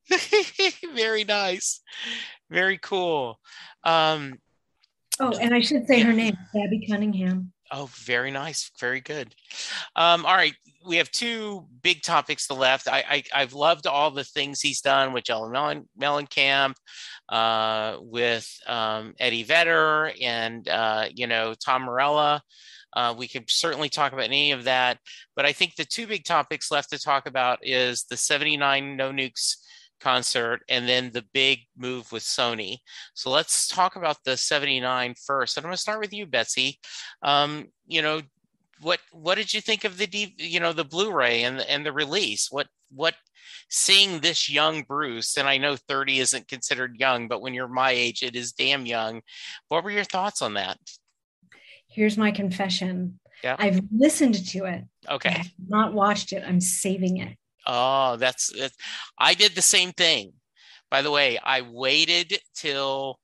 very 0.94 1.24
nice, 1.24 1.81
very 2.51 2.78
cool. 2.78 3.40
Um, 3.82 4.39
oh, 5.18 5.32
and 5.39 5.55
I 5.55 5.60
should 5.60 5.86
say 5.86 6.01
her 6.01 6.12
name, 6.12 6.36
Gabbi 6.55 6.86
Cunningham. 6.86 7.52
Oh, 7.72 7.89
very 7.94 8.31
nice. 8.31 8.70
Very 8.81 9.01
good. 9.01 9.35
Um, 9.94 10.27
all 10.27 10.35
right. 10.35 10.55
We 10.85 10.97
have 10.97 11.11
two 11.11 11.66
big 11.82 12.02
topics 12.02 12.47
to 12.47 12.55
left. 12.55 12.89
I, 12.89 13.23
I, 13.35 13.40
have 13.40 13.52
loved 13.52 13.86
all 13.86 14.11
the 14.11 14.24
things 14.24 14.61
he's 14.61 14.81
done 14.81 15.12
with 15.12 15.28
Ellen 15.28 15.52
Mellen, 15.52 15.89
Mellencamp, 16.01 16.74
uh, 17.28 17.98
with 18.01 18.48
um, 18.66 19.15
Eddie 19.19 19.43
Vedder 19.43 20.12
and, 20.23 20.66
uh, 20.69 21.07
you 21.15 21.27
know, 21.27 21.55
Tom 21.55 21.82
Morello. 21.82 22.40
Uh, 22.93 23.15
we 23.16 23.28
could 23.28 23.48
certainly 23.51 23.89
talk 23.89 24.12
about 24.12 24.24
any 24.24 24.52
of 24.52 24.65
that. 24.65 24.98
But 25.36 25.44
I 25.44 25.52
think 25.52 25.77
the 25.77 25.85
two 25.85 26.07
big 26.07 26.24
topics 26.24 26.70
left 26.70 26.90
to 26.90 26.98
talk 26.98 27.27
about 27.27 27.59
is 27.62 28.05
the 28.05 28.16
79 28.16 28.97
No 28.97 29.12
Nukes 29.12 29.57
concert 30.01 30.62
and 30.69 30.89
then 30.89 31.11
the 31.12 31.24
big 31.32 31.61
move 31.77 32.11
with 32.11 32.23
Sony. 32.23 32.78
So 33.15 33.31
let's 33.31 33.69
talk 33.69 33.97
about 33.97 34.16
the 34.24 34.36
79 34.36 35.15
first. 35.24 35.57
And 35.57 35.65
I'm 35.65 35.69
going 35.69 35.77
to 35.77 35.81
start 35.81 36.01
with 36.01 36.12
you, 36.12 36.27
Betsy. 36.27 36.78
Um, 37.23 37.66
you 37.86 38.02
know, 38.02 38.23
what 38.81 39.01
what 39.12 39.36
did 39.36 39.52
you 39.52 39.61
think 39.61 39.85
of 39.85 39.98
the 39.98 40.32
you 40.36 40.61
know 40.61 40.73
the 40.73 40.85
Blu-ray 40.85 41.43
and 41.43 41.59
the, 41.59 41.70
and 41.70 41.85
the 41.85 41.93
release? 41.93 42.48
What 42.51 42.69
what 42.90 43.15
seeing 43.69 44.20
this 44.20 44.51
young 44.51 44.82
Bruce 44.82 45.36
and 45.36 45.48
I 45.48 45.57
know 45.57 45.77
30 45.77 46.19
isn't 46.19 46.48
considered 46.48 46.97
young, 46.97 47.28
but 47.28 47.40
when 47.40 47.55
you're 47.55 47.69
my 47.69 47.90
age, 47.90 48.23
it 48.23 48.35
is 48.35 48.52
damn 48.52 48.86
young. 48.86 49.23
What 49.69 49.85
were 49.85 49.90
your 49.90 50.05
thoughts 50.05 50.43
on 50.43 50.55
that? 50.55 50.78
Here's 51.89 52.19
my 52.19 52.31
confession. 52.31 53.19
Yeah. 53.43 53.57
I've 53.59 53.81
listened 53.97 54.47
to 54.48 54.65
it. 54.66 54.85
Okay. 55.09 55.43
not 55.69 55.94
watched 55.94 56.32
it. 56.32 56.44
I'm 56.47 56.61
saving 56.61 57.19
it. 57.19 57.36
Oh, 57.66 58.16
that's, 58.16 58.52
that's 58.59 58.77
I 59.19 59.35
did 59.35 59.55
the 59.55 59.62
same 59.62 59.93
thing. 59.93 60.32
By 60.90 61.02
the 61.02 61.11
way, 61.11 61.39
I 61.43 61.62
waited 61.62 62.39
till 62.55 63.20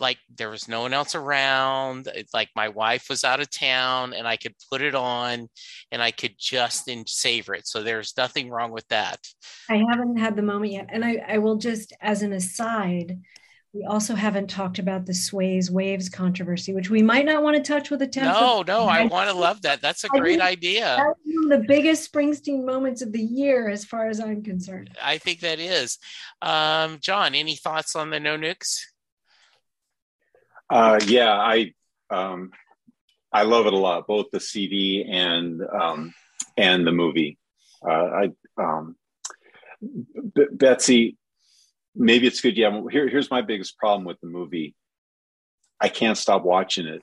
like 0.00 0.18
there 0.36 0.50
was 0.50 0.68
no 0.68 0.82
one 0.82 0.92
else 0.92 1.14
around 1.14 2.08
like 2.32 2.48
my 2.56 2.68
wife 2.68 3.06
was 3.08 3.24
out 3.24 3.40
of 3.40 3.50
town 3.50 4.12
and 4.12 4.26
i 4.26 4.36
could 4.36 4.54
put 4.70 4.80
it 4.80 4.94
on 4.94 5.48
and 5.92 6.02
i 6.02 6.10
could 6.10 6.34
just 6.38 6.88
in 6.88 7.06
savor 7.06 7.54
it 7.54 7.66
so 7.66 7.82
there's 7.82 8.16
nothing 8.16 8.50
wrong 8.50 8.70
with 8.70 8.86
that 8.88 9.18
i 9.68 9.82
haven't 9.90 10.16
had 10.16 10.36
the 10.36 10.42
moment 10.42 10.72
yet 10.72 10.86
and 10.90 11.04
i, 11.04 11.22
I 11.26 11.38
will 11.38 11.56
just 11.56 11.92
as 12.00 12.22
an 12.22 12.32
aside 12.32 13.18
we 13.72 13.84
also 13.84 14.16
haven't 14.16 14.50
talked 14.50 14.80
about 14.80 15.06
the 15.06 15.14
Sways 15.14 15.70
Waves 15.70 16.08
controversy, 16.08 16.74
which 16.74 16.90
we 16.90 17.02
might 17.02 17.24
not 17.24 17.44
want 17.44 17.56
to 17.56 17.62
touch 17.62 17.88
with 17.88 18.02
a 18.02 18.06
10. 18.06 18.24
No, 18.24 18.64
no, 18.66 18.82
I, 18.86 19.04
want 19.04 19.30
to 19.30 19.36
love 19.36 19.62
that. 19.62 19.80
That's 19.80 20.02
a 20.02 20.08
great 20.08 20.40
idea. 20.40 20.96
That's 20.96 21.20
one 21.24 21.52
of 21.52 21.60
the 21.60 21.68
biggest 21.68 22.12
Springsteen 22.12 22.64
moments 22.64 23.00
of 23.00 23.12
the 23.12 23.22
year, 23.22 23.68
as 23.68 23.84
far 23.84 24.08
as 24.08 24.18
I'm 24.18 24.42
concerned. 24.42 24.90
I 25.00 25.18
think 25.18 25.40
that 25.40 25.60
is. 25.60 25.98
Um, 26.42 26.98
Jon, 27.00 27.36
any 27.36 27.54
thoughts 27.54 27.94
on 27.94 28.10
the 28.10 28.18
No 28.18 28.36
Nukes? 28.36 28.80
Uh, 30.70 31.00
yeah, 31.06 31.32
I 31.32 31.72
um, 32.10 32.50
I 33.32 33.42
love 33.42 33.66
it 33.66 33.72
a 33.72 33.78
lot, 33.78 34.06
both 34.06 34.26
the 34.32 34.40
CD 34.40 35.04
and 35.08 35.60
um, 35.62 36.14
and 36.56 36.86
the 36.86 36.92
movie. 36.92 37.38
Uh, 37.84 37.90
I 37.92 38.30
um, 38.56 38.96
B- 39.80 40.46
Betsy, 40.52 41.16
maybe 41.94 42.26
it's 42.26 42.40
good. 42.40 42.56
Yeah, 42.56 42.82
here, 42.90 43.08
here's 43.08 43.30
my 43.30 43.42
biggest 43.42 43.76
problem 43.78 44.04
with 44.04 44.20
the 44.20 44.28
movie. 44.28 44.74
I 45.80 45.88
can't 45.88 46.18
stop 46.18 46.44
watching 46.44 46.86
it. 46.86 47.02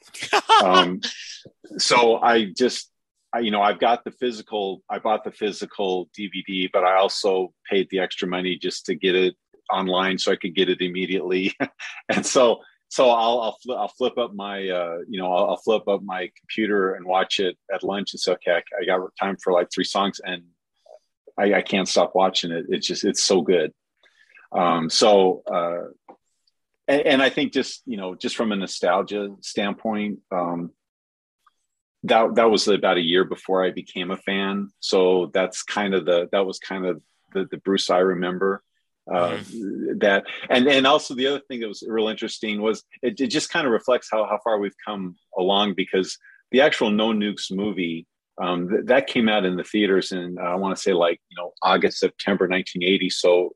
um, 0.64 1.02
so 1.78 2.18
I 2.18 2.46
just 2.46 2.92
I, 3.34 3.40
you 3.40 3.52
know, 3.52 3.62
I've 3.62 3.80
got 3.80 4.04
the 4.04 4.12
physical. 4.12 4.82
I 4.90 5.00
bought 5.00 5.24
the 5.24 5.32
physical 5.32 6.10
DVD, 6.18 6.70
but 6.72 6.84
I 6.84 6.98
also 6.98 7.54
paid 7.70 7.88
the 7.90 8.00
extra 8.00 8.28
money 8.28 8.58
just 8.58 8.86
to 8.86 8.96
get 8.96 9.16
it 9.16 9.36
online 9.72 10.18
so 10.18 10.32
I 10.32 10.38
could 10.38 10.56
get 10.56 10.70
it 10.70 10.82
immediately. 10.82 11.54
and 12.10 12.26
so, 12.26 12.62
so 12.90 13.10
I'll 13.10 13.40
I'll, 13.42 13.58
fl- 13.64 13.74
I'll 13.74 13.88
flip 13.90 14.18
up 14.18 14.34
my 14.34 14.68
uh, 14.70 14.98
you 15.08 15.20
know 15.20 15.32
I'll, 15.32 15.50
I'll, 15.52 15.58
flip 15.58 15.88
up 15.88 16.02
my 16.04 16.30
computer 16.40 16.94
and 16.94 17.06
watch 17.06 17.40
it 17.40 17.58
at 17.74 17.84
lunch 17.84 18.14
and 18.14 18.20
say, 18.20 18.34
okay, 18.34 18.52
I, 18.52 18.62
I 18.82 18.86
got 18.86 19.02
time 19.20 19.38
for 19.38 19.54
like 19.54 19.70
three 19.74 19.84
songs, 19.84 20.22
and 20.24 20.44
I, 21.38 21.56
I, 21.56 21.62
can't 21.62 21.88
stop 21.88 22.16
watching 22.16 22.52
it. 22.52 22.66
It's 22.70 22.88
just 22.88 23.04
it's 23.04 23.24
so 23.24 23.42
good. 23.42 23.74
Um, 24.52 24.90
so. 24.90 25.44
Uh, 25.52 26.14
and, 26.88 27.02
and 27.02 27.22
I 27.22 27.30
think 27.30 27.54
just 27.54 27.82
you 27.86 27.98
know 27.98 28.16
just 28.16 28.36
from 28.36 28.52
a 28.52 28.56
nostalgia 28.56 29.30
standpoint, 29.42 30.20
um, 30.32 30.72
that 32.04 32.36
that 32.36 32.50
was 32.50 32.68
about 32.68 32.98
a 32.98 33.02
year 33.02 33.26
before 33.26 33.64
I 33.64 33.72
became 33.72 34.12
a 34.12 34.18
fan. 34.18 34.70
So 34.80 35.30
that's 35.34 35.64
kind 35.64 35.94
of 35.94 36.06
the 36.06 36.30
that 36.32 36.46
was 36.46 36.60
kind 36.60 36.86
of 36.86 37.02
the, 37.34 37.46
the 37.50 37.58
Bruce 37.58 37.90
I 37.90 38.00
remember. 38.00 38.64
Uh, 39.14 39.38
mm-hmm. 39.38 40.00
That 40.00 40.26
and 40.50 40.68
and 40.68 40.86
also 40.86 41.16
the 41.16 41.28
other 41.28 41.42
thing 41.48 41.62
that 41.62 41.68
was 41.68 41.84
real 41.88 42.10
interesting 42.10 42.62
was 42.62 42.84
it, 43.02 43.20
it 43.20 43.28
just 43.28 43.50
kind 43.50 43.66
of 43.66 43.72
reflects 43.72 44.10
how 44.12 44.26
how 44.26 44.40
far 44.44 44.60
we've 44.60 44.76
come 44.86 45.16
along 45.38 45.76
because 45.76 46.18
the 46.52 46.62
actual 46.62 46.90
No 46.90 47.14
Nukes 47.14 47.52
movie 47.52 48.06
um, 48.40 48.70
th- 48.70 48.86
that 48.86 49.08
came 49.08 49.30
out 49.30 49.46
in 49.46 49.56
the 49.56 49.64
theaters 49.64 50.12
in 50.12 50.38
uh, 50.40 50.44
I 50.44 50.56
want 50.56 50.76
to 50.76 50.82
say 50.82 50.94
like 50.94 51.20
you 51.30 51.38
know 51.38 51.54
August 51.62 52.00
September 52.00 52.48
1980. 52.48 53.10
So 53.10 53.56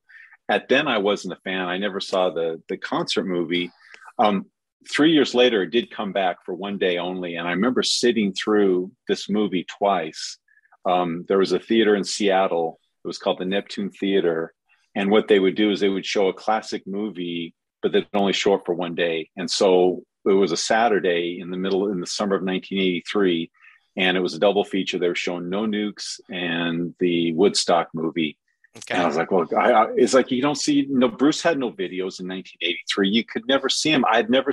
at 0.49 0.67
then 0.69 0.87
I 0.87 0.97
wasn't 0.97 1.33
a 1.33 1.41
fan. 1.41 1.67
I 1.67 1.77
never 1.77 1.99
saw 1.99 2.29
the 2.29 2.61
the 2.69 2.77
concert 2.77 3.25
movie. 3.25 3.71
Um, 4.19 4.45
three 4.91 5.11
years 5.11 5.35
later, 5.35 5.63
it 5.63 5.71
did 5.71 5.91
come 5.91 6.11
back 6.11 6.37
for 6.45 6.53
one 6.53 6.77
day 6.77 6.97
only. 6.97 7.35
And 7.35 7.47
I 7.47 7.51
remember 7.51 7.83
sitting 7.83 8.33
through 8.33 8.91
this 9.07 9.29
movie 9.29 9.65
twice. 9.65 10.37
Um, 10.85 11.25
there 11.27 11.37
was 11.37 11.51
a 11.51 11.59
theater 11.59 11.95
in 11.95 12.03
Seattle. 12.03 12.79
It 13.03 13.07
was 13.07 13.17
called 13.17 13.39
the 13.39 13.45
Neptune 13.45 13.91
Theater. 13.91 14.53
And 14.95 15.09
what 15.09 15.27
they 15.27 15.39
would 15.39 15.55
do 15.55 15.71
is 15.71 15.79
they 15.79 15.89
would 15.89 16.05
show 16.05 16.27
a 16.27 16.33
classic 16.33 16.85
movie, 16.85 17.53
but 17.81 17.91
they'd 17.91 18.07
only 18.13 18.33
show 18.33 18.55
it 18.55 18.61
for 18.65 18.73
one 18.73 18.95
day. 18.95 19.29
And 19.37 19.49
so 19.49 20.03
it 20.25 20.33
was 20.33 20.51
a 20.51 20.57
Saturday 20.57 21.39
in 21.39 21.49
the 21.49 21.57
middle 21.57 21.89
in 21.89 21.99
the 21.99 22.07
summer 22.07 22.35
of 22.35 22.43
1983. 22.43 23.49
And 23.97 24.15
it 24.15 24.21
was 24.21 24.33
a 24.33 24.39
double 24.39 24.63
feature. 24.63 24.99
They 24.99 25.07
were 25.07 25.15
showing 25.15 25.49
No 25.49 25.65
Nukes 25.65 26.19
and 26.29 26.93
the 26.99 27.33
Woodstock 27.33 27.89
movie. 27.93 28.37
Okay. 28.77 28.93
And 28.93 29.03
I 29.03 29.05
was 29.05 29.17
like, 29.17 29.31
well, 29.31 29.47
I, 29.57 29.71
I, 29.71 29.87
it's 29.95 30.13
like 30.13 30.31
you 30.31 30.41
don't 30.41 30.55
see. 30.55 30.85
no, 30.89 31.09
Bruce 31.09 31.41
had 31.41 31.57
no 31.59 31.71
videos 31.71 32.19
in 32.21 32.27
1983. 32.27 33.09
You 33.09 33.25
could 33.25 33.45
never 33.47 33.67
see 33.67 33.91
him. 33.91 34.05
I 34.09 34.15
had 34.15 34.29
never, 34.29 34.51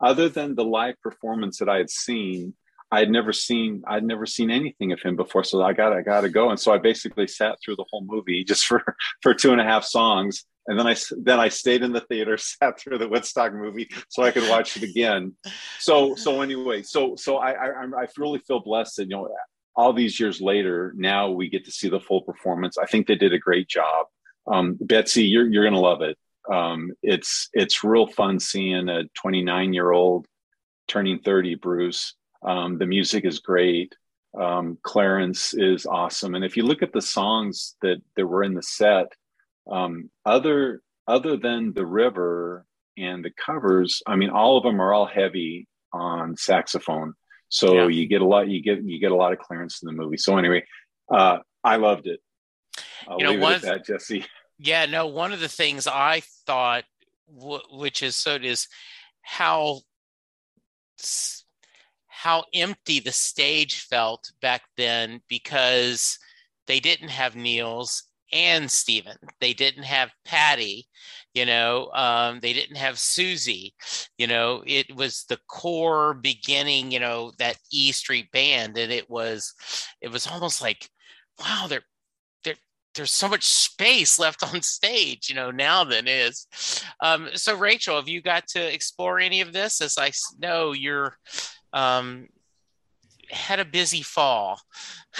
other 0.00 0.28
than 0.28 0.54
the 0.54 0.64
live 0.64 1.00
performance 1.00 1.58
that 1.58 1.68
I 1.70 1.78
had 1.78 1.88
seen, 1.88 2.54
I 2.94 3.00
had 3.00 3.10
never 3.10 3.32
seen. 3.32 3.82
I'd 3.88 4.04
never 4.04 4.24
seen 4.24 4.50
anything 4.50 4.92
of 4.92 5.00
him 5.02 5.16
before. 5.16 5.42
So 5.42 5.62
I 5.62 5.72
got, 5.72 5.92
I 5.92 6.02
got 6.02 6.20
to 6.20 6.28
go. 6.28 6.50
And 6.50 6.60
so 6.60 6.72
I 6.72 6.78
basically 6.78 7.26
sat 7.26 7.58
through 7.60 7.74
the 7.76 7.84
whole 7.90 8.04
movie 8.04 8.44
just 8.44 8.66
for 8.66 8.96
for 9.22 9.34
two 9.34 9.50
and 9.52 9.60
a 9.60 9.64
half 9.64 9.84
songs. 9.84 10.44
And 10.68 10.78
then 10.78 10.86
I 10.86 10.96
then 11.22 11.40
I 11.40 11.48
stayed 11.48 11.82
in 11.82 11.92
the 11.92 12.02
theater, 12.02 12.36
sat 12.38 12.78
through 12.78 12.98
the 12.98 13.08
Woodstock 13.08 13.52
movie, 13.52 13.88
so 14.08 14.22
I 14.22 14.30
could 14.30 14.48
watch 14.48 14.76
it 14.76 14.84
again. 14.84 15.34
So 15.80 16.14
so 16.14 16.40
anyway, 16.40 16.82
so 16.82 17.16
so 17.16 17.38
I 17.38 17.50
I, 17.52 17.84
I 17.84 18.06
really 18.16 18.38
feel 18.38 18.60
blessed 18.60 18.96
that 18.96 19.04
you 19.04 19.16
know 19.16 19.28
all 19.76 19.92
these 19.92 20.20
years 20.20 20.40
later, 20.40 20.94
now 20.96 21.30
we 21.30 21.48
get 21.48 21.64
to 21.64 21.72
see 21.72 21.88
the 21.88 21.98
full 21.98 22.22
performance. 22.22 22.78
I 22.78 22.86
think 22.86 23.08
they 23.08 23.16
did 23.16 23.32
a 23.32 23.38
great 23.38 23.68
job. 23.68 24.06
Um, 24.46 24.78
Betsy, 24.80 25.24
you're 25.24 25.48
you're 25.48 25.64
gonna 25.64 25.80
love 25.80 26.02
it. 26.02 26.16
Um, 26.50 26.92
it's 27.02 27.48
it's 27.54 27.82
real 27.82 28.06
fun 28.06 28.38
seeing 28.38 28.88
a 28.88 29.04
29 29.14 29.72
year 29.72 29.90
old 29.90 30.26
turning 30.86 31.18
30 31.18 31.56
Bruce. 31.56 32.14
Um, 32.44 32.78
the 32.78 32.86
music 32.86 33.24
is 33.24 33.38
great. 33.38 33.94
Um, 34.38 34.78
Clarence 34.82 35.54
is 35.54 35.86
awesome, 35.86 36.34
and 36.34 36.44
if 36.44 36.56
you 36.56 36.64
look 36.64 36.82
at 36.82 36.92
the 36.92 37.02
songs 37.02 37.76
that 37.82 38.02
that 38.16 38.26
were 38.26 38.42
in 38.42 38.54
the 38.54 38.62
set, 38.62 39.12
um, 39.70 40.10
other 40.24 40.82
other 41.06 41.36
than 41.36 41.72
the 41.72 41.86
river 41.86 42.66
and 42.96 43.24
the 43.24 43.30
covers, 43.30 44.02
I 44.06 44.16
mean, 44.16 44.30
all 44.30 44.56
of 44.56 44.64
them 44.64 44.80
are 44.80 44.92
all 44.92 45.06
heavy 45.06 45.68
on 45.92 46.36
saxophone. 46.36 47.14
So 47.48 47.74
yeah. 47.74 47.86
you 47.88 48.06
get 48.06 48.22
a 48.22 48.26
lot, 48.26 48.48
you 48.48 48.62
get 48.62 48.82
you 48.82 48.98
get 48.98 49.12
a 49.12 49.16
lot 49.16 49.32
of 49.32 49.38
Clarence 49.38 49.82
in 49.82 49.86
the 49.86 49.92
movie. 49.92 50.16
So 50.16 50.36
anyway, 50.36 50.64
uh, 51.10 51.38
I 51.62 51.76
loved 51.76 52.06
it. 52.06 52.20
I'll 53.06 53.18
you 53.18 53.24
know, 53.24 53.30
leave 53.32 53.42
it 53.42 53.54
at 53.54 53.62
that, 53.62 53.86
Jesse. 53.86 54.24
Yeah, 54.56 54.86
no. 54.86 55.08
One 55.08 55.32
of 55.32 55.40
the 55.40 55.48
things 55.48 55.88
I 55.88 56.22
thought, 56.46 56.84
w- 57.36 57.60
which 57.72 58.04
is 58.04 58.14
so, 58.14 58.36
is 58.36 58.68
how 59.20 59.80
how 62.24 62.42
empty 62.54 63.00
the 63.00 63.12
stage 63.12 63.80
felt 63.80 64.32
back 64.40 64.62
then 64.78 65.20
because 65.28 66.18
they 66.66 66.80
didn't 66.80 67.10
have 67.10 67.36
Nils 67.36 68.04
and 68.32 68.70
Steven. 68.70 69.18
They 69.42 69.52
didn't 69.52 69.82
have 69.82 70.10
Patty, 70.24 70.88
you 71.34 71.44
know, 71.44 71.90
um, 71.92 72.40
they 72.40 72.54
didn't 72.54 72.76
have 72.76 72.94
Soozie, 72.94 73.72
you 74.16 74.26
know, 74.26 74.62
it 74.66 74.96
was 74.96 75.26
the 75.28 75.38
core 75.48 76.14
beginning, 76.14 76.90
you 76.90 76.98
know, 76.98 77.32
that 77.38 77.58
E 77.70 77.92
Street 77.92 78.32
band. 78.32 78.78
And 78.78 78.90
it 78.90 79.10
was, 79.10 79.52
it 80.00 80.08
was 80.08 80.26
almost 80.26 80.62
like, 80.62 80.88
wow, 81.38 81.66
there, 81.68 81.82
there, 82.42 82.56
there's 82.94 83.12
so 83.12 83.28
much 83.28 83.44
space 83.44 84.18
left 84.18 84.42
on 84.42 84.62
stage, 84.62 85.28
you 85.28 85.34
know, 85.34 85.50
now 85.50 85.84
than 85.84 86.08
is. 86.08 86.46
Um, 87.02 87.28
so 87.34 87.54
Rachel, 87.54 87.96
have 87.96 88.08
you 88.08 88.22
got 88.22 88.46
to 88.48 88.74
explore 88.74 89.20
any 89.20 89.42
of 89.42 89.52
this? 89.52 89.82
As 89.82 89.98
I 89.98 90.10
know 90.38 90.72
you're, 90.72 91.18
um, 91.74 92.28
had 93.30 93.60
a 93.60 93.64
busy 93.64 94.00
fall. 94.00 94.60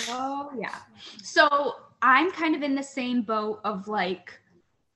Oh 0.09 0.51
yeah. 0.59 0.77
So 1.23 1.77
I'm 2.01 2.31
kind 2.31 2.55
of 2.55 2.63
in 2.63 2.75
the 2.75 2.83
same 2.83 3.23
boat 3.23 3.61
of 3.65 3.89
like 3.89 4.41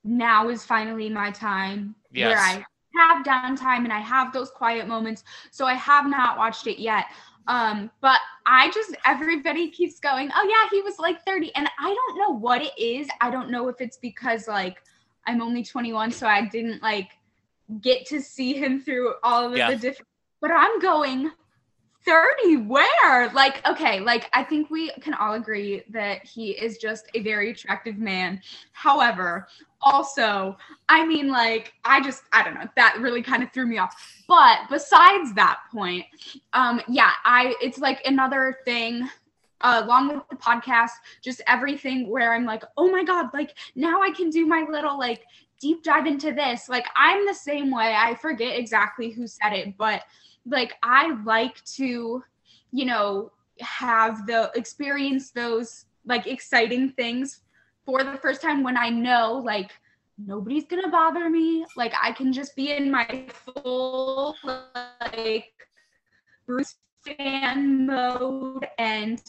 now 0.05 0.49
is 0.49 0.65
finally 0.65 1.11
my 1.11 1.31
time 1.31 1.95
yes. 2.13 2.29
where 2.29 2.39
I 2.39 2.65
have 2.97 3.27
downtime 3.27 3.85
and 3.85 3.93
I 3.93 3.99
have 3.99 4.33
those 4.33 4.51
quiet 4.51 4.87
moments. 4.87 5.25
So 5.51 5.67
I 5.67 5.75
have 5.75 6.07
not 6.07 6.39
watched 6.39 6.67
it 6.67 6.81
yet. 6.81 7.07
Um, 7.49 7.91
but 8.01 8.21
I 8.47 8.71
just 8.71 8.95
everybody 9.05 9.71
keeps 9.71 9.99
going, 9.99 10.31
oh 10.35 10.47
yeah, 10.49 10.69
he 10.71 10.83
was 10.83 10.99
like 10.99 11.25
30. 11.25 11.55
And 11.57 11.69
I 11.79 11.95
don't 11.95 12.19
know 12.19 12.39
what 12.39 12.63
it 12.63 12.79
is. 12.79 13.09
I 13.21 13.31
don't 13.31 13.51
know 13.51 13.69
if 13.69 13.81
it's 13.81 13.97
because 13.97 14.47
like 14.47 14.83
I'm 15.27 15.43
only 15.43 15.65
21, 15.65 16.13
so 16.13 16.27
I 16.27 16.47
didn't 16.47 16.83
like 16.83 17.09
get 17.81 18.07
to 18.07 18.21
see 18.21 18.53
him 18.55 18.81
through 18.81 19.15
all 19.23 19.47
of 19.47 19.57
yeah. 19.57 19.71
the 19.71 19.77
different 19.77 20.09
but 20.41 20.51
I'm 20.53 20.79
going, 20.81 21.31
30 22.09 22.57
where? 22.69 23.29
Like 23.35 23.67
okay 23.69 24.01
like 24.01 24.31
i 24.33 24.43
think 24.43 24.71
we 24.71 24.91
can 25.03 25.13
all 25.13 25.35
agree 25.35 25.83
that 25.91 26.25
he 26.25 26.53
is 26.53 26.79
just 26.79 27.07
a 27.15 27.21
very 27.21 27.51
attractive 27.51 27.99
man. 27.99 28.41
However 28.73 29.47
also 29.81 30.57
i 30.89 31.07
mean 31.07 31.29
like 31.29 31.73
i 31.85 32.01
just 32.01 32.25
i 32.33 32.43
don't 32.43 32.55
know 32.55 32.67
that 32.75 32.97
really 32.99 33.23
kind 33.23 33.43
of 33.43 33.53
threw 33.53 33.67
me 33.67 33.79
off. 33.79 33.95
But 34.27 34.61
besides 34.71 35.35
that 35.35 35.59
point 35.71 36.07
um 36.55 36.81
yeah 36.89 37.13
i 37.25 37.55
it's 37.61 37.79
like 37.79 38.05
another 38.07 38.59
thing 38.65 39.09
uh, 39.61 39.83
along 39.85 40.09
with 40.09 40.23
the 40.31 40.37
podcast 40.37 40.93
just 41.23 41.43
everything 41.47 42.09
where 42.09 42.33
i'm 42.33 42.45
like 42.45 42.63
oh 42.77 42.91
my 42.91 43.05
god 43.05 43.27
like 43.35 43.57
now 43.75 44.01
i 44.01 44.11
can 44.11 44.31
do 44.31 44.47
my 44.47 44.65
little 44.71 44.99
like 44.99 45.25
deep 45.61 45.83
dive 45.83 46.07
into 46.07 46.33
this. 46.33 46.69
Like 46.69 46.87
i'm 46.97 47.27
the 47.27 47.35
same 47.35 47.71
way. 47.71 47.95
I 47.97 48.15
forget 48.15 48.59
exactly 48.59 49.11
who 49.11 49.27
said 49.27 49.53
it 49.53 49.77
but 49.77 50.03
like 50.51 50.75
I 50.83 51.15
like 51.25 51.63
to, 51.77 52.23
you 52.73 52.85
know, 52.85 53.33
have 53.61 54.27
the 54.27 54.51
experience 54.55 55.31
those 55.31 55.87
like 56.07 56.27
exciting 56.27 56.91
things 56.91 57.41
for 57.85 58.05
the 58.05 58.17
first 58.17 58.41
time 58.41 58.63
when 58.63 58.77
I 58.77 58.89
know 58.89 59.43
like 59.45 59.71
nobody's 60.19 60.67
gonna 60.67 60.89
bother 60.89 61.29
me. 61.29 61.65
Like 61.77 61.93
I 62.01 62.13
can 62.13 62.33
just 62.33 62.57
be 62.57 62.73
in 62.73 62.91
my 62.91 63.29
full 63.33 64.37
like 65.15 65.53
Bruce 66.47 66.77
fan 67.05 67.87
mode 67.87 68.67
and 68.79 69.23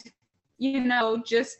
you 0.57 0.81
know 0.81 1.21
just 1.25 1.57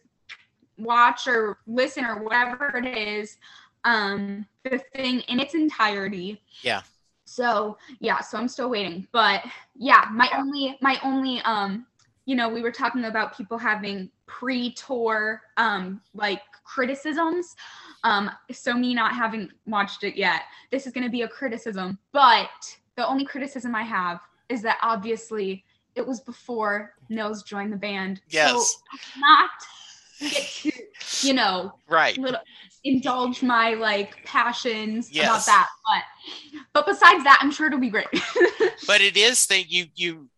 watch 0.77 1.27
or 1.27 1.60
listen 1.68 2.06
or 2.06 2.23
whatever 2.23 2.77
it 2.77 2.86
is 2.86 3.38
um 3.84 4.45
the 4.64 4.81
thing 4.94 5.22
in 5.22 5.40
its 5.40 5.53
entirety. 5.53 6.41
Yeah. 6.61 6.81
So 7.40 7.78
yeah, 8.02 8.20
so 8.20 8.38
I'm 8.38 8.49
still 8.49 8.70
waiting. 8.70 9.07
But 9.14 9.45
yeah, 9.74 10.10
my 10.11 10.30
only 10.36 10.78
my 10.82 10.99
only 11.03 11.40
um 11.41 11.86
you 12.26 12.36
know, 12.36 12.49
we 12.49 12.61
were 12.61 12.72
talking 12.72 13.06
about 13.06 13.36
people 13.36 13.57
having 13.57 14.10
pre-tour 14.26 15.41
um 15.56 16.02
like 16.14 16.41
criticisms. 16.66 17.56
Um 18.03 18.30
so 18.52 18.74
me 18.74 18.94
not 18.94 19.14
having 19.16 19.49
watched 19.66 20.03
it 20.03 20.18
yet, 20.18 20.41
this 20.70 20.86
is 20.86 20.91
gonna 20.91 21.10
be 21.10 21.22
a 21.22 21.30
criticism. 21.30 21.98
But 22.11 22.49
the 22.98 23.07
only 23.07 23.24
criticism 23.24 23.74
I 23.74 23.84
have 23.84 24.20
is 24.49 24.61
that 24.64 24.78
obviously 24.82 25.64
it 25.95 26.06
was 26.06 26.20
before 26.20 26.95
Nils 27.07 27.44
joined 27.44 27.72
the 27.72 27.78
band. 27.78 28.20
Yes. 28.28 28.52
So 28.52 28.90
not 29.18 29.49
get 30.20 30.44
to, 30.44 30.72
you 31.22 31.34
know, 31.34 31.74
right. 31.88 32.18
Little, 32.18 32.41
indulge 32.84 33.44
my 33.44 33.74
like 33.74 34.24
passions 34.26 35.12
yes. 35.12 35.26
about 35.26 35.46
that. 35.46 35.68
But 35.86 36.04
but 36.74 36.86
besides 36.86 37.24
that, 37.24 37.40
I'm 37.42 37.52
sure 37.52 37.68
it'll 37.68 37.80
be 37.80 37.90
great. 37.90 38.08
but 38.88 39.02
it 39.02 39.18
is 39.18 39.46
that 39.48 39.70
you 39.70 39.88
you 39.96 40.30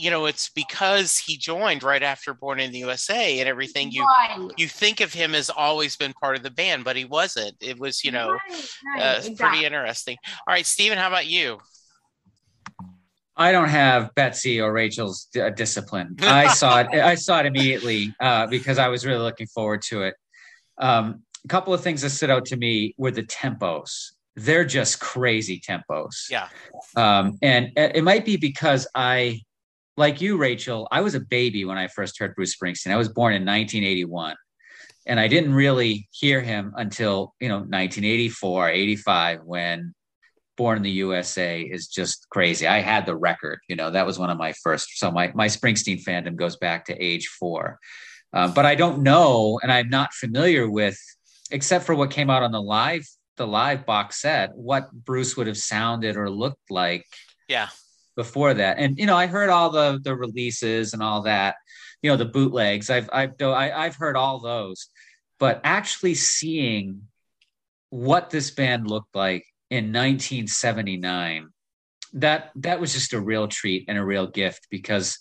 you 0.00 0.10
know, 0.10 0.24
it's 0.24 0.48
because 0.48 1.18
he 1.18 1.36
joined 1.36 1.82
right 1.82 2.02
after 2.02 2.32
Born 2.32 2.58
in 2.58 2.72
the 2.72 2.78
USA 2.78 3.38
and 3.38 3.48
everything. 3.48 3.90
You 3.90 4.02
Right. 4.02 4.50
you 4.56 4.66
think 4.66 5.00
of 5.00 5.12
him 5.12 5.34
as 5.34 5.50
always 5.50 5.94
been 5.96 6.14
part 6.14 6.36
of 6.36 6.42
the 6.42 6.50
band, 6.50 6.84
but 6.84 6.96
he 6.96 7.04
wasn't. 7.04 7.56
It 7.60 7.78
was, 7.78 8.02
you 8.02 8.10
know, 8.10 8.30
Right, 8.30 8.40
right, 8.96 9.02
uh, 9.02 9.14
it's 9.18 9.26
exactly. 9.26 9.58
pretty 9.58 9.66
interesting. 9.66 10.16
All 10.46 10.54
right, 10.54 10.64
Stephen, 10.64 10.96
how 10.96 11.08
about 11.08 11.26
you? 11.26 11.58
I 13.36 13.52
don't 13.52 13.68
have 13.68 14.14
Betsy 14.14 14.60
or 14.60 14.72
Rachel's 14.72 15.28
uh, 15.40 15.50
discipline. 15.50 16.16
I 16.20 16.48
saw 16.54 16.80
it. 16.80 16.88
I 16.92 17.14
saw 17.14 17.40
it 17.40 17.46
immediately 17.46 18.14
uh, 18.20 18.46
because 18.46 18.78
I 18.78 18.88
was 18.88 19.04
really 19.04 19.22
looking 19.22 19.46
forward 19.48 19.82
to 19.88 20.02
it. 20.02 20.14
Um, 20.78 21.22
a 21.44 21.48
couple 21.48 21.74
of 21.74 21.82
things 21.82 22.02
that 22.02 22.10
stood 22.10 22.30
out 22.30 22.44
to 22.46 22.56
me 22.56 22.94
were 22.98 23.10
the 23.10 23.22
tempos. 23.22 24.12
They're 24.36 24.64
just 24.64 25.00
crazy 25.00 25.60
tempos. 25.60 26.30
Yeah. 26.30 26.48
Um, 26.96 27.38
and 27.42 27.72
it 27.76 28.04
might 28.04 28.24
be 28.24 28.36
because 28.36 28.86
I, 28.94 29.42
like 29.96 30.20
you, 30.20 30.36
Rachel, 30.36 30.88
I 30.90 31.00
was 31.00 31.14
a 31.14 31.20
baby 31.20 31.64
when 31.64 31.78
I 31.78 31.88
first 31.88 32.18
heard 32.18 32.34
Bruce 32.34 32.56
Springsteen. 32.56 32.92
I 32.92 32.96
was 32.96 33.08
born 33.08 33.32
in 33.32 33.42
1981. 33.42 34.36
And 35.06 35.18
I 35.18 35.28
didn't 35.28 35.54
really 35.54 36.08
hear 36.12 36.40
him 36.40 36.72
until, 36.76 37.34
you 37.40 37.48
know, 37.48 37.56
1984, 37.56 38.68
85, 38.68 39.40
when 39.44 39.94
Born 40.60 40.76
in 40.76 40.82
the 40.82 40.90
USA 40.90 41.62
is 41.62 41.86
just 41.86 42.28
crazy. 42.28 42.66
I 42.66 42.80
had 42.80 43.06
the 43.06 43.16
record, 43.16 43.60
you 43.66 43.76
know, 43.76 43.90
that 43.92 44.04
was 44.04 44.18
one 44.18 44.28
of 44.28 44.36
my 44.36 44.52
first. 44.62 44.98
So 44.98 45.10
my, 45.10 45.32
my 45.34 45.46
Springsteen 45.46 46.04
fandom 46.04 46.36
goes 46.36 46.56
back 46.56 46.84
to 46.84 47.02
age 47.02 47.28
four. 47.28 47.78
Um, 48.34 48.52
but 48.52 48.66
I 48.66 48.74
don't 48.74 49.02
know, 49.02 49.58
and 49.62 49.72
I'm 49.72 49.88
not 49.88 50.12
familiar 50.12 50.70
with, 50.70 50.98
except 51.50 51.84
for 51.84 51.94
what 51.94 52.10
came 52.10 52.30
out 52.30 52.42
on 52.42 52.52
the 52.52 52.60
live, 52.62 53.06
the 53.36 53.46
live 53.46 53.86
box 53.86 54.20
set, 54.20 54.54
what 54.54 54.90
Bruce 54.92 55.36
would 55.36 55.46
have 55.46 55.56
sounded 55.58 56.16
or 56.16 56.30
looked 56.30 56.70
like 56.70 57.06
Yeah. 57.48 57.68
before 58.16 58.54
that. 58.54 58.78
And 58.78 58.98
you 58.98 59.06
know, 59.06 59.16
I 59.16 59.26
heard 59.26 59.50
all 59.50 59.70
the 59.70 60.00
the 60.02 60.14
releases 60.14 60.92
and 60.92 61.02
all 61.02 61.22
that, 61.22 61.56
you 62.02 62.10
know, 62.10 62.16
the 62.16 62.24
bootlegs. 62.26 62.90
I've 62.90 63.08
I've 63.12 63.32
I, 63.40 63.70
I've 63.72 63.96
heard 63.96 64.16
all 64.16 64.40
those, 64.40 64.88
but 65.38 65.60
actually 65.64 66.14
seeing 66.14 67.02
what 67.90 68.30
this 68.30 68.50
band 68.50 68.86
looked 68.88 69.14
like 69.16 69.44
in 69.70 69.92
1979, 69.92 71.48
that 72.14 72.50
that 72.56 72.80
was 72.80 72.92
just 72.92 73.12
a 73.12 73.20
real 73.20 73.48
treat 73.48 73.84
and 73.88 73.96
a 73.98 74.04
real 74.04 74.26
gift 74.26 74.66
because 74.70 75.18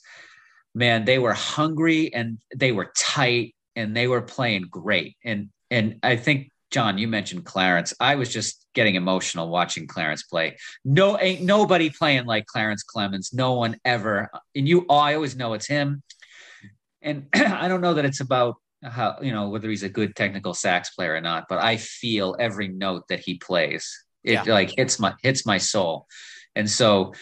man, 0.75 1.03
they 1.05 1.17
were 1.19 1.33
hungry 1.33 2.13
and 2.13 2.37
they 2.55 2.71
were 2.71 2.91
tight 2.95 3.55
and 3.75 3.95
they 3.95 4.07
were 4.07 4.21
playing 4.21 4.65
great. 4.69 5.15
And 5.25 5.49
and 5.71 5.99
I 6.03 6.15
think 6.15 6.51
Jon, 6.71 6.97
you 6.97 7.07
mentioned 7.07 7.45
Clarence. 7.45 7.93
I 7.99 8.15
was 8.15 8.31
just 8.31 8.65
getting 8.75 8.95
emotional 8.95 9.49
watching 9.49 9.87
Clarence 9.87 10.23
play. 10.23 10.57
No, 10.85 11.19
ain't 11.19 11.41
nobody 11.41 11.89
playing 11.89 12.25
like 12.25 12.45
Clarence 12.45 12.83
Clemons. 12.83 13.33
No 13.33 13.53
one 13.53 13.77
ever. 13.83 14.29
And 14.55 14.67
you, 14.67 14.85
I 14.89 15.15
always 15.15 15.35
know 15.35 15.53
it's 15.53 15.67
him. 15.67 16.03
And 17.01 17.27
I 17.33 17.67
don't 17.67 17.81
know 17.81 17.95
that 17.95 18.05
it's 18.05 18.19
about 18.19 18.55
how 18.83 19.17
you 19.21 19.31
know 19.31 19.49
whether 19.49 19.69
he's 19.69 19.83
a 19.83 19.89
good 19.89 20.15
technical 20.15 20.53
sax 20.53 20.91
player 20.91 21.13
or 21.15 21.21
not, 21.21 21.45
but 21.49 21.57
I 21.59 21.77
feel 21.77 22.35
every 22.39 22.67
note 22.67 23.03
that 23.09 23.19
he 23.19 23.35
plays. 23.35 24.05
It 24.23 24.33
Yeah. 24.33 24.43
like 24.43 24.71
hits 24.75 24.99
my 24.99 25.13
hits 25.23 25.45
my 25.45 25.57
soul. 25.57 26.07
And 26.55 26.69
so, 26.69 27.13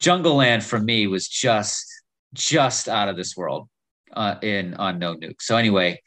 Jungleland 0.00 0.62
for 0.62 0.78
me 0.78 1.06
was 1.06 1.26
just 1.28 1.86
just 2.32 2.88
out 2.88 3.08
of 3.08 3.16
this 3.16 3.36
world 3.36 3.68
uh, 4.12 4.36
in 4.42 4.74
on 4.74 4.98
No 4.98 5.14
Nuke. 5.14 5.40
So 5.40 5.56
anyway, 5.56 6.00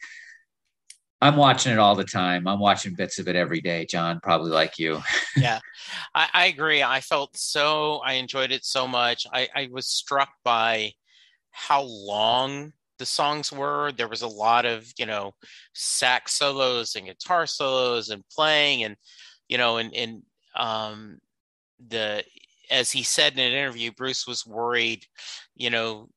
I'm 1.20 1.36
watching 1.36 1.72
it 1.72 1.78
all 1.78 1.96
the 1.96 2.04
time. 2.04 2.46
I'm 2.46 2.60
watching 2.60 2.94
bits 2.94 3.18
of 3.18 3.26
it 3.28 3.36
every 3.36 3.60
day. 3.60 3.86
Jon, 3.86 4.20
probably 4.22 4.50
like 4.50 4.78
you. 4.78 5.00
yeah 5.36 5.60
I, 6.14 6.28
I 6.32 6.46
agree 6.46 6.82
i 6.82 7.00
felt 7.00 7.36
so 7.36 8.00
i 8.04 8.14
enjoyed 8.14 8.52
it 8.52 8.64
so 8.64 8.86
much 8.86 9.26
I, 9.32 9.48
I 9.54 9.68
was 9.70 9.88
struck 9.88 10.30
by 10.44 10.92
how 11.50 11.82
long 11.82 12.72
the 12.98 13.06
songs 13.06 13.52
were 13.52 13.92
there 13.92 14.08
was 14.08 14.22
a 14.22 14.28
lot 14.28 14.66
of 14.66 14.90
you 14.98 15.06
know 15.06 15.34
sax 15.74 16.34
solos 16.34 16.96
and 16.96 17.06
guitar 17.06 17.46
solos 17.46 18.10
and 18.10 18.24
playing 18.34 18.84
and 18.84 18.96
you 19.48 19.58
know 19.58 19.76
and 19.78 19.94
and 19.94 20.22
um 20.56 21.18
the 21.88 22.24
as 22.70 22.90
he 22.90 23.02
said 23.02 23.34
in 23.34 23.40
an 23.40 23.52
interview 23.52 23.90
bruce 23.92 24.26
was 24.26 24.46
worried 24.46 25.04
you 25.54 25.70
know 25.70 26.08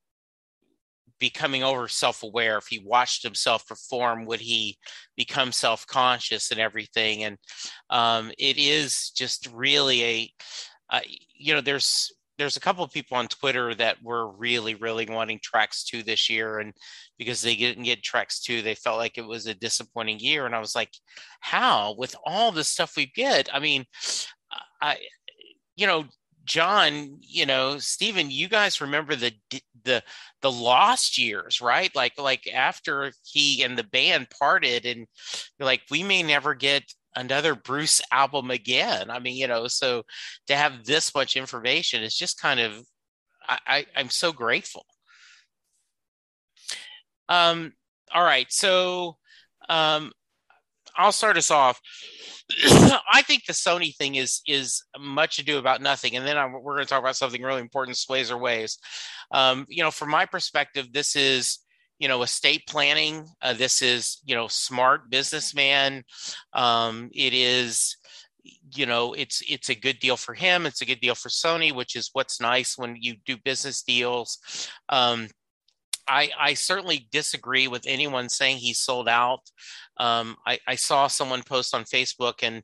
becoming 1.21 1.63
over 1.63 1.87
self-aware 1.87 2.57
if 2.57 2.65
he 2.67 2.79
watched 2.79 3.23
himself 3.23 3.65
perform 3.67 4.25
would 4.25 4.41
he 4.41 4.77
become 5.15 5.51
self-conscious 5.51 6.51
and 6.51 6.59
everything. 6.59 7.23
And 7.23 7.37
um, 7.91 8.31
it 8.37 8.57
is 8.57 9.11
just 9.11 9.47
really 9.53 10.03
a 10.03 10.33
uh, 10.89 10.99
you 11.33 11.53
know 11.53 11.61
there's 11.61 12.11
there's 12.37 12.57
a 12.57 12.61
couple 12.61 12.83
of 12.83 12.91
people 12.91 13.15
on 13.15 13.27
twitter 13.27 13.73
that 13.75 14.01
were 14.03 14.29
really 14.31 14.73
really 14.75 15.05
wanting 15.05 15.39
tracks 15.41 15.85
two 15.85 16.03
this 16.03 16.29
year. 16.29 16.59
And 16.59 16.73
because 17.17 17.41
they 17.41 17.55
didn't 17.55 17.83
get 17.83 18.03
tracks 18.03 18.41
two 18.41 18.61
they 18.61 18.75
felt 18.75 18.97
like 18.97 19.17
it 19.17 19.25
was 19.25 19.45
a 19.45 19.53
disappointing 19.53 20.19
year. 20.19 20.45
And 20.45 20.55
i 20.55 20.59
was 20.59 20.75
like 20.75 20.91
how? 21.39 21.95
With 21.97 22.15
all 22.25 22.51
the 22.51 22.63
stuff 22.63 22.97
we 22.97 23.05
get 23.05 23.47
i 23.53 23.59
mean 23.59 23.85
i 24.81 24.97
you 25.77 25.87
know 25.87 26.03
jon 26.51 27.17
you 27.21 27.45
know 27.45 27.77
stephen 27.77 28.29
you 28.29 28.49
guys 28.49 28.81
remember 28.81 29.15
the 29.15 29.31
the 29.85 30.03
the 30.41 30.51
lost 30.51 31.17
years 31.17 31.61
right? 31.61 31.95
Like 31.95 32.17
like 32.19 32.47
after 32.53 33.11
he 33.23 33.63
and 33.63 33.77
the 33.77 33.83
band 33.83 34.27
parted 34.29 34.85
and 34.85 35.07
like 35.59 35.81
we 35.89 36.03
may 36.03 36.23
never 36.23 36.53
get 36.55 36.83
another 37.15 37.55
bruce 37.55 38.01
album 38.11 38.51
again. 38.51 39.09
I 39.09 39.19
mean 39.19 39.37
you 39.37 39.47
know 39.47 39.67
so 39.67 40.03
to 40.47 40.55
have 40.55 40.83
this 40.85 41.13
much 41.15 41.35
information 41.35 42.03
is 42.03 42.15
just 42.15 42.41
kind 42.41 42.59
of 42.59 42.73
i, 43.47 43.59
I 43.67 43.85
i'm 43.95 44.09
so 44.09 44.31
grateful. 44.31 44.85
Um 47.29 47.73
all 48.13 48.23
right. 48.23 48.51
So 48.51 49.17
um 49.69 50.11
i'll 50.97 51.11
start 51.11 51.37
us 51.37 51.51
off 51.51 51.79
I 53.13 53.21
think 53.21 53.45
the 53.45 53.53
Sony 53.53 53.95
thing 53.95 54.15
is 54.15 54.41
is 54.47 54.83
much 54.99 55.39
ado 55.39 55.57
about 55.57 55.81
nothing, 55.81 56.15
and 56.15 56.25
then 56.25 56.37
I'm, 56.37 56.51
we're 56.51 56.75
going 56.75 56.85
to 56.85 56.89
talk 56.89 57.01
about 57.01 57.15
something 57.15 57.41
really 57.41 57.61
important: 57.61 57.97
sways 57.97 58.31
or 58.31 58.37
ways. 58.37 58.77
Um, 59.31 59.65
you 59.69 59.83
know, 59.83 59.91
from 59.91 60.09
my 60.09 60.25
perspective, 60.25 60.91
this 60.91 61.15
is 61.15 61.59
you 61.99 62.07
know 62.07 62.23
estate 62.23 62.63
planning. 62.67 63.25
Uh, 63.41 63.53
this 63.53 63.81
is 63.81 64.19
you 64.25 64.35
know 64.35 64.47
smart 64.47 65.09
businessman. 65.09 66.03
Um, 66.53 67.09
it 67.13 67.33
is 67.33 67.95
you 68.73 68.85
know 68.85 69.13
it's 69.13 69.41
it's 69.47 69.69
a 69.69 69.75
good 69.75 69.99
deal 69.99 70.17
for 70.17 70.33
him. 70.33 70.65
It's 70.65 70.81
a 70.81 70.85
good 70.85 70.99
deal 70.99 71.15
for 71.15 71.29
Sony, 71.29 71.73
which 71.73 71.95
is 71.95 72.09
what's 72.13 72.41
nice 72.41 72.77
when 72.77 72.97
you 72.99 73.15
do 73.25 73.37
business 73.37 73.83
deals. 73.83 74.39
Um, 74.89 75.27
I, 76.11 76.29
I 76.37 76.53
certainly 76.55 77.07
disagree 77.09 77.69
with 77.69 77.85
anyone 77.87 78.27
saying 78.27 78.57
he 78.57 78.73
sold 78.73 79.07
out. 79.07 79.49
Um, 79.95 80.35
I, 80.45 80.59
I, 80.67 80.75
saw 80.75 81.07
someone 81.07 81.41
post 81.41 81.73
on 81.73 81.85
Facebook, 81.85 82.43
and 82.43 82.63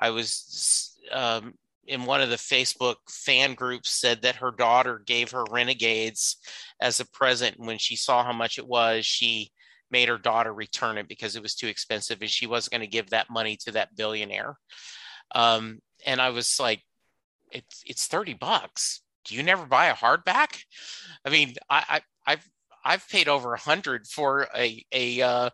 I 0.00 0.10
was 0.10 0.96
um, 1.12 1.54
in 1.86 2.06
one 2.06 2.22
of 2.22 2.30
the 2.30 2.36
Facebook 2.36 2.96
fan 3.06 3.52
groups 3.52 3.90
said 3.90 4.22
that 4.22 4.36
her 4.36 4.50
daughter 4.50 5.02
gave 5.04 5.32
her 5.32 5.44
Renegades 5.50 6.38
as 6.80 6.98
a 6.98 7.10
present. 7.10 7.58
When 7.58 7.76
she 7.76 7.96
saw 7.96 8.24
how 8.24 8.32
much 8.32 8.56
it 8.56 8.66
was, 8.66 9.04
she 9.04 9.52
made 9.90 10.08
her 10.08 10.18
daughter 10.18 10.54
return 10.54 10.96
it 10.96 11.06
because 11.06 11.36
it 11.36 11.42
was 11.42 11.54
too 11.54 11.68
expensive, 11.68 12.22
and 12.22 12.30
she 12.30 12.46
wasn't 12.46 12.72
going 12.72 12.80
to 12.80 12.86
give 12.86 13.10
that 13.10 13.28
money 13.28 13.58
to 13.58 13.72
that 13.72 13.94
billionaire. 13.94 14.56
Um, 15.34 15.80
and 16.06 16.18
I 16.18 16.30
was 16.30 16.58
like, 16.58 16.82
"It's 17.52 17.82
it's 17.84 18.06
thirty 18.06 18.32
bucks. 18.32 19.02
Do 19.26 19.34
you 19.34 19.42
never 19.42 19.66
buy 19.66 19.86
a 19.86 19.94
hardback?" 19.94 20.62
I 21.26 21.30
mean, 21.30 21.56
I, 21.68 21.84
I 22.26 22.32
I've 22.32 22.48
I've 22.86 23.08
paid 23.08 23.28
over 23.28 23.52
a 23.52 23.58
hundred 23.58 24.06
for 24.06 24.48
a 24.56 24.84
a 24.92 25.20
uh, 25.20 25.50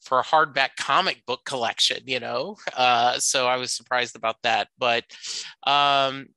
for 0.00 0.20
a 0.20 0.24
hardback 0.24 0.70
comic 0.78 1.26
book 1.26 1.44
collection, 1.44 1.98
you 2.06 2.20
know. 2.20 2.56
Uh, 2.76 3.18
so 3.18 3.46
I 3.46 3.56
was 3.56 3.72
surprised 3.72 4.16
about 4.16 4.36
that. 4.44 4.68
But 4.78 5.04
um, 5.66 6.28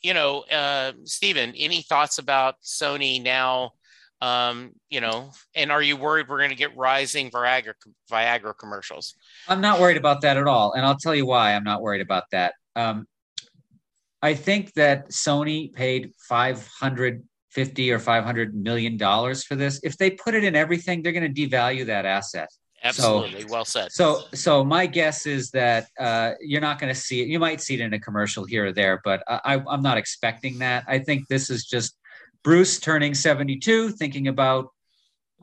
you 0.00 0.14
know, 0.14 0.40
uh, 0.42 0.92
Stephen, 1.04 1.52
any 1.56 1.82
thoughts 1.82 2.18
about 2.18 2.54
Sony 2.62 3.22
now? 3.22 3.72
Um, 4.20 4.72
you 4.90 5.00
know, 5.00 5.30
and 5.54 5.70
are 5.70 5.82
you 5.82 5.96
worried 5.96 6.28
we're 6.28 6.38
going 6.38 6.50
to 6.50 6.56
get 6.56 6.76
rising 6.76 7.30
Viagra 7.30 7.74
Viagra 8.10 8.56
commercials? 8.56 9.14
I'm 9.48 9.60
not 9.60 9.80
worried 9.80 9.96
about 9.96 10.22
that 10.22 10.36
at 10.36 10.46
all, 10.46 10.72
and 10.72 10.84
I'll 10.84 10.96
tell 10.96 11.14
you 11.14 11.26
why 11.26 11.54
I'm 11.54 11.64
not 11.64 11.82
worried 11.82 12.00
about 12.00 12.24
that. 12.32 12.54
Um, 12.74 13.06
I 14.20 14.34
think 14.34 14.72
that 14.74 15.10
Sony 15.10 15.72
paid 15.72 16.12
500 16.28 17.22
50 17.58 17.90
or 17.90 17.98
500 17.98 18.54
million 18.54 18.96
dollars 18.96 19.42
for 19.42 19.56
this. 19.56 19.80
If 19.82 19.96
they 19.96 20.12
put 20.12 20.36
it 20.36 20.44
in 20.44 20.54
everything 20.54 21.02
they're 21.02 21.10
going 21.10 21.34
to 21.34 21.48
devalue 21.48 21.86
that 21.86 22.06
asset. 22.06 22.48
Absolutely. 22.84 23.40
So, 23.40 23.46
well 23.50 23.64
said. 23.64 23.90
so 23.90 24.22
so 24.32 24.64
my 24.64 24.86
guess 24.86 25.26
is 25.26 25.50
that 25.50 25.88
uh, 25.98 26.34
you're 26.40 26.60
not 26.60 26.78
going 26.78 26.94
to 26.94 27.00
see 27.00 27.20
it. 27.20 27.26
You 27.26 27.40
might 27.40 27.60
see 27.60 27.74
it 27.74 27.80
in 27.80 27.92
a 27.94 27.98
commercial 27.98 28.44
here 28.44 28.66
or 28.66 28.72
there 28.72 29.00
but 29.04 29.24
I, 29.26 29.60
i'm 29.68 29.82
not 29.82 29.98
expecting 29.98 30.60
that. 30.60 30.84
I 30.86 31.00
think 31.00 31.26
this 31.26 31.50
is 31.50 31.64
just 31.64 31.98
bruce 32.44 32.78
turning 32.78 33.12
72 33.12 33.90
thinking 33.90 34.28
about 34.28 34.68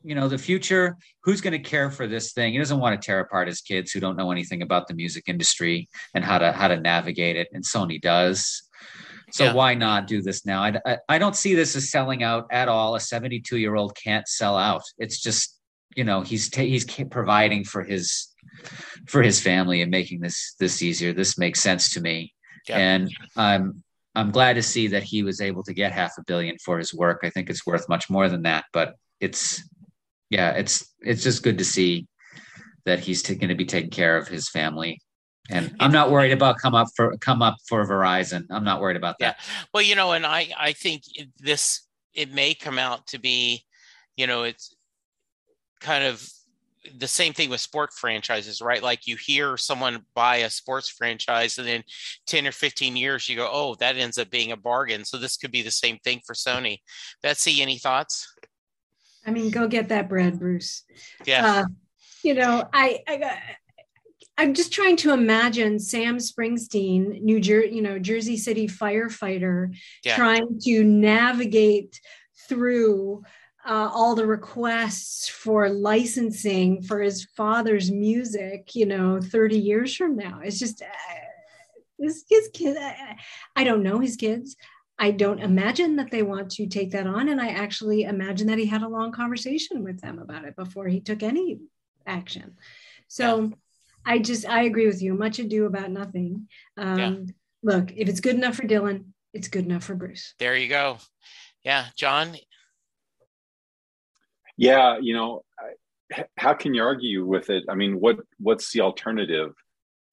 you 0.05 0.15
know 0.15 0.29
the 0.29 0.37
future. 0.37 0.95
Who's 1.23 1.41
going 1.41 1.51
to 1.61 1.69
care 1.69 1.91
for 1.91 2.07
this 2.07 2.31
thing? 2.31 2.53
He 2.53 2.59
doesn't 2.59 2.79
want 2.79 3.01
to 3.01 3.05
tear 3.05 3.19
apart 3.19 3.49
his 3.49 3.59
kids 3.59 3.91
who 3.91 3.99
don't 3.99 4.15
know 4.15 4.31
anything 4.31 4.61
about 4.61 4.87
the 4.87 4.93
music 4.93 5.25
industry 5.27 5.89
and 6.13 6.23
how 6.23 6.37
to 6.37 6.53
how 6.53 6.69
to 6.69 6.79
navigate 6.79 7.35
it 7.35 7.49
and 7.51 7.65
sony 7.65 7.99
does 7.99 8.64
So 9.35 9.43
Yeah. 9.43 9.53
why 9.53 9.73
not 9.73 10.07
do 10.07 10.21
this 10.21 10.45
now? 10.45 10.63
I, 10.63 10.79
I, 10.85 10.97
I 11.09 11.17
don't 11.17 11.35
see 11.35 11.55
this 11.55 11.75
as 11.75 11.91
selling 11.91 12.23
out 12.23 12.47
at 12.51 12.69
all. 12.69 12.95
A 12.95 13.01
72 13.01 13.57
year 13.57 13.75
old 13.75 13.93
can't 14.01 14.25
sell 14.29 14.57
out. 14.57 14.83
It's 14.97 15.21
just, 15.21 15.59
you 15.93 16.05
know, 16.05 16.21
he's 16.21 16.55
he's 16.55 16.85
providing 16.85 17.65
for 17.65 17.83
his 17.83 18.29
for 19.09 19.21
his 19.21 19.41
family 19.41 19.81
and 19.81 19.91
making 19.91 20.21
this 20.21 20.55
this 20.57 20.81
easier. 20.81 21.11
This 21.11 21.37
makes 21.37 21.59
sense 21.59 21.89
to 21.95 21.99
me, 22.01 22.33
Yeah. 22.69 22.77
and 22.77 23.11
I'm 23.35 23.83
I'm 24.15 24.31
glad 24.31 24.53
to 24.53 24.63
see 24.63 24.87
that 24.87 25.03
he 25.03 25.21
was 25.21 25.41
able 25.41 25.63
to 25.63 25.73
get 25.73 25.91
half 25.91 26.13
a 26.17 26.23
billion 26.23 26.55
for 26.63 26.77
his 26.77 26.93
work. 26.93 27.19
I 27.23 27.29
think 27.29 27.49
it's 27.49 27.65
worth 27.67 27.89
much 27.89 28.09
more 28.09 28.29
than 28.29 28.43
that, 28.43 28.63
but 28.71 28.95
it's 29.19 29.61
yeah, 30.29 30.51
it's 30.51 30.93
it's 31.01 31.23
just 31.23 31.43
good 31.43 31.57
to 31.57 31.65
see 31.65 32.07
that 32.85 32.99
he's 32.99 33.21
t- 33.21 33.35
going 33.35 33.49
to 33.49 33.55
be 33.55 33.65
taking 33.65 33.89
care 33.89 34.15
of 34.15 34.29
his 34.29 34.47
family. 34.47 35.01
And 35.49 35.75
I'm 35.79 35.91
not 35.91 36.11
worried 36.11 36.31
about 36.31 36.57
come 36.57 36.73
up 36.73 36.87
for 36.95 37.15
come 37.17 37.41
up 37.41 37.57
for 37.67 37.85
Verizon. 37.85 38.45
I'm 38.49 38.63
not 38.63 38.81
worried 38.81 38.97
about 38.97 39.19
that. 39.19 39.39
Well, 39.73 39.83
you 39.83 39.95
know, 39.95 40.13
and 40.13 40.25
I 40.25 40.49
I 40.57 40.73
think 40.73 41.03
this 41.39 41.87
it 42.13 42.33
may 42.33 42.53
come 42.53 42.79
out 42.79 43.07
to 43.07 43.19
be, 43.19 43.63
you 44.15 44.25
know, 44.25 44.43
it's 44.43 44.75
kind 45.81 46.03
of 46.03 46.27
the 46.97 47.07
same 47.07 47.33
thing 47.33 47.49
with 47.49 47.61
sport 47.61 47.93
franchises, 47.93 48.61
right? 48.61 48.81
Like 48.81 49.07
you 49.07 49.17
hear 49.17 49.57
someone 49.57 50.05
buy 50.13 50.37
a 50.37 50.49
sports 50.49 50.89
franchise 50.89 51.57
and 51.57 51.67
then 51.67 51.83
10 52.27 52.47
or 52.47 52.51
15 52.51 52.95
years 52.95 53.27
you 53.27 53.35
go, 53.35 53.49
"Oh, 53.51 53.75
that 53.75 53.97
ends 53.97 54.17
up 54.17 54.29
being 54.29 54.51
a 54.51 54.57
bargain." 54.57 55.05
So 55.05 55.17
this 55.17 55.37
could 55.37 55.51
be 55.51 55.61
the 55.61 55.71
same 55.71 55.97
thing 55.99 56.21
for 56.25 56.33
Sony. 56.33 56.79
Betsy, 57.21 57.61
any 57.61 57.77
thoughts? 57.77 58.33
I 59.25 59.31
mean, 59.31 59.49
go 59.49 59.67
get 59.67 59.89
that 59.89 60.07
bread, 60.07 60.39
Bruce. 60.39 60.83
Yeah. 61.25 61.45
Uh, 61.45 61.65
you 62.23 62.35
know, 62.35 62.67
I, 62.73 63.03
I 63.07 63.17
I'm 64.37 64.53
just 64.53 64.73
trying 64.73 64.97
to 64.97 65.11
imagine 65.13 65.79
Sam 65.79 66.17
Springsteen, 66.17 67.21
New 67.21 67.39
Jersey, 67.39 67.75
you 67.75 67.81
know, 67.81 67.99
Jersey 67.99 68.37
City 68.37 68.67
firefighter, 68.67 69.73
Yeah. 70.03 70.15
trying 70.15 70.59
to 70.63 70.83
navigate 70.83 71.99
through 72.49 73.23
uh, 73.65 73.89
all 73.93 74.13
the 74.13 74.27
requests 74.27 75.27
for 75.27 75.69
licensing 75.69 76.81
for 76.83 77.01
his 77.01 77.25
father's 77.35 77.89
music. 77.91 78.75
You 78.75 78.85
know, 78.85 79.19
30 79.21 79.57
years 79.57 79.95
from 79.95 80.15
now, 80.17 80.41
it's 80.43 80.59
just 80.59 80.81
uh, 80.81 80.85
this 81.97 82.25
his 82.29 82.49
kids. 82.53 82.77
I, 82.79 83.17
I 83.55 83.63
don't 83.63 83.83
know 83.83 83.99
his 83.99 84.17
kids. 84.17 84.55
I 84.99 85.11
don't 85.11 85.39
imagine 85.39 85.95
that 85.97 86.11
they 86.11 86.21
want 86.23 86.51
to 86.51 86.67
take 86.67 86.91
that 86.91 87.07
on. 87.07 87.27
And 87.29 87.41
I 87.41 87.49
actually 87.49 88.03
imagine 88.03 88.47
that 88.47 88.57
he 88.59 88.65
had 88.65 88.81
a 88.83 88.87
long 88.87 89.11
conversation 89.11 89.83
with 89.83 89.99
them 90.01 90.19
about 90.19 90.45
it 90.45 90.55
before 90.55 90.87
he 90.87 90.99
took 91.01 91.23
any 91.23 91.59
action. 92.05 92.55
So 93.07 93.51
I 94.05 94.19
just, 94.19 94.47
I 94.47 94.63
agree 94.63 94.87
with 94.87 95.01
you. 95.01 95.13
Much 95.15 95.39
ado 95.39 95.65
about 95.65 95.91
nothing. 95.91 96.47
Um, 96.77 96.99
Yeah. 96.99 97.15
Look, 97.63 97.91
if 97.95 98.07
it's 98.07 98.19
good 98.19 98.35
enough 98.35 98.55
for 98.55 98.63
Dylan, 98.67 99.05
it's 99.33 99.47
good 99.47 99.65
enough 99.65 99.83
for 99.83 99.95
Bruce. 99.95 100.35
There 100.37 100.55
you 100.55 100.67
go. 100.67 100.99
Yeah, 101.63 101.85
Jon. 101.97 102.35
Yeah, 104.57 104.97
you 105.01 105.13
know, 105.15 105.43
I, 105.59 106.25
how 106.37 106.53
can 106.53 106.73
you 106.73 106.83
argue 106.83 107.25
with 107.25 107.49
it? 107.49 107.63
I 107.67 107.75
mean, 107.75 107.99
what 107.99 108.19
what's 108.37 108.71
the 108.71 108.81
alternative? 108.81 109.53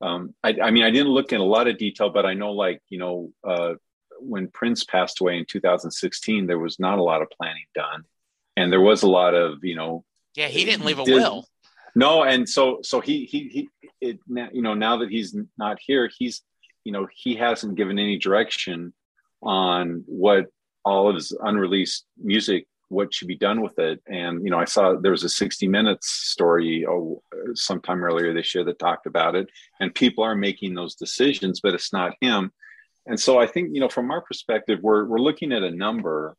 Um, 0.01 0.35
I, 0.43 0.57
I 0.63 0.71
mean, 0.71 0.83
I 0.83 0.91
didn't 0.91 1.13
look 1.13 1.33
in 1.33 1.41
a 1.41 1.45
lot 1.45 1.69
of 1.69 1.79
detail, 1.79 2.11
but 2.11 2.27
I 2.27 2.35
know, 2.35 2.53
like, 2.53 2.81
you 2.89 2.99
know, 2.99 3.31
uh, 3.47 3.75
when 4.19 4.49
Prince 4.49 4.83
passed 4.85 5.21
away 5.21 5.39
in 5.39 5.45
2016, 5.47 6.47
there 6.47 6.59
was 6.59 6.81
not 6.81 6.99
a 6.99 7.03
lot 7.03 7.23
of 7.23 7.29
planning 7.31 7.67
done, 7.75 8.03
and 8.57 8.73
there 8.73 8.81
was 8.81 9.03
a 9.03 9.09
lot 9.09 9.35
of, 9.35 9.59
you 9.63 9.77
know, 9.77 10.05
Yeah, 10.35 10.49
he 10.49 10.65
didn't 10.65 10.87
leave 10.87 10.99
a 10.99 11.05
Did- 11.05 11.15
will. 11.15 11.47
No, 11.95 12.25
and 12.25 12.49
so 12.49 12.81
so 12.83 13.01
he 13.01 13.25
he 13.25 13.49
he 13.49 13.69
it 14.01 14.19
you 14.53 14.63
know 14.63 14.75
now 14.75 14.99
that 14.99 15.11
he's 15.11 15.37
not 15.59 15.79
here, 15.81 16.11
he's 16.19 16.43
you 16.85 16.93
know 16.93 17.07
he 17.15 17.35
hasn't 17.35 17.77
given 17.77 17.99
any 17.99 18.19
direction 18.19 18.93
on 19.43 20.05
what 20.07 20.47
all 20.85 21.09
of 21.09 21.15
his 21.15 21.37
unreleased 21.43 22.05
music 22.17 22.67
what 22.93 23.13
should 23.13 23.27
be 23.27 23.37
done 23.37 23.63
with 23.63 23.79
it. 23.79 24.01
And 24.07 24.45
you 24.45 24.51
know, 24.51 24.59
I 24.59 24.67
saw 24.67 24.95
there 24.95 25.13
was 25.13 25.25
a 25.25 25.29
60 25.29 25.67
Minutes 25.67 26.09
story 26.11 26.87
oh, 26.87 27.23
sometime 27.55 28.05
earlier 28.05 28.35
this 28.35 28.55
year 28.55 28.65
that 28.65 28.79
talked 28.79 29.07
about 29.07 29.35
it, 29.35 29.49
and 29.81 29.95
people 29.95 30.23
are 30.23 30.37
making 30.37 30.75
those 30.75 30.95
decisions, 30.95 31.61
but 31.61 31.75
it's 31.75 31.93
not 31.93 32.15
him. 32.21 32.53
And 33.07 33.19
so 33.19 33.41
I 33.41 33.47
think 33.47 33.71
you 33.73 33.81
know, 33.81 33.89
from 33.89 34.11
our 34.11 34.21
perspective, 34.21 34.79
we're 34.83 35.07
we're 35.07 35.19
looking 35.19 35.53
at 35.53 35.63
a 35.63 35.71
number. 35.71 36.37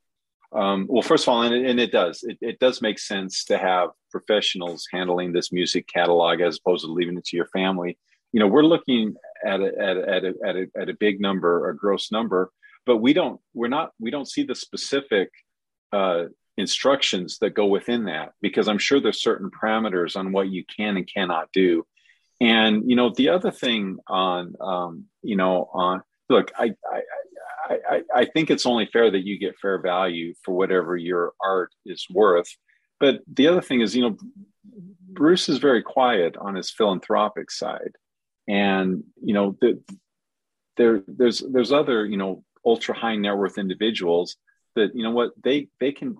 Um, 0.53 0.85
well, 0.89 1.01
first 1.01 1.25
of 1.25 1.29
all, 1.29 1.41
and 1.41 1.53
it, 1.53 1.65
and 1.65 1.79
it 1.79 1.91
does 1.91 2.23
it, 2.23 2.37
it 2.41 2.59
does 2.59 2.81
make 2.81 2.99
sense 2.99 3.43
to 3.45 3.57
have 3.57 3.89
professionals 4.11 4.87
handling 4.91 5.33
this 5.33 5.51
music 5.51 5.87
catalog 5.87 6.41
as 6.41 6.59
opposed 6.59 6.85
to 6.85 6.91
leaving 6.91 7.17
it 7.17 7.25
to 7.25 7.37
your 7.37 7.47
family. 7.47 7.97
You 8.31 8.39
know, 8.39 8.47
we're 8.47 8.63
looking 8.63 9.15
at 9.45 9.59
a, 9.61 9.71
at 9.79 9.97
a, 9.97 10.09
at 10.09 10.23
a, 10.25 10.33
at 10.45 10.55
a, 10.55 10.65
at 10.79 10.89
a 10.89 10.93
big 10.93 11.19
number, 11.19 11.69
a 11.69 11.75
gross 11.75 12.11
number, 12.11 12.51
but 12.85 12.97
we 12.97 13.13
don't 13.13 13.39
we're 13.53 13.67
not 13.67 13.91
we 13.99 14.11
don't 14.11 14.29
see 14.29 14.43
the 14.43 14.55
specific 14.55 15.29
uh, 15.91 16.25
instructions 16.57 17.39
that 17.39 17.51
go 17.51 17.65
within 17.65 18.05
that 18.05 18.33
because 18.41 18.67
I'm 18.67 18.77
sure 18.77 18.99
there's 18.99 19.21
certain 19.21 19.49
parameters 19.49 20.15
on 20.15 20.31
what 20.31 20.49
you 20.49 20.63
can 20.65 20.97
and 20.97 21.09
cannot 21.11 21.49
do. 21.51 21.85
And 22.39 22.89
you 22.89 22.95
know, 22.95 23.11
the 23.15 23.29
other 23.29 23.51
thing 23.51 23.97
on 24.07 24.55
um, 24.61 25.05
you 25.23 25.35
know 25.35 25.69
on 25.73 26.03
look, 26.29 26.51
I, 26.57 26.75
I 26.91 27.01
I, 27.69 28.01
I, 28.13 28.25
think 28.25 28.49
it's 28.49 28.65
only 28.65 28.87
fair 28.87 29.09
that 29.09 29.25
you 29.25 29.37
get 29.37 29.57
fair 29.61 29.81
value 29.81 30.33
for 30.43 30.53
whatever 30.53 30.97
your 30.97 31.33
art 31.41 31.71
is 31.85 32.05
worth. 32.09 32.49
But 32.99 33.21
the 33.27 33.47
other 33.47 33.61
thing 33.61 33.81
is, 33.81 33.95
you 33.95 34.01
know, 34.01 34.17
Bruce 35.09 35.47
is 35.49 35.59
very 35.59 35.81
quiet 35.81 36.35
on 36.37 36.55
his 36.55 36.71
philanthropic 36.71 37.51
side, 37.51 37.91
and 38.47 39.03
you 39.21 39.33
know, 39.33 39.57
the, 39.61 39.81
there 40.77 41.03
there's 41.07 41.39
there's 41.39 41.71
other 41.71 42.05
you 42.05 42.17
know 42.17 42.43
ultra 42.65 42.95
high 42.95 43.15
net 43.15 43.37
worth 43.37 43.57
individuals 43.57 44.37
that 44.75 44.95
you 44.95 45.03
know 45.03 45.11
what 45.11 45.31
they 45.43 45.67
they 45.79 45.91
can 45.91 46.17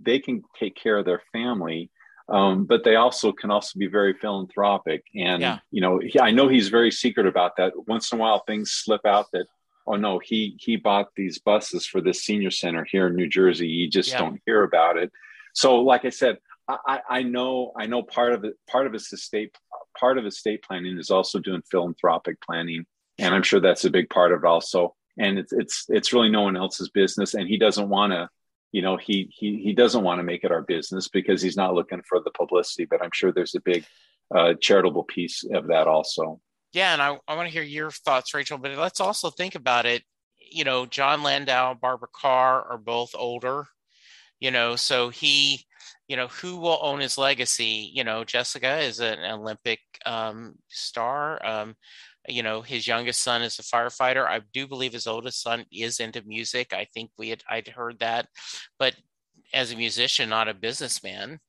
they 0.00 0.18
can 0.18 0.42
take 0.58 0.74
care 0.74 0.98
of 0.98 1.04
their 1.04 1.22
family 1.32 1.90
um, 2.28 2.64
but 2.64 2.84
they 2.84 2.96
also 2.96 3.32
can 3.32 3.50
also 3.50 3.78
be 3.78 3.86
very 3.86 4.14
philanthropic 4.14 5.04
and 5.14 5.42
Yeah. 5.42 5.58
you 5.70 5.80
know 5.80 5.98
he, 5.98 6.18
i 6.20 6.30
know 6.30 6.48
he's 6.48 6.68
very 6.68 6.90
secret 6.90 7.26
about 7.26 7.56
that 7.58 7.72
once 7.86 8.10
in 8.12 8.18
a 8.18 8.20
while 8.20 8.42
things 8.46 8.72
slip 8.72 9.04
out 9.06 9.26
that 9.32 9.46
oh 9.86 9.96
no 9.96 10.18
he 10.18 10.56
he 10.60 10.76
bought 10.76 11.08
these 11.16 11.38
buses 11.38 11.86
for 11.86 12.00
this 12.00 12.22
senior 12.22 12.50
center 12.50 12.84
here 12.90 13.08
in 13.08 13.16
new 13.16 13.28
jersey. 13.28 13.68
You 13.68 13.88
just 13.88 14.10
Yeah. 14.10 14.18
don't 14.18 14.40
hear 14.46 14.62
about 14.64 14.96
it. 14.96 15.10
So 15.54 15.80
like 15.80 16.04
i 16.04 16.10
said 16.10 16.38
I, 16.66 17.00
I 17.08 17.22
know 17.22 17.72
I 17.76 17.86
know 17.86 18.02
part 18.02 18.32
of 18.32 18.44
it 18.44 18.54
part 18.70 18.86
of 18.86 18.92
his 18.92 19.12
estate 19.12 19.54
part 19.98 20.16
of 20.18 20.24
estate 20.26 20.62
planning 20.62 20.98
is 20.98 21.10
also 21.10 21.38
doing 21.38 21.62
philanthropic 21.70 22.40
planning 22.40 22.86
and 23.18 23.34
I'm 23.34 23.42
sure 23.42 23.60
that's 23.60 23.84
a 23.84 23.90
big 23.90 24.10
part 24.10 24.32
of 24.32 24.42
it 24.42 24.46
also. 24.46 24.94
And 25.18 25.38
it's 25.38 25.52
it's 25.52 25.84
it's 25.88 26.12
really 26.12 26.30
no 26.30 26.42
one 26.42 26.56
else's 26.56 26.90
business 26.90 27.34
and 27.34 27.48
he 27.48 27.56
doesn't 27.58 27.88
want 27.88 28.12
to 28.12 28.28
you 28.72 28.82
know 28.82 28.96
he 28.96 29.28
he 29.30 29.60
he 29.62 29.72
doesn't 29.72 30.02
want 30.02 30.18
to 30.18 30.24
make 30.24 30.42
it 30.42 30.50
our 30.50 30.62
business 30.62 31.08
because 31.08 31.40
he's 31.40 31.56
not 31.56 31.74
looking 31.74 32.02
for 32.08 32.18
the 32.20 32.32
publicity 32.32 32.84
but 32.84 33.00
I'm 33.02 33.12
sure 33.12 33.30
there's 33.30 33.54
a 33.54 33.60
big 33.60 33.84
uh, 34.34 34.54
charitable 34.60 35.04
piece 35.04 35.44
of 35.52 35.68
that 35.68 35.86
also 35.86 36.40
Yeah, 36.74 36.92
and 36.92 37.00
I, 37.00 37.16
I 37.28 37.36
want 37.36 37.48
to 37.48 37.52
hear 37.52 37.62
your 37.62 37.90
thoughts, 37.90 38.34
Rachel, 38.34 38.58
but 38.58 38.76
let's 38.76 39.00
also 39.00 39.30
think 39.30 39.54
about 39.54 39.86
it. 39.86 40.02
You 40.50 40.64
know, 40.64 40.86
Jon 40.86 41.22
Landau, 41.22 41.74
Barbara 41.74 42.08
Carr 42.12 42.62
are 42.70 42.78
both 42.78 43.14
older, 43.14 43.66
you 44.40 44.50
know, 44.50 44.76
so 44.76 45.10
he, 45.10 45.66
you 46.08 46.16
know, 46.16 46.28
who 46.28 46.58
will 46.58 46.78
own 46.82 47.00
his 47.00 47.18
legacy? 47.18 47.90
You 47.94 48.04
know, 48.04 48.24
Jessica 48.24 48.78
is 48.80 49.00
an 49.00 49.20
Olympic 49.20 49.80
um, 50.06 50.56
star. 50.68 51.44
Um, 51.46 51.76
you 52.28 52.42
know, 52.42 52.62
his 52.62 52.86
youngest 52.88 53.22
son 53.22 53.42
is 53.42 53.58
a 53.58 53.62
firefighter. 53.62 54.26
I 54.26 54.40
do 54.52 54.66
believe 54.68 54.94
his 54.94 55.06
oldest 55.08 55.42
son 55.42 55.66
is 55.72 56.00
into 56.00 56.22
music. 56.26 56.72
I 56.74 56.86
think 56.94 57.10
we 57.18 57.30
had 57.30 57.44
I'd 57.50 57.68
heard 57.68 58.00
that, 58.00 58.28
but 58.78 58.96
as 59.54 59.72
a 59.72 59.76
musician, 59.76 60.30
not 60.30 60.48
a 60.48 60.54
businessman, 60.54 61.40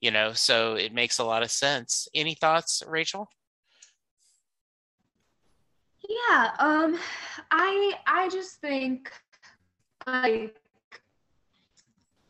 you 0.00 0.10
know, 0.12 0.32
so 0.34 0.74
it 0.76 0.94
makes 0.94 1.18
a 1.20 1.24
lot 1.24 1.42
of 1.44 1.50
sense. 1.52 2.08
Any 2.14 2.34
thoughts, 2.34 2.82
Rachel? 2.88 3.28
Yeah, 6.12 6.50
um 6.58 6.98
I 7.50 7.94
I 8.06 8.28
just 8.28 8.60
think 8.60 9.10
like 10.06 10.60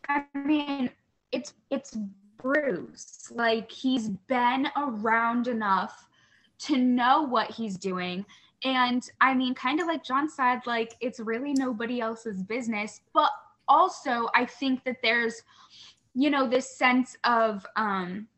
I 0.09 0.25
mean 0.35 0.91
it's 1.33 1.55
it's 1.71 1.97
Bruce. 2.41 3.31
Like 3.35 3.71
he's 3.71 4.11
been 4.29 4.69
around 4.77 5.49
enough 5.49 6.09
to 6.61 6.77
know 6.77 7.23
what 7.23 7.51
he's 7.51 7.77
doing. 7.77 8.25
And 8.65 9.03
I 9.21 9.35
mean 9.35 9.55
kind 9.55 9.81
of 9.81 9.87
like 9.87 10.05
Jon 10.05 10.29
said 10.29 10.61
like 10.67 10.95
it's 11.01 11.19
really 11.19 11.53
nobody 11.55 12.01
else's 12.01 12.43
business, 12.43 13.01
but 13.15 13.31
also 13.69 14.29
I 14.35 14.45
think 14.45 14.85
that 14.85 14.97
there's 15.03 15.43
you 16.15 16.31
know 16.31 16.47
this 16.47 16.77
sense 16.77 17.17
of 17.25 17.67
um 17.77 18.29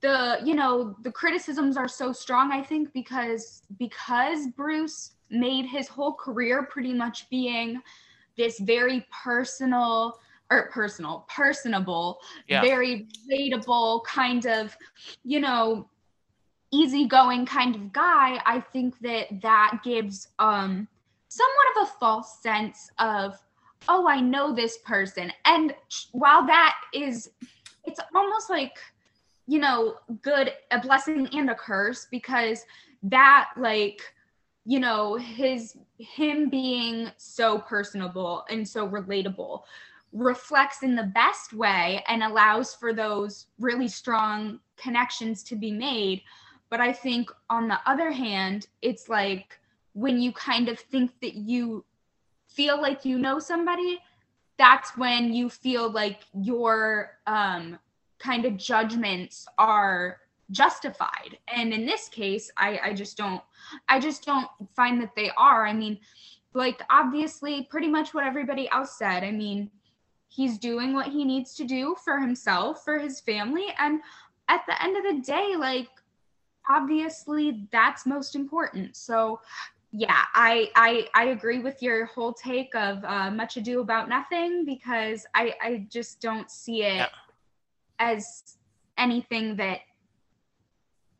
the 0.00 0.38
you 0.44 0.54
know 0.54 0.96
the 1.02 1.10
criticisms 1.10 1.76
are 1.76 1.88
so 1.88 2.12
strong 2.12 2.52
i 2.52 2.62
think 2.62 2.92
because 2.92 3.62
because 3.78 4.46
bruce 4.56 5.12
made 5.30 5.66
his 5.66 5.88
whole 5.88 6.14
career 6.14 6.64
pretty 6.70 6.92
much 6.92 7.28
being 7.30 7.80
this 8.36 8.58
very 8.60 9.04
personal 9.22 10.18
or 10.50 10.70
personal 10.70 11.26
personable 11.28 12.18
Yeah. 12.46 12.60
very 12.62 13.06
relatable 13.30 14.04
kind 14.04 14.46
of 14.46 14.76
you 15.24 15.40
know 15.40 15.88
easygoing 16.72 17.44
kind 17.46 17.74
of 17.74 17.92
guy 17.92 18.40
i 18.46 18.60
think 18.60 18.98
that 19.00 19.26
that 19.42 19.80
gives 19.82 20.28
um 20.38 20.86
somewhat 21.28 21.66
of 21.76 21.88
a 21.88 21.92
false 21.98 22.40
sense 22.42 22.90
of, 22.98 23.38
oh, 23.88 24.08
I 24.08 24.20
know 24.20 24.54
this 24.54 24.78
person. 24.78 25.32
And 25.44 25.74
while 26.12 26.46
that 26.46 26.74
is, 26.92 27.30
it's 27.84 28.00
almost 28.14 28.50
like, 28.50 28.76
you 29.48 29.58
know, 29.58 29.94
good, 30.20 30.52
a 30.70 30.78
blessing 30.78 31.26
and 31.32 31.48
a 31.48 31.54
curse 31.54 32.06
because 32.10 32.66
that, 33.02 33.48
like, 33.56 34.02
you 34.66 34.78
know, 34.78 35.16
his, 35.16 35.78
him 35.98 36.50
being 36.50 37.10
so 37.16 37.58
personable 37.58 38.44
and 38.50 38.68
so 38.68 38.86
relatable 38.86 39.62
reflects 40.12 40.82
in 40.82 40.94
the 40.94 41.10
best 41.14 41.54
way 41.54 42.04
and 42.08 42.22
allows 42.22 42.74
for 42.74 42.92
those 42.92 43.46
really 43.58 43.88
strong 43.88 44.60
connections 44.76 45.42
to 45.44 45.56
be 45.56 45.72
made. 45.72 46.20
But 46.68 46.80
I 46.80 46.92
think 46.92 47.30
on 47.48 47.68
the 47.68 47.78
other 47.86 48.10
hand, 48.10 48.66
it's 48.82 49.08
like 49.08 49.58
when 49.94 50.20
you 50.20 50.30
kind 50.32 50.68
of 50.68 50.78
think 50.78 51.10
that 51.22 51.36
you 51.36 51.86
feel 52.46 52.78
like 52.80 53.06
you 53.06 53.18
know 53.18 53.38
somebody, 53.38 53.98
that's 54.58 54.94
when 54.98 55.32
you 55.32 55.48
feel 55.48 55.90
like 55.90 56.20
your 56.34 57.12
um, 57.26 57.78
kind 58.18 58.44
of 58.44 58.56
judgments 58.56 59.46
are 59.58 60.18
justified. 60.50 61.38
And 61.54 61.72
in 61.72 61.86
this 61.86 62.08
case, 62.08 62.50
I, 62.56 62.80
I 62.84 62.94
just 62.94 63.16
don't, 63.16 63.42
I 63.88 64.00
just 64.00 64.24
don't 64.24 64.48
find 64.74 65.00
that 65.00 65.14
they 65.14 65.30
are. 65.36 65.66
I 65.66 65.72
mean, 65.72 65.98
like 66.54 66.82
obviously 66.90 67.64
pretty 67.70 67.88
much 67.88 68.14
what 68.14 68.24
everybody 68.24 68.68
else 68.70 68.98
said. 68.98 69.24
I 69.24 69.30
mean, 69.30 69.70
he's 70.28 70.58
doing 70.58 70.94
what 70.94 71.08
he 71.08 71.24
needs 71.24 71.54
to 71.56 71.64
do 71.64 71.96
for 72.04 72.18
himself, 72.18 72.84
for 72.84 72.98
his 72.98 73.20
family. 73.20 73.66
And 73.78 74.00
at 74.48 74.62
the 74.66 74.82
end 74.82 74.96
of 74.96 75.02
the 75.04 75.22
day, 75.22 75.54
like 75.56 75.88
obviously 76.68 77.66
that's 77.70 78.06
most 78.06 78.34
important. 78.34 78.96
So 78.96 79.40
yeah, 79.90 80.24
I 80.34 80.70
I 80.74 81.08
I 81.14 81.24
agree 81.30 81.60
with 81.60 81.82
your 81.82 82.06
whole 82.06 82.34
take 82.34 82.74
of 82.74 83.02
uh, 83.04 83.30
much 83.30 83.56
ado 83.56 83.80
about 83.80 84.08
nothing 84.08 84.66
because 84.66 85.26
I 85.34 85.54
I 85.62 85.86
just 85.90 86.20
don't 86.20 86.50
see 86.50 86.82
it 86.82 86.96
yeah. 86.96 87.06
As 87.98 88.42
anything 88.96 89.56
that 89.56 89.80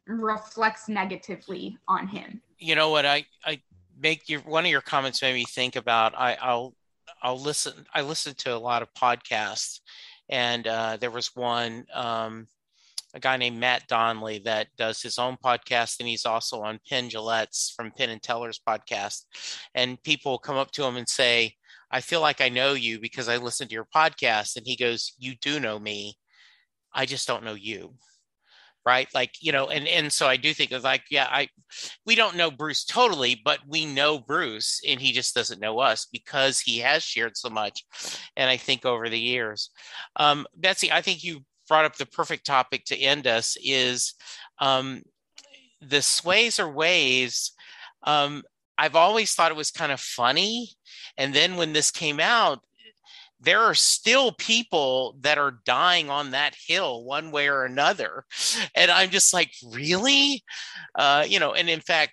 reflects 0.07 0.89
negatively 0.89 1.79
on 1.87 2.09
him. 2.09 2.41
You 2.59 2.75
know 2.75 2.91
what 2.91 3.07
I 3.07 3.27
I 3.45 3.61
make 4.01 4.29
your 4.29 4.41
one 4.41 4.65
of 4.65 4.71
your 4.71 4.81
comments 4.81 5.23
made 5.23 5.35
me 5.35 5.45
think 5.45 5.77
about 5.77 6.15
I 6.17 6.37
I'll 6.41 6.75
I'll 7.23 7.41
listen. 7.41 7.87
I 7.95 8.03
listen 8.03 8.35
to 8.39 8.55
a 8.55 8.59
lot 8.59 8.83
of 8.83 8.93
podcasts, 8.95 9.81
and 10.29 10.67
uh, 10.67 10.97
there 10.99 11.11
was 11.11 11.35
one 11.35 11.85
um, 11.93 12.47
a 13.15 13.21
guy 13.21 13.37
named 13.37 13.59
Matt 13.59 13.89
Donnelly 13.89 14.39
that 14.45 14.69
does 14.77 15.03
his 15.03 15.19
own 15.19 15.37
podcast, 15.43 15.99
and 15.99 16.09
he's 16.09 16.27
also 16.27 16.61
on 16.63 16.81
Penn 16.89 17.09
Jillette's 17.09 17.73
from 17.77 17.91
Penn 17.91 18.11
and 18.11 18.23
Teller's 18.23 18.61
podcast. 18.67 19.25
And 19.75 20.03
people 20.03 20.39
come 20.39 20.57
up 20.57 20.71
to 20.73 20.85
him 20.85 20.97
and 20.97 21.09
say, 21.09 21.55
"I 21.91 22.01
feel 22.01 22.21
like 22.21 22.41
I 22.41 22.49
know 22.49 22.75
you 22.75 23.01
because 23.01 23.29
I 23.29 23.37
listen 23.37 23.69
to 23.69 23.75
your 23.75 23.89
podcast." 23.95 24.57
And 24.57 24.67
he 24.67 24.77
goes, 24.77 25.15
"You 25.19 25.35
do 25.41 25.59
know 25.61 25.79
me. 25.79 26.17
I 26.93 27.07
just 27.07 27.27
don't 27.27 27.45
know 27.45 27.55
you." 27.55 27.95
right 28.89 29.09
like 29.13 29.35
you 29.43 29.53
know 29.53 29.67
and 29.67 29.87
and 29.87 30.11
so 30.11 30.27
i 30.27 30.37
do 30.37 30.55
think 30.55 30.73
of 30.73 30.83
like 30.83 31.03
yeah 31.11 31.27
i 31.31 31.47
we 32.07 32.15
don't 32.15 32.37
know 32.37 32.51
bruce 32.51 32.85
totally 32.87 33.39
but 33.45 33.59
we 33.69 33.85
know 33.85 34.19
bruce 34.19 34.81
and 34.89 34.99
he 34.99 35.13
just 35.13 35.35
doesn't 35.35 35.61
know 35.61 35.79
us 35.79 36.07
because 36.11 36.59
he 36.59 36.79
has 36.79 37.03
shared 37.03 37.37
so 37.37 37.51
much 37.51 37.85
and 38.37 38.49
i 38.49 38.57
think 38.57 38.87
over 38.87 39.11
the 39.11 39.19
years 39.19 39.71
um, 40.17 40.47
betsy 40.57 40.91
i 40.91 41.03
think 41.03 41.23
you 41.23 41.45
brought 41.69 41.85
up 41.85 41.97
the 41.97 42.07
perfect 42.07 42.47
topic 42.47 42.85
to 42.87 42.97
end 42.97 43.27
us 43.27 43.59
is 43.63 44.15
um, 44.59 45.03
the 45.83 46.01
sways 46.01 46.59
or 46.59 46.71
waves 46.71 47.53
um, 48.05 48.43
i've 48.79 48.97
always 48.97 49.35
thought 49.35 49.51
it 49.51 49.57
was 49.57 49.71
kind 49.71 49.93
of 49.93 50.01
funny 50.01 50.71
and 51.19 51.35
then 51.35 51.57
when 51.57 51.75
this 51.75 51.91
came 51.91 52.21
out 52.21 52.61
there 53.41 53.61
are 53.61 53.75
still 53.75 54.33
people 54.33 55.17
that 55.21 55.39
are 55.39 55.61
dying 55.65 56.11
on 56.11 56.33
that 56.33 56.57
hill 56.67 57.05
one 57.05 57.31
way 57.31 57.49
or 57.49 57.65
another. 57.65 58.25
And 58.75 58.91
i'm 58.91 59.11
just 59.11 59.33
like 59.33 59.53
really? 59.73 60.43
Uh, 60.95 61.25
you 61.29 61.39
know 61.39 61.55
and 61.55 61.69
in 61.69 61.81
fact 61.81 62.13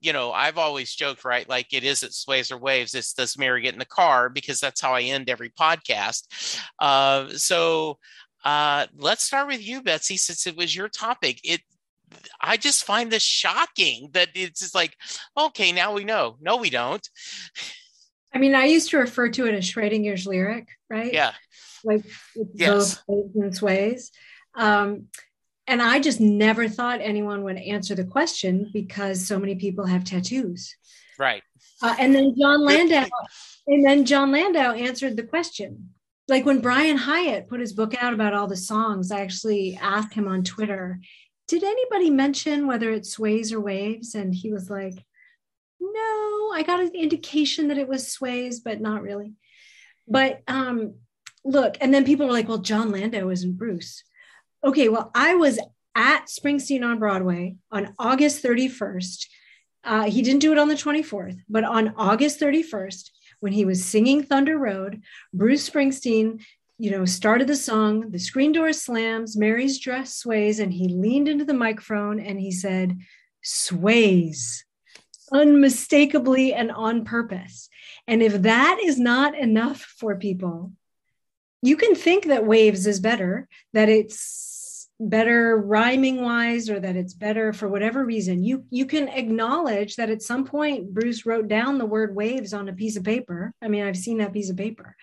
you 0.00 0.12
know 0.12 0.32
i've 0.32 0.58
always 0.58 0.94
joked 0.94 1.24
right 1.24 1.48
like 1.48 1.72
it 1.72 1.84
is 1.84 2.02
it 2.02 2.14
sways 2.14 2.50
or 2.50 2.56
waves 2.56 2.94
it's 2.94 3.12
does 3.12 3.36
mary 3.36 3.60
get 3.60 3.74
in 3.74 3.78
the 3.78 3.84
car? 3.84 4.30
because 4.30 4.58
that's 4.58 4.80
how 4.80 4.94
i 4.94 5.02
end 5.02 5.28
every 5.28 5.50
podcast. 5.50 6.58
Uh, 6.78 7.28
so 7.30 7.98
uh, 8.44 8.86
let's 8.96 9.24
start 9.24 9.48
with 9.48 9.66
you 9.66 9.82
betsy 9.82 10.16
since 10.16 10.46
it 10.46 10.56
was 10.56 10.74
your 10.74 10.88
topic. 10.88 11.40
It 11.44 11.60
I 12.40 12.56
just 12.56 12.84
find 12.84 13.10
this 13.10 13.22
shocking 13.22 14.10
that 14.12 14.30
it's 14.34 14.60
just 14.60 14.74
like, 14.74 14.96
okay, 15.36 15.72
now 15.72 15.92
we 15.92 16.04
know. 16.04 16.36
No, 16.40 16.56
we 16.56 16.70
don't. 16.70 17.06
I 18.32 18.38
mean, 18.38 18.54
I 18.54 18.66
used 18.66 18.90
to 18.90 18.98
refer 18.98 19.28
to 19.30 19.46
it 19.46 19.54
as 19.54 19.64
Schrodinger's 19.64 20.26
lyric, 20.26 20.68
right? 20.88 21.12
Yeah. 21.12 21.32
Like 21.84 22.04
yes. 22.54 23.02
both 23.08 23.34
ways 23.34 23.62
ways. 23.62 24.12
Um, 24.54 25.06
and 25.66 25.80
I 25.80 26.00
just 26.00 26.20
never 26.20 26.68
thought 26.68 27.00
anyone 27.00 27.44
would 27.44 27.56
answer 27.56 27.94
the 27.94 28.04
question 28.04 28.70
because 28.72 29.26
so 29.26 29.38
many 29.38 29.54
people 29.54 29.86
have 29.86 30.04
tattoos. 30.04 30.74
Right. 31.18 31.42
Uh, 31.82 31.94
and 31.98 32.14
then 32.14 32.34
Jon 32.38 32.64
Landau, 32.64 33.06
and 33.66 33.84
then 33.84 34.04
Jon 34.04 34.32
Landau 34.32 34.72
answered 34.72 35.16
the 35.16 35.22
question. 35.22 35.90
Like 36.28 36.44
when 36.44 36.60
Brian 36.60 36.98
Hiatt 36.98 37.48
put 37.48 37.60
his 37.60 37.72
book 37.72 37.94
out 38.00 38.12
about 38.12 38.34
all 38.34 38.46
the 38.46 38.56
songs, 38.56 39.10
I 39.10 39.20
actually 39.20 39.78
asked 39.80 40.14
him 40.14 40.28
on 40.28 40.44
Twitter, 40.44 41.00
did 41.48 41.64
anybody 41.64 42.10
mention 42.10 42.66
whether 42.66 42.90
it 42.90 43.06
sways 43.06 43.52
or 43.52 43.60
waves? 43.60 44.14
And 44.14 44.34
he 44.34 44.52
was 44.52 44.70
like, 44.70 44.94
no, 45.80 46.52
I 46.52 46.62
got 46.64 46.80
an 46.80 46.94
indication 46.94 47.68
that 47.68 47.78
it 47.78 47.88
was 47.88 48.12
sways, 48.12 48.60
but 48.60 48.80
not 48.80 49.02
really. 49.02 49.34
But 50.06 50.42
um, 50.46 50.94
look, 51.44 51.76
and 51.80 51.92
then 51.92 52.04
people 52.04 52.26
were 52.26 52.32
like, 52.32 52.48
well, 52.48 52.58
Jon 52.58 52.90
Landau 52.90 53.28
isn't 53.30 53.56
Bruce. 53.56 54.04
Okay, 54.62 54.88
well, 54.88 55.10
I 55.14 55.36
was 55.36 55.58
at 55.94 56.26
Springsteen 56.26 56.84
on 56.84 56.98
Broadway 56.98 57.56
on 57.70 57.94
August 57.98 58.42
31st. 58.44 59.26
Uh, 59.82 60.10
he 60.10 60.20
didn't 60.20 60.40
do 60.40 60.52
it 60.52 60.58
on 60.58 60.68
the 60.68 60.74
24th, 60.74 61.38
but 61.48 61.64
on 61.64 61.94
August 61.96 62.40
31st, 62.40 63.10
when 63.40 63.52
he 63.52 63.64
was 63.64 63.82
singing 63.82 64.22
Thunder 64.22 64.58
Road, 64.58 65.02
Bruce 65.32 65.68
Springsteen, 65.68 66.42
you 66.76 66.90
know, 66.90 67.06
started 67.06 67.46
the 67.46 67.56
song, 67.56 68.10
the 68.10 68.18
screen 68.18 68.52
door 68.52 68.72
slams, 68.74 69.36
Mary's 69.36 69.78
dress 69.78 70.16
sways, 70.16 70.58
and 70.58 70.72
he 70.72 70.88
leaned 70.88 71.28
into 71.28 71.44
the 71.44 71.54
microphone 71.54 72.20
and 72.20 72.38
he 72.38 72.52
said, 72.52 72.98
sways 73.42 74.66
unmistakably 75.32 76.54
and 76.54 76.70
on 76.70 77.04
purpose. 77.04 77.68
And 78.06 78.22
if 78.22 78.42
that 78.42 78.80
is 78.82 78.98
not 78.98 79.36
enough 79.36 79.80
for 79.80 80.16
people, 80.16 80.72
you 81.62 81.76
can 81.76 81.94
think 81.94 82.26
that 82.26 82.46
waves 82.46 82.86
is 82.86 83.00
better, 83.00 83.48
that 83.72 83.88
it's 83.88 84.88
better 84.98 85.56
rhyming 85.56 86.22
wise 86.22 86.68
or 86.68 86.78
that 86.78 86.96
it's 86.96 87.14
better 87.14 87.52
for 87.52 87.68
whatever 87.68 88.04
reason. 88.04 88.44
You 88.44 88.64
you 88.70 88.86
can 88.86 89.08
acknowledge 89.08 89.96
that 89.96 90.10
at 90.10 90.22
some 90.22 90.44
point 90.44 90.92
Bruce 90.92 91.24
wrote 91.24 91.48
down 91.48 91.78
the 91.78 91.86
word 91.86 92.14
waves 92.14 92.52
on 92.52 92.68
a 92.68 92.74
piece 92.74 92.96
of 92.96 93.04
paper. 93.04 93.54
I 93.62 93.68
mean, 93.68 93.84
I've 93.84 93.96
seen 93.96 94.18
that 94.18 94.32
piece 94.32 94.50
of 94.50 94.56
paper. 94.56 94.96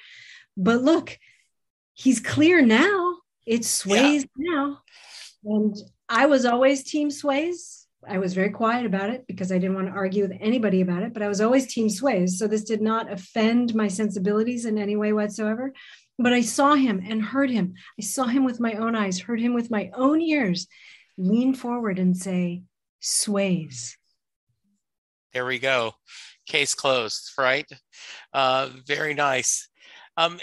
But 0.56 0.82
look, 0.82 1.18
he's 1.94 2.20
clear 2.20 2.62
now. 2.62 3.18
It 3.46 3.66
sways 3.66 4.24
yeah. 4.38 4.54
now. 4.56 4.82
And 5.46 5.76
I 6.10 6.26
was 6.26 6.46
always 6.46 6.84
team 6.84 7.10
sways 7.10 7.87
I 8.08 8.18
was 8.18 8.34
very 8.34 8.50
quiet 8.50 8.86
about 8.86 9.10
it 9.10 9.26
because 9.28 9.52
I 9.52 9.58
didn't 9.58 9.76
want 9.76 9.88
to 9.88 9.94
argue 9.94 10.28
with 10.28 10.38
anybody 10.40 10.82
about 10.82 11.04
it, 11.04 11.14
but 11.14 11.22
I 11.22 11.28
was 11.28 11.42
always 11.42 11.68
team 11.68 11.90
sways. 11.90 12.38
So 12.40 12.48
this 12.48 12.64
did 12.64 12.82
not 12.82 13.12
offend 13.12 13.76
my 13.76 13.88
sensibilities 13.88 14.66
in 14.66 14.78
any 14.78 14.96
way 14.96 15.14
whatsoever. 15.14 15.74
But 16.20 16.34
I 16.34 16.42
saw 16.42 16.74
him 16.74 17.04
and 17.08 17.22
heard 17.22 17.52
him. 17.52 17.76
I 18.00 18.04
saw 18.04 18.26
him 18.26 18.44
with 18.44 18.60
my 18.60 18.74
own 18.74 18.96
eyes, 18.96 19.20
heard 19.20 19.40
him 19.40 19.54
with 19.54 19.70
my 19.70 19.92
own 19.94 20.22
ears 20.22 20.68
lean 21.18 21.54
forward 21.54 22.00
and 22.00 22.16
say, 22.16 22.64
sways. 23.00 23.98
There 25.34 25.46
we 25.46 25.60
go. 25.60 25.94
Case 26.48 26.74
closed, 26.74 27.32
right? 27.38 27.70
Uh, 28.34 28.70
very 28.86 29.14
nice. 29.14 29.70
Um, 30.16 30.40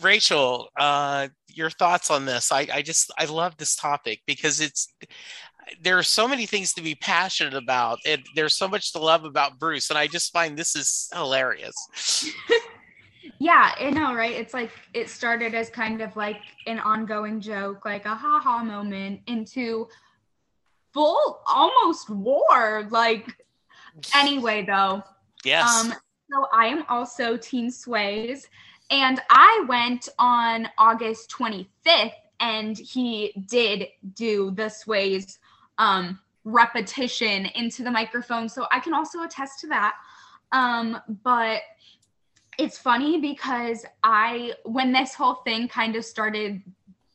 Rachel, 0.00 0.70
uh, 0.78 1.28
your 1.48 1.70
thoughts 1.70 2.10
on 2.10 2.26
this? 2.26 2.50
I, 2.52 2.66
I 2.72 2.82
just 2.82 3.12
I 3.18 3.26
love 3.26 3.56
this 3.56 3.76
topic 3.76 4.20
because 4.26 4.60
it's 4.60 4.92
there 5.82 5.98
are 5.98 6.02
so 6.02 6.28
many 6.28 6.46
things 6.46 6.72
to 6.74 6.82
be 6.82 6.94
passionate 6.94 7.54
about 7.54 7.98
and 8.06 8.22
there's 8.34 8.56
so 8.56 8.68
much 8.68 8.92
to 8.92 8.98
love 8.98 9.24
about 9.24 9.58
bruce 9.58 9.90
and 9.90 9.98
i 9.98 10.06
just 10.06 10.32
find 10.32 10.56
this 10.56 10.76
is 10.76 11.08
hilarious. 11.12 11.76
Yeah 13.40 13.74
i 13.80 13.90
know 13.90 14.14
right? 14.14 14.32
It's 14.32 14.54
like 14.54 14.70
it 14.94 15.08
started 15.08 15.54
as 15.54 15.68
kind 15.68 16.00
of 16.00 16.14
like 16.14 16.40
an 16.66 16.78
ongoing 16.78 17.40
joke 17.40 17.84
like 17.84 18.04
a 18.04 18.14
haha 18.14 18.62
moment 18.62 19.20
into 19.26 19.88
full 20.92 21.40
almost 21.46 22.08
war 22.10 22.86
like 22.90 23.26
anyway 24.14 24.64
though. 24.64 25.02
Yes. 25.44 25.68
Um 25.68 25.94
so 26.30 26.46
i 26.52 26.66
am 26.66 26.84
also 26.88 27.36
team 27.36 27.70
sways 27.70 28.48
and 28.90 29.20
i 29.30 29.64
went 29.68 30.08
on 30.18 30.68
august 30.78 31.30
25th 31.30 32.12
and 32.40 32.76
he 32.78 33.32
did 33.48 33.86
do 34.14 34.50
the 34.52 34.68
sways 34.68 35.38
um, 35.78 36.20
repetition 36.44 37.46
into 37.54 37.82
the 37.82 37.90
microphone. 37.90 38.48
So 38.48 38.66
I 38.70 38.80
can 38.80 38.94
also 38.94 39.22
attest 39.22 39.60
to 39.60 39.66
that. 39.68 39.94
Um, 40.52 41.00
but 41.22 41.62
it's 42.58 42.78
funny 42.78 43.20
because 43.20 43.84
I, 44.02 44.52
when 44.64 44.92
this 44.92 45.14
whole 45.14 45.36
thing 45.36 45.68
kind 45.68 45.96
of 45.96 46.04
started 46.04 46.62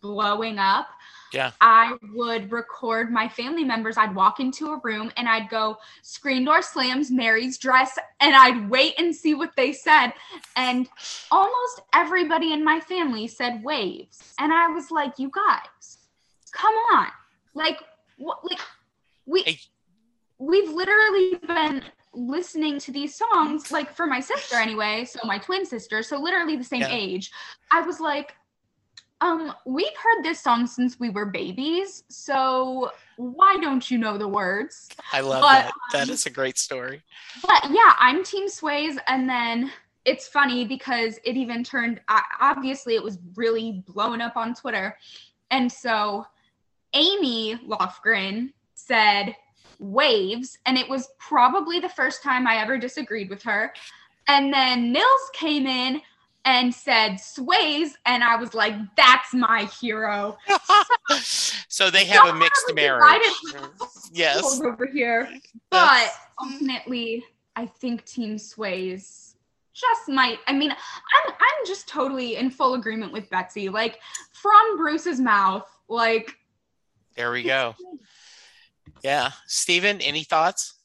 blowing 0.02 0.60
up, 0.60 0.88
Yeah. 1.32 1.52
I 1.62 1.96
would 2.14 2.52
record 2.52 3.12
my 3.12 3.30
family 3.30 3.64
members. 3.64 3.98
I'd 3.98 4.16
walk 4.16 4.40
into 4.40 4.72
a 4.72 4.80
room 4.84 5.12
and 5.16 5.28
I'd 5.30 5.50
go, 5.50 5.78
screen 6.02 6.44
door 6.46 6.62
slams, 6.62 7.12
Mary's 7.12 7.58
dress, 7.58 7.98
and 8.20 8.36
I'd 8.36 8.70
wait 8.70 8.96
and 8.98 9.16
see 9.16 9.36
what 9.36 9.56
they 9.56 9.72
said. 9.72 10.14
And 10.56 10.90
almost 11.30 11.82
everybody 11.94 12.52
in 12.52 12.64
my 12.64 12.80
family 12.80 13.28
said 13.28 13.64
waves. 13.64 14.34
And 14.40 14.52
I 14.52 14.68
was 14.68 14.90
like, 14.92 15.20
you 15.20 15.30
guys, 15.30 16.00
come 16.52 16.74
on. 16.94 17.08
Like, 17.54 17.80
what, 18.20 18.40
like, 18.50 18.60
we, 19.26 19.60
we've 20.38 20.70
literally 20.70 21.40
been 21.48 21.84
listening 22.14 22.80
to 22.80 22.92
these 22.92 23.16
songs, 23.16 23.72
like 23.72 23.94
for 23.94 24.06
my 24.06 24.20
sister 24.20 24.56
anyway, 24.56 25.06
so 25.06 25.20
my 25.24 25.38
twin 25.38 25.66
sister, 25.66 26.04
so 26.04 26.20
literally 26.20 26.56
the 26.56 26.64
same 26.64 26.82
Yeah. 26.82 26.92
age. 26.92 27.32
I 27.72 27.82
was 27.82 28.00
like, 28.00 28.36
um, 29.22 29.54
we've 29.66 29.88
heard 29.88 30.24
this 30.24 30.42
song 30.42 30.66
since 30.66 31.00
we 31.00 31.10
were 31.10 31.26
babies, 31.26 32.04
so 32.10 32.92
why 33.18 33.58
don't 33.62 33.92
you 33.92 33.98
know 33.98 34.18
the 34.18 34.28
words? 34.28 34.90
I 35.12 35.20
love 35.22 35.42
But, 35.42 35.64
that. 35.64 35.74
That 35.92 36.08
um, 36.10 36.14
is 36.14 36.26
a 36.26 36.30
great 36.30 36.58
story. 36.58 37.02
But 37.46 37.66
yeah, 37.70 37.94
I'm 38.00 38.24
Team 38.24 38.48
Sways, 38.48 38.98
and 39.08 39.30
then 39.30 39.72
it's 40.06 40.28
funny 40.28 40.66
because 40.66 41.20
it 41.26 41.36
even 41.36 41.64
turned. 41.64 42.00
Obviously, 42.40 42.96
it 42.96 43.04
was 43.04 43.20
really 43.36 43.84
blown 43.88 44.22
up 44.22 44.38
on 44.38 44.54
Twitter, 44.54 44.98
and 45.52 45.70
so 45.72 46.26
Amy 46.94 47.56
Lofgren 47.68 48.54
said 48.74 49.36
waves, 49.80 50.58
and 50.66 50.78
it 50.78 50.90
was 50.90 51.10
probably 51.18 51.80
the 51.80 51.90
first 51.90 52.22
time 52.24 52.48
I 52.48 52.58
ever 52.58 52.78
disagreed 52.78 53.30
with 53.30 53.44
her. 53.44 53.74
And 54.28 54.54
then 54.54 54.92
Nils 54.92 55.30
came 55.34 55.66
in 55.66 56.02
and 56.46 56.74
said 56.74 57.18
sways, 57.18 57.98
and 58.06 58.24
I 58.24 58.36
was 58.36 58.54
like, 58.54 58.74
"That's 58.96 59.34
my 59.34 59.66
hero." 59.82 60.38
so 61.68 61.90
they 61.90 62.06
have 62.06 62.28
a 62.28 62.34
mixed 62.34 62.74
marriage. 62.74 63.22
Yes. 64.12 64.62
over 64.62 64.86
here. 64.86 65.30
But 65.70 66.12
ultimately, 66.42 67.26
I 67.56 67.66
think 67.66 68.06
Team 68.06 68.38
Sways 68.38 69.36
just 69.74 70.10
might. 70.10 70.40
I 70.48 70.54
mean, 70.54 70.72
I'm 70.72 71.34
I'm 71.34 71.66
just 71.66 71.88
totally 71.88 72.36
in 72.38 72.50
full 72.50 72.74
agreement 72.74 73.12
with 73.12 73.30
Betsy. 73.30 73.70
Like 73.70 74.00
from 74.32 74.78
Bruce's 74.78 75.20
mouth, 75.20 75.68
like 75.88 76.36
There 77.20 77.34
we 77.34 77.44
go. 77.44 77.76
Yeah. 79.04 79.32
Stephen, 79.46 80.00
any 80.00 80.24
thoughts? 80.24 80.76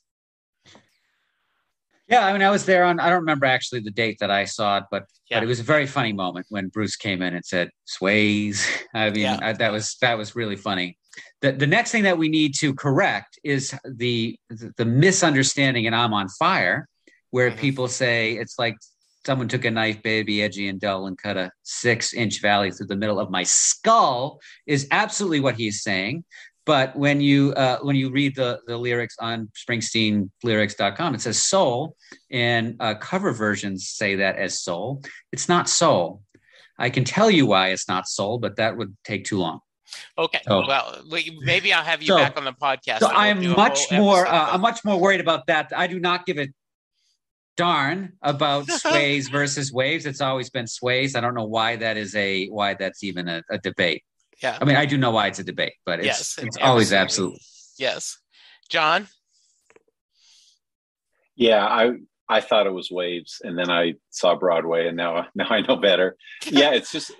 Yeah, 2.08 2.26
I 2.26 2.32
mean, 2.32 2.42
I 2.42 2.50
was 2.50 2.64
there 2.66 2.82
on. 2.82 2.98
I 2.98 3.08
don't 3.08 3.20
remember 3.20 3.46
actually 3.46 3.82
the 3.82 3.92
date 3.92 4.16
that 4.18 4.32
I 4.32 4.44
saw 4.44 4.78
it, 4.78 4.84
but 4.90 5.04
Yeah. 5.30 5.36
but 5.38 5.44
it 5.44 5.46
was 5.46 5.60
a 5.60 5.62
very 5.62 5.86
funny 5.86 6.12
moment 6.12 6.46
when 6.48 6.70
Bruce 6.70 6.96
came 6.96 7.22
in 7.22 7.36
and 7.36 7.44
said 7.44 7.70
"sways." 7.84 8.66
I 8.94 9.10
mean, 9.10 9.22
Yeah. 9.22 9.38
I, 9.40 9.52
that 9.52 9.70
was 9.70 9.96
that 10.00 10.18
was 10.18 10.34
really 10.34 10.56
funny. 10.56 10.98
The 11.40 11.52
the 11.52 11.68
next 11.68 11.92
thing 11.92 12.02
that 12.02 12.18
we 12.18 12.28
need 12.28 12.56
to 12.56 12.74
correct 12.74 13.38
is 13.44 13.72
the 13.84 14.36
the 14.76 14.84
misunderstanding 14.84 15.84
in 15.84 15.94
"I'm 15.94 16.12
on 16.12 16.28
Fire," 16.30 16.88
where 17.30 17.52
Mhm. 17.52 17.58
people 17.58 17.86
say 17.86 18.32
it's 18.32 18.58
like 18.58 18.74
someone 19.26 19.48
took 19.48 19.64
a 19.64 19.70
knife, 19.70 20.02
baby, 20.02 20.42
edgy 20.42 20.68
and 20.68 20.80
dull, 20.80 21.06
and 21.06 21.16
cut 21.18 21.36
a 21.36 21.50
six 21.62 22.12
inch 22.12 22.40
valley 22.40 22.70
through 22.70 22.86
the 22.86 22.96
middle 22.96 23.18
of 23.18 23.30
my 23.30 23.42
skull. 23.42 24.40
Is 24.66 24.86
absolutely 24.90 25.40
what 25.40 25.56
he's 25.56 25.82
saying. 25.82 26.24
But 26.66 26.96
when 26.96 27.20
you 27.20 27.52
uh, 27.52 27.78
when 27.82 27.96
you 27.96 28.10
read 28.10 28.36
the 28.36 28.60
the 28.66 28.76
lyrics 28.76 29.16
on 29.20 29.50
SpringsteenLyrics.com, 29.68 31.14
it 31.14 31.20
says 31.20 31.42
soul, 31.42 31.96
and 32.30 32.76
uh, 32.80 32.94
cover 32.94 33.32
versions 33.32 33.88
say 33.88 34.16
that 34.16 34.36
as 34.36 34.60
soul. 34.60 35.02
It's 35.32 35.48
not 35.48 35.68
soul. 35.68 36.22
I 36.78 36.90
can 36.90 37.04
tell 37.04 37.30
you 37.30 37.46
why 37.46 37.68
it's 37.68 37.88
not 37.88 38.08
soul, 38.08 38.38
but 38.38 38.56
that 38.56 38.76
would 38.76 38.96
take 39.04 39.24
too 39.24 39.38
long. 39.38 39.60
Okay. 40.18 40.40
Oh. 40.48 40.66
Well, 40.66 41.02
maybe 41.40 41.72
I'll 41.72 41.84
have 41.84 42.02
you 42.02 42.08
So- 42.08 42.16
back 42.16 42.36
on 42.36 42.44
the 42.44 42.52
podcast. 42.52 43.00
So 43.00 43.08
I'm 43.08 43.46
much 43.50 43.92
more 43.92 44.26
uh, 44.26 44.50
I'm 44.52 44.60
much 44.60 44.84
more 44.84 44.98
worried 44.98 45.20
about 45.20 45.46
that. 45.46 45.70
I 45.76 45.86
do 45.86 46.00
not 46.00 46.26
give 46.26 46.38
a 46.38 46.48
darn 47.56 48.14
about 48.22 48.68
sways 48.70 49.28
versus 49.28 49.72
waves. 49.72 50.06
It's 50.06 50.20
always 50.20 50.50
been 50.50 50.66
sways. 50.66 51.14
I 51.16 51.20
don't 51.20 51.34
know 51.34 51.46
why 51.46 51.76
that 51.76 51.96
is 51.96 52.14
a 52.14 52.46
why 52.48 52.74
that's 52.74 53.02
even 53.04 53.28
a, 53.28 53.42
a 53.50 53.58
debate. 53.58 54.02
yeah. 54.42 54.58
I 54.60 54.64
mean, 54.64 54.76
I 54.76 54.86
do 54.86 54.96
know 54.98 55.10
why 55.10 55.28
it's 55.28 55.38
a 55.38 55.44
debate, 55.44 55.74
but 55.86 55.98
it's 56.00 56.06
Yes, 56.06 56.38
it's 56.38 56.56
always 56.58 56.92
absolutely. 56.92 57.36
absolute. 57.36 57.40
Yes. 57.78 58.18
Jon? 58.68 59.08
Yeah, 61.36 61.64
I 61.66 61.94
I 62.28 62.40
thought 62.40 62.66
it 62.66 62.72
was 62.72 62.90
Waves, 62.90 63.40
and 63.44 63.58
then 63.58 63.70
I 63.70 63.94
saw 64.10 64.34
Broadway, 64.36 64.86
and 64.88 64.96
now 64.96 65.26
now 65.34 65.46
I 65.48 65.60
know 65.60 65.76
better. 65.76 66.16
Yeah, 66.46 66.70
it's 66.72 66.92
just 66.92 67.12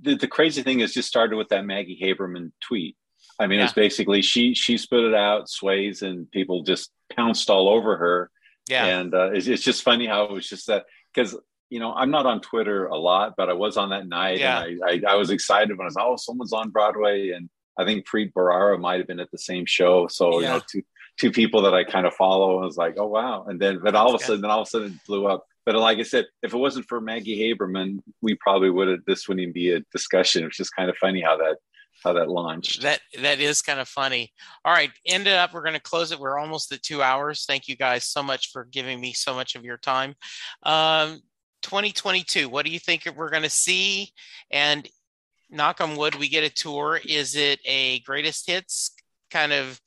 the, 0.00 0.16
the 0.16 0.28
crazy 0.28 0.62
thing 0.62 0.80
is 0.80 0.92
just 0.94 1.08
started 1.08 1.36
with 1.36 1.48
that 1.50 1.64
Maggie 1.64 1.98
Haberman 2.02 2.52
tweet. 2.60 2.96
I 3.38 3.46
mean, 3.46 3.58
it 3.60 3.64
was 3.64 3.72
basically 3.72 4.22
she 4.22 4.54
she 4.54 4.78
spit 4.78 5.00
it 5.04 5.14
out, 5.14 5.48
sways, 5.48 6.02
and 6.02 6.30
people 6.30 6.62
just 6.62 6.90
pounced 7.14 7.50
all 7.50 7.68
over 7.68 7.96
her. 7.96 8.30
Yeah. 8.68 8.86
And 8.86 9.14
uh, 9.14 9.30
it's, 9.32 9.46
it's 9.46 9.62
just 9.62 9.82
funny 9.82 10.06
how 10.06 10.24
it 10.24 10.32
was 10.32 10.48
just 10.48 10.66
that 10.68 10.84
because 11.14 11.36
you 11.70 11.80
know 11.80 11.92
I'm 11.92 12.10
not 12.10 12.26
on 12.26 12.40
Twitter 12.40 12.86
a 12.86 12.96
lot, 12.96 13.34
but 13.36 13.48
I 13.48 13.52
was 13.52 13.76
on 13.76 13.90
that 13.90 14.06
night, 14.06 14.38
Yeah. 14.38 14.64
and 14.64 14.80
I, 14.84 15.10
I 15.10 15.12
I 15.12 15.16
was 15.16 15.30
excited 15.30 15.76
when 15.76 15.86
I 15.86 15.88
was 15.88 15.96
oh 15.98 16.16
someone's 16.16 16.52
on 16.52 16.70
Broadway, 16.70 17.30
and 17.30 17.48
I 17.78 17.84
think 17.84 18.06
Preet 18.08 18.32
Bharara 18.32 18.78
might 18.78 18.98
have 18.98 19.06
been 19.06 19.20
at 19.20 19.30
the 19.30 19.38
same 19.38 19.66
show. 19.66 20.06
So 20.08 20.40
you 20.40 20.46
know 20.46 20.60
two 20.70 20.82
two 21.18 21.30
people 21.30 21.62
that 21.62 21.74
I 21.74 21.84
kind 21.84 22.06
of 22.06 22.14
follow. 22.14 22.60
I 22.60 22.64
was 22.64 22.76
like, 22.76 22.94
oh 22.98 23.06
wow, 23.06 23.44
and 23.48 23.60
then 23.60 23.80
but 23.82 23.94
all 23.94 24.14
of 24.14 24.20
a 24.20 24.24
sudden, 24.24 24.42
then 24.42 24.50
all 24.50 24.62
of 24.62 24.66
a 24.66 24.70
sudden 24.70 24.92
it 24.92 25.06
blew 25.06 25.26
up. 25.26 25.44
But 25.66 25.76
like 25.76 25.98
I 25.98 26.02
said, 26.02 26.26
if 26.42 26.52
it 26.52 26.58
wasn't 26.58 26.86
for 26.88 27.00
Maggie 27.00 27.40
Haberman, 27.40 28.00
we 28.20 28.34
probably 28.36 28.68
would 28.70 28.88
have. 28.88 28.98
This 29.06 29.26
wouldn't 29.26 29.42
even 29.42 29.52
be 29.54 29.72
a 29.72 29.80
discussion. 29.92 30.44
It's 30.44 30.56
just 30.58 30.76
kind 30.76 30.90
of 30.90 30.96
funny 30.98 31.22
how 31.22 31.36
that 31.38 31.56
how 32.04 32.12
that 32.12 32.28
launched. 32.28 32.82
That 32.82 33.00
that 33.20 33.40
is 33.40 33.62
kind 33.62 33.80
of 33.80 33.88
funny. 33.88 34.32
All 34.64 34.72
right, 34.72 34.90
ended 35.06 35.32
up. 35.32 35.52
We're 35.52 35.62
going 35.62 35.74
to 35.74 35.80
close 35.80 36.12
it. 36.12 36.20
We're 36.20 36.38
almost 36.38 36.70
at 36.72 36.82
two 36.82 37.02
hours. 37.02 37.44
Thank 37.46 37.66
you 37.66 37.76
guys 37.76 38.04
so 38.04 38.22
much 38.22 38.52
for 38.52 38.64
giving 38.64 39.00
me 39.00 39.12
so 39.12 39.34
much 39.34 39.54
of 39.56 39.64
your 39.64 39.78
time. 39.78 40.14
Um, 40.62 41.20
2022. 41.62 42.48
What 42.48 42.66
do 42.66 42.70
you 42.70 42.78
think 42.78 43.08
we're 43.16 43.30
going 43.30 43.42
to 43.42 43.50
see? 43.50 44.12
And 44.50 44.86
knock 45.50 45.80
on 45.80 45.96
wood, 45.96 46.14
we 46.14 46.28
get 46.28 46.44
a 46.44 46.50
tour. 46.50 47.00
Is 47.04 47.34
it 47.34 47.58
a 47.64 48.00
greatest 48.00 48.46
hits 48.46 48.94
kind 49.30 49.52
of 49.52 49.80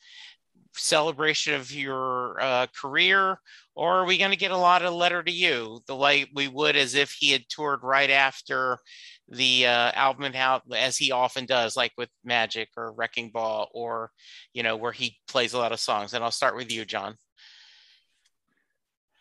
celebration 0.74 1.54
of 1.54 1.72
your 1.72 2.40
uh, 2.42 2.68
career, 2.80 3.40
or 3.76 4.00
are 4.00 4.06
we 4.06 4.18
going 4.18 4.32
to 4.32 4.38
get 4.38 4.52
a 4.52 4.58
lot 4.58 4.84
of 4.84 4.94
letter 4.94 5.24
to 5.24 5.32
you, 5.32 5.82
the 5.88 5.96
way 5.96 6.26
we 6.34 6.48
would 6.48 6.76
as 6.76 6.96
if 6.96 7.12
he 7.12 7.32
had 7.32 7.44
toured 7.50 7.80
right 7.84 8.10
after? 8.10 8.80
The 9.30 9.68
uh, 9.68 9.92
album 9.94 10.24
and 10.24 10.36
how 10.36 10.62
as 10.76 10.98
he 10.98 11.12
often 11.12 11.46
does 11.46 11.76
like 11.76 11.92
with 11.98 12.10
magic 12.24 12.70
or 12.78 12.94
wrecking 12.94 13.30
ball 13.30 13.70
or 13.74 14.12
you 14.54 14.64
know 14.64 14.78
where 14.78 14.94
he 14.94 15.18
plays 15.28 15.54
a 15.54 15.58
lot 15.58 15.72
of 15.74 15.80
songs 15.80 16.14
and 16.14 16.24
i'll 16.24 16.32
start 16.32 16.56
with 16.56 16.72
you 16.72 16.86
jon 16.86 17.18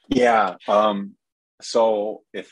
Yeah. 0.08 0.54
Um, 0.68 1.14
so 1.60 2.22
if 2.32 2.50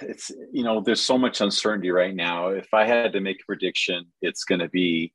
it's 0.00 0.30
you 0.52 0.64
know, 0.64 0.80
there's 0.80 1.02
so 1.02 1.18
much 1.18 1.40
uncertainty 1.40 1.90
right 1.90 2.14
now. 2.14 2.48
If 2.48 2.72
I 2.72 2.86
had 2.86 3.12
to 3.12 3.20
make 3.20 3.40
a 3.42 3.46
prediction, 3.46 4.06
it's 4.22 4.44
going 4.44 4.60
to 4.60 4.68
be, 4.68 5.12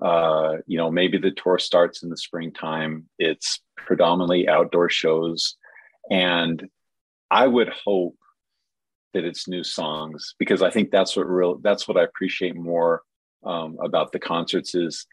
uh, 0.00 0.56
you 0.66 0.78
know, 0.78 0.90
maybe 0.90 1.18
the 1.18 1.30
tour 1.30 1.58
starts 1.58 2.02
in 2.02 2.10
the 2.10 2.16
springtime. 2.16 3.08
It's 3.18 3.60
predominantly 3.76 4.48
outdoor 4.48 4.90
shows, 4.90 5.56
and 6.10 6.68
I 7.30 7.46
would 7.46 7.70
hope 7.70 8.16
that 9.12 9.24
it's 9.24 9.48
new 9.48 9.62
songs 9.64 10.34
because 10.38 10.62
I 10.62 10.70
think 10.70 10.90
that's 10.90 11.16
what 11.16 11.28
real 11.28 11.58
that's 11.58 11.86
what 11.86 11.96
I 11.96 12.02
appreciate 12.04 12.56
more 12.56 13.02
um, 13.44 13.78
about 13.82 14.12
the 14.12 14.18
concerts 14.18 14.74
is 14.74 15.06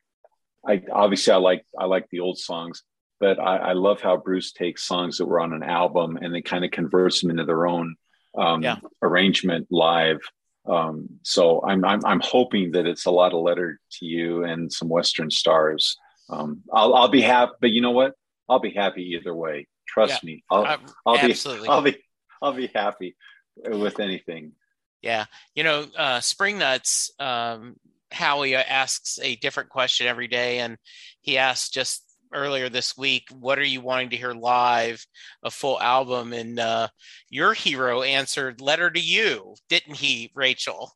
I 0.68 0.82
obviously 0.92 1.34
I 1.34 1.38
like 1.38 1.66
I 1.78 1.86
like 1.86 2.08
the 2.10 2.20
old 2.20 2.38
songs, 2.38 2.84
but 3.20 3.40
I, 3.40 3.58
I 3.58 3.74
love 3.74 4.02
how 4.02 4.18
Bruce 4.18 4.52
takes 4.52 4.84
songs 4.84 5.18
that 5.18 5.26
were 5.26 5.40
on 5.40 5.54
an 5.54 5.64
album 5.64 6.18
and 6.18 6.34
then 6.34 6.42
kind 6.44 6.66
of 6.66 6.72
converts 6.72 7.22
them 7.22 7.32
into 7.32 7.46
their 7.46 7.68
own 7.68 7.96
um, 8.38 8.62
Yeah. 8.62 8.78
arrangement 9.02 9.68
live. 9.72 10.20
Um, 10.66 11.08
so 11.24 11.62
I'm, 11.66 11.84
I'm 11.86 12.06
I'm 12.06 12.20
hoping 12.22 12.72
that 12.72 12.86
it's 12.86 13.06
a 13.06 13.12
lot 13.12 13.34
of 13.34 13.42
letter 13.42 13.80
to 13.94 14.06
you 14.06 14.44
and 14.44 14.72
some 14.72 14.90
Western 14.90 15.32
stars. 15.32 15.98
Um, 16.30 16.62
I'll 16.72 16.94
I'll 16.94 17.08
be 17.08 17.22
happy, 17.22 17.54
but 17.62 17.72
you 17.72 17.82
know 17.82 17.92
what? 17.92 18.14
I'll 18.48 18.60
be 18.60 18.72
happy 18.72 19.16
either 19.16 19.34
way. 19.34 19.68
Trust 19.88 20.24
me. 20.24 20.44
I'll 20.52 20.66
Uh, 20.66 20.78
I'll 21.06 21.18
absolutely 21.18 21.68
be 21.68 21.72
I'll 21.72 21.82
be 21.82 21.98
I'll 22.42 22.54
be 22.54 22.70
happy 22.76 23.16
with 23.66 24.00
anything. 24.00 24.54
yeah 25.02 25.26
you 25.56 25.64
know 25.64 25.86
uh 25.98 26.20
spring 26.20 26.58
nuts 26.60 27.12
um 27.20 27.76
howie 28.12 28.56
asks 28.56 29.20
a 29.22 29.36
different 29.38 29.70
question 29.70 30.08
every 30.08 30.28
day 30.28 30.60
and 30.60 30.78
he 31.22 31.38
asked 31.38 31.74
just 31.74 32.04
earlier 32.34 32.70
this 32.70 32.98
week 32.98 33.28
what 33.40 33.58
are 33.58 33.64
you 33.64 33.82
wanting 33.82 34.10
to 34.10 34.18
hear 34.18 34.34
live 34.34 35.04
a 35.44 35.50
full 35.50 35.80
album 35.82 36.32
and 36.34 36.60
uh 36.60 36.88
your 37.30 37.54
hero 37.54 38.02
answered 38.04 38.62
letter 38.62 38.90
to 38.90 39.00
you 39.00 39.56
didn't 39.68 39.96
he 39.96 40.32
rachel 40.36 40.94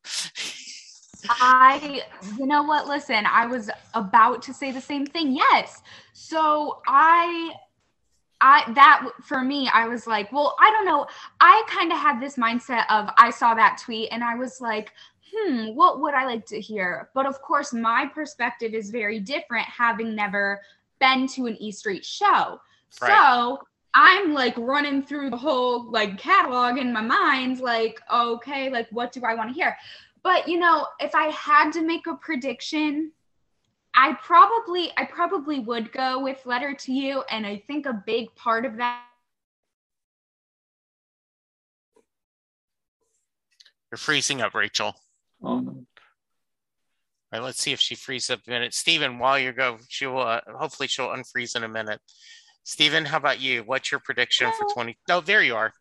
I, 1.29 2.03
you 2.37 2.45
know 2.45 2.63
what? 2.63 2.87
Listen, 2.87 3.25
I 3.25 3.45
was 3.45 3.69
about 3.93 4.41
to 4.43 4.53
say 4.53 4.71
the 4.71 4.81
same 4.81 5.05
thing. 5.05 5.33
Yes. 5.33 5.81
So 6.11 6.81
I, 6.87 7.53
I 8.43 8.69
that 8.73 9.07
for 9.23 9.41
me, 9.41 9.69
I 9.73 9.87
was 9.87 10.05
like, 10.05 10.31
well, 10.33 10.55
I 10.59 10.69
don't 10.69 10.85
know. 10.85 11.07
I 11.39 11.63
kind 11.67 11.93
of 11.93 11.97
had 11.97 12.19
this 12.19 12.35
mindset 12.35 12.83
of 12.89 13.09
I 13.17 13.29
saw 13.29 13.55
that 13.55 13.81
tweet 13.81 14.09
and 14.11 14.21
I 14.21 14.35
was 14.35 14.59
like, 14.59 14.91
hmm, 15.33 15.67
what 15.69 16.01
would 16.01 16.13
I 16.13 16.25
like 16.25 16.45
to 16.47 16.59
hear? 16.59 17.09
But 17.15 17.25
of 17.25 17.41
course, 17.41 17.71
my 17.71 18.05
perspective 18.05 18.73
is 18.73 18.91
very 18.91 19.21
different, 19.21 19.65
having 19.65 20.13
never 20.13 20.61
been 20.99 21.25
to 21.27 21.45
an 21.45 21.55
E 21.61 21.71
Street 21.71 22.03
show. 22.03 22.59
Right. 23.01 23.17
So 23.17 23.59
I'm 23.93 24.33
like 24.33 24.57
running 24.57 25.03
through 25.03 25.29
the 25.29 25.37
whole 25.37 25.89
like 25.89 26.17
catalog 26.17 26.77
in 26.77 26.91
my 26.91 27.01
mind, 27.01 27.61
like, 27.61 28.01
okay, 28.13 28.69
like 28.69 28.89
what 28.91 29.13
do 29.13 29.21
I 29.23 29.35
want 29.35 29.51
to 29.51 29.55
hear? 29.55 29.77
But 30.21 30.49
you 30.49 30.59
know, 30.59 30.85
if 30.99 31.15
I 31.15 31.27
had 31.27 31.71
to 31.71 31.81
make 31.81 32.07
a 32.07 32.15
prediction, 32.15 33.13
I 33.95 34.17
probably 34.23 34.91
I 34.97 35.05
probably 35.05 35.59
would 35.59 35.91
go 35.91 36.23
with 36.23 36.45
letter 36.45 36.73
to 36.73 36.91
you. 36.91 37.23
And 37.29 37.45
I 37.45 37.63
think 37.67 37.85
a 37.85 38.03
big 38.05 38.33
part 38.35 38.65
of 38.65 38.77
that 38.77 39.03
You're 43.93 43.99
freezing 43.99 44.41
up, 44.41 44.55
Rachel. 44.55 44.95
Oh 45.43 45.59
no. 45.59 45.71
All 45.71 45.85
right, 47.31 47.43
let's 47.43 47.61
see 47.61 47.73
if 47.73 47.79
she 47.79 47.93
freezes 47.93 48.31
up 48.31 48.39
a 48.47 48.49
minute. 48.49 48.73
Stephen, 48.73 49.19
while 49.19 49.37
you 49.37 49.51
go, 49.51 49.77
she 49.87 50.07
will 50.07 50.23
uh, 50.23 50.41
hopefully 50.47 50.87
she'll 50.87 51.09
unfreeze 51.09 51.55
in 51.55 51.63
a 51.63 51.69
minute. 51.69 52.01
Stephen, 52.63 53.05
how 53.05 53.17
about 53.17 53.39
you? 53.39 53.61
What's 53.61 53.91
your 53.91 53.99
prediction 53.99 54.51
for 54.57 54.65
20? 54.73 54.97
No, 55.07 55.21
there 55.21 55.43
you 55.43 55.55
are. 55.55 55.73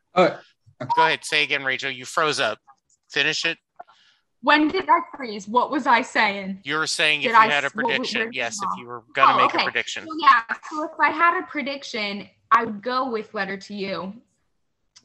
Go 0.79 1.03
ahead. 1.05 1.25
Say 1.25 1.43
again, 1.43 1.65
Rachel. 1.65 1.91
You 1.91 2.05
froze 2.05 2.39
up. 2.39 2.59
Finish 3.11 3.47
it. 3.47 3.57
When 4.43 4.69
did 4.69 4.89
I 4.89 5.01
freeze? 5.17 5.47
What 5.47 5.71
was 5.71 5.87
I 5.87 6.03
saying? 6.03 6.61
You 6.65 6.77
were 6.77 6.87
saying 6.87 7.21
did 7.21 7.29
if 7.29 7.33
you 7.33 7.39
I, 7.39 7.49
had 7.49 7.65
a 7.65 7.71
prediction. 7.71 8.31
yes, 8.33 8.59
if 8.63 8.79
you 8.79 8.87
were 8.87 9.03
going 9.15 9.29
to 9.29 9.35
oh, 9.35 9.37
make 9.39 9.55
okay. 9.55 9.63
a 9.63 9.65
prediction. 9.65 10.05
So, 10.05 10.17
yeah. 10.19 10.43
So 10.71 10.85
if 10.85 10.91
I 11.01 11.11
had 11.11 11.41
a 11.41 11.47
prediction, 11.47 12.29
I 12.51 12.65
would 12.65 12.83
go 12.83 13.09
with 13.11 13.33
letter 13.35 13.57
to 13.57 13.75
you. 13.75 14.15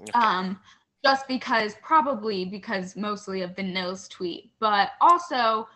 Okay. 0.01 0.11
Um, 0.13 0.59
just 1.05 1.27
because, 1.27 1.75
probably 1.83 2.45
because 2.45 2.95
mostly 2.95 3.41
of 3.41 3.55
the 3.55 3.63
nose 3.63 4.07
tweet, 4.07 4.51
but 4.59 4.91
also 5.01 5.67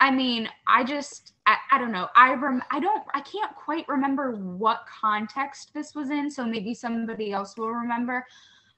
I 0.00 0.10
mean, 0.10 0.48
I 0.66 0.82
just 0.82 1.34
I, 1.46 1.56
I 1.70 1.78
don't 1.78 1.92
know. 1.92 2.08
I 2.16 2.32
rem 2.34 2.62
I 2.70 2.80
don't 2.80 3.02
I 3.12 3.20
can't 3.20 3.54
quite 3.54 3.86
remember 3.86 4.32
what 4.32 4.86
context 5.00 5.72
this 5.74 5.94
was 5.94 6.10
in, 6.10 6.30
so 6.30 6.44
maybe 6.44 6.72
somebody 6.72 7.32
else 7.32 7.56
will 7.56 7.70
remember. 7.70 8.26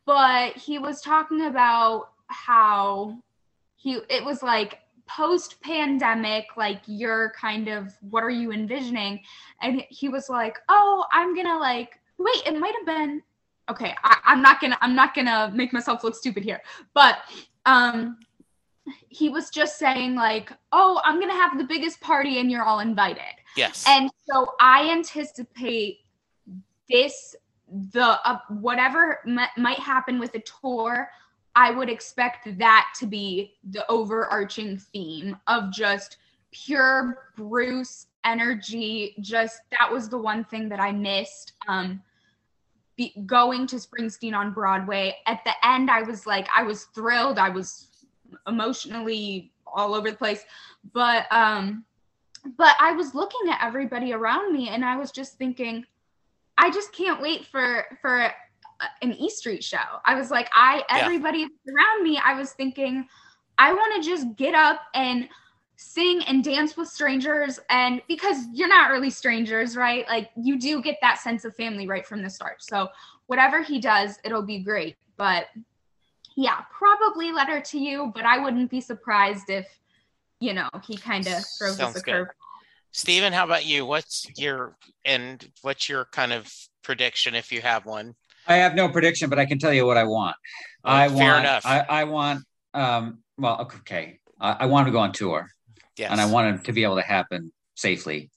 But 0.05 0.57
he 0.57 0.81
was 0.81 1.01
talking 1.01 1.43
about 1.47 2.11
how 2.27 3.19
he 3.83 3.99
it 4.09 4.25
was 4.25 4.43
like 4.43 4.79
post 5.09 5.61
pandemic 5.61 6.47
like 6.57 6.81
you're 6.87 7.33
kind 7.39 7.69
of 7.69 7.93
what 8.11 8.23
are 8.23 8.31
you 8.31 8.53
envisioning 8.53 9.21
and 9.61 9.83
he 9.89 10.09
was 10.09 10.29
like 10.29 10.59
oh 10.69 11.05
i'm 11.13 11.35
gonna 11.35 11.59
like 11.59 11.99
wait 12.19 12.43
it 12.47 12.59
might 12.59 12.75
have 12.79 12.87
been 12.87 13.21
okay 13.69 13.95
I, 14.05 14.19
i'm 14.25 14.41
not 14.41 14.61
gonna 14.61 14.79
i'm 14.81 14.95
not 14.95 15.15
gonna 15.15 15.51
make 15.55 15.73
myself 15.73 16.05
look 16.05 16.15
stupid 16.15 16.45
here 16.45 16.63
but 16.95 17.19
um 17.67 18.17
he 19.09 19.29
was 19.29 19.51
just 19.51 19.79
saying 19.79 20.15
like, 20.15 20.53
"Oh, 20.73 21.01
I'm 21.05 21.21
to 21.21 21.29
have 21.29 21.57
the 21.57 21.65
biggest 21.65 22.01
party 22.01 22.41
and 22.41 22.51
you're 22.51 22.65
all 22.65 22.81
invited." 22.81 23.35
Yes. 23.57 23.85
And 23.87 24.11
so 24.29 24.55
I 24.61 24.91
anticipate 24.91 26.01
this 26.91 27.37
the 27.93 28.19
uh, 28.29 28.39
whatever 28.49 29.21
m- 29.27 29.49
might 29.57 29.79
happen 29.79 30.19
with 30.19 30.33
the 30.33 30.43
tour, 30.61 31.09
I 31.55 31.71
would 31.71 31.89
expect 31.89 32.59
that 32.59 32.93
to 32.99 33.07
be 33.07 33.55
the 33.71 33.89
overarching 33.91 34.79
theme 34.79 35.37
of 35.47 35.73
just 35.73 36.17
pure 36.51 37.31
Bruce 37.37 38.07
energy. 38.25 39.15
Just 39.21 39.61
that 39.71 39.91
was 39.91 40.09
the 40.09 40.19
one 40.19 40.45
thing 40.45 40.69
that 40.71 40.81
I 40.81 40.93
missed. 40.93 41.53
Um, 41.69 42.03
be, 42.97 43.15
going 43.27 43.67
to 43.69 43.77
Springsteen 43.77 44.35
on 44.35 44.53
Broadway. 44.53 45.17
At 45.27 45.43
the 45.45 45.53
end, 45.67 45.91
I 45.91 46.03
was 46.03 46.27
like, 46.27 46.47
I 46.55 46.63
was 46.63 46.85
thrilled. 46.85 47.39
I 47.39 47.49
was 47.49 47.89
emotionally 48.47 49.53
all 49.67 49.95
over 49.95 50.11
the 50.11 50.17
place. 50.17 50.45
But 50.93 51.27
um 51.33 51.85
but 52.57 52.75
I 52.81 52.93
was 52.93 53.15
looking 53.15 53.51
at 53.51 53.63
everybody 53.63 54.13
around 54.13 54.53
me 54.53 54.69
and 54.69 54.85
I 54.85 54.97
was 54.97 55.11
just 55.11 55.39
thinking 55.39 55.85
I 56.59 56.71
just 56.71 56.93
can't 56.93 57.23
wait 57.23 57.47
for 57.47 57.87
for 58.01 58.33
an 59.01 59.13
E 59.13 59.29
Street 59.31 59.63
show. 59.63 59.79
I 60.05 60.15
was 60.15 60.31
like 60.31 60.49
I 60.55 60.83
everybody 60.89 61.41
yeah. 61.41 61.73
around 61.73 62.03
me 62.03 62.21
I 62.25 62.35
was 62.35 62.53
thinking 62.53 63.07
I 63.59 63.73
want 63.73 64.03
to 64.03 64.09
just 64.09 64.35
get 64.37 64.55
up 64.55 64.81
and 64.95 65.29
sing 65.77 66.23
and 66.29 66.45
dance 66.45 66.77
with 66.77 66.89
strangers 66.89 67.59
and 67.69 68.01
because 68.07 68.37
you're 68.53 68.69
not 68.69 68.91
really 68.91 69.11
strangers 69.11 69.77
right 69.77 70.07
like 70.07 70.31
you 70.37 70.57
do 70.57 70.81
get 70.81 70.97
that 71.03 71.19
sense 71.19 71.45
of 71.45 71.57
family 71.57 71.89
right 71.89 72.07
from 72.07 72.23
the 72.23 72.31
start 72.31 72.63
so 72.63 72.89
whatever 73.27 73.63
he 73.63 73.81
does 73.81 74.17
it'll 74.23 74.43
be 74.43 74.61
great 74.61 74.97
but 75.17 75.47
yeah, 76.37 76.61
probably 76.71 77.33
letter 77.33 77.61
to 77.61 77.79
you, 77.79 78.13
but 78.15 78.25
I 78.25 78.39
wouldn't 78.39 78.71
be 78.71 78.81
surprised 78.81 79.51
if, 79.51 79.67
you 80.41 80.55
know, 80.55 80.69
he 80.85 80.97
kind 80.97 81.27
of 81.27 81.45
throws 81.59 81.77
Sounds 81.77 81.97
us 81.97 82.03
a 82.03 82.05
curve. 82.05 82.29
Stephen, 82.93 83.33
how 83.33 83.45
about 83.45 83.65
you? 83.65 83.87
What's 83.87 84.27
your 84.37 84.77
and 85.05 85.47
what's 85.63 85.89
your 85.89 86.07
kind 86.07 86.33
of 86.33 86.53
prediction 86.83 87.35
if 87.35 87.51
you 87.51 87.61
have 87.63 87.87
one? 87.87 88.15
I 88.47 88.57
have 88.57 88.75
no 88.75 88.89
prediction, 88.89 89.31
but 89.31 89.39
I 89.39 89.47
can 89.47 89.59
tell 89.59 89.73
you 89.73 89.87
what 89.87 89.97
I 89.97 90.05
want. 90.05 90.37
I 90.85 91.09
want, 91.09 91.45
enough. 91.45 91.65
I, 91.65 91.81
I 91.89 92.05
want. 92.05 92.45
Um, 92.75 93.19
well, 93.39 93.63
okay. 93.63 94.19
I, 94.41 94.57
I 94.61 94.67
want 94.67 94.87
to 94.87 94.93
go 94.93 94.99
on 94.99 95.13
tour, 95.13 95.49
yes. 95.97 96.11
and 96.11 96.21
I 96.21 96.27
want 96.27 96.55
it 96.55 96.65
to 96.65 96.73
be 96.73 96.83
able 96.85 96.97
to 96.97 97.03
happen 97.03 97.53
safely. 97.75 98.31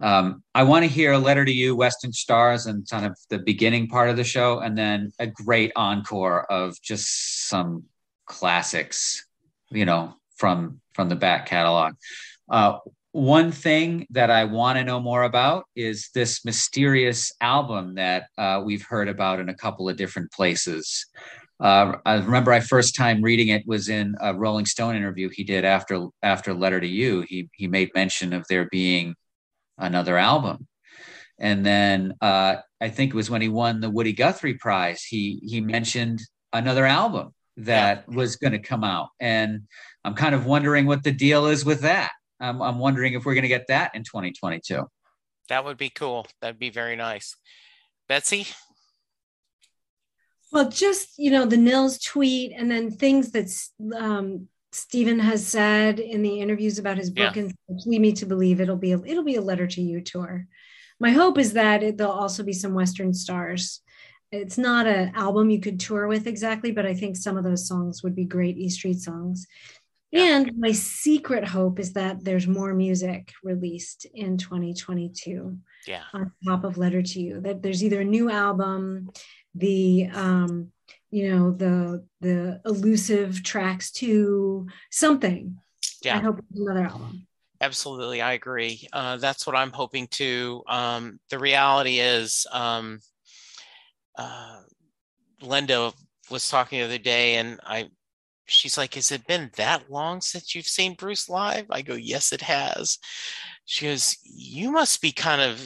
Um, 0.00 0.42
I 0.54 0.64
want 0.64 0.84
to 0.84 0.88
hear 0.88 1.12
a 1.12 1.18
letter 1.18 1.44
to 1.44 1.52
you, 1.52 1.76
Western 1.76 2.12
Stars, 2.12 2.66
and 2.66 2.88
kind 2.88 3.06
of 3.06 3.16
the 3.30 3.38
beginning 3.38 3.88
part 3.88 4.08
of 4.08 4.16
the 4.16 4.24
show, 4.24 4.58
and 4.58 4.76
then 4.76 5.12
a 5.18 5.26
great 5.26 5.72
encore 5.76 6.50
of 6.50 6.80
just 6.82 7.48
some 7.48 7.84
classics, 8.26 9.26
you 9.70 9.84
know, 9.84 10.14
from 10.36 10.80
from 10.94 11.08
the 11.08 11.16
back 11.16 11.46
catalog. 11.46 11.94
Uh, 12.50 12.78
one 13.12 13.52
thing 13.52 14.06
that 14.10 14.30
I 14.30 14.44
want 14.44 14.78
to 14.78 14.84
know 14.84 14.98
more 14.98 15.22
about 15.22 15.66
is 15.76 16.08
this 16.14 16.44
mysterious 16.44 17.30
album 17.40 17.94
that 17.96 18.28
uh, 18.38 18.62
we've 18.64 18.84
heard 18.84 19.08
about 19.08 19.38
in 19.38 19.50
a 19.50 19.54
couple 19.54 19.88
of 19.88 19.98
different 19.98 20.32
places. 20.32 21.06
Uh, 21.60 21.96
I 22.06 22.14
remember 22.14 22.52
I 22.52 22.60
first 22.60 22.96
time 22.96 23.22
reading 23.22 23.48
it 23.48 23.66
was 23.66 23.90
in 23.90 24.16
a 24.20 24.34
Rolling 24.34 24.64
Stone 24.64 24.96
interview 24.96 25.28
he 25.30 25.44
did 25.44 25.64
after 25.64 26.08
after 26.22 26.54
Letter 26.54 26.80
to 26.80 26.86
You. 26.86 27.24
He 27.28 27.50
he 27.52 27.68
made 27.68 27.90
mention 27.94 28.32
of 28.32 28.46
there 28.48 28.66
being 28.72 29.14
another 29.78 30.16
album. 30.16 30.66
And 31.38 31.64
then 31.64 32.14
uh, 32.20 32.56
I 32.80 32.88
think 32.88 33.10
it 33.10 33.16
was 33.16 33.30
when 33.30 33.42
he 33.42 33.48
won 33.48 33.80
the 33.80 33.90
Woody 33.90 34.12
Guthrie 34.12 34.54
Prize, 34.54 35.02
he 35.04 35.40
he 35.44 35.60
mentioned 35.60 36.22
another 36.52 36.86
album 36.86 37.34
that 37.58 38.04
yeah. 38.08 38.16
was 38.16 38.36
going 38.36 38.52
to 38.52 38.58
come 38.58 38.84
out, 38.84 39.10
and 39.20 39.62
I'm 40.02 40.14
kind 40.14 40.34
of 40.34 40.46
wondering 40.46 40.86
what 40.86 41.04
the 41.04 41.12
deal 41.12 41.46
is 41.46 41.64
with 41.64 41.82
that. 41.82 42.12
I'm, 42.42 42.60
I'm 42.60 42.78
wondering 42.78 43.14
if 43.14 43.24
we're 43.24 43.34
going 43.34 43.42
to 43.42 43.48
get 43.48 43.68
that 43.68 43.94
in 43.94 44.02
2022. 44.02 44.84
That 45.48 45.64
would 45.64 45.78
be 45.78 45.90
cool. 45.90 46.26
That'd 46.40 46.58
be 46.58 46.70
very 46.70 46.96
nice. 46.96 47.36
Betsy. 48.08 48.46
Well, 50.52 50.68
just 50.68 51.18
you 51.18 51.30
know 51.30 51.46
the 51.46 51.56
Nils 51.56 51.98
tweet, 51.98 52.52
and 52.54 52.70
then 52.70 52.90
things 52.90 53.30
that 53.30 53.50
um, 53.96 54.48
Stephen 54.72 55.18
has 55.18 55.46
said 55.46 55.98
in 55.98 56.22
the 56.22 56.40
interviews 56.40 56.78
about 56.78 56.98
his 56.98 57.10
book 57.10 57.36
yeah. 57.36 57.44
and 57.44 57.54
lead 57.86 58.00
me 58.00 58.12
to 58.12 58.26
believe 58.26 58.60
it'll 58.60 58.76
be 58.76 58.92
a, 58.92 58.98
it'll 58.98 59.24
be 59.24 59.36
a 59.36 59.42
letter 59.42 59.66
to 59.66 59.80
you 59.80 60.02
tour. 60.02 60.46
My 61.00 61.10
hope 61.10 61.38
is 61.38 61.54
that 61.54 61.82
it, 61.82 61.96
there'll 61.96 62.12
also 62.12 62.42
be 62.42 62.52
some 62.52 62.74
Western 62.74 63.14
stars. 63.14 63.80
It's 64.30 64.58
not 64.58 64.86
an 64.86 65.12
album 65.14 65.50
you 65.50 65.60
could 65.60 65.80
tour 65.80 66.06
with 66.06 66.26
exactly, 66.26 66.70
but 66.70 66.86
I 66.86 66.94
think 66.94 67.16
some 67.16 67.36
of 67.36 67.44
those 67.44 67.66
songs 67.66 68.02
would 68.02 68.14
be 68.14 68.24
great 68.24 68.56
E 68.56 68.68
Street 68.68 69.00
songs. 69.00 69.46
Yeah. 70.12 70.36
And 70.36 70.52
my 70.58 70.72
secret 70.72 71.44
hope 71.44 71.80
is 71.80 71.94
that 71.94 72.22
there's 72.22 72.46
more 72.46 72.74
music 72.74 73.32
released 73.42 74.06
in 74.14 74.36
2022. 74.36 75.56
Yeah. 75.86 76.02
On 76.12 76.30
top 76.46 76.64
of 76.64 76.76
Letter 76.76 77.02
to 77.02 77.20
You, 77.20 77.40
that 77.40 77.62
there's 77.62 77.82
either 77.82 78.02
a 78.02 78.04
new 78.04 78.30
album, 78.30 79.10
the 79.54 80.08
um, 80.12 80.70
you 81.12 81.30
know 81.30 81.52
the 81.52 82.04
the 82.20 82.60
elusive 82.64 83.42
tracks 83.44 83.92
to 83.92 84.66
something 84.90 85.56
yeah 86.02 86.16
i 86.16 86.20
hope 86.20 86.40
another 86.54 86.86
album 86.86 87.26
absolutely 87.60 88.20
i 88.20 88.32
agree 88.32 88.88
uh, 88.92 89.16
that's 89.18 89.46
what 89.46 89.54
i'm 89.54 89.70
hoping 89.70 90.08
to 90.08 90.62
um, 90.66 91.20
the 91.30 91.38
reality 91.38 92.00
is 92.00 92.46
um, 92.50 92.98
uh, 94.18 94.60
linda 95.42 95.92
was 96.30 96.48
talking 96.48 96.80
the 96.80 96.86
other 96.86 96.98
day 96.98 97.36
and 97.36 97.60
i 97.64 97.88
she's 98.52 98.76
like 98.76 98.94
has 98.94 99.10
it 99.10 99.26
been 99.26 99.50
that 99.56 99.90
long 99.90 100.20
since 100.20 100.54
you've 100.54 100.66
seen 100.66 100.94
bruce 100.94 101.28
live 101.28 101.66
i 101.70 101.82
go 101.82 101.94
yes 101.94 102.32
it 102.32 102.42
has 102.42 102.98
she 103.64 103.86
goes 103.86 104.16
you 104.24 104.70
must 104.70 105.00
be 105.00 105.12
kind 105.12 105.40
of 105.40 105.60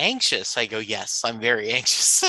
anxious? 0.00 0.56
I 0.56 0.66
go, 0.66 0.78
Yes, 0.78 1.22
I'm 1.24 1.40
very 1.40 1.70
anxious. 1.72 2.24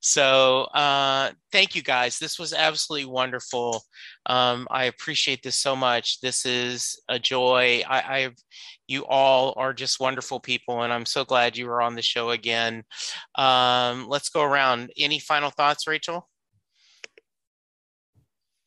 so 0.00 0.62
uh, 0.74 1.32
thank 1.52 1.74
you 1.74 1.82
guys. 1.82 2.18
This 2.18 2.38
was 2.38 2.52
absolutely 2.54 3.06
wonderful. 3.06 3.82
Um, 4.26 4.66
I 4.70 4.84
appreciate 4.84 5.42
this 5.42 5.56
so 5.56 5.76
much. 5.76 6.20
This 6.20 6.46
is 6.46 7.00
a 7.08 7.18
joy. 7.18 7.82
I, 7.86 8.18
I've 8.18 8.36
you 8.86 9.06
all 9.06 9.54
are 9.56 9.72
just 9.72 9.98
wonderful 10.00 10.40
people, 10.40 10.82
and 10.82 10.92
I'm 10.92 11.06
so 11.06 11.24
glad 11.24 11.56
you 11.56 11.66
were 11.66 11.80
on 11.80 11.94
the 11.94 12.02
show 12.02 12.30
again. 12.30 12.84
Um, 13.34 14.08
let's 14.08 14.28
go 14.28 14.42
around. 14.42 14.92
Any 14.98 15.18
final 15.18 15.50
thoughts, 15.50 15.86
Rachel? 15.86 16.28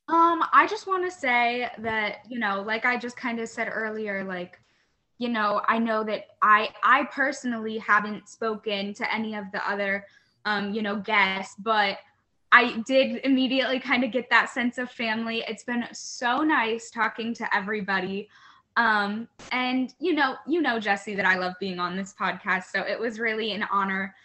Um, 0.10 0.44
I 0.54 0.68
just 0.70 0.88
want 0.88 1.04
to 1.04 1.12
say 1.12 1.70
that, 1.80 2.20
you 2.30 2.40
know, 2.40 2.62
like 2.62 2.86
I 2.86 2.98
just 2.98 3.18
kind 3.18 3.40
of 3.40 3.50
said 3.50 3.70
earlier, 3.72 4.24
like, 4.24 4.60
you 5.18 5.30
know, 5.30 5.62
I 5.68 5.80
know 5.80 6.04
that 6.06 6.26
I 6.42 6.70
I 6.84 7.06
personally 7.06 7.78
haven't 7.80 8.30
spoken 8.30 8.94
to 8.94 9.14
any 9.14 9.36
of 9.36 9.46
the 9.52 9.68
other 9.70 10.06
um, 10.48 10.74
you 10.74 10.82
know, 10.82 10.96
guests, 10.96 11.56
but 11.60 11.98
I 12.54 12.82
did 12.88 13.20
immediately 13.26 13.82
kind 13.82 14.06
of 14.06 14.12
get 14.12 14.30
that 14.30 14.50
sense 14.50 14.78
of 14.78 14.90
family. 14.90 15.44
It's 15.46 15.66
been 15.66 15.84
so 15.92 16.42
nice 16.42 16.90
talking 16.90 17.34
to 17.34 17.56
everybody. 17.56 18.30
Um, 18.78 19.28
and 19.52 19.94
you 20.00 20.14
know, 20.14 20.36
you 20.48 20.62
know, 20.62 20.80
Jesse, 20.80 21.16
that 21.16 21.26
I 21.26 21.36
love 21.36 21.54
being 21.60 21.80
on 21.80 21.98
this 21.98 22.14
podcast. 22.18 22.66
So 22.74 22.82
it 22.82 22.98
was 22.98 23.20
really 23.20 23.52
an 23.52 23.66
honor 23.70 24.16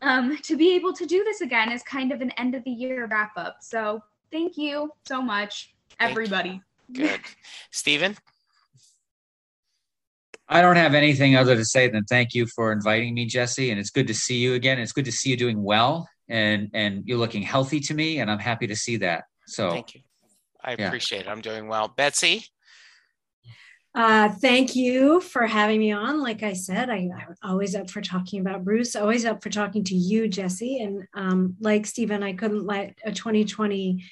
um, 0.00 0.36
to 0.42 0.56
be 0.56 0.76
able 0.76 0.92
to 0.92 1.06
do 1.06 1.24
this 1.24 1.40
again 1.40 1.70
as 1.70 1.82
kind 1.82 2.12
of 2.12 2.20
an 2.20 2.30
end 2.32 2.54
of 2.54 2.62
the 2.62 2.70
year 2.70 3.08
wrap 3.10 3.32
up. 3.36 3.56
So 3.60 4.00
thank 4.30 4.56
you 4.56 4.90
so 5.06 5.22
much, 5.22 5.74
everybody. 5.98 6.60
Good. 6.92 7.20
Stephen? 7.70 8.16
I 10.48 10.62
don't 10.62 10.76
have 10.76 10.94
anything 10.94 11.36
other 11.36 11.56
to 11.56 11.64
say 11.64 11.88
than 11.88 12.04
thank 12.04 12.34
you 12.34 12.46
for 12.46 12.72
inviting 12.72 13.14
me, 13.14 13.26
Jesse. 13.26 13.70
And 13.70 13.78
it's 13.78 13.90
good 13.90 14.06
to 14.06 14.14
see 14.14 14.38
you 14.38 14.54
again. 14.54 14.78
It's 14.78 14.92
good 14.92 15.04
to 15.04 15.12
see 15.12 15.30
you 15.30 15.36
doing 15.36 15.62
well 15.62 16.08
and 16.28 16.70
and 16.74 17.04
you're 17.06 17.18
looking 17.18 17.42
healthy 17.42 17.80
to 17.80 17.94
me, 17.94 18.20
and 18.20 18.30
I'm 18.30 18.38
happy 18.38 18.66
to 18.66 18.76
see 18.76 18.96
that. 18.98 19.24
So 19.46 19.70
thank 19.70 19.94
you. 19.94 20.02
I 20.62 20.76
yeah. 20.78 20.86
appreciate 20.86 21.22
it. 21.22 21.28
I'm 21.28 21.40
doing 21.40 21.68
well. 21.68 21.88
Betsy? 21.88 22.44
Uh, 23.98 24.28
thank 24.28 24.76
you 24.76 25.20
for 25.20 25.44
having 25.44 25.80
me 25.80 25.90
on. 25.90 26.22
Like 26.22 26.44
I 26.44 26.52
said, 26.52 26.88
I, 26.88 26.98
am 26.98 27.34
always 27.42 27.74
up 27.74 27.90
for 27.90 28.00
talking 28.00 28.40
about 28.40 28.64
Bruce, 28.64 28.94
always 28.94 29.24
up 29.24 29.42
for 29.42 29.50
talking 29.50 29.82
to 29.82 29.94
you, 29.96 30.28
Jesse. 30.28 30.80
And 30.80 31.02
um, 31.14 31.56
like 31.58 31.84
Stephen, 31.84 32.22
I 32.22 32.32
couldn't 32.32 32.64
let 32.64 32.96
a 33.04 33.10
2020 33.10 34.04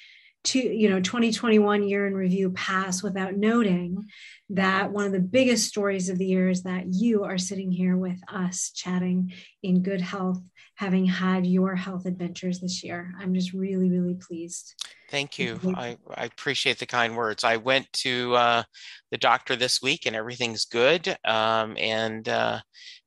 to 0.47 0.59
you 0.59 0.89
know 0.89 1.01
2021 1.01 1.87
year 1.87 2.07
in 2.07 2.13
review 2.13 2.49
pass 2.51 3.03
without 3.03 3.35
noting 3.35 4.07
that 4.49 4.91
one 4.91 5.05
of 5.05 5.11
the 5.11 5.19
biggest 5.19 5.67
stories 5.67 6.07
of 6.09 6.17
the 6.17 6.25
year 6.25 6.49
is 6.49 6.63
that 6.63 6.85
you 6.87 7.25
are 7.25 7.37
sitting 7.37 7.71
here 7.71 7.97
with 7.97 8.19
us 8.31 8.71
chatting 8.73 9.33
in 9.61 9.83
good 9.83 10.01
health 10.01 10.41
having 10.75 11.05
had 11.05 11.45
your 11.45 11.75
health 11.75 12.05
adventures 12.05 12.59
this 12.59 12.83
year. 12.83 13.13
I'm 13.19 13.33
just 13.33 13.51
really 13.51 13.89
really 13.89 14.15
pleased. 14.15 14.73
Thank 15.09 15.39
you. 15.39 15.59
I, 15.75 15.97
I 16.15 16.25
appreciate 16.25 16.79
the 16.79 16.85
kind 16.85 17.15
words. 17.15 17.43
I 17.45 17.57
went 17.57 17.91
to 17.93 18.35
uh, 18.35 18.63
the 19.09 19.17
doctor 19.17 19.55
this 19.55 19.81
week 19.81 20.05
and 20.05 20.15
everything's 20.15 20.65
good. 20.65 21.15
Um, 21.23 21.77
and 21.77 22.27
uh, 22.27 22.59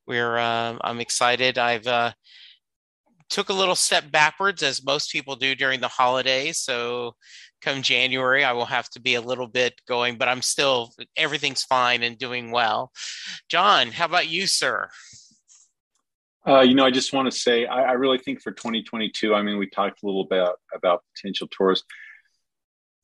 we're 0.07 0.37
uh, 0.37 0.77
i'm 0.81 0.99
excited. 0.99 1.57
I've 1.57 1.87
uh, 1.87 2.11
took 3.31 3.49
a 3.49 3.53
little 3.53 3.75
step 3.75 4.11
backwards 4.11 4.61
as 4.61 4.83
most 4.83 5.11
people 5.11 5.35
do 5.35 5.55
during 5.55 5.79
the 5.79 5.87
holidays. 5.87 6.59
So 6.59 7.15
come 7.61 7.81
January, 7.81 8.43
I 8.43 8.51
will 8.51 8.65
have 8.65 8.89
to 8.91 8.99
be 8.99 9.15
a 9.15 9.21
little 9.21 9.47
bit 9.47 9.73
going, 9.87 10.17
but 10.17 10.27
I'm 10.27 10.41
still, 10.41 10.91
everything's 11.15 11.63
fine 11.63 12.03
and 12.03 12.17
doing 12.17 12.51
well. 12.51 12.91
Jon, 13.49 13.87
how 13.87 14.05
about 14.05 14.29
you, 14.29 14.47
sir? 14.47 14.89
Uh, 16.45 16.61
you 16.61 16.75
know, 16.75 16.85
I 16.85 16.91
just 16.91 17.13
want 17.13 17.31
to 17.31 17.37
say, 17.37 17.65
I, 17.65 17.83
I, 17.83 17.91
really 17.93 18.17
think 18.17 18.41
for 18.41 18.51
2022, 18.51 19.33
I 19.33 19.43
mean, 19.43 19.59
we 19.59 19.69
talked 19.69 20.01
a 20.01 20.05
little 20.07 20.25
bit 20.25 20.39
about, 20.39 20.55
about 20.75 21.03
potential 21.15 21.47
tours. 21.51 21.83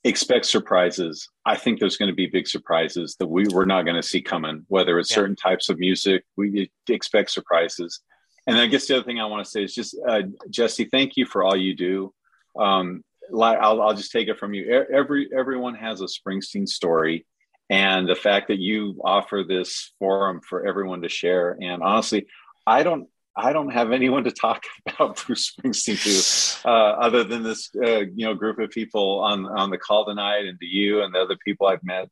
Expect 0.04 0.46
surprises. 0.46 1.30
I 1.46 1.56
think 1.56 1.80
there's 1.80 1.98
going 1.98 2.10
to 2.10 2.16
be 2.16 2.26
big 2.26 2.48
surprises 2.48 3.16
that 3.20 3.28
we, 3.28 3.48
we're 3.48 3.66
not 3.66 3.84
going 3.84 3.96
to 3.96 4.02
see 4.02 4.24
coming, 4.24 4.66
whether 4.70 4.98
it's 4.98 5.12
yeah. 5.12 5.16
certain 5.16 5.36
types 5.36 5.70
of 5.70 5.78
music, 5.78 6.24
we 6.36 6.72
expect 6.90 7.30
surprises 7.30 8.02
and 8.48 8.58
I 8.58 8.66
guess 8.68 8.88
the 8.88 8.96
other 8.96 9.04
thing 9.04 9.20
I 9.20 9.26
want 9.26 9.46
to 9.46 9.52
say 9.52 9.64
is 9.64 9.76
just 9.76 9.96
uh, 10.08 10.24
Jesse, 10.50 10.86
thank 10.86 11.18
you 11.18 11.26
for 11.26 11.44
all 11.44 11.56
you 11.56 11.76
do. 11.76 12.14
Um, 12.58 13.04
I'll, 13.34 13.82
I'll 13.82 13.94
just 13.94 14.12
take 14.12 14.30
it 14.30 14.40
from 14.40 14.54
you. 14.54 14.86
Every 14.92 15.30
everyone 15.38 15.76
has 15.76 16.02
a 16.02 16.06
Springsteen 16.06 16.68
story, 16.68 17.26
and 17.70 18.08
the 18.08 18.16
fact 18.16 18.48
that 18.48 18.60
you 18.60 19.00
offer 19.04 19.44
this 19.48 19.92
forum 20.00 20.40
for 20.42 20.66
everyone 20.66 21.02
to 21.02 21.10
share. 21.10 21.58
And 21.62 21.84
honestly, 21.84 22.28
I 22.66 22.84
don't 22.84 23.10
I 23.36 23.54
don't 23.54 23.70
have 23.70 23.92
anyone 23.92 24.24
to 24.24 24.32
talk 24.32 24.64
about 24.88 25.24
Bruce 25.26 25.52
Springsteen 25.52 26.62
to, 26.64 26.70
uh, 26.70 26.72
other 26.72 27.24
than 27.24 27.44
this 27.44 27.70
uh, 27.76 28.00
you 28.00 28.26
know 28.26 28.34
group 28.34 28.60
of 28.60 28.72
people 28.72 29.20
on 29.20 29.46
on 29.46 29.70
the 29.70 29.78
call 29.78 30.06
tonight, 30.06 30.46
and 30.46 30.60
to 30.60 30.66
you 30.66 31.04
and 31.04 31.14
the 31.14 31.20
other 31.20 31.38
people 31.44 31.68
I've 31.68 31.84
met 31.84 32.10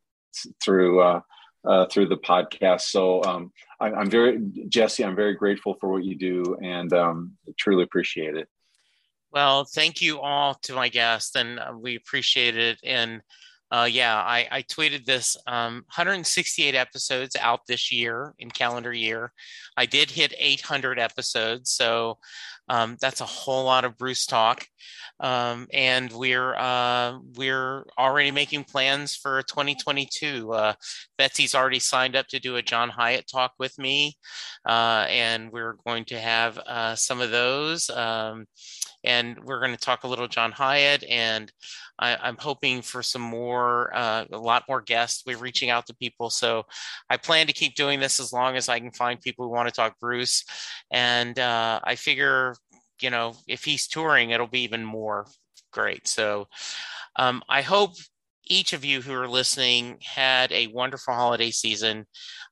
through 0.62 1.02
uh, 1.02 1.22
uh, 1.68 1.86
through 1.88 2.08
the 2.08 2.18
podcast. 2.18 2.82
So 2.82 3.24
um, 3.24 3.52
I, 3.80 3.90
am 3.90 4.10
very 4.10 4.40
Jesse. 4.68 5.04
I'm 5.04 5.16
very 5.16 5.36
grateful 5.36 5.76
for 5.80 5.90
what 5.90 6.04
you 6.04 6.16
do, 6.16 6.58
and 6.62 6.92
um, 6.94 7.34
truly 7.58 7.84
appreciate 7.84 8.36
it. 8.36 8.48
Well, 9.32 9.66
thank 9.66 10.02
you 10.02 10.20
all 10.20 10.54
to 10.64 10.74
my 10.74 10.90
guests, 10.90 11.36
and 11.36 11.60
uh, 11.60 11.74
we 11.78 11.96
appreciate 11.96 12.58
it. 12.58 12.80
And 12.84 13.22
uh, 13.72 13.88
yeah, 13.92 14.16
I, 14.16 14.48
I, 14.52 14.62
tweeted 14.62 15.06
this 15.06 15.36
um, 15.48 15.76
168 15.96 16.76
episodes 16.76 17.36
out 17.36 17.62
this 17.68 17.92
year 17.92 18.34
in 18.38 18.52
calendar 18.52 18.94
year. 18.94 19.34
I 19.76 19.88
did 19.88 20.12
hit 20.12 20.36
800 20.38 21.00
episodes, 21.00 21.72
so 21.72 22.20
um, 22.70 22.98
that's 23.02 23.22
a 23.22 23.26
whole 23.26 23.66
lot 23.66 23.84
of 23.84 23.98
Bruce 23.98 24.26
talk. 24.26 24.68
Um, 25.20 25.68
and 25.74 26.12
we're 26.12 26.56
uh, 26.56 27.20
we're 27.38 27.86
already 27.98 28.32
making 28.32 28.66
plans 28.66 29.16
for 29.16 29.42
2022. 29.44 30.52
Uh, 30.52 30.74
Betsy's 31.18 31.56
already 31.56 31.80
signed 31.80 32.16
up 32.16 32.28
to 32.28 32.40
do 32.40 32.58
a 32.58 32.62
John 32.62 32.90
Hiatt 32.90 33.26
talk 33.28 33.54
with 33.58 33.78
me, 33.80 34.18
uh, 34.68 35.06
and 35.10 35.52
we're 35.52 35.78
going 35.88 36.06
to 36.06 36.20
have 36.20 36.58
uh, 36.60 36.96
some 36.96 37.22
of 37.22 37.32
those. 37.32 37.90
Um, 37.90 38.46
and 39.06 39.40
we're 39.44 39.60
going 39.60 39.72
to 39.72 39.78
talk 39.78 40.04
a 40.04 40.08
little 40.08 40.28
John 40.28 40.52
Hiatt. 40.52 41.04
and 41.10 41.52
I, 42.00 42.28
am 42.28 42.38
hoping 42.38 42.82
for 42.82 43.02
some 43.02 43.22
more, 43.22 43.96
uh, 43.96 44.26
a 44.32 44.38
lot 44.38 44.64
more 44.68 44.82
guests. 44.82 45.24
We're 45.26 45.38
reaching 45.38 45.70
out 45.70 45.86
to 45.88 45.96
people, 45.96 46.30
so 46.30 46.64
I 47.10 47.18
plan 47.18 47.48
to 47.48 47.54
keep 47.54 47.76
doing 47.76 48.00
this 48.00 48.20
as 48.20 48.34
long 48.34 48.58
as 48.58 48.68
I 48.68 48.80
can 48.80 48.92
find 48.92 49.22
people 49.22 49.46
who 49.46 49.52
want 49.52 49.70
to 49.70 49.74
talk 49.74 50.00
Bruce. 50.00 50.44
And 50.92 51.40
uh, 51.40 51.80
I 51.84 51.96
figure, 51.96 52.56
you 53.02 53.10
know, 53.10 53.36
if 53.48 53.64
he's 53.64 53.88
touring, 53.88 54.32
it'll 54.32 54.48
be 54.48 54.64
even 54.64 54.84
more 54.84 55.28
great. 55.72 56.08
So 56.08 56.48
um, 57.18 57.44
I 57.48 57.62
hope 57.62 57.94
each 58.48 58.74
of 58.74 58.86
you 58.86 59.02
who 59.02 59.14
are 59.14 59.28
listening 59.28 59.98
had 60.04 60.52
a 60.52 60.68
wonderful 60.68 61.14
holiday 61.14 61.52
season. 61.52 62.06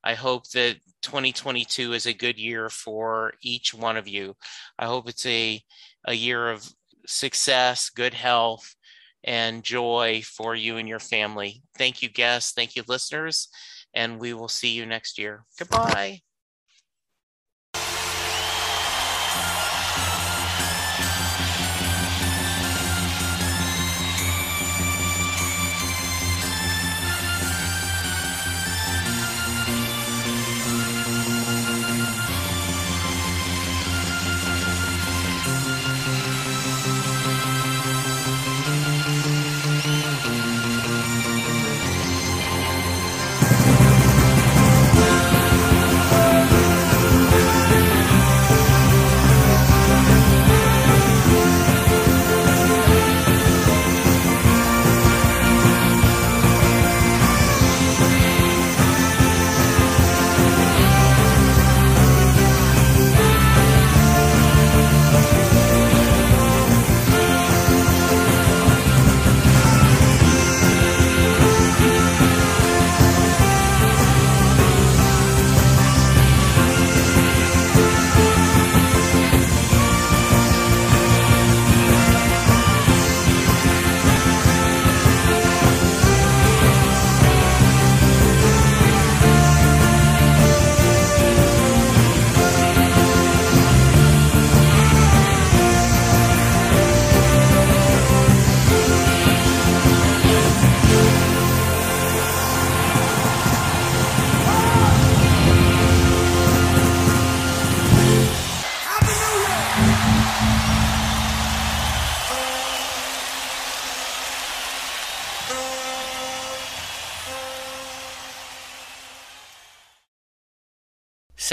I 0.03 0.15
hope 0.15 0.49
that 0.51 0.77
2022 1.03 1.93
is 1.93 2.05
a 2.05 2.13
good 2.13 2.39
year 2.39 2.69
for 2.69 3.33
each 3.41 3.73
one 3.73 3.97
of 3.97 4.07
you. 4.07 4.35
I 4.79 4.85
hope 4.85 5.07
it's 5.07 5.25
a 5.25 5.61
a 6.05 6.13
year 6.13 6.49
of 6.49 6.67
success, 7.05 7.89
good 7.89 8.13
health, 8.13 8.75
and 9.23 9.63
joy 9.63 10.21
for 10.23 10.55
you 10.55 10.77
and 10.77 10.87
your 10.87 10.99
family. 10.99 11.63
Thank 11.77 12.01
you, 12.01 12.09
guests. 12.09 12.51
Thank 12.51 12.75
you, 12.75 12.83
listeners. 12.87 13.47
And 13.93 14.19
we 14.19 14.33
will 14.33 14.49
see 14.49 14.69
you 14.69 14.85
next 14.85 15.17
year. 15.17 15.45
Goodbye. 15.57 16.21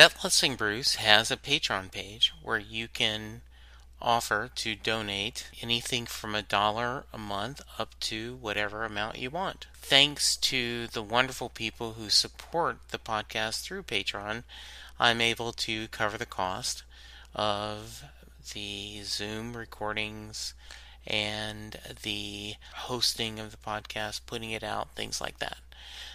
Set 0.00 0.24
Listing 0.24 0.56
Bruce 0.56 0.94
has 0.94 1.30
a 1.30 1.36
Patreon 1.36 1.92
page 1.92 2.32
where 2.42 2.56
you 2.56 2.88
can 2.88 3.42
offer 4.00 4.48
to 4.54 4.74
donate 4.74 5.50
anything 5.60 6.06
from 6.06 6.34
a 6.34 6.40
dollar 6.40 7.04
a 7.12 7.18
month 7.18 7.60
up 7.78 7.90
to 8.00 8.36
whatever 8.36 8.86
amount 8.86 9.18
you 9.18 9.28
want. 9.28 9.66
Thanks 9.74 10.36
to 10.38 10.86
the 10.86 11.02
wonderful 11.02 11.50
people 11.50 11.92
who 11.92 12.08
support 12.08 12.78
the 12.92 12.98
podcast 12.98 13.60
through 13.60 13.82
Patreon, 13.82 14.44
I'm 14.98 15.20
able 15.20 15.52
to 15.52 15.86
cover 15.88 16.16
the 16.16 16.24
cost 16.24 16.82
of 17.34 18.02
the 18.54 19.02
Zoom 19.02 19.54
recordings 19.54 20.54
and 21.06 21.76
the 22.02 22.54
hosting 22.74 23.38
of 23.38 23.50
the 23.50 23.58
podcast, 23.58 24.22
putting 24.24 24.50
it 24.50 24.64
out, 24.64 24.94
things 24.94 25.20
like 25.20 25.40
that. 25.40 25.58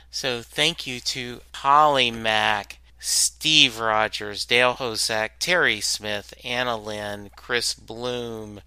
So 0.09 0.41
thank 0.41 0.87
you 0.87 0.99
to 1.01 1.41
Holly 1.53 2.09
Mack, 2.09 2.79
Steve 3.07 3.77
Rogers, 3.77 4.45
Dale 4.45 4.73
Hosack, 4.73 5.33
Terry 5.37 5.79
Smith, 5.79 6.33
Anna 6.43 6.75
Lynn, 6.75 7.29
Chris 7.35 7.75
Bloom, 7.75 8.61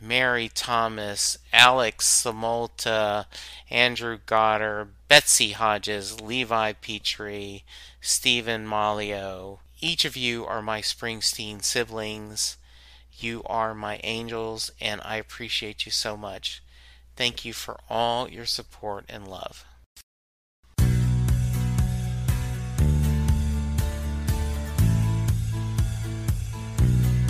Mary 0.00 0.48
Thomas, 0.48 1.36
Alex 1.52 2.06
Samolta, 2.06 3.26
Andrew 3.68 4.20
Goddard, 4.24 4.90
Betsy 5.08 5.50
Hodges, 5.50 6.20
Levi 6.20 6.74
Petrie, 6.74 7.64
Stephen 8.00 8.64
Maiullo. 8.68 9.58
Each 9.80 10.04
of 10.04 10.16
you 10.16 10.46
are 10.46 10.62
my 10.62 10.80
Springsteen 10.80 11.64
siblings. 11.64 12.58
You 13.18 13.42
are 13.46 13.74
my 13.74 13.98
angels, 14.04 14.70
and 14.80 15.00
I 15.04 15.16
appreciate 15.16 15.86
you 15.86 15.90
so 15.90 16.16
much. 16.16 16.62
Thank 17.16 17.44
you 17.44 17.52
for 17.52 17.80
all 17.90 18.28
your 18.28 18.46
support 18.46 19.06
and 19.08 19.26
love. 19.26 19.64